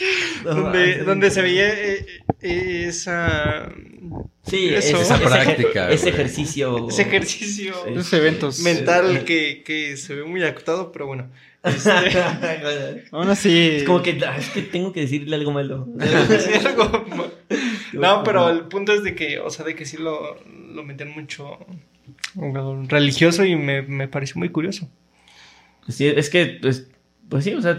No, 0.44 0.54
donde, 0.54 0.98
donde 0.98 1.30
se 1.30 1.42
veía 1.42 1.68
eh, 1.68 2.06
eh, 2.40 2.84
esa, 2.88 3.72
Sí, 4.44 4.68
Eso. 4.74 5.00
Esa 5.00 5.18
práctica, 5.18 5.90
Ese 5.90 6.08
ejercicio. 6.10 6.88
ese 6.88 7.02
ejercicio. 7.02 7.86
Esos 7.86 8.12
eventos. 8.12 8.60
mental 8.60 9.24
que, 9.24 9.62
que 9.64 9.96
se 9.96 10.14
ve 10.14 10.24
muy 10.24 10.42
actuado, 10.42 10.92
pero 10.92 11.06
bueno. 11.06 11.28
Este, 11.64 13.04
Aún 13.10 13.28
así. 13.28 13.70
Es 13.78 13.84
como 13.84 14.00
que, 14.00 14.18
ah, 14.24 14.36
es 14.38 14.48
que 14.50 14.62
tengo 14.62 14.92
que 14.92 15.00
decirle 15.00 15.34
algo 15.34 15.50
malo. 15.50 15.88
algo 16.64 17.04
no, 17.92 18.22
pero 18.22 18.48
el 18.48 18.60
punto 18.68 18.92
es 18.92 19.02
de 19.02 19.14
que, 19.14 19.40
o 19.40 19.50
sea, 19.50 19.64
de 19.64 19.74
que 19.74 19.84
sí 19.84 19.96
lo, 19.96 20.38
lo 20.46 20.84
metían 20.84 21.10
mucho 21.10 21.58
religioso 22.88 23.44
y 23.44 23.56
me, 23.56 23.82
me 23.82 24.06
pareció 24.06 24.36
muy 24.38 24.50
curioso. 24.50 24.88
Sí, 25.88 26.06
es 26.06 26.30
que, 26.30 26.58
pues, 26.62 26.88
pues 27.28 27.44
sí, 27.44 27.54
o 27.54 27.60
sea, 27.60 27.76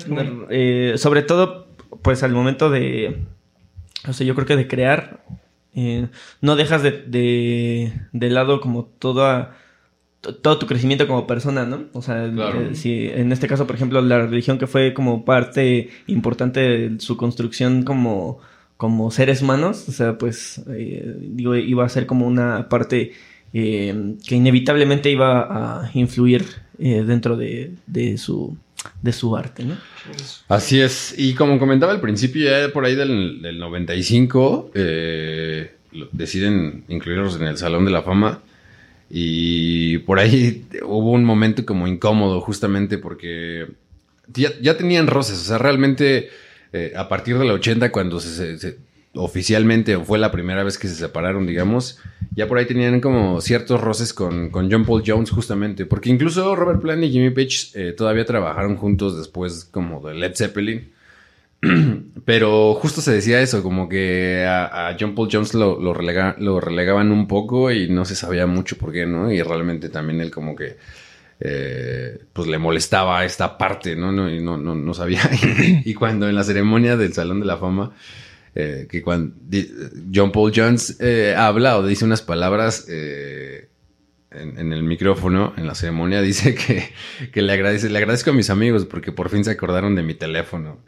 eh, 0.50 0.96
sobre 0.98 1.22
todo, 1.22 1.69
pues 2.02 2.24
al 2.24 2.32
momento 2.34 2.70
de, 2.70 3.18
o 4.08 4.14
sea, 4.14 4.26
yo 4.26 4.36
creo 4.36 4.48
que 4.48 4.56
de 4.56 4.68
crear, 4.68 5.24
eh, 5.76 6.08
no 6.42 6.56
dejas 6.56 6.84
de, 6.84 6.92
de, 6.92 7.94
de 8.12 8.30
lado 8.30 8.60
como 8.62 8.86
toda, 8.86 9.56
to- 10.22 10.36
todo 10.36 10.58
tu 10.60 10.66
crecimiento 10.68 11.08
como 11.08 11.28
persona, 11.28 11.66
¿no? 11.66 11.86
O 11.94 12.02
sea, 12.02 12.30
Claro. 12.34 12.62
eh, 12.62 12.76
si 12.76 13.08
en 13.08 13.32
este 13.32 13.48
caso, 13.48 13.68
por 13.68 13.76
ejemplo, 13.76 14.02
la 14.02 14.26
religión 14.26 14.58
que 14.58 14.68
fue 14.68 14.94
como 14.94 15.26
parte 15.26 15.90
importante 16.08 16.60
de 16.60 17.00
su 17.00 17.18
construcción 17.18 17.84
como, 17.84 18.40
como 18.78 19.12
seres 19.12 19.42
humanos, 19.42 19.88
o 19.90 19.92
sea, 19.92 20.18
pues, 20.18 20.62
eh, 20.70 21.16
digo, 21.20 21.56
iba 21.56 21.86
a 21.86 21.90
ser 21.90 22.06
como 22.06 22.26
una 22.28 22.70
parte 22.70 23.12
que 23.52 24.36
inevitablemente 24.36 25.10
iba 25.10 25.82
a 25.86 25.92
influir 25.96 26.46
dentro 26.78 27.36
de, 27.36 27.74
de 27.88 28.18
su, 28.20 28.56
de 29.02 29.12
su 29.12 29.36
arte, 29.36 29.64
¿no? 29.64 29.78
Así 30.48 30.80
es. 30.80 31.14
Y 31.18 31.34
como 31.34 31.60
comentaba 31.60 31.92
al 31.92 32.02
principio, 32.02 32.50
ya 32.50 32.72
por 32.72 32.86
ahí 32.86 32.96
del, 32.96 33.42
del 33.42 33.60
95, 33.60 34.72
eh, 34.74 35.72
deciden 36.12 36.84
incluirlos 36.88 37.36
en 37.38 37.44
el 37.48 37.58
Salón 37.58 37.86
de 37.86 37.92
la 37.92 38.02
Fama. 38.04 38.42
Y 39.10 39.98
por 40.00 40.20
ahí 40.20 40.66
hubo 40.84 41.12
un 41.12 41.26
momento 41.26 41.66
como 41.66 41.88
incómodo, 41.88 42.42
justamente 42.42 42.98
porque 42.98 43.68
ya, 44.28 44.52
ya 44.62 44.78
tenían 44.78 45.08
roces. 45.08 45.40
O 45.40 45.44
sea, 45.44 45.58
realmente 45.58 46.30
eh, 46.74 46.94
a 46.96 47.10
partir 47.10 47.38
del 47.40 47.50
80, 47.50 47.92
cuando 47.92 48.20
se- 48.20 48.58
oficialmente 49.14 49.98
fue 49.98 50.20
la 50.20 50.32
primera 50.32 50.64
vez 50.64 50.78
que 50.78 50.88
se 50.88 50.96
separaron, 50.96 51.48
digamos, 51.48 52.00
ya 52.36 52.48
por 52.48 52.58
ahí 52.58 52.66
tenían 52.66 53.02
como 53.02 53.42
ciertos 53.42 53.82
roces 53.82 54.14
con, 54.14 54.50
con 54.50 54.72
John 54.72 54.86
Paul 54.86 55.04
Jones, 55.06 55.32
justamente. 55.32 55.86
Porque 55.86 56.10
incluso 56.10 56.56
Robert 56.56 56.82
Plant 56.82 57.04
y 57.04 57.10
Jimmy 57.12 57.32
Page 57.32 57.72
eh, 57.74 57.94
todavía 57.94 58.26
trabajaron 58.26 58.76
juntos 58.78 59.18
después, 59.18 59.66
como 59.66 60.00
de 60.08 60.14
Led 60.16 60.36
Zeppelin. 60.36 60.92
Pero 62.26 62.74
justo 62.76 63.02
se 63.02 63.12
decía 63.12 63.42
eso, 63.42 63.64
como 63.64 63.90
que 63.90 64.46
a, 64.48 64.90
a 64.90 64.98
John 65.00 65.16
Paul 65.16 65.30
Jones 65.32 65.54
lo, 65.54 65.94
relega- 65.94 66.36
lo 66.40 66.60
relegaban 66.60 67.12
un 67.12 67.28
poco 67.28 67.72
y 67.72 67.90
no 67.90 68.06
se 68.06 68.16
sabía 68.16 68.46
mucho 68.46 68.78
por 68.78 68.92
qué, 68.94 69.06
¿no? 69.06 69.32
Y 69.32 69.42
realmente 69.42 69.90
también 69.90 70.22
él 70.22 70.32
como 70.32 70.56
que 70.56 70.78
eh, 71.42 72.20
pues 72.34 72.48
le 72.48 72.58
molestaba 72.58 73.24
esta 73.26 73.58
parte, 73.58 73.96
¿no? 73.96 74.12
no 74.12 74.30
no, 74.30 74.58
no, 74.58 74.76
no 74.76 74.94
sabía. 74.94 75.22
y 75.86 75.94
cuando 75.94 76.30
en 76.30 76.36
la 76.36 76.44
ceremonia 76.44 76.96
del 76.98 77.14
Salón 77.14 77.40
de 77.40 77.46
la 77.46 77.58
Fama, 77.58 77.92
eh, 78.60 78.88
que 78.90 79.02
cuando 79.02 79.36
John 80.14 80.32
Paul 80.32 80.52
Jones 80.56 80.98
eh, 81.00 81.34
habla 81.38 81.78
o 81.78 81.86
dice 81.86 82.06
unas 82.06 82.22
palabras 82.22 82.86
eh, 82.90 83.70
en, 84.32 84.58
en 84.60 84.74
el 84.74 84.84
micrófono, 84.84 85.54
en 85.58 85.66
la 85.68 85.76
ceremonia, 85.76 86.22
dice 86.24 86.56
que, 86.56 86.90
que 87.32 87.42
le 87.42 87.54
agradece, 87.54 87.90
le 87.90 87.98
agradezco 87.98 88.32
a 88.32 88.34
mis 88.34 88.50
amigos 88.50 88.86
porque 88.86 89.12
por 89.12 89.30
fin 89.30 89.44
se 89.44 89.52
acordaron 89.52 89.96
de 89.96 90.04
mi 90.04 90.14
teléfono. 90.14 90.80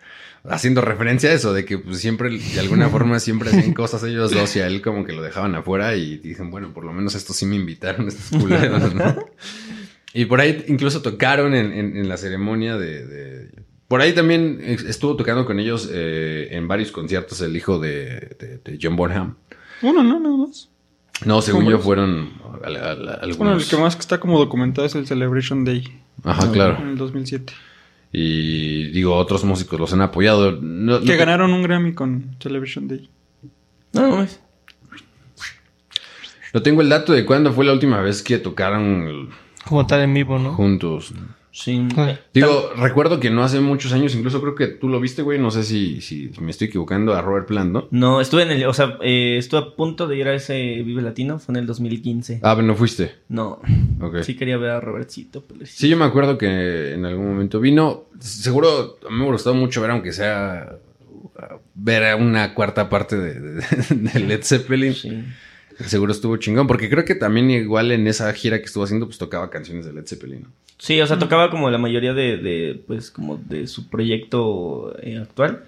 Haciendo 0.43 0.82
referencia 0.82 1.30
a 1.30 1.34
eso, 1.34 1.53
de 1.53 1.65
que 1.65 1.78
pues, 1.78 1.99
siempre, 1.99 2.30
de 2.32 2.59
alguna 2.59 2.89
forma, 2.95 3.19
siempre 3.19 3.49
hacían 3.49 3.74
cosas 3.74 4.03
ellos 4.03 4.32
dos 4.32 4.55
y 4.55 4.59
a 4.59 4.65
él 4.67 4.82
como 4.82 5.05
que 5.05 5.13
lo 5.13 5.22
dejaban 5.22 5.53
afuera 5.53 5.95
y 5.95 6.17
dicen, 6.17 6.49
bueno, 6.49 6.74
por 6.74 6.84
lo 6.84 6.91
menos 6.93 7.13
estos 7.13 7.36
sí 7.36 7.45
me 7.45 7.55
invitaron, 7.57 8.07
estos 8.07 8.39
culeros, 8.41 8.95
¿no? 8.95 9.15
Y 10.13 10.26
por 10.26 10.41
ahí 10.41 10.65
incluso 10.67 11.01
tocaron 11.03 11.53
en, 11.53 11.72
en- 11.72 11.95
en 11.95 12.09
la 12.09 12.17
ceremonia 12.17 12.76
de, 12.78 13.05
de- 13.05 13.49
Por 13.92 14.00
ahí 14.00 14.14
también 14.14 14.62
estuvo 14.88 15.18
tocando 15.18 15.46
con 15.46 15.60
ellos 15.60 15.89
eh, 15.92 16.48
en 16.52 16.66
varios 16.66 16.94
conciertos 16.94 17.42
el 17.42 17.54
hijo 17.58 17.78
de, 17.78 18.38
de- 18.39 18.62
de 18.64 18.80
John 18.82 18.96
Bonham. 18.96 19.36
Uno, 19.82 20.02
no, 20.02 20.18
nada 20.18 20.38
más. 20.38 20.70
No, 21.26 21.42
según 21.42 21.66
yo 21.70 21.78
fueron 21.78 22.32
al- 22.64 22.78
al- 22.78 23.10
algunos. 23.10 23.38
Bueno, 23.38 23.58
el 23.58 23.66
que 23.68 23.76
más 23.76 23.98
que 23.98 24.00
está 24.00 24.18
como 24.22 24.39
documentado 24.39 24.88
es 24.88 24.96
el 24.96 25.06
Celebration 25.06 25.66
Day. 25.66 25.84
Ajá, 26.24 26.50
claro. 26.54 26.78
En 26.82 26.88
el 26.92 26.98
2007. 26.98 27.52
Y 28.14 28.92
digo, 28.92 29.14
otros 29.18 29.44
músicos 29.44 29.78
los 29.78 29.92
han 29.92 30.00
apoyado. 30.00 30.54
No- 30.62 31.02
Que 31.02 31.18
ganaron 31.18 31.52
un 31.52 31.62
Grammy 31.62 31.94
con 31.94 32.38
Celebration 32.42 32.88
Day. 32.88 33.10
No, 33.92 34.08
no, 34.08 34.24
es- 34.24 34.39
No 36.54 36.62
tengo 36.62 36.82
el 36.82 36.88
dato 36.88 37.12
de 37.12 37.26
cuándo 37.26 37.52
fue 37.52 37.66
la 37.66 37.74
última 37.74 38.00
vez 38.00 38.22
que 38.24 38.38
tocaron 38.38 39.32
Como 39.68 39.86
tal 39.86 40.00
en 40.00 40.14
vivo, 40.14 40.39
¿no? 40.39 40.54
juntos. 40.54 41.14
Sí. 41.52 41.88
Digo, 42.34 42.72
recuerdo 42.78 43.20
que 43.20 43.30
no 43.30 43.43
hace 43.43 43.60
muchos 43.60 43.93
años, 43.93 44.16
incluso 44.16 44.41
creo 44.41 44.56
que 44.56 44.68
tú 44.68 44.88
lo 44.89 44.99
viste, 44.99 45.22
güey. 45.22 45.38
No 45.39 45.52
sé 45.52 45.64
si, 45.64 46.02
si 46.02 46.32
me 46.39 46.52
estoy 46.52 46.68
equivocando 46.68 47.14
a 47.14 47.22
Robert 47.22 47.47
Plant, 47.47 47.72
¿no? 47.72 47.88
No, 47.91 48.22
estuve 48.22 48.43
en 48.43 48.52
el, 48.52 48.66
o 48.66 48.74
sea, 48.74 48.97
eh, 49.02 49.36
estuve 49.38 49.60
a 49.60 49.76
punto 49.76 50.08
de 50.08 50.18
ir 50.18 50.28
a 50.28 50.34
ese 50.34 50.54
Vive 50.84 51.02
Latino, 51.02 51.39
fue 51.39 51.54
en 51.54 51.58
el 51.60 51.66
2015. 51.68 52.39
Ah, 52.43 52.56
pero 52.56 52.66
no 52.68 52.76
fuiste. 52.76 53.12
No, 53.30 53.62
Ok. 54.02 54.22
sí 54.24 54.36
quería 54.36 54.58
ver 54.58 54.72
a 54.72 54.80
Robertcito, 54.80 55.43
pero 55.47 55.66
sí. 55.66 55.74
Sí, 55.76 55.89
yo 55.89 55.97
me 55.97 56.06
acuerdo 56.06 56.38
que 56.38 56.93
en 56.93 57.06
algún 57.06 57.28
momento 57.28 57.60
vino. 57.60 58.06
Seguro 58.20 58.97
a 59.08 59.12
mí 59.12 59.18
me 59.20 59.26
gustó 59.26 59.54
mucho 59.54 59.82
ver, 59.82 59.91
aunque 59.91 60.14
sea 60.14 60.78
ver 61.76 62.04
a 62.06 62.16
una 62.16 62.54
cuarta 62.54 62.89
parte 62.89 63.18
de, 63.18 63.39
de- 63.39 63.62
de 63.95 64.20
Led 64.20 64.43
Zeppelin. 64.43 64.93
Sí. 64.93 65.24
Seguro 65.86 66.12
estuvo 66.12 66.38
chingón, 66.38 66.68
porque 66.68 66.89
creo 66.89 67.06
que 67.06 67.16
también 67.16 67.49
igual 67.49 67.91
en 67.91 68.06
esa 68.06 68.32
gira 68.34 68.60
que 68.60 68.66
estuvo 68.66 68.84
haciendo, 68.84 69.08
pues 69.08 69.18
tocaba 69.18 69.49
canciones 69.49 69.86
de 69.86 69.93
Led 69.93 70.06
Zeppelin. 70.06 70.43
¿no? 70.43 70.49
Sí, 70.84 70.99
o 70.99 71.05
sea, 71.05 71.19
tocaba 71.19 71.51
como 71.51 71.69
la 71.69 71.77
mayoría 71.77 72.11
de, 72.15 72.38
de, 72.38 72.84
pues, 72.88 73.11
como 73.11 73.38
de 73.38 73.67
su 73.67 73.88
proyecto 73.88 74.95
eh, 75.03 75.19
actual. 75.21 75.63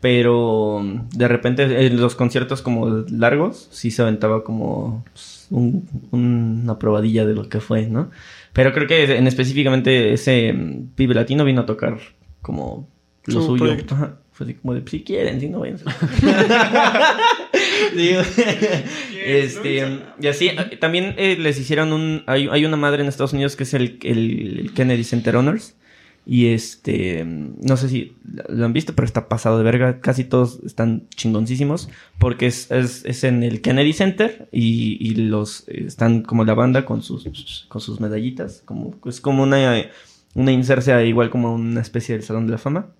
Pero 0.00 0.82
de 1.12 1.28
repente 1.28 1.86
en 1.86 2.00
los 2.00 2.16
conciertos 2.16 2.60
como 2.62 3.04
largos, 3.10 3.68
sí 3.70 3.90
se 3.92 4.02
aventaba 4.02 4.42
como 4.42 5.04
pues, 5.12 5.46
un- 5.50 5.88
una 6.10 6.76
probadilla 6.78 7.24
de 7.24 7.34
lo 7.34 7.48
que 7.48 7.60
fue, 7.60 7.86
¿no? 7.86 8.10
Pero 8.52 8.72
creo 8.72 8.88
que 8.88 9.16
en 9.16 9.26
específicamente 9.28 10.12
ese 10.12 10.52
mm, 10.52 10.88
pibe 10.96 11.14
latino 11.14 11.44
vino 11.44 11.60
a 11.62 11.66
tocar 11.66 11.98
como 12.42 12.88
lo 13.26 13.40
Su 13.40 13.46
suyo. 13.58 13.76
Fue 14.32 14.44
así 14.46 14.54
como 14.54 14.74
de, 14.74 14.82
si 14.88 15.02
quieren, 15.02 15.40
si 15.40 15.48
no, 15.48 15.60
vayan. 15.60 15.78
Digo, 18.02 18.20
este, 19.24 20.00
y 20.20 20.26
así, 20.26 20.50
también 20.80 21.14
eh, 21.18 21.36
les 21.38 21.58
hicieron 21.58 21.92
un, 21.92 22.22
hay, 22.26 22.48
hay 22.50 22.64
una 22.64 22.76
madre 22.76 23.02
en 23.02 23.08
Estados 23.08 23.32
Unidos 23.32 23.56
que 23.56 23.64
es 23.64 23.74
el, 23.74 23.98
el- 24.02 24.60
el 24.60 24.72
Kennedy 24.74 25.04
Center 25.04 25.36
Honors. 25.36 25.74
Y 26.30 26.48
este, 26.48 27.24
no 27.24 27.78
sé 27.78 27.88
si 27.88 28.12
lo 28.50 28.66
han 28.66 28.74
visto, 28.74 28.94
pero 28.94 29.06
está 29.06 29.28
pasado 29.30 29.56
de 29.56 29.64
verga. 29.64 30.00
Casi 30.00 30.24
todos 30.24 30.60
están 30.62 31.08
chingoncísimos. 31.16 31.88
Porque 32.18 32.46
es, 32.46 32.70
es, 32.70 33.02
es 33.06 33.24
en 33.24 33.42
el 33.42 33.62
Kennedy 33.62 33.94
Center 33.94 34.46
y, 34.52 34.98
y 35.00 35.14
los 35.14 35.66
están 35.68 36.20
como 36.22 36.44
la 36.44 36.52
banda 36.52 36.84
con 36.84 37.02
sus, 37.02 37.64
con 37.70 37.80
sus 37.80 37.98
medallitas. 38.00 38.60
Como, 38.66 38.94
es 39.06 39.22
como 39.22 39.42
una, 39.42 39.86
una 40.34 40.52
insercia 40.52 41.02
igual 41.02 41.30
como 41.30 41.54
una 41.54 41.80
especie 41.80 42.14
del 42.14 42.24
Salón 42.24 42.44
de 42.46 42.52
la 42.52 42.58
Fama. 42.58 42.90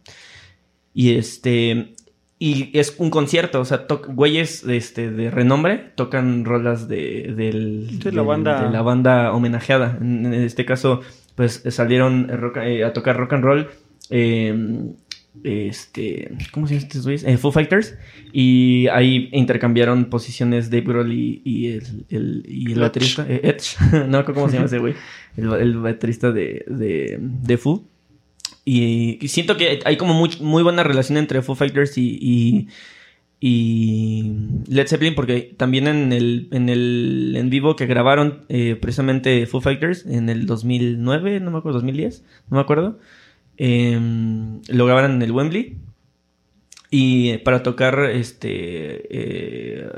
Y 0.94 1.10
este. 1.16 1.92
Y 2.40 2.70
es 2.78 2.94
un 2.98 3.10
concierto, 3.10 3.60
o 3.60 3.64
sea, 3.64 3.86
güeyes 4.14 4.62
este, 4.64 5.10
de 5.10 5.28
renombre 5.30 5.90
tocan 5.96 6.44
rolas 6.44 6.86
de, 6.86 7.34
del- 7.36 7.88
Sí, 7.90 7.98
la 8.04 8.10
del- 8.10 8.24
banda- 8.24 8.62
de 8.64 8.70
la 8.70 8.82
banda 8.82 9.32
homenajeada. 9.32 9.98
En, 10.00 10.24
en 10.26 10.34
este 10.34 10.64
caso, 10.64 11.00
pues 11.34 11.62
salieron 11.70 12.28
rock- 12.28 12.58
eh, 12.58 12.84
a 12.84 12.92
tocar 12.92 13.16
rock 13.16 13.32
and 13.32 13.44
roll. 13.44 13.68
eh, 14.10 14.54
este, 15.44 16.30
¿cómo 16.50 16.66
se 16.66 16.74
llaman 16.74 16.86
estos 16.88 17.04
güeyes? 17.04 17.24
Eh, 17.24 17.36
Foo 17.38 17.52
Fighters. 17.52 17.96
Y 18.32 18.86
ahí 18.88 19.28
intercambiaron 19.32 20.06
posiciones 20.06 20.70
Dave 20.70 20.82
Grohl 20.84 21.12
y, 21.12 21.66
el, 21.66 22.06
el- 22.08 22.42
y 22.48 22.72
el 22.72 22.80
baterista. 22.80 23.26
eh, 23.28 23.40
Edge. 23.44 23.76
no 23.92 24.08
me 24.08 24.18
acuerdo 24.18 24.34
cómo 24.34 24.48
se 24.48 24.54
llama 24.54 24.66
ese 24.66 24.78
güey. 24.78 24.94
El, 25.36 25.52
el 25.54 25.76
baterista 25.78 26.32
de, 26.32 26.64
de, 26.68 27.18
de 27.20 27.56
Foo. 27.58 27.84
Y, 28.70 29.28
siento 29.28 29.56
que 29.56 29.80
hay 29.86 29.96
como 29.96 30.12
muy, 30.12 30.30
muy 30.40 30.62
buena 30.62 30.82
relación 30.82 31.16
entre 31.16 31.40
Foo 31.40 31.54
Fighters 31.54 31.96
y, 31.96 32.18
y, 32.20 32.68
y 33.40 34.32
Led 34.68 34.86
Zeppelin 34.86 35.14
porque 35.14 35.54
también 35.56 35.86
en 35.86 36.12
el 36.12 36.48
en 36.50 36.68
el 36.68 37.34
en 37.36 37.48
vivo 37.48 37.76
que 37.76 37.86
grabaron 37.86 38.44
eh, 38.50 38.76
precisamente 38.78 39.46
Foo 39.46 39.62
Fighters 39.62 40.04
en 40.04 40.28
el 40.28 40.44
2009 40.44 41.40
no 41.40 41.50
me 41.50 41.58
acuerdo 41.58 41.78
2010 41.78 42.24
no 42.50 42.56
me 42.56 42.60
acuerdo 42.60 42.98
eh, 43.56 43.98
lo 44.68 44.86
grabaron 44.86 45.12
en 45.12 45.22
el 45.22 45.32
Wembley. 45.32 45.78
Y 46.90 47.38
para 47.38 47.62
tocar 47.62 48.10
este 48.10 49.06
eh, 49.10 49.88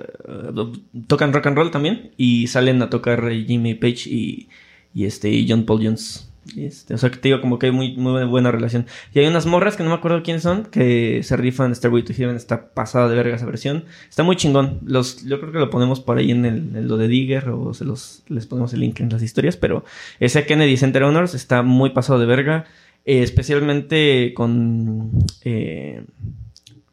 tocan 1.06 1.32
rock 1.32 1.46
and 1.46 1.56
roll 1.56 1.70
también 1.70 2.12
y 2.16 2.48
salen 2.48 2.82
a 2.82 2.90
tocar 2.90 3.30
Jimmy 3.30 3.74
Page 3.74 4.08
y 4.08 4.48
este 4.94 5.30
y 5.30 5.48
John 5.48 5.66
Paul 5.66 5.84
Jones 5.84 6.29
este, 6.56 6.94
o 6.94 6.98
sea, 6.98 7.10
que 7.10 7.16
te 7.16 7.28
digo, 7.28 7.40
como 7.40 7.58
que 7.58 7.66
hay 7.66 7.72
muy, 7.72 7.96
muy 7.96 8.24
buena 8.24 8.50
relación. 8.50 8.86
Y 9.14 9.18
hay 9.18 9.26
unas 9.26 9.46
morras 9.46 9.76
que 9.76 9.82
no 9.82 9.90
me 9.90 9.94
acuerdo 9.94 10.22
quiénes 10.22 10.42
son, 10.42 10.64
que 10.64 11.22
se 11.22 11.36
rifan 11.36 11.74
Starway 11.74 12.02
to 12.02 12.12
Heaven, 12.12 12.36
está 12.36 12.72
pasada 12.72 13.08
de 13.08 13.16
verga 13.16 13.36
esa 13.36 13.46
versión. 13.46 13.84
Está 14.08 14.22
muy 14.22 14.36
chingón. 14.36 14.80
Los, 14.84 15.24
yo 15.24 15.40
creo 15.40 15.52
que 15.52 15.58
lo 15.58 15.70
ponemos 15.70 16.00
por 16.00 16.18
ahí 16.18 16.30
en, 16.30 16.44
el, 16.44 16.88
lo 16.88 16.96
de 16.96 17.08
Digger 17.08 17.48
o 17.50 17.74
se 17.74 17.84
los, 17.84 18.22
les 18.28 18.46
ponemos 18.46 18.72
el 18.72 18.80
link 18.80 19.00
en 19.00 19.08
las 19.10 19.22
historias, 19.22 19.56
pero 19.56 19.84
ese 20.18 20.46
Kennedy 20.46 20.76
Center 20.76 21.02
Honors 21.04 21.34
está 21.34 21.62
muy 21.62 21.90
pasado 21.90 22.18
de 22.18 22.26
verga, 22.26 22.64
eh, 23.04 23.22
especialmente 23.22 24.32
con... 24.34 25.10
Eh, 25.44 26.04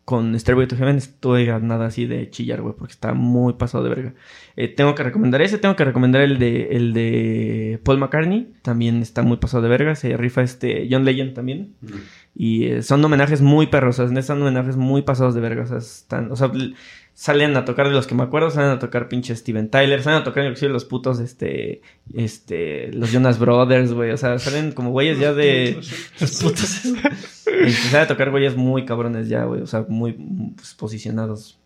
con 0.08 0.40
Stairway 0.40 0.68
to 0.68 0.78
Heaven 0.78 0.96
estoy 0.96 1.50
a 1.50 1.60
nada 1.60 1.88
así 1.88 2.06
de 2.06 2.30
chillar, 2.30 2.62
güey, 2.62 2.74
porque 2.74 2.94
está 2.94 3.14
muy 3.14 3.56
pasado 3.56 3.84
de 3.84 3.90
verga. 3.90 4.14
Eh, 4.56 4.70
tengo 4.70 4.96
que 4.96 5.04
recomendar 5.04 5.42
ese, 5.42 5.58
tengo 5.58 5.76
que 5.76 5.84
recomendar 5.84 6.22
el 6.22 6.40
de, 6.40 6.78
el 6.78 6.94
de 6.94 7.82
Paul 7.84 7.98
McCartney, 7.98 8.54
también 8.62 9.02
está 9.02 9.22
muy 9.24 9.36
pasado 9.36 9.64
de 9.64 9.68
verga, 9.68 9.96
se 9.96 10.16
rifa 10.16 10.44
este 10.44 10.88
John 10.90 11.04
Legend 11.04 11.34
también. 11.34 11.74
Y 12.34 12.68
eh, 12.68 12.84
son 12.84 13.04
homenajes 13.04 13.42
muy 13.42 13.68
perros, 13.68 14.00
o 14.00 14.08
sea, 14.08 14.22
son 14.22 14.42
homenajes 14.42 14.78
muy 14.78 15.02
pasados 15.02 15.36
de 15.36 15.42
verga, 15.42 15.64
o 15.64 15.68
sea, 15.68 15.80
están, 15.80 16.32
o 16.32 16.38
sea, 16.38 16.54
salen 17.18 17.58
a 17.58 17.66
tocar 17.66 17.88
de 17.88 17.96
los 17.96 18.06
que 18.06 18.14
me 18.14 18.22
acuerdo, 18.22 18.52
salen 18.52 18.70
a 18.70 18.78
tocar 18.78 19.10
pinche 19.10 19.36
Steven 19.36 19.72
Tyler, 19.72 20.04
salen 20.04 20.22
a 20.22 20.24
tocar 20.24 20.44
inclusive 20.44 20.72
los 20.72 20.86
putos, 20.86 21.20
este, 21.20 21.82
este, 22.14 22.94
los 22.94 23.12
Jonas 23.12 23.40
Brothers, 23.40 23.92
güey, 23.92 24.12
o 24.12 24.18
sea, 24.18 24.38
salen 24.38 24.72
como 24.72 24.92
güeyes 24.92 25.18
ya 25.18 25.34
de... 25.34 25.80
los 26.22 26.44
putos. 26.44 26.84
salen 27.42 28.04
a 28.04 28.08
tocar 28.08 28.30
güeyes 28.30 28.56
muy 28.56 28.86
cabrones 28.86 29.30
ya, 29.30 29.46
güey, 29.46 29.64
o 29.64 29.66
sea, 29.66 29.84
muy 29.90 30.14
pues, 30.56 30.76
posicionados. 30.76 31.58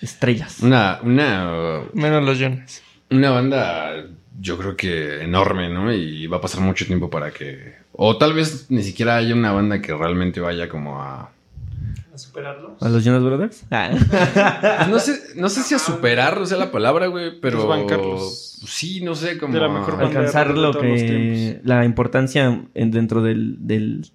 Estrellas. 0.00 0.60
Una, 0.62 0.98
una... 1.02 1.82
Menos 1.92 2.24
los 2.24 2.38
Jonas. 2.38 2.82
Una 3.10 3.30
banda, 3.30 4.06
yo 4.40 4.56
creo 4.56 4.74
que 4.78 5.24
enorme, 5.24 5.68
¿no? 5.68 5.92
Y 5.92 6.26
va 6.26 6.38
a 6.38 6.40
pasar 6.40 6.62
mucho 6.62 6.86
tiempo 6.86 7.10
para 7.10 7.32
que... 7.32 7.74
O 7.92 8.16
tal 8.16 8.32
vez 8.32 8.70
ni 8.70 8.82
siquiera 8.82 9.16
haya 9.16 9.34
una 9.34 9.52
banda 9.52 9.82
que 9.82 9.94
realmente 9.94 10.40
vaya 10.40 10.70
como 10.70 11.02
a 11.02 11.32
¿A 12.18 12.20
superarlos? 12.20 12.82
¿A 12.82 12.88
los 12.88 13.04
Jonas 13.04 13.22
Brothers? 13.22 13.62
Ah. 13.70 14.86
no, 14.90 14.98
sé, 14.98 15.20
no 15.36 15.48
sé 15.48 15.62
si 15.62 15.74
a 15.74 15.78
superar, 15.78 16.36
o 16.38 16.46
sea, 16.46 16.58
la 16.58 16.72
palabra, 16.72 17.06
güey, 17.06 17.40
pero. 17.40 17.66
Bancarlos. 17.66 18.58
Sí, 18.66 19.00
no 19.02 19.14
sé, 19.14 19.38
como. 19.38 19.54
De 19.54 19.60
la 19.60 19.68
mejor 19.68 19.92
banda 19.96 20.06
Alcanzar 20.06 20.56
lo 20.56 20.72
que. 20.78 21.60
La 21.64 21.84
importancia 21.84 22.60
en- 22.74 22.90
dentro 22.90 23.22
del. 23.22 23.56
del 23.60 24.10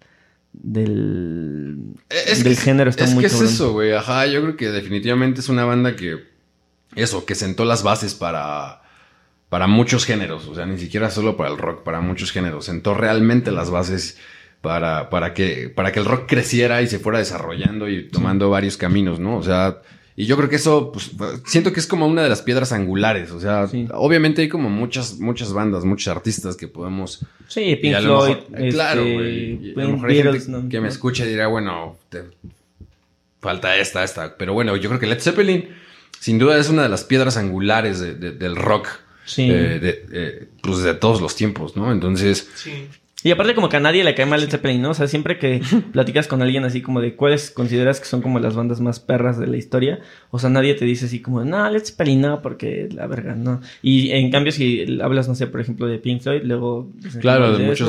del, 0.51 1.77
Es 2.09 2.43
del 2.43 2.55
que- 2.55 2.61
género 2.61 2.89
está 2.89 3.05
es 3.05 3.13
muy 3.13 3.21
que 3.21 3.27
es 3.27 3.41
eso, 3.41 3.71
güey. 3.73 3.93
Ajá, 3.93 4.27
yo 4.27 4.41
creo 4.41 4.55
que 4.57 4.69
definitivamente 4.69 5.39
es 5.39 5.49
una 5.49 5.65
banda 5.65 5.95
que. 5.95 6.31
Eso, 6.95 7.25
que 7.25 7.35
sentó 7.35 7.65
las 7.65 7.83
bases 7.83 8.13
para. 8.13 8.81
Para 9.49 9.67
muchos 9.67 10.05
géneros. 10.05 10.47
O 10.47 10.55
sea, 10.55 10.65
ni 10.65 10.77
siquiera 10.77 11.09
solo 11.09 11.37
para 11.37 11.51
el 11.51 11.57
rock, 11.57 11.83
para 11.83 12.01
muchos 12.01 12.31
géneros. 12.31 12.65
Sentó 12.65 12.93
realmente 12.95 13.51
las 13.51 13.69
bases 13.69 14.17
para, 14.63 15.09
para, 15.11 15.33
que, 15.35 15.69
para 15.69 15.91
que 15.91 15.99
el 15.99 16.05
rock 16.05 16.23
creciera 16.27 16.81
y 16.81 16.87
se 16.87 16.97
fuera 16.97 17.19
desarrollando 17.19 17.87
y 17.87 18.07
tomando 18.07 18.49
varios 18.49 18.77
caminos, 18.77 19.19
¿no? 19.19 19.37
O 19.37 19.43
sea. 19.43 19.81
Y 20.15 20.25
yo 20.27 20.37
creo 20.37 20.47
que 20.47 20.57
eso, 20.57 20.91
pues, 20.91 21.11
siento 21.47 21.73
que 21.73 21.79
es 21.79 21.87
como 21.87 22.05
una 22.07 22.21
de 22.21 22.29
las 22.29 22.43
piedras 22.43 22.71
angulares. 22.71 23.31
O 23.31 23.39
sea, 23.39 23.67
Sí. 23.67 23.87
obviamente 23.93 24.43
hay 24.43 24.47
como 24.47 24.69
muchas, 24.69 25.19
muchas 25.19 25.51
bandas, 25.53 25.85
muchos 25.85 26.07
artistas 26.15 26.55
que 26.55 26.67
podemos 26.67 27.25
Sí, 27.47 27.61
y 27.61 27.75
Pink 27.77 27.97
Floyd. 27.97 28.35
mejor- 28.37 28.61
eh, 28.61 28.69
claro, 28.69 29.01
este, 29.01 29.13
güey. 29.15 29.51
y 29.51 29.55
a 29.55 29.73
lo 29.73 29.73
Pink 29.81 29.89
mejor 29.95 30.09
hay 30.11 30.15
Beatles, 30.21 30.45
gente 30.45 30.59
¿no? 30.61 30.69
que 30.69 30.81
me 30.81 30.87
escucha 30.87 31.25
y 31.25 31.29
dirá, 31.29 31.47
bueno, 31.47 31.97
te- 32.09 32.23
falta 33.41 33.75
esta, 33.77 34.03
esta. 34.03 34.37
Pero 34.37 34.53
bueno, 34.53 34.75
yo 34.77 34.87
creo 34.89 34.99
que 34.99 35.07
Led 35.07 35.19
Zeppelin, 35.19 35.69
sin 36.19 36.37
duda, 36.39 36.57
es 36.57 36.69
una 36.69 36.83
de 36.83 36.89
las 36.89 37.03
piedras 37.03 37.35
angulares 37.37 37.99
de- 37.99 38.13
de- 38.15 38.31
del 38.31 38.55
rock. 38.55 38.87
Sí. 39.25 39.43
eh, 39.49 39.79
de, 39.79 40.05
eh, 40.11 40.47
pues 40.61 40.79
de 40.83 40.93
todos 40.95 41.21
los 41.21 41.33
tiempos, 41.37 41.77
¿no? 41.77 41.93
Entonces, 41.93 42.49
Sí. 42.55 42.87
Y 43.23 43.31
aparte 43.31 43.55
como 43.55 43.69
que 43.69 43.77
a 43.77 43.79
nadie 43.79 44.03
le 44.03 44.13
cae 44.15 44.25
mal 44.25 44.41
el 44.43 44.49
Zeppelin, 44.49 44.81
¿no? 44.81 44.89
O 44.91 44.93
sea, 44.93 45.07
siempre 45.07 45.39
que 45.39 45.61
platicas 45.93 46.27
con 46.27 46.41
alguien 46.41 46.63
así 46.65 46.81
como 46.81 47.01
de 47.01 47.15
cuáles 47.15 47.51
consideras 47.51 47.99
que 47.99 48.05
son 48.05 48.21
como 48.21 48.39
las 48.39 48.55
bandas 48.55 48.79
más 48.81 48.99
perras 48.99 49.37
de 49.39 49.47
la 49.47 49.57
historia, 49.57 49.99
o 50.31 50.39
sea, 50.39 50.49
nadie 50.49 50.73
te 50.75 50.85
dice 50.85 51.05
así 51.05 51.21
como, 51.21 51.43
no, 51.43 51.69
Led 51.69 51.83
Zeppelin 51.85 52.21
no, 52.21 52.41
porque 52.41 52.89
la 52.93 53.07
verga, 53.07 53.35
no. 53.35 53.61
Y 53.81 54.11
en 54.11 54.29
cambio 54.31 54.51
si 54.51 54.99
hablas, 55.01 55.27
no 55.27 55.35
sé, 55.35 55.47
por 55.47 55.61
ejemplo, 55.61 55.87
de 55.87 55.97
Pink 55.99 56.21
Floyd, 56.21 56.41
luego... 56.43 56.89
claro, 57.21 57.57
de 57.57 57.65
muchos. 57.65 57.87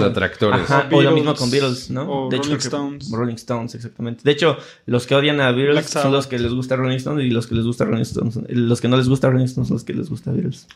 Ajá, 0.63 0.89
O 0.93 0.97
o 0.99 1.03
lo 1.03 1.11
mismo 1.13 1.35
con 1.35 1.51
Beatles, 1.51 1.91
¿no? 1.91 2.27
o 2.27 2.29
de 2.31 2.37
hecho, 2.37 2.45
Rolling 2.51 2.59
Stones. 2.61 3.11
Rolling 3.11 3.35
Stones, 3.35 3.75
exactamente. 3.75 4.21
De 4.25 4.31
hecho, 4.31 4.57
los 4.87 5.07
que 5.07 5.15
odian 5.15 5.41
a 5.41 5.51
Beatles 5.53 5.87
son 6.03 6.13
los 6.13 6.27
que 6.27 6.39
les 6.39 6.53
gusta 6.53 6.77
Rolling 6.77 6.97
Stones 6.97 7.25
y 7.25 7.31
los 7.31 7.47
que 7.47 7.55
les 7.55 7.65
gusta 7.65 7.85
Rolling 7.85 8.03
Stones. 8.03 8.39
Los 8.49 8.81
que 8.81 8.89
no 8.89 8.97
les 8.97 9.09
gusta 9.09 9.29
Rolling 9.31 9.47
Stones 9.47 9.69
son 9.69 9.75
los 9.77 9.85
que 9.85 9.95
les 9.95 10.09
gusta 10.09 10.31
Beatles. 10.33 10.67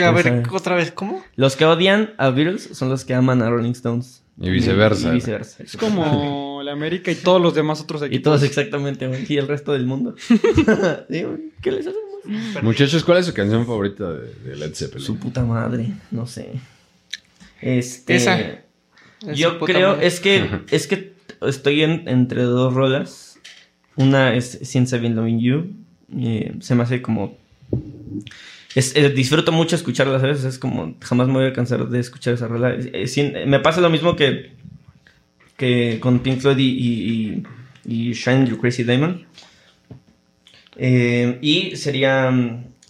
A 0.00 0.10
O 0.10 0.14
ver, 0.14 0.22
sea- 0.24 0.42
otra 0.52 0.74
vez, 0.74 0.90
¿cómo? 0.90 1.22
Los 1.36 1.56
que 1.56 1.64
odian 1.64 2.10
a 2.18 2.30
Beatles 2.30 2.70
son 2.72 2.88
los 2.88 3.04
que 3.04 3.14
aman 3.14 3.42
a 3.42 3.50
Rolling 3.50 3.72
Stones. 3.72 3.89
Y 4.40 4.50
viceversa. 4.50 5.10
Y 5.10 5.14
viceversa. 5.16 5.62
Es 5.62 5.76
como 5.76 6.62
la 6.64 6.72
América 6.72 7.10
y 7.10 7.14
todos 7.14 7.40
los 7.42 7.54
demás 7.54 7.80
otros 7.80 8.00
equipos. 8.02 8.18
Y 8.20 8.22
todos 8.22 8.42
exactamente, 8.42 9.06
güey. 9.06 9.26
Y 9.28 9.36
el 9.36 9.46
resto 9.48 9.72
del 9.72 9.86
mundo. 9.86 10.14
¿Qué 11.08 11.70
les 11.70 11.86
hacemos? 11.86 12.62
Muchachos, 12.62 13.02
¿cuál 13.04 13.18
es 13.18 13.26
su 13.26 13.34
canción 13.34 13.66
favorita 13.66 14.12
de, 14.12 14.32
de 14.50 14.56
Led 14.56 14.74
Zeppelin? 14.74 15.04
Su 15.06 15.16
puta 15.18 15.42
madre, 15.44 15.92
no 16.10 16.26
sé. 16.26 16.52
Este. 17.60 18.14
Esa. 18.16 18.38
Es 18.40 19.36
Yo 19.38 19.58
creo, 19.58 19.92
madre. 19.94 20.06
es 20.06 20.20
que, 20.20 20.48
es 20.70 20.86
que 20.86 21.12
estoy 21.42 21.82
en- 21.82 22.08
entre 22.08 22.42
dos 22.42 22.72
rolas. 22.72 23.38
Una 23.96 24.34
es 24.34 24.58
Since 24.62 24.96
I've 24.96 25.02
Been 25.02 25.16
Loving 25.16 25.40
You. 25.40 25.66
eh, 26.18 26.54
se 26.60 26.74
me 26.74 26.82
hace 26.84 27.02
como. 27.02 27.36
Es- 28.74 28.94
eh, 28.96 29.10
disfruto 29.10 29.52
mucho 29.52 29.76
escucharla, 29.76 30.20
¿sabes? 30.20 30.44
Es 30.44 30.58
como. 30.58 30.96
Jamás 31.00 31.28
me 31.28 31.34
voy 31.34 31.46
a 31.46 31.52
cansar 31.52 31.88
de 31.88 31.98
escuchar 32.00 32.34
esa 32.34 32.48
rola. 32.48 32.74
Eh, 32.74 32.90
eh, 32.92 33.06
sin- 33.06 33.32
me 33.46 33.60
pasa 33.60 33.80
lo 33.80 33.90
mismo 33.90 34.16
que. 34.16 34.52
que 35.56 35.98
con 36.00 36.20
Pink 36.20 36.40
Floyd 36.40 36.58
y. 36.58 37.42
y, 37.86 38.12
Shine 38.12 38.46
Your 38.46 38.58
Crazy 38.60 38.84
Diamond. 38.84 39.24
Y 40.78 41.76
sería. 41.76 42.30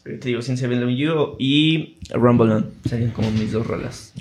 Te 0.03 0.29
digo, 0.29 0.41
Been 0.41 0.81
Loving 0.81 0.97
You 0.97 1.37
y 1.39 1.97
Rumble 2.11 2.53
On. 2.55 2.71
Serían 2.89 3.11
como 3.11 3.31
mis 3.33 3.53
dos 3.53 3.67
rolas. 3.67 4.15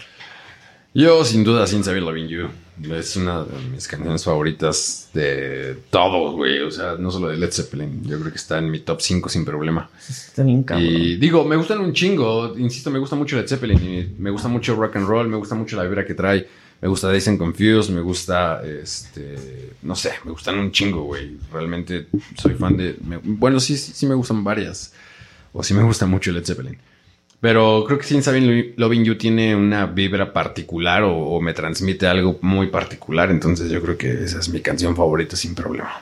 Yo, 0.93 1.23
sin 1.23 1.43
duda, 1.43 1.67
Sin 1.67 1.83
Saber 1.83 2.01
Loving 2.01 2.27
You. 2.27 2.47
Es 2.93 3.15
una 3.17 3.43
de 3.43 3.51
mis 3.73 3.87
canciones 3.87 4.23
favoritas 4.23 5.09
de 5.13 5.77
todo, 5.89 6.31
güey. 6.31 6.61
O 6.61 6.71
sea, 6.71 6.95
no 6.97 7.11
solo 7.11 7.27
de 7.27 7.37
Led 7.37 7.51
Zeppelin. 7.51 8.03
Yo 8.05 8.17
creo 8.19 8.31
que 8.31 8.37
está 8.37 8.57
en 8.57 8.71
mi 8.71 8.79
top 8.79 9.01
5 9.01 9.27
sin 9.29 9.43
problema. 9.43 9.89
Está 10.09 10.43
bien 10.43 10.63
cabrón. 10.63 10.87
Y 10.87 11.17
digo, 11.17 11.43
me 11.45 11.57
gustan 11.57 11.79
un 11.81 11.93
chingo. 11.93 12.57
Insisto, 12.57 12.89
me 12.89 12.97
gusta 12.99 13.15
mucho 13.17 13.35
Led 13.35 13.47
Zeppelin. 13.47 13.77
Y 13.83 14.15
me 14.17 14.29
gusta 14.29 14.47
mucho 14.47 14.75
rock 14.75 14.95
and 14.95 15.07
roll. 15.07 15.27
Me 15.27 15.35
gusta 15.37 15.55
mucho 15.55 15.75
la 15.75 15.83
vibra 15.83 16.05
que 16.05 16.13
trae. 16.13 16.47
Me 16.81 16.87
gusta 16.87 17.09
Days 17.09 17.27
and 17.27 17.37
Confused. 17.37 17.93
Me 17.93 17.99
gusta, 18.01 18.63
este... 18.65 19.73
No 19.81 19.95
sé, 19.95 20.13
me 20.23 20.31
gustan 20.31 20.57
un 20.57 20.71
chingo, 20.71 21.03
güey. 21.03 21.35
Realmente 21.51 22.07
soy 22.37 22.53
fan 22.55 22.77
de... 22.77 22.95
me- 23.05 23.19
bueno, 23.21 23.59
sí, 23.59 23.77
sí, 23.77 23.91
sí 23.93 24.07
me 24.07 24.15
gustan 24.15 24.41
varias. 24.43 24.93
O 25.51 25.61
sí 25.63 25.73
me 25.73 25.83
gusta 25.83 26.05
mucho 26.05 26.31
Led 26.31 26.45
Zeppelin. 26.45 26.77
Pero 27.41 27.85
creo 27.85 27.97
que 27.97 28.05
Sin 28.05 28.21
Saber 28.21 28.73
Loving 28.75 29.05
You 29.05 29.17
tiene 29.17 29.55
una 29.55 29.85
vibra 29.85 30.33
particular 30.33 31.03
o, 31.03 31.15
o 31.15 31.41
me 31.41 31.53
transmite 31.53 32.05
algo 32.05 32.37
muy 32.41 32.67
particular. 32.67 33.31
Entonces 33.31 33.71
yo 33.71 33.81
creo 33.81 33.97
que 33.97 34.11
esa 34.11 34.39
es 34.39 34.49
mi 34.49 34.59
canción 34.59 34.95
favorita 34.95 35.37
sin 35.37 35.55
problema. 35.55 36.01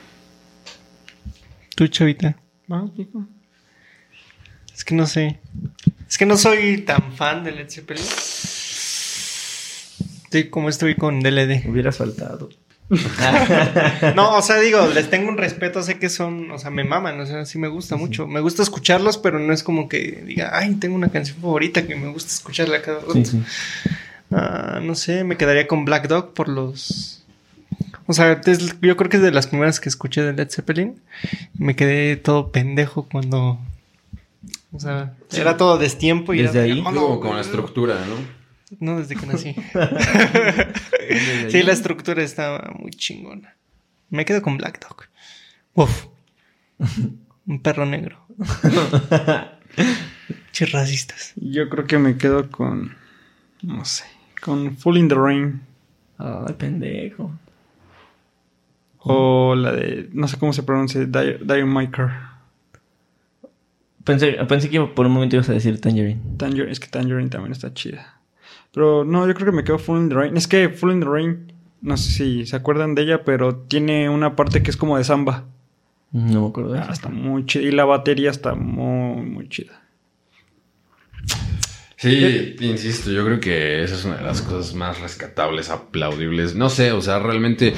Tú, 1.75 1.87
chavita. 1.87 2.35
Es 4.73 4.83
que 4.83 4.95
no 4.95 5.05
sé. 5.05 5.39
Es 6.09 6.17
que 6.17 6.25
no 6.25 6.37
soy 6.37 6.79
tan 6.81 7.13
fan 7.13 7.43
de 7.43 7.51
Led 7.51 7.69
Zeppelin. 7.69 8.03
Estoy 10.23 10.49
como 10.49 10.69
estoy 10.69 10.95
con 10.95 11.19
DLD. 11.19 11.69
Hubieras 11.69 11.97
faltado. 11.97 12.49
No, 14.15 14.35
o 14.37 14.41
sea, 14.41 14.59
digo, 14.59 14.87
les 14.87 15.09
tengo 15.09 15.29
un 15.29 15.37
respeto, 15.37 15.83
sé 15.83 15.99
que 15.99 16.09
son, 16.09 16.51
o 16.51 16.57
sea, 16.57 16.69
me 16.69 16.83
maman, 16.83 17.19
o 17.19 17.25
sea, 17.25 17.45
sí 17.45 17.57
me 17.57 17.67
gusta 17.67 17.95
mucho. 17.97 18.27
Me 18.27 18.39
gusta 18.39 18.63
escucharlos, 18.63 19.17
pero 19.17 19.39
no 19.39 19.53
es 19.53 19.63
como 19.63 19.89
que 19.89 20.23
diga, 20.25 20.51
ay, 20.53 20.75
tengo 20.75 20.95
una 20.95 21.09
canción 21.09 21.37
favorita 21.39 21.85
que 21.85 21.95
me 21.95 22.07
gusta 22.11 22.31
escucharla 22.33 22.81
cada 22.81 22.99
rato. 22.99 23.13
Sí, 23.13 23.25
sí. 23.25 23.41
Ah, 24.31 24.79
no 24.81 24.95
sé, 24.95 25.23
me 25.23 25.37
quedaría 25.37 25.67
con 25.67 25.85
Black 25.85 26.07
Dog 26.07 26.33
por 26.33 26.49
los... 26.49 27.23
O 28.07 28.13
sea, 28.13 28.39
es- 28.45 28.79
yo 28.81 28.95
creo 28.97 29.09
que 29.09 29.17
es 29.17 29.23
de 29.23 29.31
las 29.31 29.47
primeras 29.47 29.79
que 29.79 29.89
escuché 29.89 30.21
de 30.21 30.33
Led 30.33 30.49
Zeppelin. 30.49 30.99
Me 31.57 31.75
quedé 31.75 32.15
todo 32.15 32.51
pendejo 32.51 33.03
cuando... 33.11 33.59
O 34.73 34.79
sea, 34.79 35.13
era 35.33 35.57
todo 35.57 35.77
destiempo 35.77 36.33
y 36.33 36.41
Desde 36.41 36.59
era- 36.65 36.73
ahí. 36.73 36.83
Oh, 36.97 37.19
con 37.19 37.35
la 37.35 37.41
estructura, 37.41 37.95
¿no? 38.07 38.36
No, 38.79 38.99
desde 38.99 39.15
que 39.15 39.25
nací. 39.25 39.55
Sí, 41.49 41.63
la 41.63 41.71
estructura 41.71 42.21
estaba 42.21 42.73
muy 42.77 42.91
chingona. 42.91 43.55
Me 44.09 44.25
quedo 44.25 44.41
con 44.41 44.57
Black 44.57 44.85
Dog. 44.85 45.05
Uf. 45.73 46.07
Un 47.47 47.61
perro 47.61 47.85
negro. 47.85 48.25
Che 50.51 50.65
racistas. 50.65 51.33
Yo 51.35 51.69
creo 51.69 51.85
que 51.85 51.97
me 51.97 52.17
quedo 52.17 52.49
con. 52.49 52.95
No 53.61 53.85
sé. 53.85 54.03
Con 54.41 54.75
Full 54.75 54.97
in 54.97 55.07
the 55.07 55.15
Rain. 55.15 55.61
Ay, 56.17 56.53
pendejo. 56.57 57.31
O 58.99 59.55
la 59.55 59.71
de. 59.71 60.09
No 60.11 60.27
sé 60.27 60.37
cómo 60.37 60.51
se 60.51 60.63
pronuncia. 60.63 61.07
Maker. 61.65 62.09
Pensé, 64.03 64.33
pensé 64.45 64.69
que 64.69 64.81
por 64.81 65.05
un 65.05 65.13
momento 65.13 65.35
ibas 65.37 65.49
a 65.49 65.53
decir 65.53 65.79
Tangerine. 65.79 66.19
Tangerine. 66.37 66.71
Es 66.71 66.79
que 66.79 66.87
Tangerine 66.87 67.29
también 67.29 67.51
está 67.51 67.73
chida. 67.73 68.16
Pero 68.77 69.03
no, 69.03 69.25
yo 69.27 69.33
creo 69.33 69.47
que 69.47 69.57
me 69.57 69.63
quedo 69.63 69.79
Full 69.79 69.97
in 69.97 70.09
the 70.09 70.13
Rain. 70.13 70.37
Es 70.37 70.47
que 70.47 70.69
Full 70.69 70.91
in 70.91 70.99
the 70.99 71.07
Rain. 71.07 71.51
No 71.81 71.97
sé 71.97 72.11
si 72.11 72.45
se 72.45 72.55
acuerdan 72.55 72.93
de 72.93 73.01
ella, 73.01 73.23
pero 73.23 73.55
tiene 73.55 74.07
una 74.07 74.35
parte 74.35 74.61
que 74.61 74.69
es 74.69 74.77
como 74.77 74.99
de 74.99 75.03
samba. 75.03 75.45
No 76.11 76.41
me 76.43 76.47
acuerdo 76.49 76.73
de 76.73 76.79
Ah, 76.79 76.83
eso. 76.83 76.91
está 76.91 77.09
muy 77.09 77.43
chida. 77.47 77.63
Y 77.63 77.71
la 77.71 77.85
batería 77.85 78.29
está 78.29 78.53
muy, 78.53 79.23
muy 79.25 79.49
chida. 79.49 79.81
Sí, 81.95 82.55
insisto, 82.59 83.09
yo 83.09 83.25
creo 83.25 83.39
que 83.39 83.81
esa 83.83 83.95
es 83.95 84.05
una 84.05 84.17
de 84.17 84.23
las 84.23 84.43
cosas 84.43 84.75
más 84.75 85.01
rescatables, 85.01 85.71
aplaudibles. 85.71 86.53
No 86.53 86.69
sé, 86.69 86.91
o 86.91 87.01
sea, 87.01 87.17
realmente. 87.17 87.73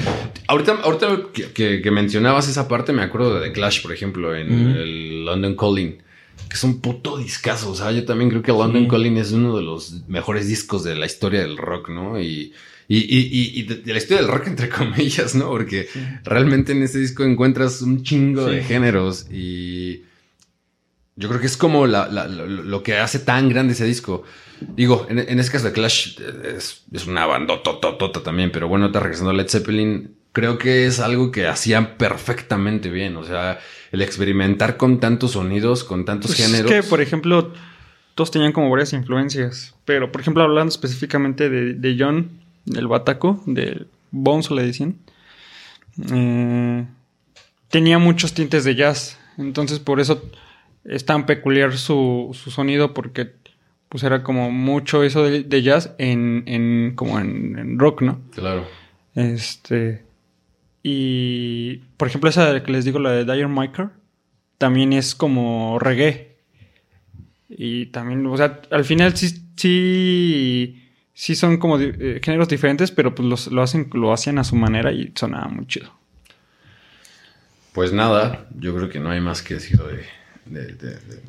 Ahorita, 0.48 0.72
ahorita 0.84 1.06
que, 1.32 1.52
que- 1.52 1.80
que 1.80 1.90
mencionabas 1.90 2.46
esa 2.46 2.68
parte, 2.68 2.92
me 2.92 3.00
acuerdo 3.02 3.40
de 3.40 3.46
The 3.48 3.52
Clash, 3.54 3.80
por 3.80 3.92
ejemplo, 3.94 4.36
en 4.36 4.50
el 4.52 5.24
London 5.24 5.56
Calling, 5.56 6.02
que 6.50 6.56
es 6.56 6.64
un 6.64 6.80
puto 6.82 7.16
discazo. 7.16 7.70
O 7.70 7.74
sea, 7.74 7.90
yo 7.92 8.04
también 8.04 8.28
creo 8.28 8.42
que 8.42 8.52
London 8.52 8.82
Sí. 8.82 8.88
Calling 8.88 9.16
es 9.16 9.32
uno 9.32 9.56
de 9.56 9.62
los 9.62 10.02
mejores 10.08 10.48
discos 10.48 10.84
de 10.84 10.96
la 10.96 11.06
historia 11.06 11.40
del 11.40 11.56
rock, 11.56 11.88
¿no? 11.88 12.20
Y. 12.20 12.52
Y, 12.92 12.96
y- 12.98 13.60
y- 13.60 13.62
de, 13.62 13.76
de 13.76 13.92
la 13.92 13.98
historia 13.98 14.20
del 14.20 14.32
rock, 14.32 14.48
entre 14.48 14.68
comillas, 14.68 15.36
¿no? 15.36 15.48
Porque 15.48 15.88
realmente 16.24 16.72
en 16.72 16.82
este 16.82 16.98
disco 16.98 17.22
encuentras 17.22 17.80
un 17.82 18.02
chingo 18.02 18.46
de 18.46 18.64
géneros 18.64 19.26
y 19.30 20.02
yo 21.14 21.28
creo 21.28 21.40
que 21.40 21.46
es 21.46 21.56
como 21.56 21.86
la- 21.86 22.08
la- 22.08 22.26
lo, 22.26 22.46
lo 22.48 22.82
que 22.82 22.96
hace 22.96 23.20
tan 23.20 23.48
grande 23.48 23.74
ese 23.74 23.84
disco. 23.84 24.24
Digo, 24.76 25.06
en, 25.08 25.20
en 25.20 25.38
este 25.38 25.52
caso 25.52 25.66
de 25.66 25.72
Clash 25.72 26.18
es, 26.56 26.82
es 26.92 27.06
una 27.06 27.26
bandotototota 27.26 28.24
también, 28.24 28.50
pero 28.50 28.66
bueno, 28.66 28.86
está 28.86 28.98
regresando 28.98 29.30
a 29.30 29.34
Led 29.34 29.48
Zeppelin, 29.48 30.16
creo 30.32 30.58
que 30.58 30.86
es 30.86 31.00
algo 31.00 31.30
que 31.30 31.46
hacían 31.46 31.96
perfectamente 31.96 32.90
bien. 32.90 33.16
O 33.16 33.24
sea, 33.24 33.58
el 33.92 34.02
experimentar 34.02 34.76
con 34.76 35.00
tantos 35.00 35.32
sonidos, 35.32 35.84
con 35.84 36.04
tantos 36.04 36.32
Pues 36.32 36.46
géneros. 36.46 36.70
Es 36.70 36.82
que, 36.82 36.88
por 36.88 37.00
ejemplo, 37.00 37.52
todos 38.14 38.30
tenían 38.30 38.52
como 38.52 38.70
varias 38.70 38.92
influencias. 38.92 39.74
Pero, 39.84 40.12
por 40.12 40.20
ejemplo, 40.20 40.42
hablando 40.42 40.70
específicamente 40.70 41.48
de, 41.48 41.74
de 41.74 41.96
John, 41.98 42.30
del 42.64 42.86
Bataco, 42.86 43.42
del 43.46 43.88
Bonzo 44.10 44.54
le 44.54 44.64
decían, 44.64 44.96
eh, 46.12 46.86
tenía 47.68 47.98
muchos 47.98 48.34
tintes 48.34 48.64
de 48.64 48.74
jazz. 48.74 49.18
Entonces, 49.38 49.78
por 49.78 50.00
eso 50.00 50.22
es 50.84 51.04
tan 51.04 51.26
peculiar 51.26 51.76
su, 51.76 52.30
su 52.32 52.50
sonido, 52.50 52.94
porque 52.94 53.32
pues 53.88 54.04
era 54.04 54.22
como 54.22 54.52
mucho 54.52 55.02
eso 55.02 55.24
de, 55.24 55.42
de 55.42 55.62
jazz 55.62 55.94
en, 55.98 56.44
en 56.46 56.92
como 56.94 57.18
en, 57.18 57.58
en 57.58 57.78
rock, 57.78 58.02
¿no? 58.02 58.20
Claro. 58.34 58.64
Este. 59.14 60.04
Y. 60.82 61.76
Por 61.96 62.08
ejemplo, 62.08 62.30
esa 62.30 62.62
que 62.62 62.72
les 62.72 62.84
digo, 62.84 62.98
la 62.98 63.10
de 63.12 63.24
Dire 63.24 63.48
Maker. 63.48 63.88
También 64.58 64.92
es 64.92 65.14
como 65.14 65.78
reggae. 65.78 66.36
Y 67.48 67.86
también, 67.86 68.26
o 68.26 68.36
sea, 68.36 68.60
al 68.70 68.84
final 68.84 69.16
sí. 69.16 69.46
Sí, 69.56 70.82
sí 71.12 71.34
son 71.34 71.58
como 71.58 71.78
eh, 71.78 72.20
géneros 72.24 72.48
diferentes, 72.48 72.90
pero 72.90 73.14
pues 73.14 73.28
los- 73.28 73.46
lo 73.52 73.62
hacen, 73.62 73.90
lo 73.92 74.10
hacían 74.12 74.38
a 74.38 74.44
su 74.44 74.56
manera 74.56 74.90
y 74.90 75.12
sonaba 75.14 75.48
muy 75.48 75.66
chido. 75.66 75.92
Pues 77.72 77.92
nada, 77.92 78.46
yo 78.58 78.74
creo 78.74 78.88
que 78.88 78.98
no 79.00 79.10
hay 79.10 79.20
más 79.20 79.42
que 79.42 79.54
decir 79.54 79.78
de, 79.78 80.06
de- 80.46 80.72
de- 80.74 80.94
de- 80.94 81.22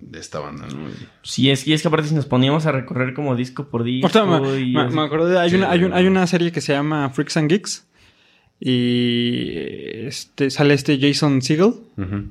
de 0.00 0.18
esta 0.20 0.38
banda, 0.38 0.66
¿no? 0.68 0.88
Y- 0.88 0.92
Sí, 1.22 1.50
es, 1.50 1.66
y 1.66 1.72
es 1.72 1.82
que 1.82 1.88
aparte 1.88 2.08
si 2.08 2.14
nos 2.14 2.26
poníamos 2.26 2.66
a 2.66 2.72
recorrer 2.72 3.14
como 3.14 3.34
disco 3.34 3.64
por 3.68 3.82
disco. 3.84 4.06
Me, 4.40 4.60
y 4.60 4.72
me- 4.74 5.00
acordé 5.02 5.38
hay, 5.38 5.50
Sí, 5.50 5.56
una, 5.56 5.70
hay, 5.70 5.82
un- 5.84 5.92
hay 5.94 6.06
una 6.06 6.26
serie 6.26 6.52
que 6.52 6.60
se 6.60 6.72
llama 6.72 7.08
Freaks 7.10 7.36
and 7.38 7.50
Geeks. 7.50 7.86
Y 8.64 10.06
este, 10.06 10.50
sale 10.50 10.74
este 10.74 10.98
Jason 11.00 11.42
Segel. 11.42 11.74
Ujú. 11.96 12.30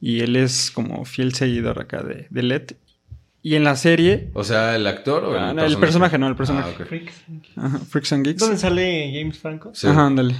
Y 0.00 0.20
él 0.20 0.36
es 0.36 0.70
como 0.70 1.04
fiel 1.04 1.34
seguidor 1.34 1.80
acá 1.80 2.02
de, 2.02 2.26
de 2.30 2.42
LED. 2.42 2.62
Y 3.42 3.54
en 3.54 3.64
la 3.64 3.76
serie. 3.76 4.30
O 4.34 4.42
sea, 4.44 4.74
¿el 4.76 4.86
actor 4.86 5.24
o 5.24 5.36
el, 5.36 5.42
Ah, 5.42 5.46
no, 5.52 5.54
personaje? 5.62 5.72
el 5.74 5.80
personaje, 5.80 6.18
no, 6.18 6.28
el 6.28 6.36
personaje. 6.36 6.74
Ah, 6.78 6.82
ok. 6.82 7.64
Ajá, 7.64 7.78
Freaks 7.78 8.12
and 8.12 8.26
Geeks. 8.26 8.40
¿Dónde 8.40 8.58
sale 8.58 9.12
James 9.16 9.38
Franco? 9.38 9.70
Sí. 9.74 9.86
Ajá, 9.86 10.06
ándale. 10.06 10.34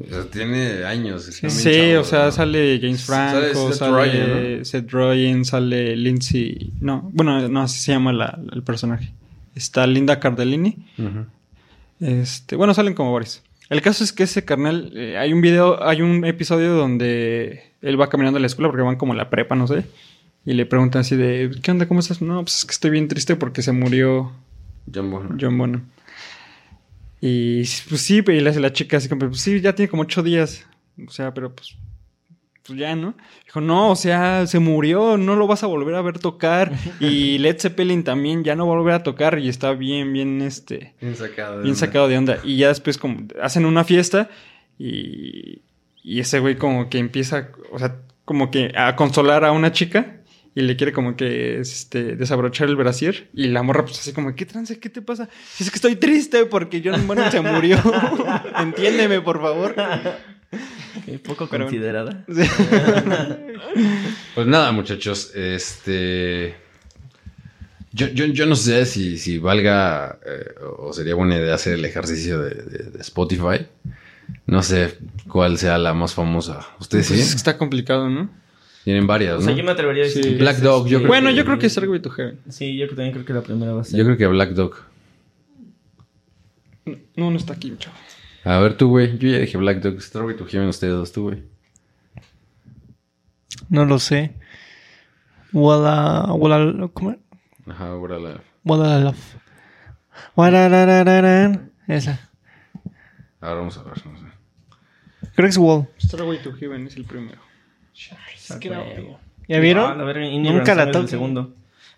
O 0.00 0.06
sea, 0.08 0.24
tiene 0.30 0.84
años. 0.84 1.24
Sí, 1.24 1.46
chavo, 1.48 2.00
o 2.00 2.04
sea, 2.04 2.24
¿no? 2.26 2.32
sale 2.32 2.78
James 2.80 3.00
Sale 3.02 3.40
Franco, 3.52 3.68
Seth 3.72 3.78
sale 3.78 4.64
Seth 4.64 4.90
Rogen, 4.90 5.44
sale 5.44 5.96
Lindsay. 5.96 6.72
No, 6.80 7.10
bueno, 7.12 7.46
no, 7.48 7.62
así 7.62 7.78
se 7.80 7.92
llama 7.92 8.12
la- 8.12 8.38
el 8.52 8.62
personaje. 8.62 9.12
Está 9.54 9.86
Linda 9.86 10.18
Cardellini. 10.18 10.76
Este, 12.00 12.56
bueno, 12.56 12.72
salen 12.74 12.94
como 12.94 13.12
varios. 13.12 13.42
El 13.72 13.80
caso 13.80 14.04
es 14.04 14.12
que 14.12 14.24
ese 14.24 14.44
carnal, 14.44 14.92
eh, 14.94 15.16
hay 15.16 15.32
un 15.32 15.40
video, 15.40 15.82
hay 15.82 16.02
un 16.02 16.26
episodio 16.26 16.74
donde 16.74 17.72
él 17.80 17.98
va 17.98 18.10
caminando 18.10 18.36
a 18.36 18.40
la 18.40 18.46
escuela 18.46 18.68
porque 18.68 18.82
van 18.82 18.96
como 18.96 19.14
a 19.14 19.16
la 19.16 19.30
prepa, 19.30 19.56
no 19.56 19.66
sé. 19.66 19.86
Y 20.44 20.52
le 20.52 20.66
preguntan 20.66 21.00
así 21.00 21.16
de, 21.16 21.50
¿qué 21.62 21.70
onda? 21.70 21.88
¿Cómo 21.88 22.00
estás? 22.00 22.20
No, 22.20 22.42
pues 22.42 22.58
es 22.58 22.64
que 22.66 22.72
estoy 22.72 22.90
bien 22.90 23.08
triste 23.08 23.34
porque 23.34 23.62
se 23.62 23.72
murió 23.72 24.30
John 24.94 25.10
Bonham. 25.10 25.38
John 25.40 25.56
Bonham. 25.56 25.84
Y 27.22 27.62
pues 27.88 28.02
sí, 28.02 28.22
y 28.26 28.40
le 28.40 28.50
hace 28.50 28.60
la 28.60 28.74
chica 28.74 28.98
así 28.98 29.08
como, 29.08 29.28
pues 29.28 29.40
sí, 29.40 29.62
ya 29.62 29.74
tiene 29.74 29.88
como 29.88 30.02
ocho 30.02 30.22
días. 30.22 30.66
O 31.06 31.10
sea, 31.10 31.32
pero 31.32 31.54
pues, 31.54 31.74
pues 32.64 32.78
ya, 32.78 32.94
¿no? 32.94 33.14
Dijo, 33.44 33.60
no, 33.60 33.90
o 33.90 33.96
sea, 33.96 34.46
se 34.46 34.58
murió, 34.58 35.16
no 35.16 35.34
lo 35.36 35.46
vas 35.46 35.62
a 35.64 35.66
volver 35.66 35.94
a 35.94 36.02
ver 36.02 36.18
tocar. 36.18 36.72
Y 37.00 37.38
Led 37.38 37.58
Zeppelin 37.58 38.04
también 38.04 38.44
ya 38.44 38.54
no 38.54 38.66
va 38.66 38.74
a 38.74 38.76
volver 38.78 38.94
a 38.94 39.02
tocar 39.02 39.38
y 39.38 39.48
está 39.48 39.72
bien, 39.72 40.12
bien, 40.12 40.40
este, 40.42 40.94
Bien 41.00 41.16
sacado. 41.16 41.56
de 41.58 41.62
bien 41.64 41.74
onda. 41.74 41.80
sacado 41.86 42.08
de 42.08 42.18
onda. 42.18 42.38
Y 42.44 42.56
ya 42.56 42.68
después 42.68 42.98
como 42.98 43.26
hacen 43.42 43.64
una 43.64 43.84
fiesta 43.84 44.30
y, 44.78 45.62
y 46.02 46.20
ese 46.20 46.38
güey 46.38 46.56
como 46.56 46.88
que 46.88 46.98
empieza, 46.98 47.50
o 47.72 47.78
sea, 47.78 47.96
como 48.24 48.50
que 48.50 48.72
a 48.76 48.94
consolar 48.96 49.44
a 49.44 49.52
una 49.52 49.72
chica 49.72 50.18
y 50.54 50.60
le 50.62 50.76
quiere 50.76 50.92
como 50.92 51.16
que 51.16 51.60
este, 51.60 52.14
desabrochar 52.14 52.68
el 52.68 52.76
brasier 52.76 53.28
y 53.34 53.48
la 53.48 53.62
morra 53.62 53.84
pues 53.84 53.98
así 53.98 54.12
como, 54.12 54.34
¿qué 54.34 54.44
trance? 54.46 54.78
¿Qué 54.78 54.90
te 54.90 55.00
pasa? 55.02 55.28
Es 55.58 55.70
que 55.70 55.76
estoy 55.76 55.96
triste 55.96 56.44
porque 56.46 56.82
John 56.84 57.06
Bonham 57.06 57.30
se 57.30 57.40
murió. 57.40 57.78
Entiéndeme, 58.58 59.20
por 59.22 59.40
favor. 59.40 59.74
Qué 61.06 61.18
poco 61.18 61.46
Pero- 61.50 61.64
considerada. 61.64 62.24
Pues 64.34 64.46
nada, 64.46 64.72
muchachos. 64.72 65.32
Este. 65.34 66.54
Yo, 67.92 68.08
yo, 68.08 68.24
yo 68.26 68.46
no 68.46 68.56
sé 68.56 68.86
si, 68.86 69.18
si 69.18 69.38
valga 69.38 70.18
eh, 70.24 70.54
o 70.78 70.92
sería 70.94 71.14
buena 71.14 71.36
idea 71.36 71.54
hacer 71.54 71.74
el 71.74 71.84
ejercicio 71.84 72.40
de, 72.40 72.50
de- 72.54 72.90
de 72.90 73.00
Spotify. 73.00 73.66
No 74.46 74.62
sé 74.62 74.96
cuál 75.28 75.58
sea 75.58 75.76
la 75.78 75.92
más 75.92 76.14
famosa. 76.14 76.66
¿Ustedes 76.80 77.08
Pues 77.08 77.20
es 77.20 77.26
que 77.26 77.30
sí? 77.32 77.36
está 77.36 77.58
complicado, 77.58 78.08
¿no? 78.08 78.30
Tienen 78.84 79.06
varias, 79.06 79.34
O 79.36 79.40
sea, 79.42 79.50
¿no? 79.52 79.56
yo 79.58 79.64
me 79.64 79.72
atrevería 79.72 80.04
a 80.04 80.06
decir. 80.06 80.24
Sí. 80.24 80.34
Black 80.36 80.56
Dog, 80.58 80.88
yo 80.88 80.98
creo 80.98 81.08
Bueno, 81.08 81.28
que- 81.28 81.34
yo 81.36 81.44
creo 81.44 81.58
que 81.58 81.66
es 81.66 81.72
Starway 81.72 82.00
to 82.00 82.10
Heaven. 82.10 82.38
Sí, 82.48 82.76
yo 82.76 82.86
también 82.88 83.12
creo 83.12 83.24
que 83.26 83.32
la 83.34 83.42
primera 83.42 83.72
va 83.74 83.82
a 83.82 83.84
ser. 83.84 83.98
Yo 83.98 84.04
creo 84.04 84.16
que 84.16 84.26
Black 84.26 84.50
Dog. 84.52 84.74
No, 87.16 87.30
no 87.30 87.36
está 87.36 87.52
aquí, 87.52 87.74
chavo. 87.78 87.94
A 88.44 88.58
ver 88.58 88.76
tú, 88.76 88.88
güey. 88.88 89.18
Yo 89.18 89.28
ya 89.28 89.38
dije 89.38 89.56
Black 89.56 89.78
Dog. 89.80 90.00
Starway 90.00 90.36
to 90.36 90.46
Heaven, 90.46 90.68
ustedes 90.68 90.94
dos, 90.94 91.12
tú, 91.12 91.22
güey. 91.24 91.44
No 93.68 93.84
lo 93.84 93.98
sé. 93.98 94.34
Walla... 95.52 96.32
Walla... 96.32 96.88
¿Cómo? 96.92 97.16
Ajá, 97.66 97.88
ahora 97.88 98.18
la... 98.18 98.40
Walla 98.64 98.98
Love. 98.98 99.36
Warararararan. 100.36 101.72
Esa. 101.86 102.30
Ahora 103.40 103.56
vamos 103.60 103.76
a 103.78 103.82
ver, 103.82 104.06
no 104.06 104.18
sé. 104.18 104.26
Creo 105.34 105.46
que 105.46 105.50
es 105.50 105.58
Wall. 105.58 105.88
Starway 105.98 106.42
to 106.42 106.52
Heaven 106.52 106.86
es 106.86 106.96
el 106.96 107.04
primero. 107.04 107.40
¿Ya 109.48 109.58
vieron? 109.58 109.90
Ah, 109.90 109.94
la 109.94 110.04
verga, 110.04 110.26
Nunca 110.30 110.74
la 110.74 110.86
toco. 110.86 111.04
el 111.04 111.08
segundo. 111.08 111.54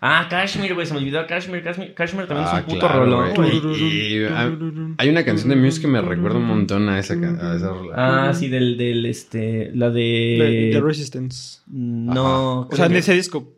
Ah, 0.07 0.27
Kashmir, 0.29 0.73
güey, 0.75 0.85
se 0.85 0.93
me 0.93 0.99
olvidó. 0.99 1.25
Kashmir, 1.25 1.63
Kashmir, 1.63 1.93
Kashmir 1.95 2.27
también 2.27 2.47
Ah, 2.47 2.57
es 2.59 2.63
un 2.65 2.65
puto 2.73 2.79
claro, 2.87 3.05
rolón. 3.05 3.33
Y- 3.75 3.79
y- 3.79 4.23
hay- 4.25 4.57
hay 4.99 5.09
una 5.09 5.25
canción 5.25 5.49
de 5.49 5.55
Muse 5.55 5.81
que 5.81 5.87
me 5.87 5.99
recuerda 5.99 6.37
un 6.37 6.45
montón 6.45 6.87
a 6.89 6.99
esa, 6.99 7.13
a 7.15 7.55
esa 7.55 7.69
rola. 7.69 7.93
Ah, 8.29 8.33
sí, 8.35 8.47
del, 8.47 8.77
del, 8.77 9.05
este, 9.07 9.71
la 9.73 9.89
de... 9.89 10.69
The 10.73 10.81
Resistance. 10.81 11.61
No. 11.67 12.67
O 12.71 12.75
sea, 12.75 12.85
en 12.85 12.95
ese 12.97 13.13
disco. 13.13 13.51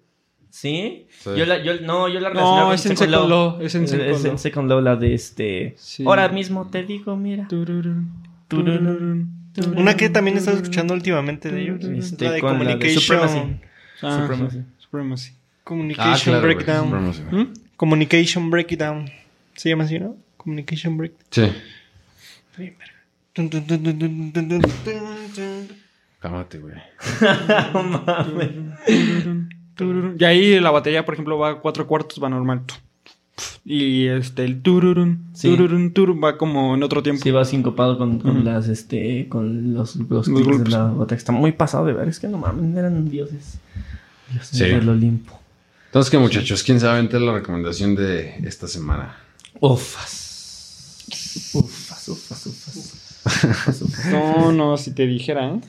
¿Sí? 0.50 1.06
Sí. 1.10 1.30
Yo 1.38 1.46
la, 1.46 1.62
yo, 1.62 1.74
no, 1.82 2.08
yo 2.08 2.20
la 2.22 2.30
No, 2.30 2.36
relacionaba 2.36 2.74
es 2.76 2.82
con 2.84 2.92
en 2.92 2.98
Second 2.98 3.30
Law, 3.30 3.58
es 3.62 3.76
en 3.76 3.84
Es- 3.84 3.90
Second 3.92 4.10
es 4.10 4.26
en. 4.26 4.38
Second 4.40 4.70
Law, 4.70 4.82
la 4.82 4.96
de 4.96 5.14
este... 5.14 5.76
Sí. 5.78 6.04
Ahora 6.08 6.30
mismo 6.30 6.70
te 6.70 6.84
digo, 6.84 7.16
mira. 7.18 7.46
Tururun, 7.50 8.10
Tururun, 8.48 9.30
tururun, 9.54 9.78
Una 9.78 9.96
que 9.98 10.10
también 10.10 10.38
estado 10.38 10.58
escuchando 10.58 10.94
últimamente 10.94 11.52
de 11.52 11.62
ellos. 11.62 11.84
Este, 11.84 12.26
la 12.26 12.32
de 12.32 12.40
con 12.40 12.54
la 12.54 12.58
de 12.60 12.66
Communication. 12.66 13.02
Supremacy. 13.02 13.60
Ah, 14.02 14.20
Supremacy. 14.22 14.62
Supremacy. 14.80 15.32
Communication 15.68 16.14
ah, 16.14 16.40
claro, 16.40 16.42
Breakdown. 16.44 17.14
¿Mm? 17.30 17.54
Communication 17.76 18.50
Breakdown. 18.50 19.12
Se 19.54 19.68
llama 19.68 19.84
así, 19.84 20.00
¿no? 20.00 20.16
Communication 20.38 20.96
Breakdown. 20.96 21.26
Sí. 21.30 21.52
Cámate, 26.20 26.60
güey. 26.60 26.76
y 30.18 30.24
ahí 30.24 30.58
la 30.62 30.72
batería, 30.72 31.04
por 31.04 31.16
ejemplo, 31.16 31.38
va 31.38 31.50
a 31.50 31.56
cuatro 31.56 31.86
cuartos, 31.86 32.24
va 32.24 32.30
normal. 32.30 32.62
Y 33.66 34.08
este, 34.08 34.46
el 34.46 34.62
tururun, 34.62 35.26
sí. 35.34 35.50
tururun, 35.50 35.92
tururun, 35.92 36.24
va 36.24 36.38
como 36.38 36.76
en 36.76 36.84
otro 36.84 37.04
tiempo. 37.04 37.22
Sí, 37.22 37.32
va 37.32 37.44
sincopado 37.44 37.98
con, 37.98 38.20
con 38.20 38.46
las, 38.46 38.70
este, 38.70 39.28
con 39.28 39.74
los, 39.74 39.98
los, 39.98 40.28
de 40.28 40.70
la 40.70 40.86
batería. 40.86 41.18
Está 41.18 41.34
muy 41.34 41.52
pasado 41.52 41.86
de 41.86 41.92
ver, 41.92 42.08
es 42.08 42.22
que 42.22 42.30
no 42.30 42.38
mames, 42.38 42.74
eran 42.78 43.10
dioses. 43.10 43.60
Dios 44.32 44.48
sí. 44.48 44.64
del 44.64 44.88
Olimpo. 44.88 45.42
Entonces, 45.98 46.12
¿qué 46.12 46.20
muchachos? 46.20 46.62
¿Quién 46.62 46.80
sabe 46.80 47.00
entonces 47.00 47.28
la 47.28 47.34
recomendación 47.34 47.96
de 47.96 48.36
esta 48.46 48.68
semana? 48.68 49.18
Ufas. 49.60 51.04
Ufas, 51.56 52.08
ufas, 52.10 52.46
ufas. 52.46 53.24
Ufas, 53.26 53.82
ufas. 53.82 54.06
No, 54.06 54.52
no, 54.52 54.78
si 54.78 54.94
te 54.94 55.08
dijera, 55.08 55.56
¿eh? 55.56 55.60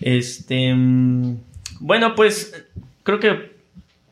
Este. 0.00 0.72
mm, 0.74 1.36
Bueno, 1.80 2.14
pues 2.14 2.54
creo 3.02 3.20
que. 3.20 3.52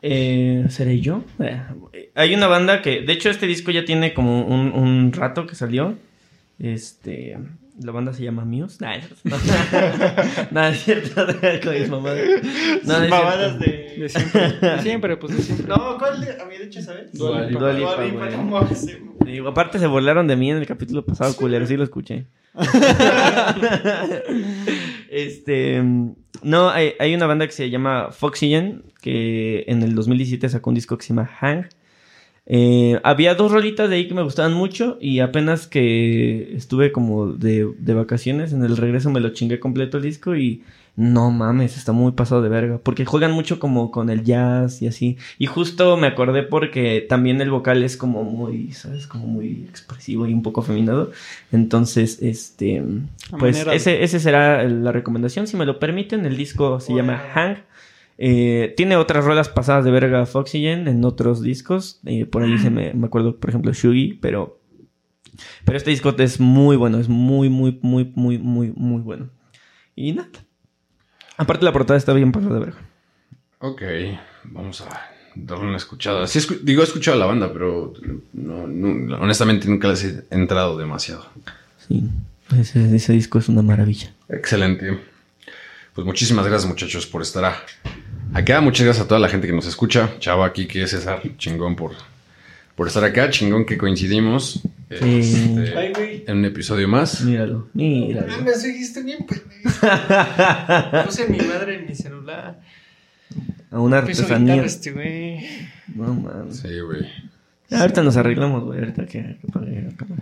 eh, 0.03 0.67
¿Seré 0.69 0.99
yo? 0.99 1.23
Eh, 1.39 2.11
hay 2.13 2.35
una 2.35 2.45
banda 2.45 2.83
que. 2.83 3.01
De 3.01 3.13
hecho, 3.13 3.31
este 3.31 3.47
disco 3.47 3.71
ya 3.71 3.85
tiene 3.85 4.13
como 4.13 4.45
un, 4.45 4.71
un 4.71 5.11
rato 5.13 5.47
que 5.47 5.55
salió. 5.55 5.95
Este. 6.59 7.39
La 7.81 7.91
banda 7.91 8.13
se 8.13 8.23
llama 8.23 8.45
Muse. 8.45 8.77
Nah, 8.81 8.93
es 8.95 9.05
cierto. 9.21 9.35
No, 10.51 10.67
es 10.67 10.83
cierto. 10.83 11.25
Con 11.63 11.73
mis. 11.73 11.89
No, 11.89 13.03
es 13.03 13.09
Mamadas 13.09 13.59
de... 13.59 13.95
De 13.97 14.09
siempre. 14.09 14.51
De 14.59 14.81
siempre, 14.81 15.17
pues 15.17 15.35
de 15.37 15.41
siempre. 15.43 15.67
No, 15.67 15.97
¿cuál 15.97 16.21
de- 16.21 16.39
había 16.41 16.59
dicho, 16.59 16.81
sabes? 16.81 17.11
Dua 17.13 17.41
Lipa. 17.41 17.59
Dua 17.59 17.73
Lipa, 17.73 17.95
Dua 17.95 18.05
Lipa, 18.05 18.17
güey. 18.25 18.35
¿cómo 18.35 18.57
hace? 18.59 19.01
Digo, 19.25 19.49
aparte 19.49 19.79
se 19.79 19.87
burlaron 19.87 20.27
de 20.27 20.35
mí 20.35 20.51
en 20.51 20.57
el 20.57 20.65
capítulo 20.67 21.05
pasado, 21.05 21.35
culero, 21.35 21.65
sí 21.65 21.77
lo 21.77 21.83
escuché. 21.83 22.25
este, 25.09 25.81
no, 26.43 26.69
hay, 26.69 26.93
hay 26.99 27.15
una 27.15 27.25
banda 27.27 27.45
que 27.45 27.51
se 27.53 27.69
llama 27.69 28.09
Foxygen, 28.11 28.83
que 29.01 29.63
en 29.67 29.81
el 29.83 29.95
2017 29.95 30.49
sacó 30.49 30.69
un 30.69 30.75
disco 30.75 30.97
que 30.97 31.03
se 31.03 31.09
llama 31.09 31.25
Hang. 31.39 31.65
Eh, 32.45 32.99
había 33.03 33.35
dos 33.35 33.51
rolitas 33.53 33.89
de 33.89 33.95
ahí 33.95 34.07
que 34.07 34.13
me 34.13 34.21
gustaban 34.23 34.53
mucho 34.53 34.97
y 34.99 35.19
apenas 35.19 35.65
que 35.67 36.53
estuve 36.55 36.91
como 36.91 37.31
de, 37.31 37.69
de 37.77 37.93
vacaciones, 37.93 38.51
en 38.51 38.63
el 38.63 38.75
regreso 38.75 39.09
me 39.11 39.21
lo 39.21 39.29
chingué 39.29 39.59
completo 39.61 39.97
el 39.97 40.03
disco 40.03 40.35
y 40.35 40.61
no 40.95 41.31
mames, 41.31 41.75
está 41.77 41.91
muy 41.91 42.11
pasado 42.11 42.41
de 42.43 42.49
verga, 42.49 42.79
porque 42.83 43.05
juegan 43.05 43.31
mucho 43.31 43.57
como 43.59 43.89
con 43.91 44.09
el 44.11 44.23
jazz 44.25 44.81
y 44.83 44.87
así. 44.87 45.17
Y 45.39 45.47
justo 45.47 45.97
me 45.97 46.05
acordé 46.05 46.43
porque 46.43 47.03
también 47.07 47.41
el 47.41 47.49
vocal 47.49 47.81
es 47.81 47.97
como 47.97 48.23
muy, 48.23 48.73
¿sabes? 48.73 49.07
Como 49.07 49.25
muy 49.25 49.65
expresivo 49.67 50.27
y 50.27 50.33
un 50.33 50.43
poco 50.43 50.61
afeminado. 50.61 51.11
Entonces, 51.51 52.19
este, 52.21 52.83
pues 53.39 53.65
de- 53.65 53.75
ese, 53.75 54.03
ese 54.03 54.19
será 54.19 54.63
la 54.67 54.91
recomendación, 54.91 55.47
si 55.47 55.57
me 55.57 55.65
lo 55.65 55.79
permiten. 55.79 56.25
El 56.27 56.37
disco 56.37 56.79
se 56.79 56.93
llama 56.93 57.17
Hang. 57.33 57.57
Eh, 58.17 58.73
tiene 58.77 58.95
otras 58.95 59.25
rolas 59.25 59.49
pasadas 59.49 59.83
de 59.85 59.91
verga 59.91 60.25
Foxygen 60.25 60.87
en 60.87 61.03
otros 61.05 61.41
discos. 61.41 61.99
eh, 62.05 62.25
por 62.25 62.43
ahí 62.43 62.57
se 62.59 62.69
me, 62.69 62.93
me 62.93 63.07
acuerdo, 63.07 63.37
por 63.37 63.49
ejemplo, 63.49 63.71
Shugi, 63.73 64.13
pero. 64.21 64.59
Pero 65.65 65.77
este 65.77 65.89
disco 65.89 66.13
es 66.17 66.39
muy 66.39 66.75
bueno, 66.75 66.99
es 66.99 67.09
muy, 67.09 67.49
muy, 67.49 67.79
muy, 67.81 68.11
muy, 68.15 68.37
muy, 68.37 68.71
muy 68.75 69.01
bueno. 69.01 69.29
Y 69.95 70.11
nada. 70.13 70.29
Aparte, 71.37 71.65
la 71.65 71.73
portada 71.73 71.97
está 71.97 72.13
bien 72.13 72.31
pasada 72.31 72.53
de 72.55 72.59
verga. 72.59 72.77
Ok, 73.59 73.81
vamos 74.43 74.81
a 74.81 75.09
darle 75.35 75.65
una 75.65 75.77
escuchada. 75.77 76.27
Sí, 76.27 76.37
escu- 76.37 76.59
digo, 76.61 76.81
he 76.81 76.85
escuchado 76.85 77.17
a 77.17 77.19
la 77.19 77.25
banda, 77.25 77.51
pero 77.51 77.93
no, 78.33 78.67
no- 78.67 79.17
honestamente 79.17 79.67
nunca 79.67 79.87
les 79.87 80.03
he 80.03 80.23
entrado 80.29 80.77
demasiado. 80.77 81.25
Sí, 81.87 82.03
ese, 82.59 82.95
ese 82.95 83.13
disco 83.13 83.39
es 83.39 83.49
una 83.49 83.63
maravilla. 83.63 84.13
Excelente. 84.29 84.99
Pues 85.95 86.05
muchísimas 86.05 86.45
gracias, 86.45 86.69
muchachos, 86.69 87.07
por 87.07 87.23
estar 87.23 87.45
a- 87.45 87.57
acá. 88.33 88.61
Muchas 88.61 88.85
gracias 88.85 89.05
a 89.05 89.07
toda 89.07 89.19
la 89.19 89.29
gente 89.29 89.47
que 89.47 89.53
nos 89.53 89.65
escucha. 89.65 90.11
Chava, 90.19 90.51
Kike, 90.51 90.87
César, 90.87 91.21
chingón 91.37 91.75
por, 91.75 91.91
por 92.75 92.87
estar 92.87 93.03
acá. 93.03 93.29
Chingón 93.29 93.65
que 93.65 93.77
coincidimos 93.77 94.61
este, 94.89 95.73
Ay, 95.77 95.93
güey. 95.93 96.23
en 96.27 96.37
un 96.37 96.45
episodio 96.45 96.87
más. 96.87 97.21
Míralo, 97.21 97.69
míralo. 97.73 98.33
Ah, 98.33 98.41
me 98.43 98.51
seguiste 98.53 99.01
bien, 99.03 99.25
pendejo. 99.25 99.87
Puse 101.05 101.27
mi 101.27 101.37
madre 101.39 101.79
en 101.79 101.87
mi 101.87 101.95
celular. 101.95 102.59
A 103.71 103.79
una 103.79 103.97
artesanía. 103.99 104.63
este 104.63 104.91
güey. 104.91 105.39
No 105.95 106.13
mames. 106.13 106.57
Sí, 106.57 106.79
güey. 106.79 107.07
Ahorita 107.71 108.03
nos 108.03 108.17
arreglamos, 108.17 108.63
güey. 108.65 108.79
Ahorita 108.79 109.05
que, 109.05 109.37
que 109.41 109.47
apague 109.49 109.81
la 109.81 109.95
cámara. 109.95 110.21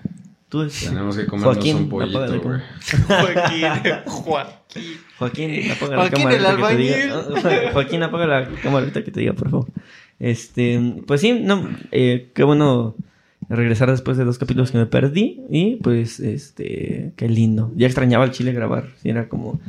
Tú 0.51 0.67
Tenemos 0.67 1.15
que 1.15 1.25
comernos 1.27 1.55
Joaquín, 1.55 1.77
un 1.77 1.89
pollito, 1.89 2.19
güey. 2.19 2.41
cámara. 2.41 2.63
Joaquín. 3.07 3.67
Joaquín. 4.05 4.97
Joaquín, 5.17 5.71
apaga 5.71 5.95
Joaquín, 5.95 5.95
la 5.95 6.09
cámara. 6.09 6.35
el 6.35 6.45
ahorita 6.45 6.67
que 6.67 6.75
te 6.75 6.77
diga. 6.77 7.03
albañil. 7.05 7.11
Ah, 7.45 7.69
Joaquín, 7.71 8.03
apaga 8.03 8.27
la 8.27 8.49
cámara 8.49 8.79
ahorita 8.79 9.03
que 9.05 9.11
te 9.11 9.19
diga, 9.21 9.31
por 9.31 9.49
favor. 9.49 9.67
Este, 10.19 10.77
pues 11.07 11.21
sí, 11.21 11.31
no, 11.41 11.69
eh, 11.91 12.31
qué 12.35 12.43
bueno 12.43 12.95
regresar 13.49 13.89
después 13.91 14.17
de 14.17 14.23
dos 14.25 14.37
capítulos 14.37 14.71
que 14.71 14.77
me 14.77 14.85
perdí. 14.85 15.41
Y 15.49 15.75
pues, 15.77 16.19
este, 16.19 17.13
qué 17.15 17.27
lindo. 17.29 17.71
Ya 17.75 17.87
extrañaba 17.87 18.25
el 18.25 18.31
chile 18.31 18.53
grabar. 18.53 18.85
Sí, 19.01 19.09
era 19.09 19.27
como. 19.29 19.59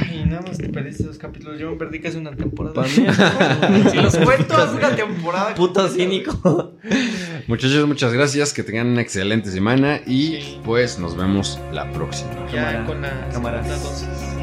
Ay, 0.00 0.24
nada 0.26 0.42
más 0.42 0.58
te 0.58 0.68
perdiste 0.68 1.04
dos 1.04 1.16
capítulos. 1.18 1.58
Yo 1.60 1.70
me 1.70 1.76
perdí 1.76 2.00
casi 2.00 2.18
una 2.18 2.32
temporada. 2.34 2.84
Si 2.88 3.96
los 3.96 4.16
cuento, 4.16 4.54
hace 4.56 4.76
una 4.76 4.96
temporada. 4.96 5.54
Puto 5.54 5.86
cínico. 5.88 6.74
Muchachos, 7.46 7.86
muchas 7.86 8.12
gracias. 8.12 8.52
Que 8.52 8.62
tengan 8.62 8.88
una 8.88 9.00
excelente 9.02 9.50
semana 9.50 10.00
y 10.06 10.40
Sí. 10.40 10.60
pues 10.64 10.98
nos 10.98 11.16
vemos 11.16 11.58
la 11.72 11.90
próxima. 11.92 12.30
Ya 12.52 12.84
Cámara, 12.84 12.86
con 12.86 13.02
la 13.02 13.28
cámaras. 13.32 14.39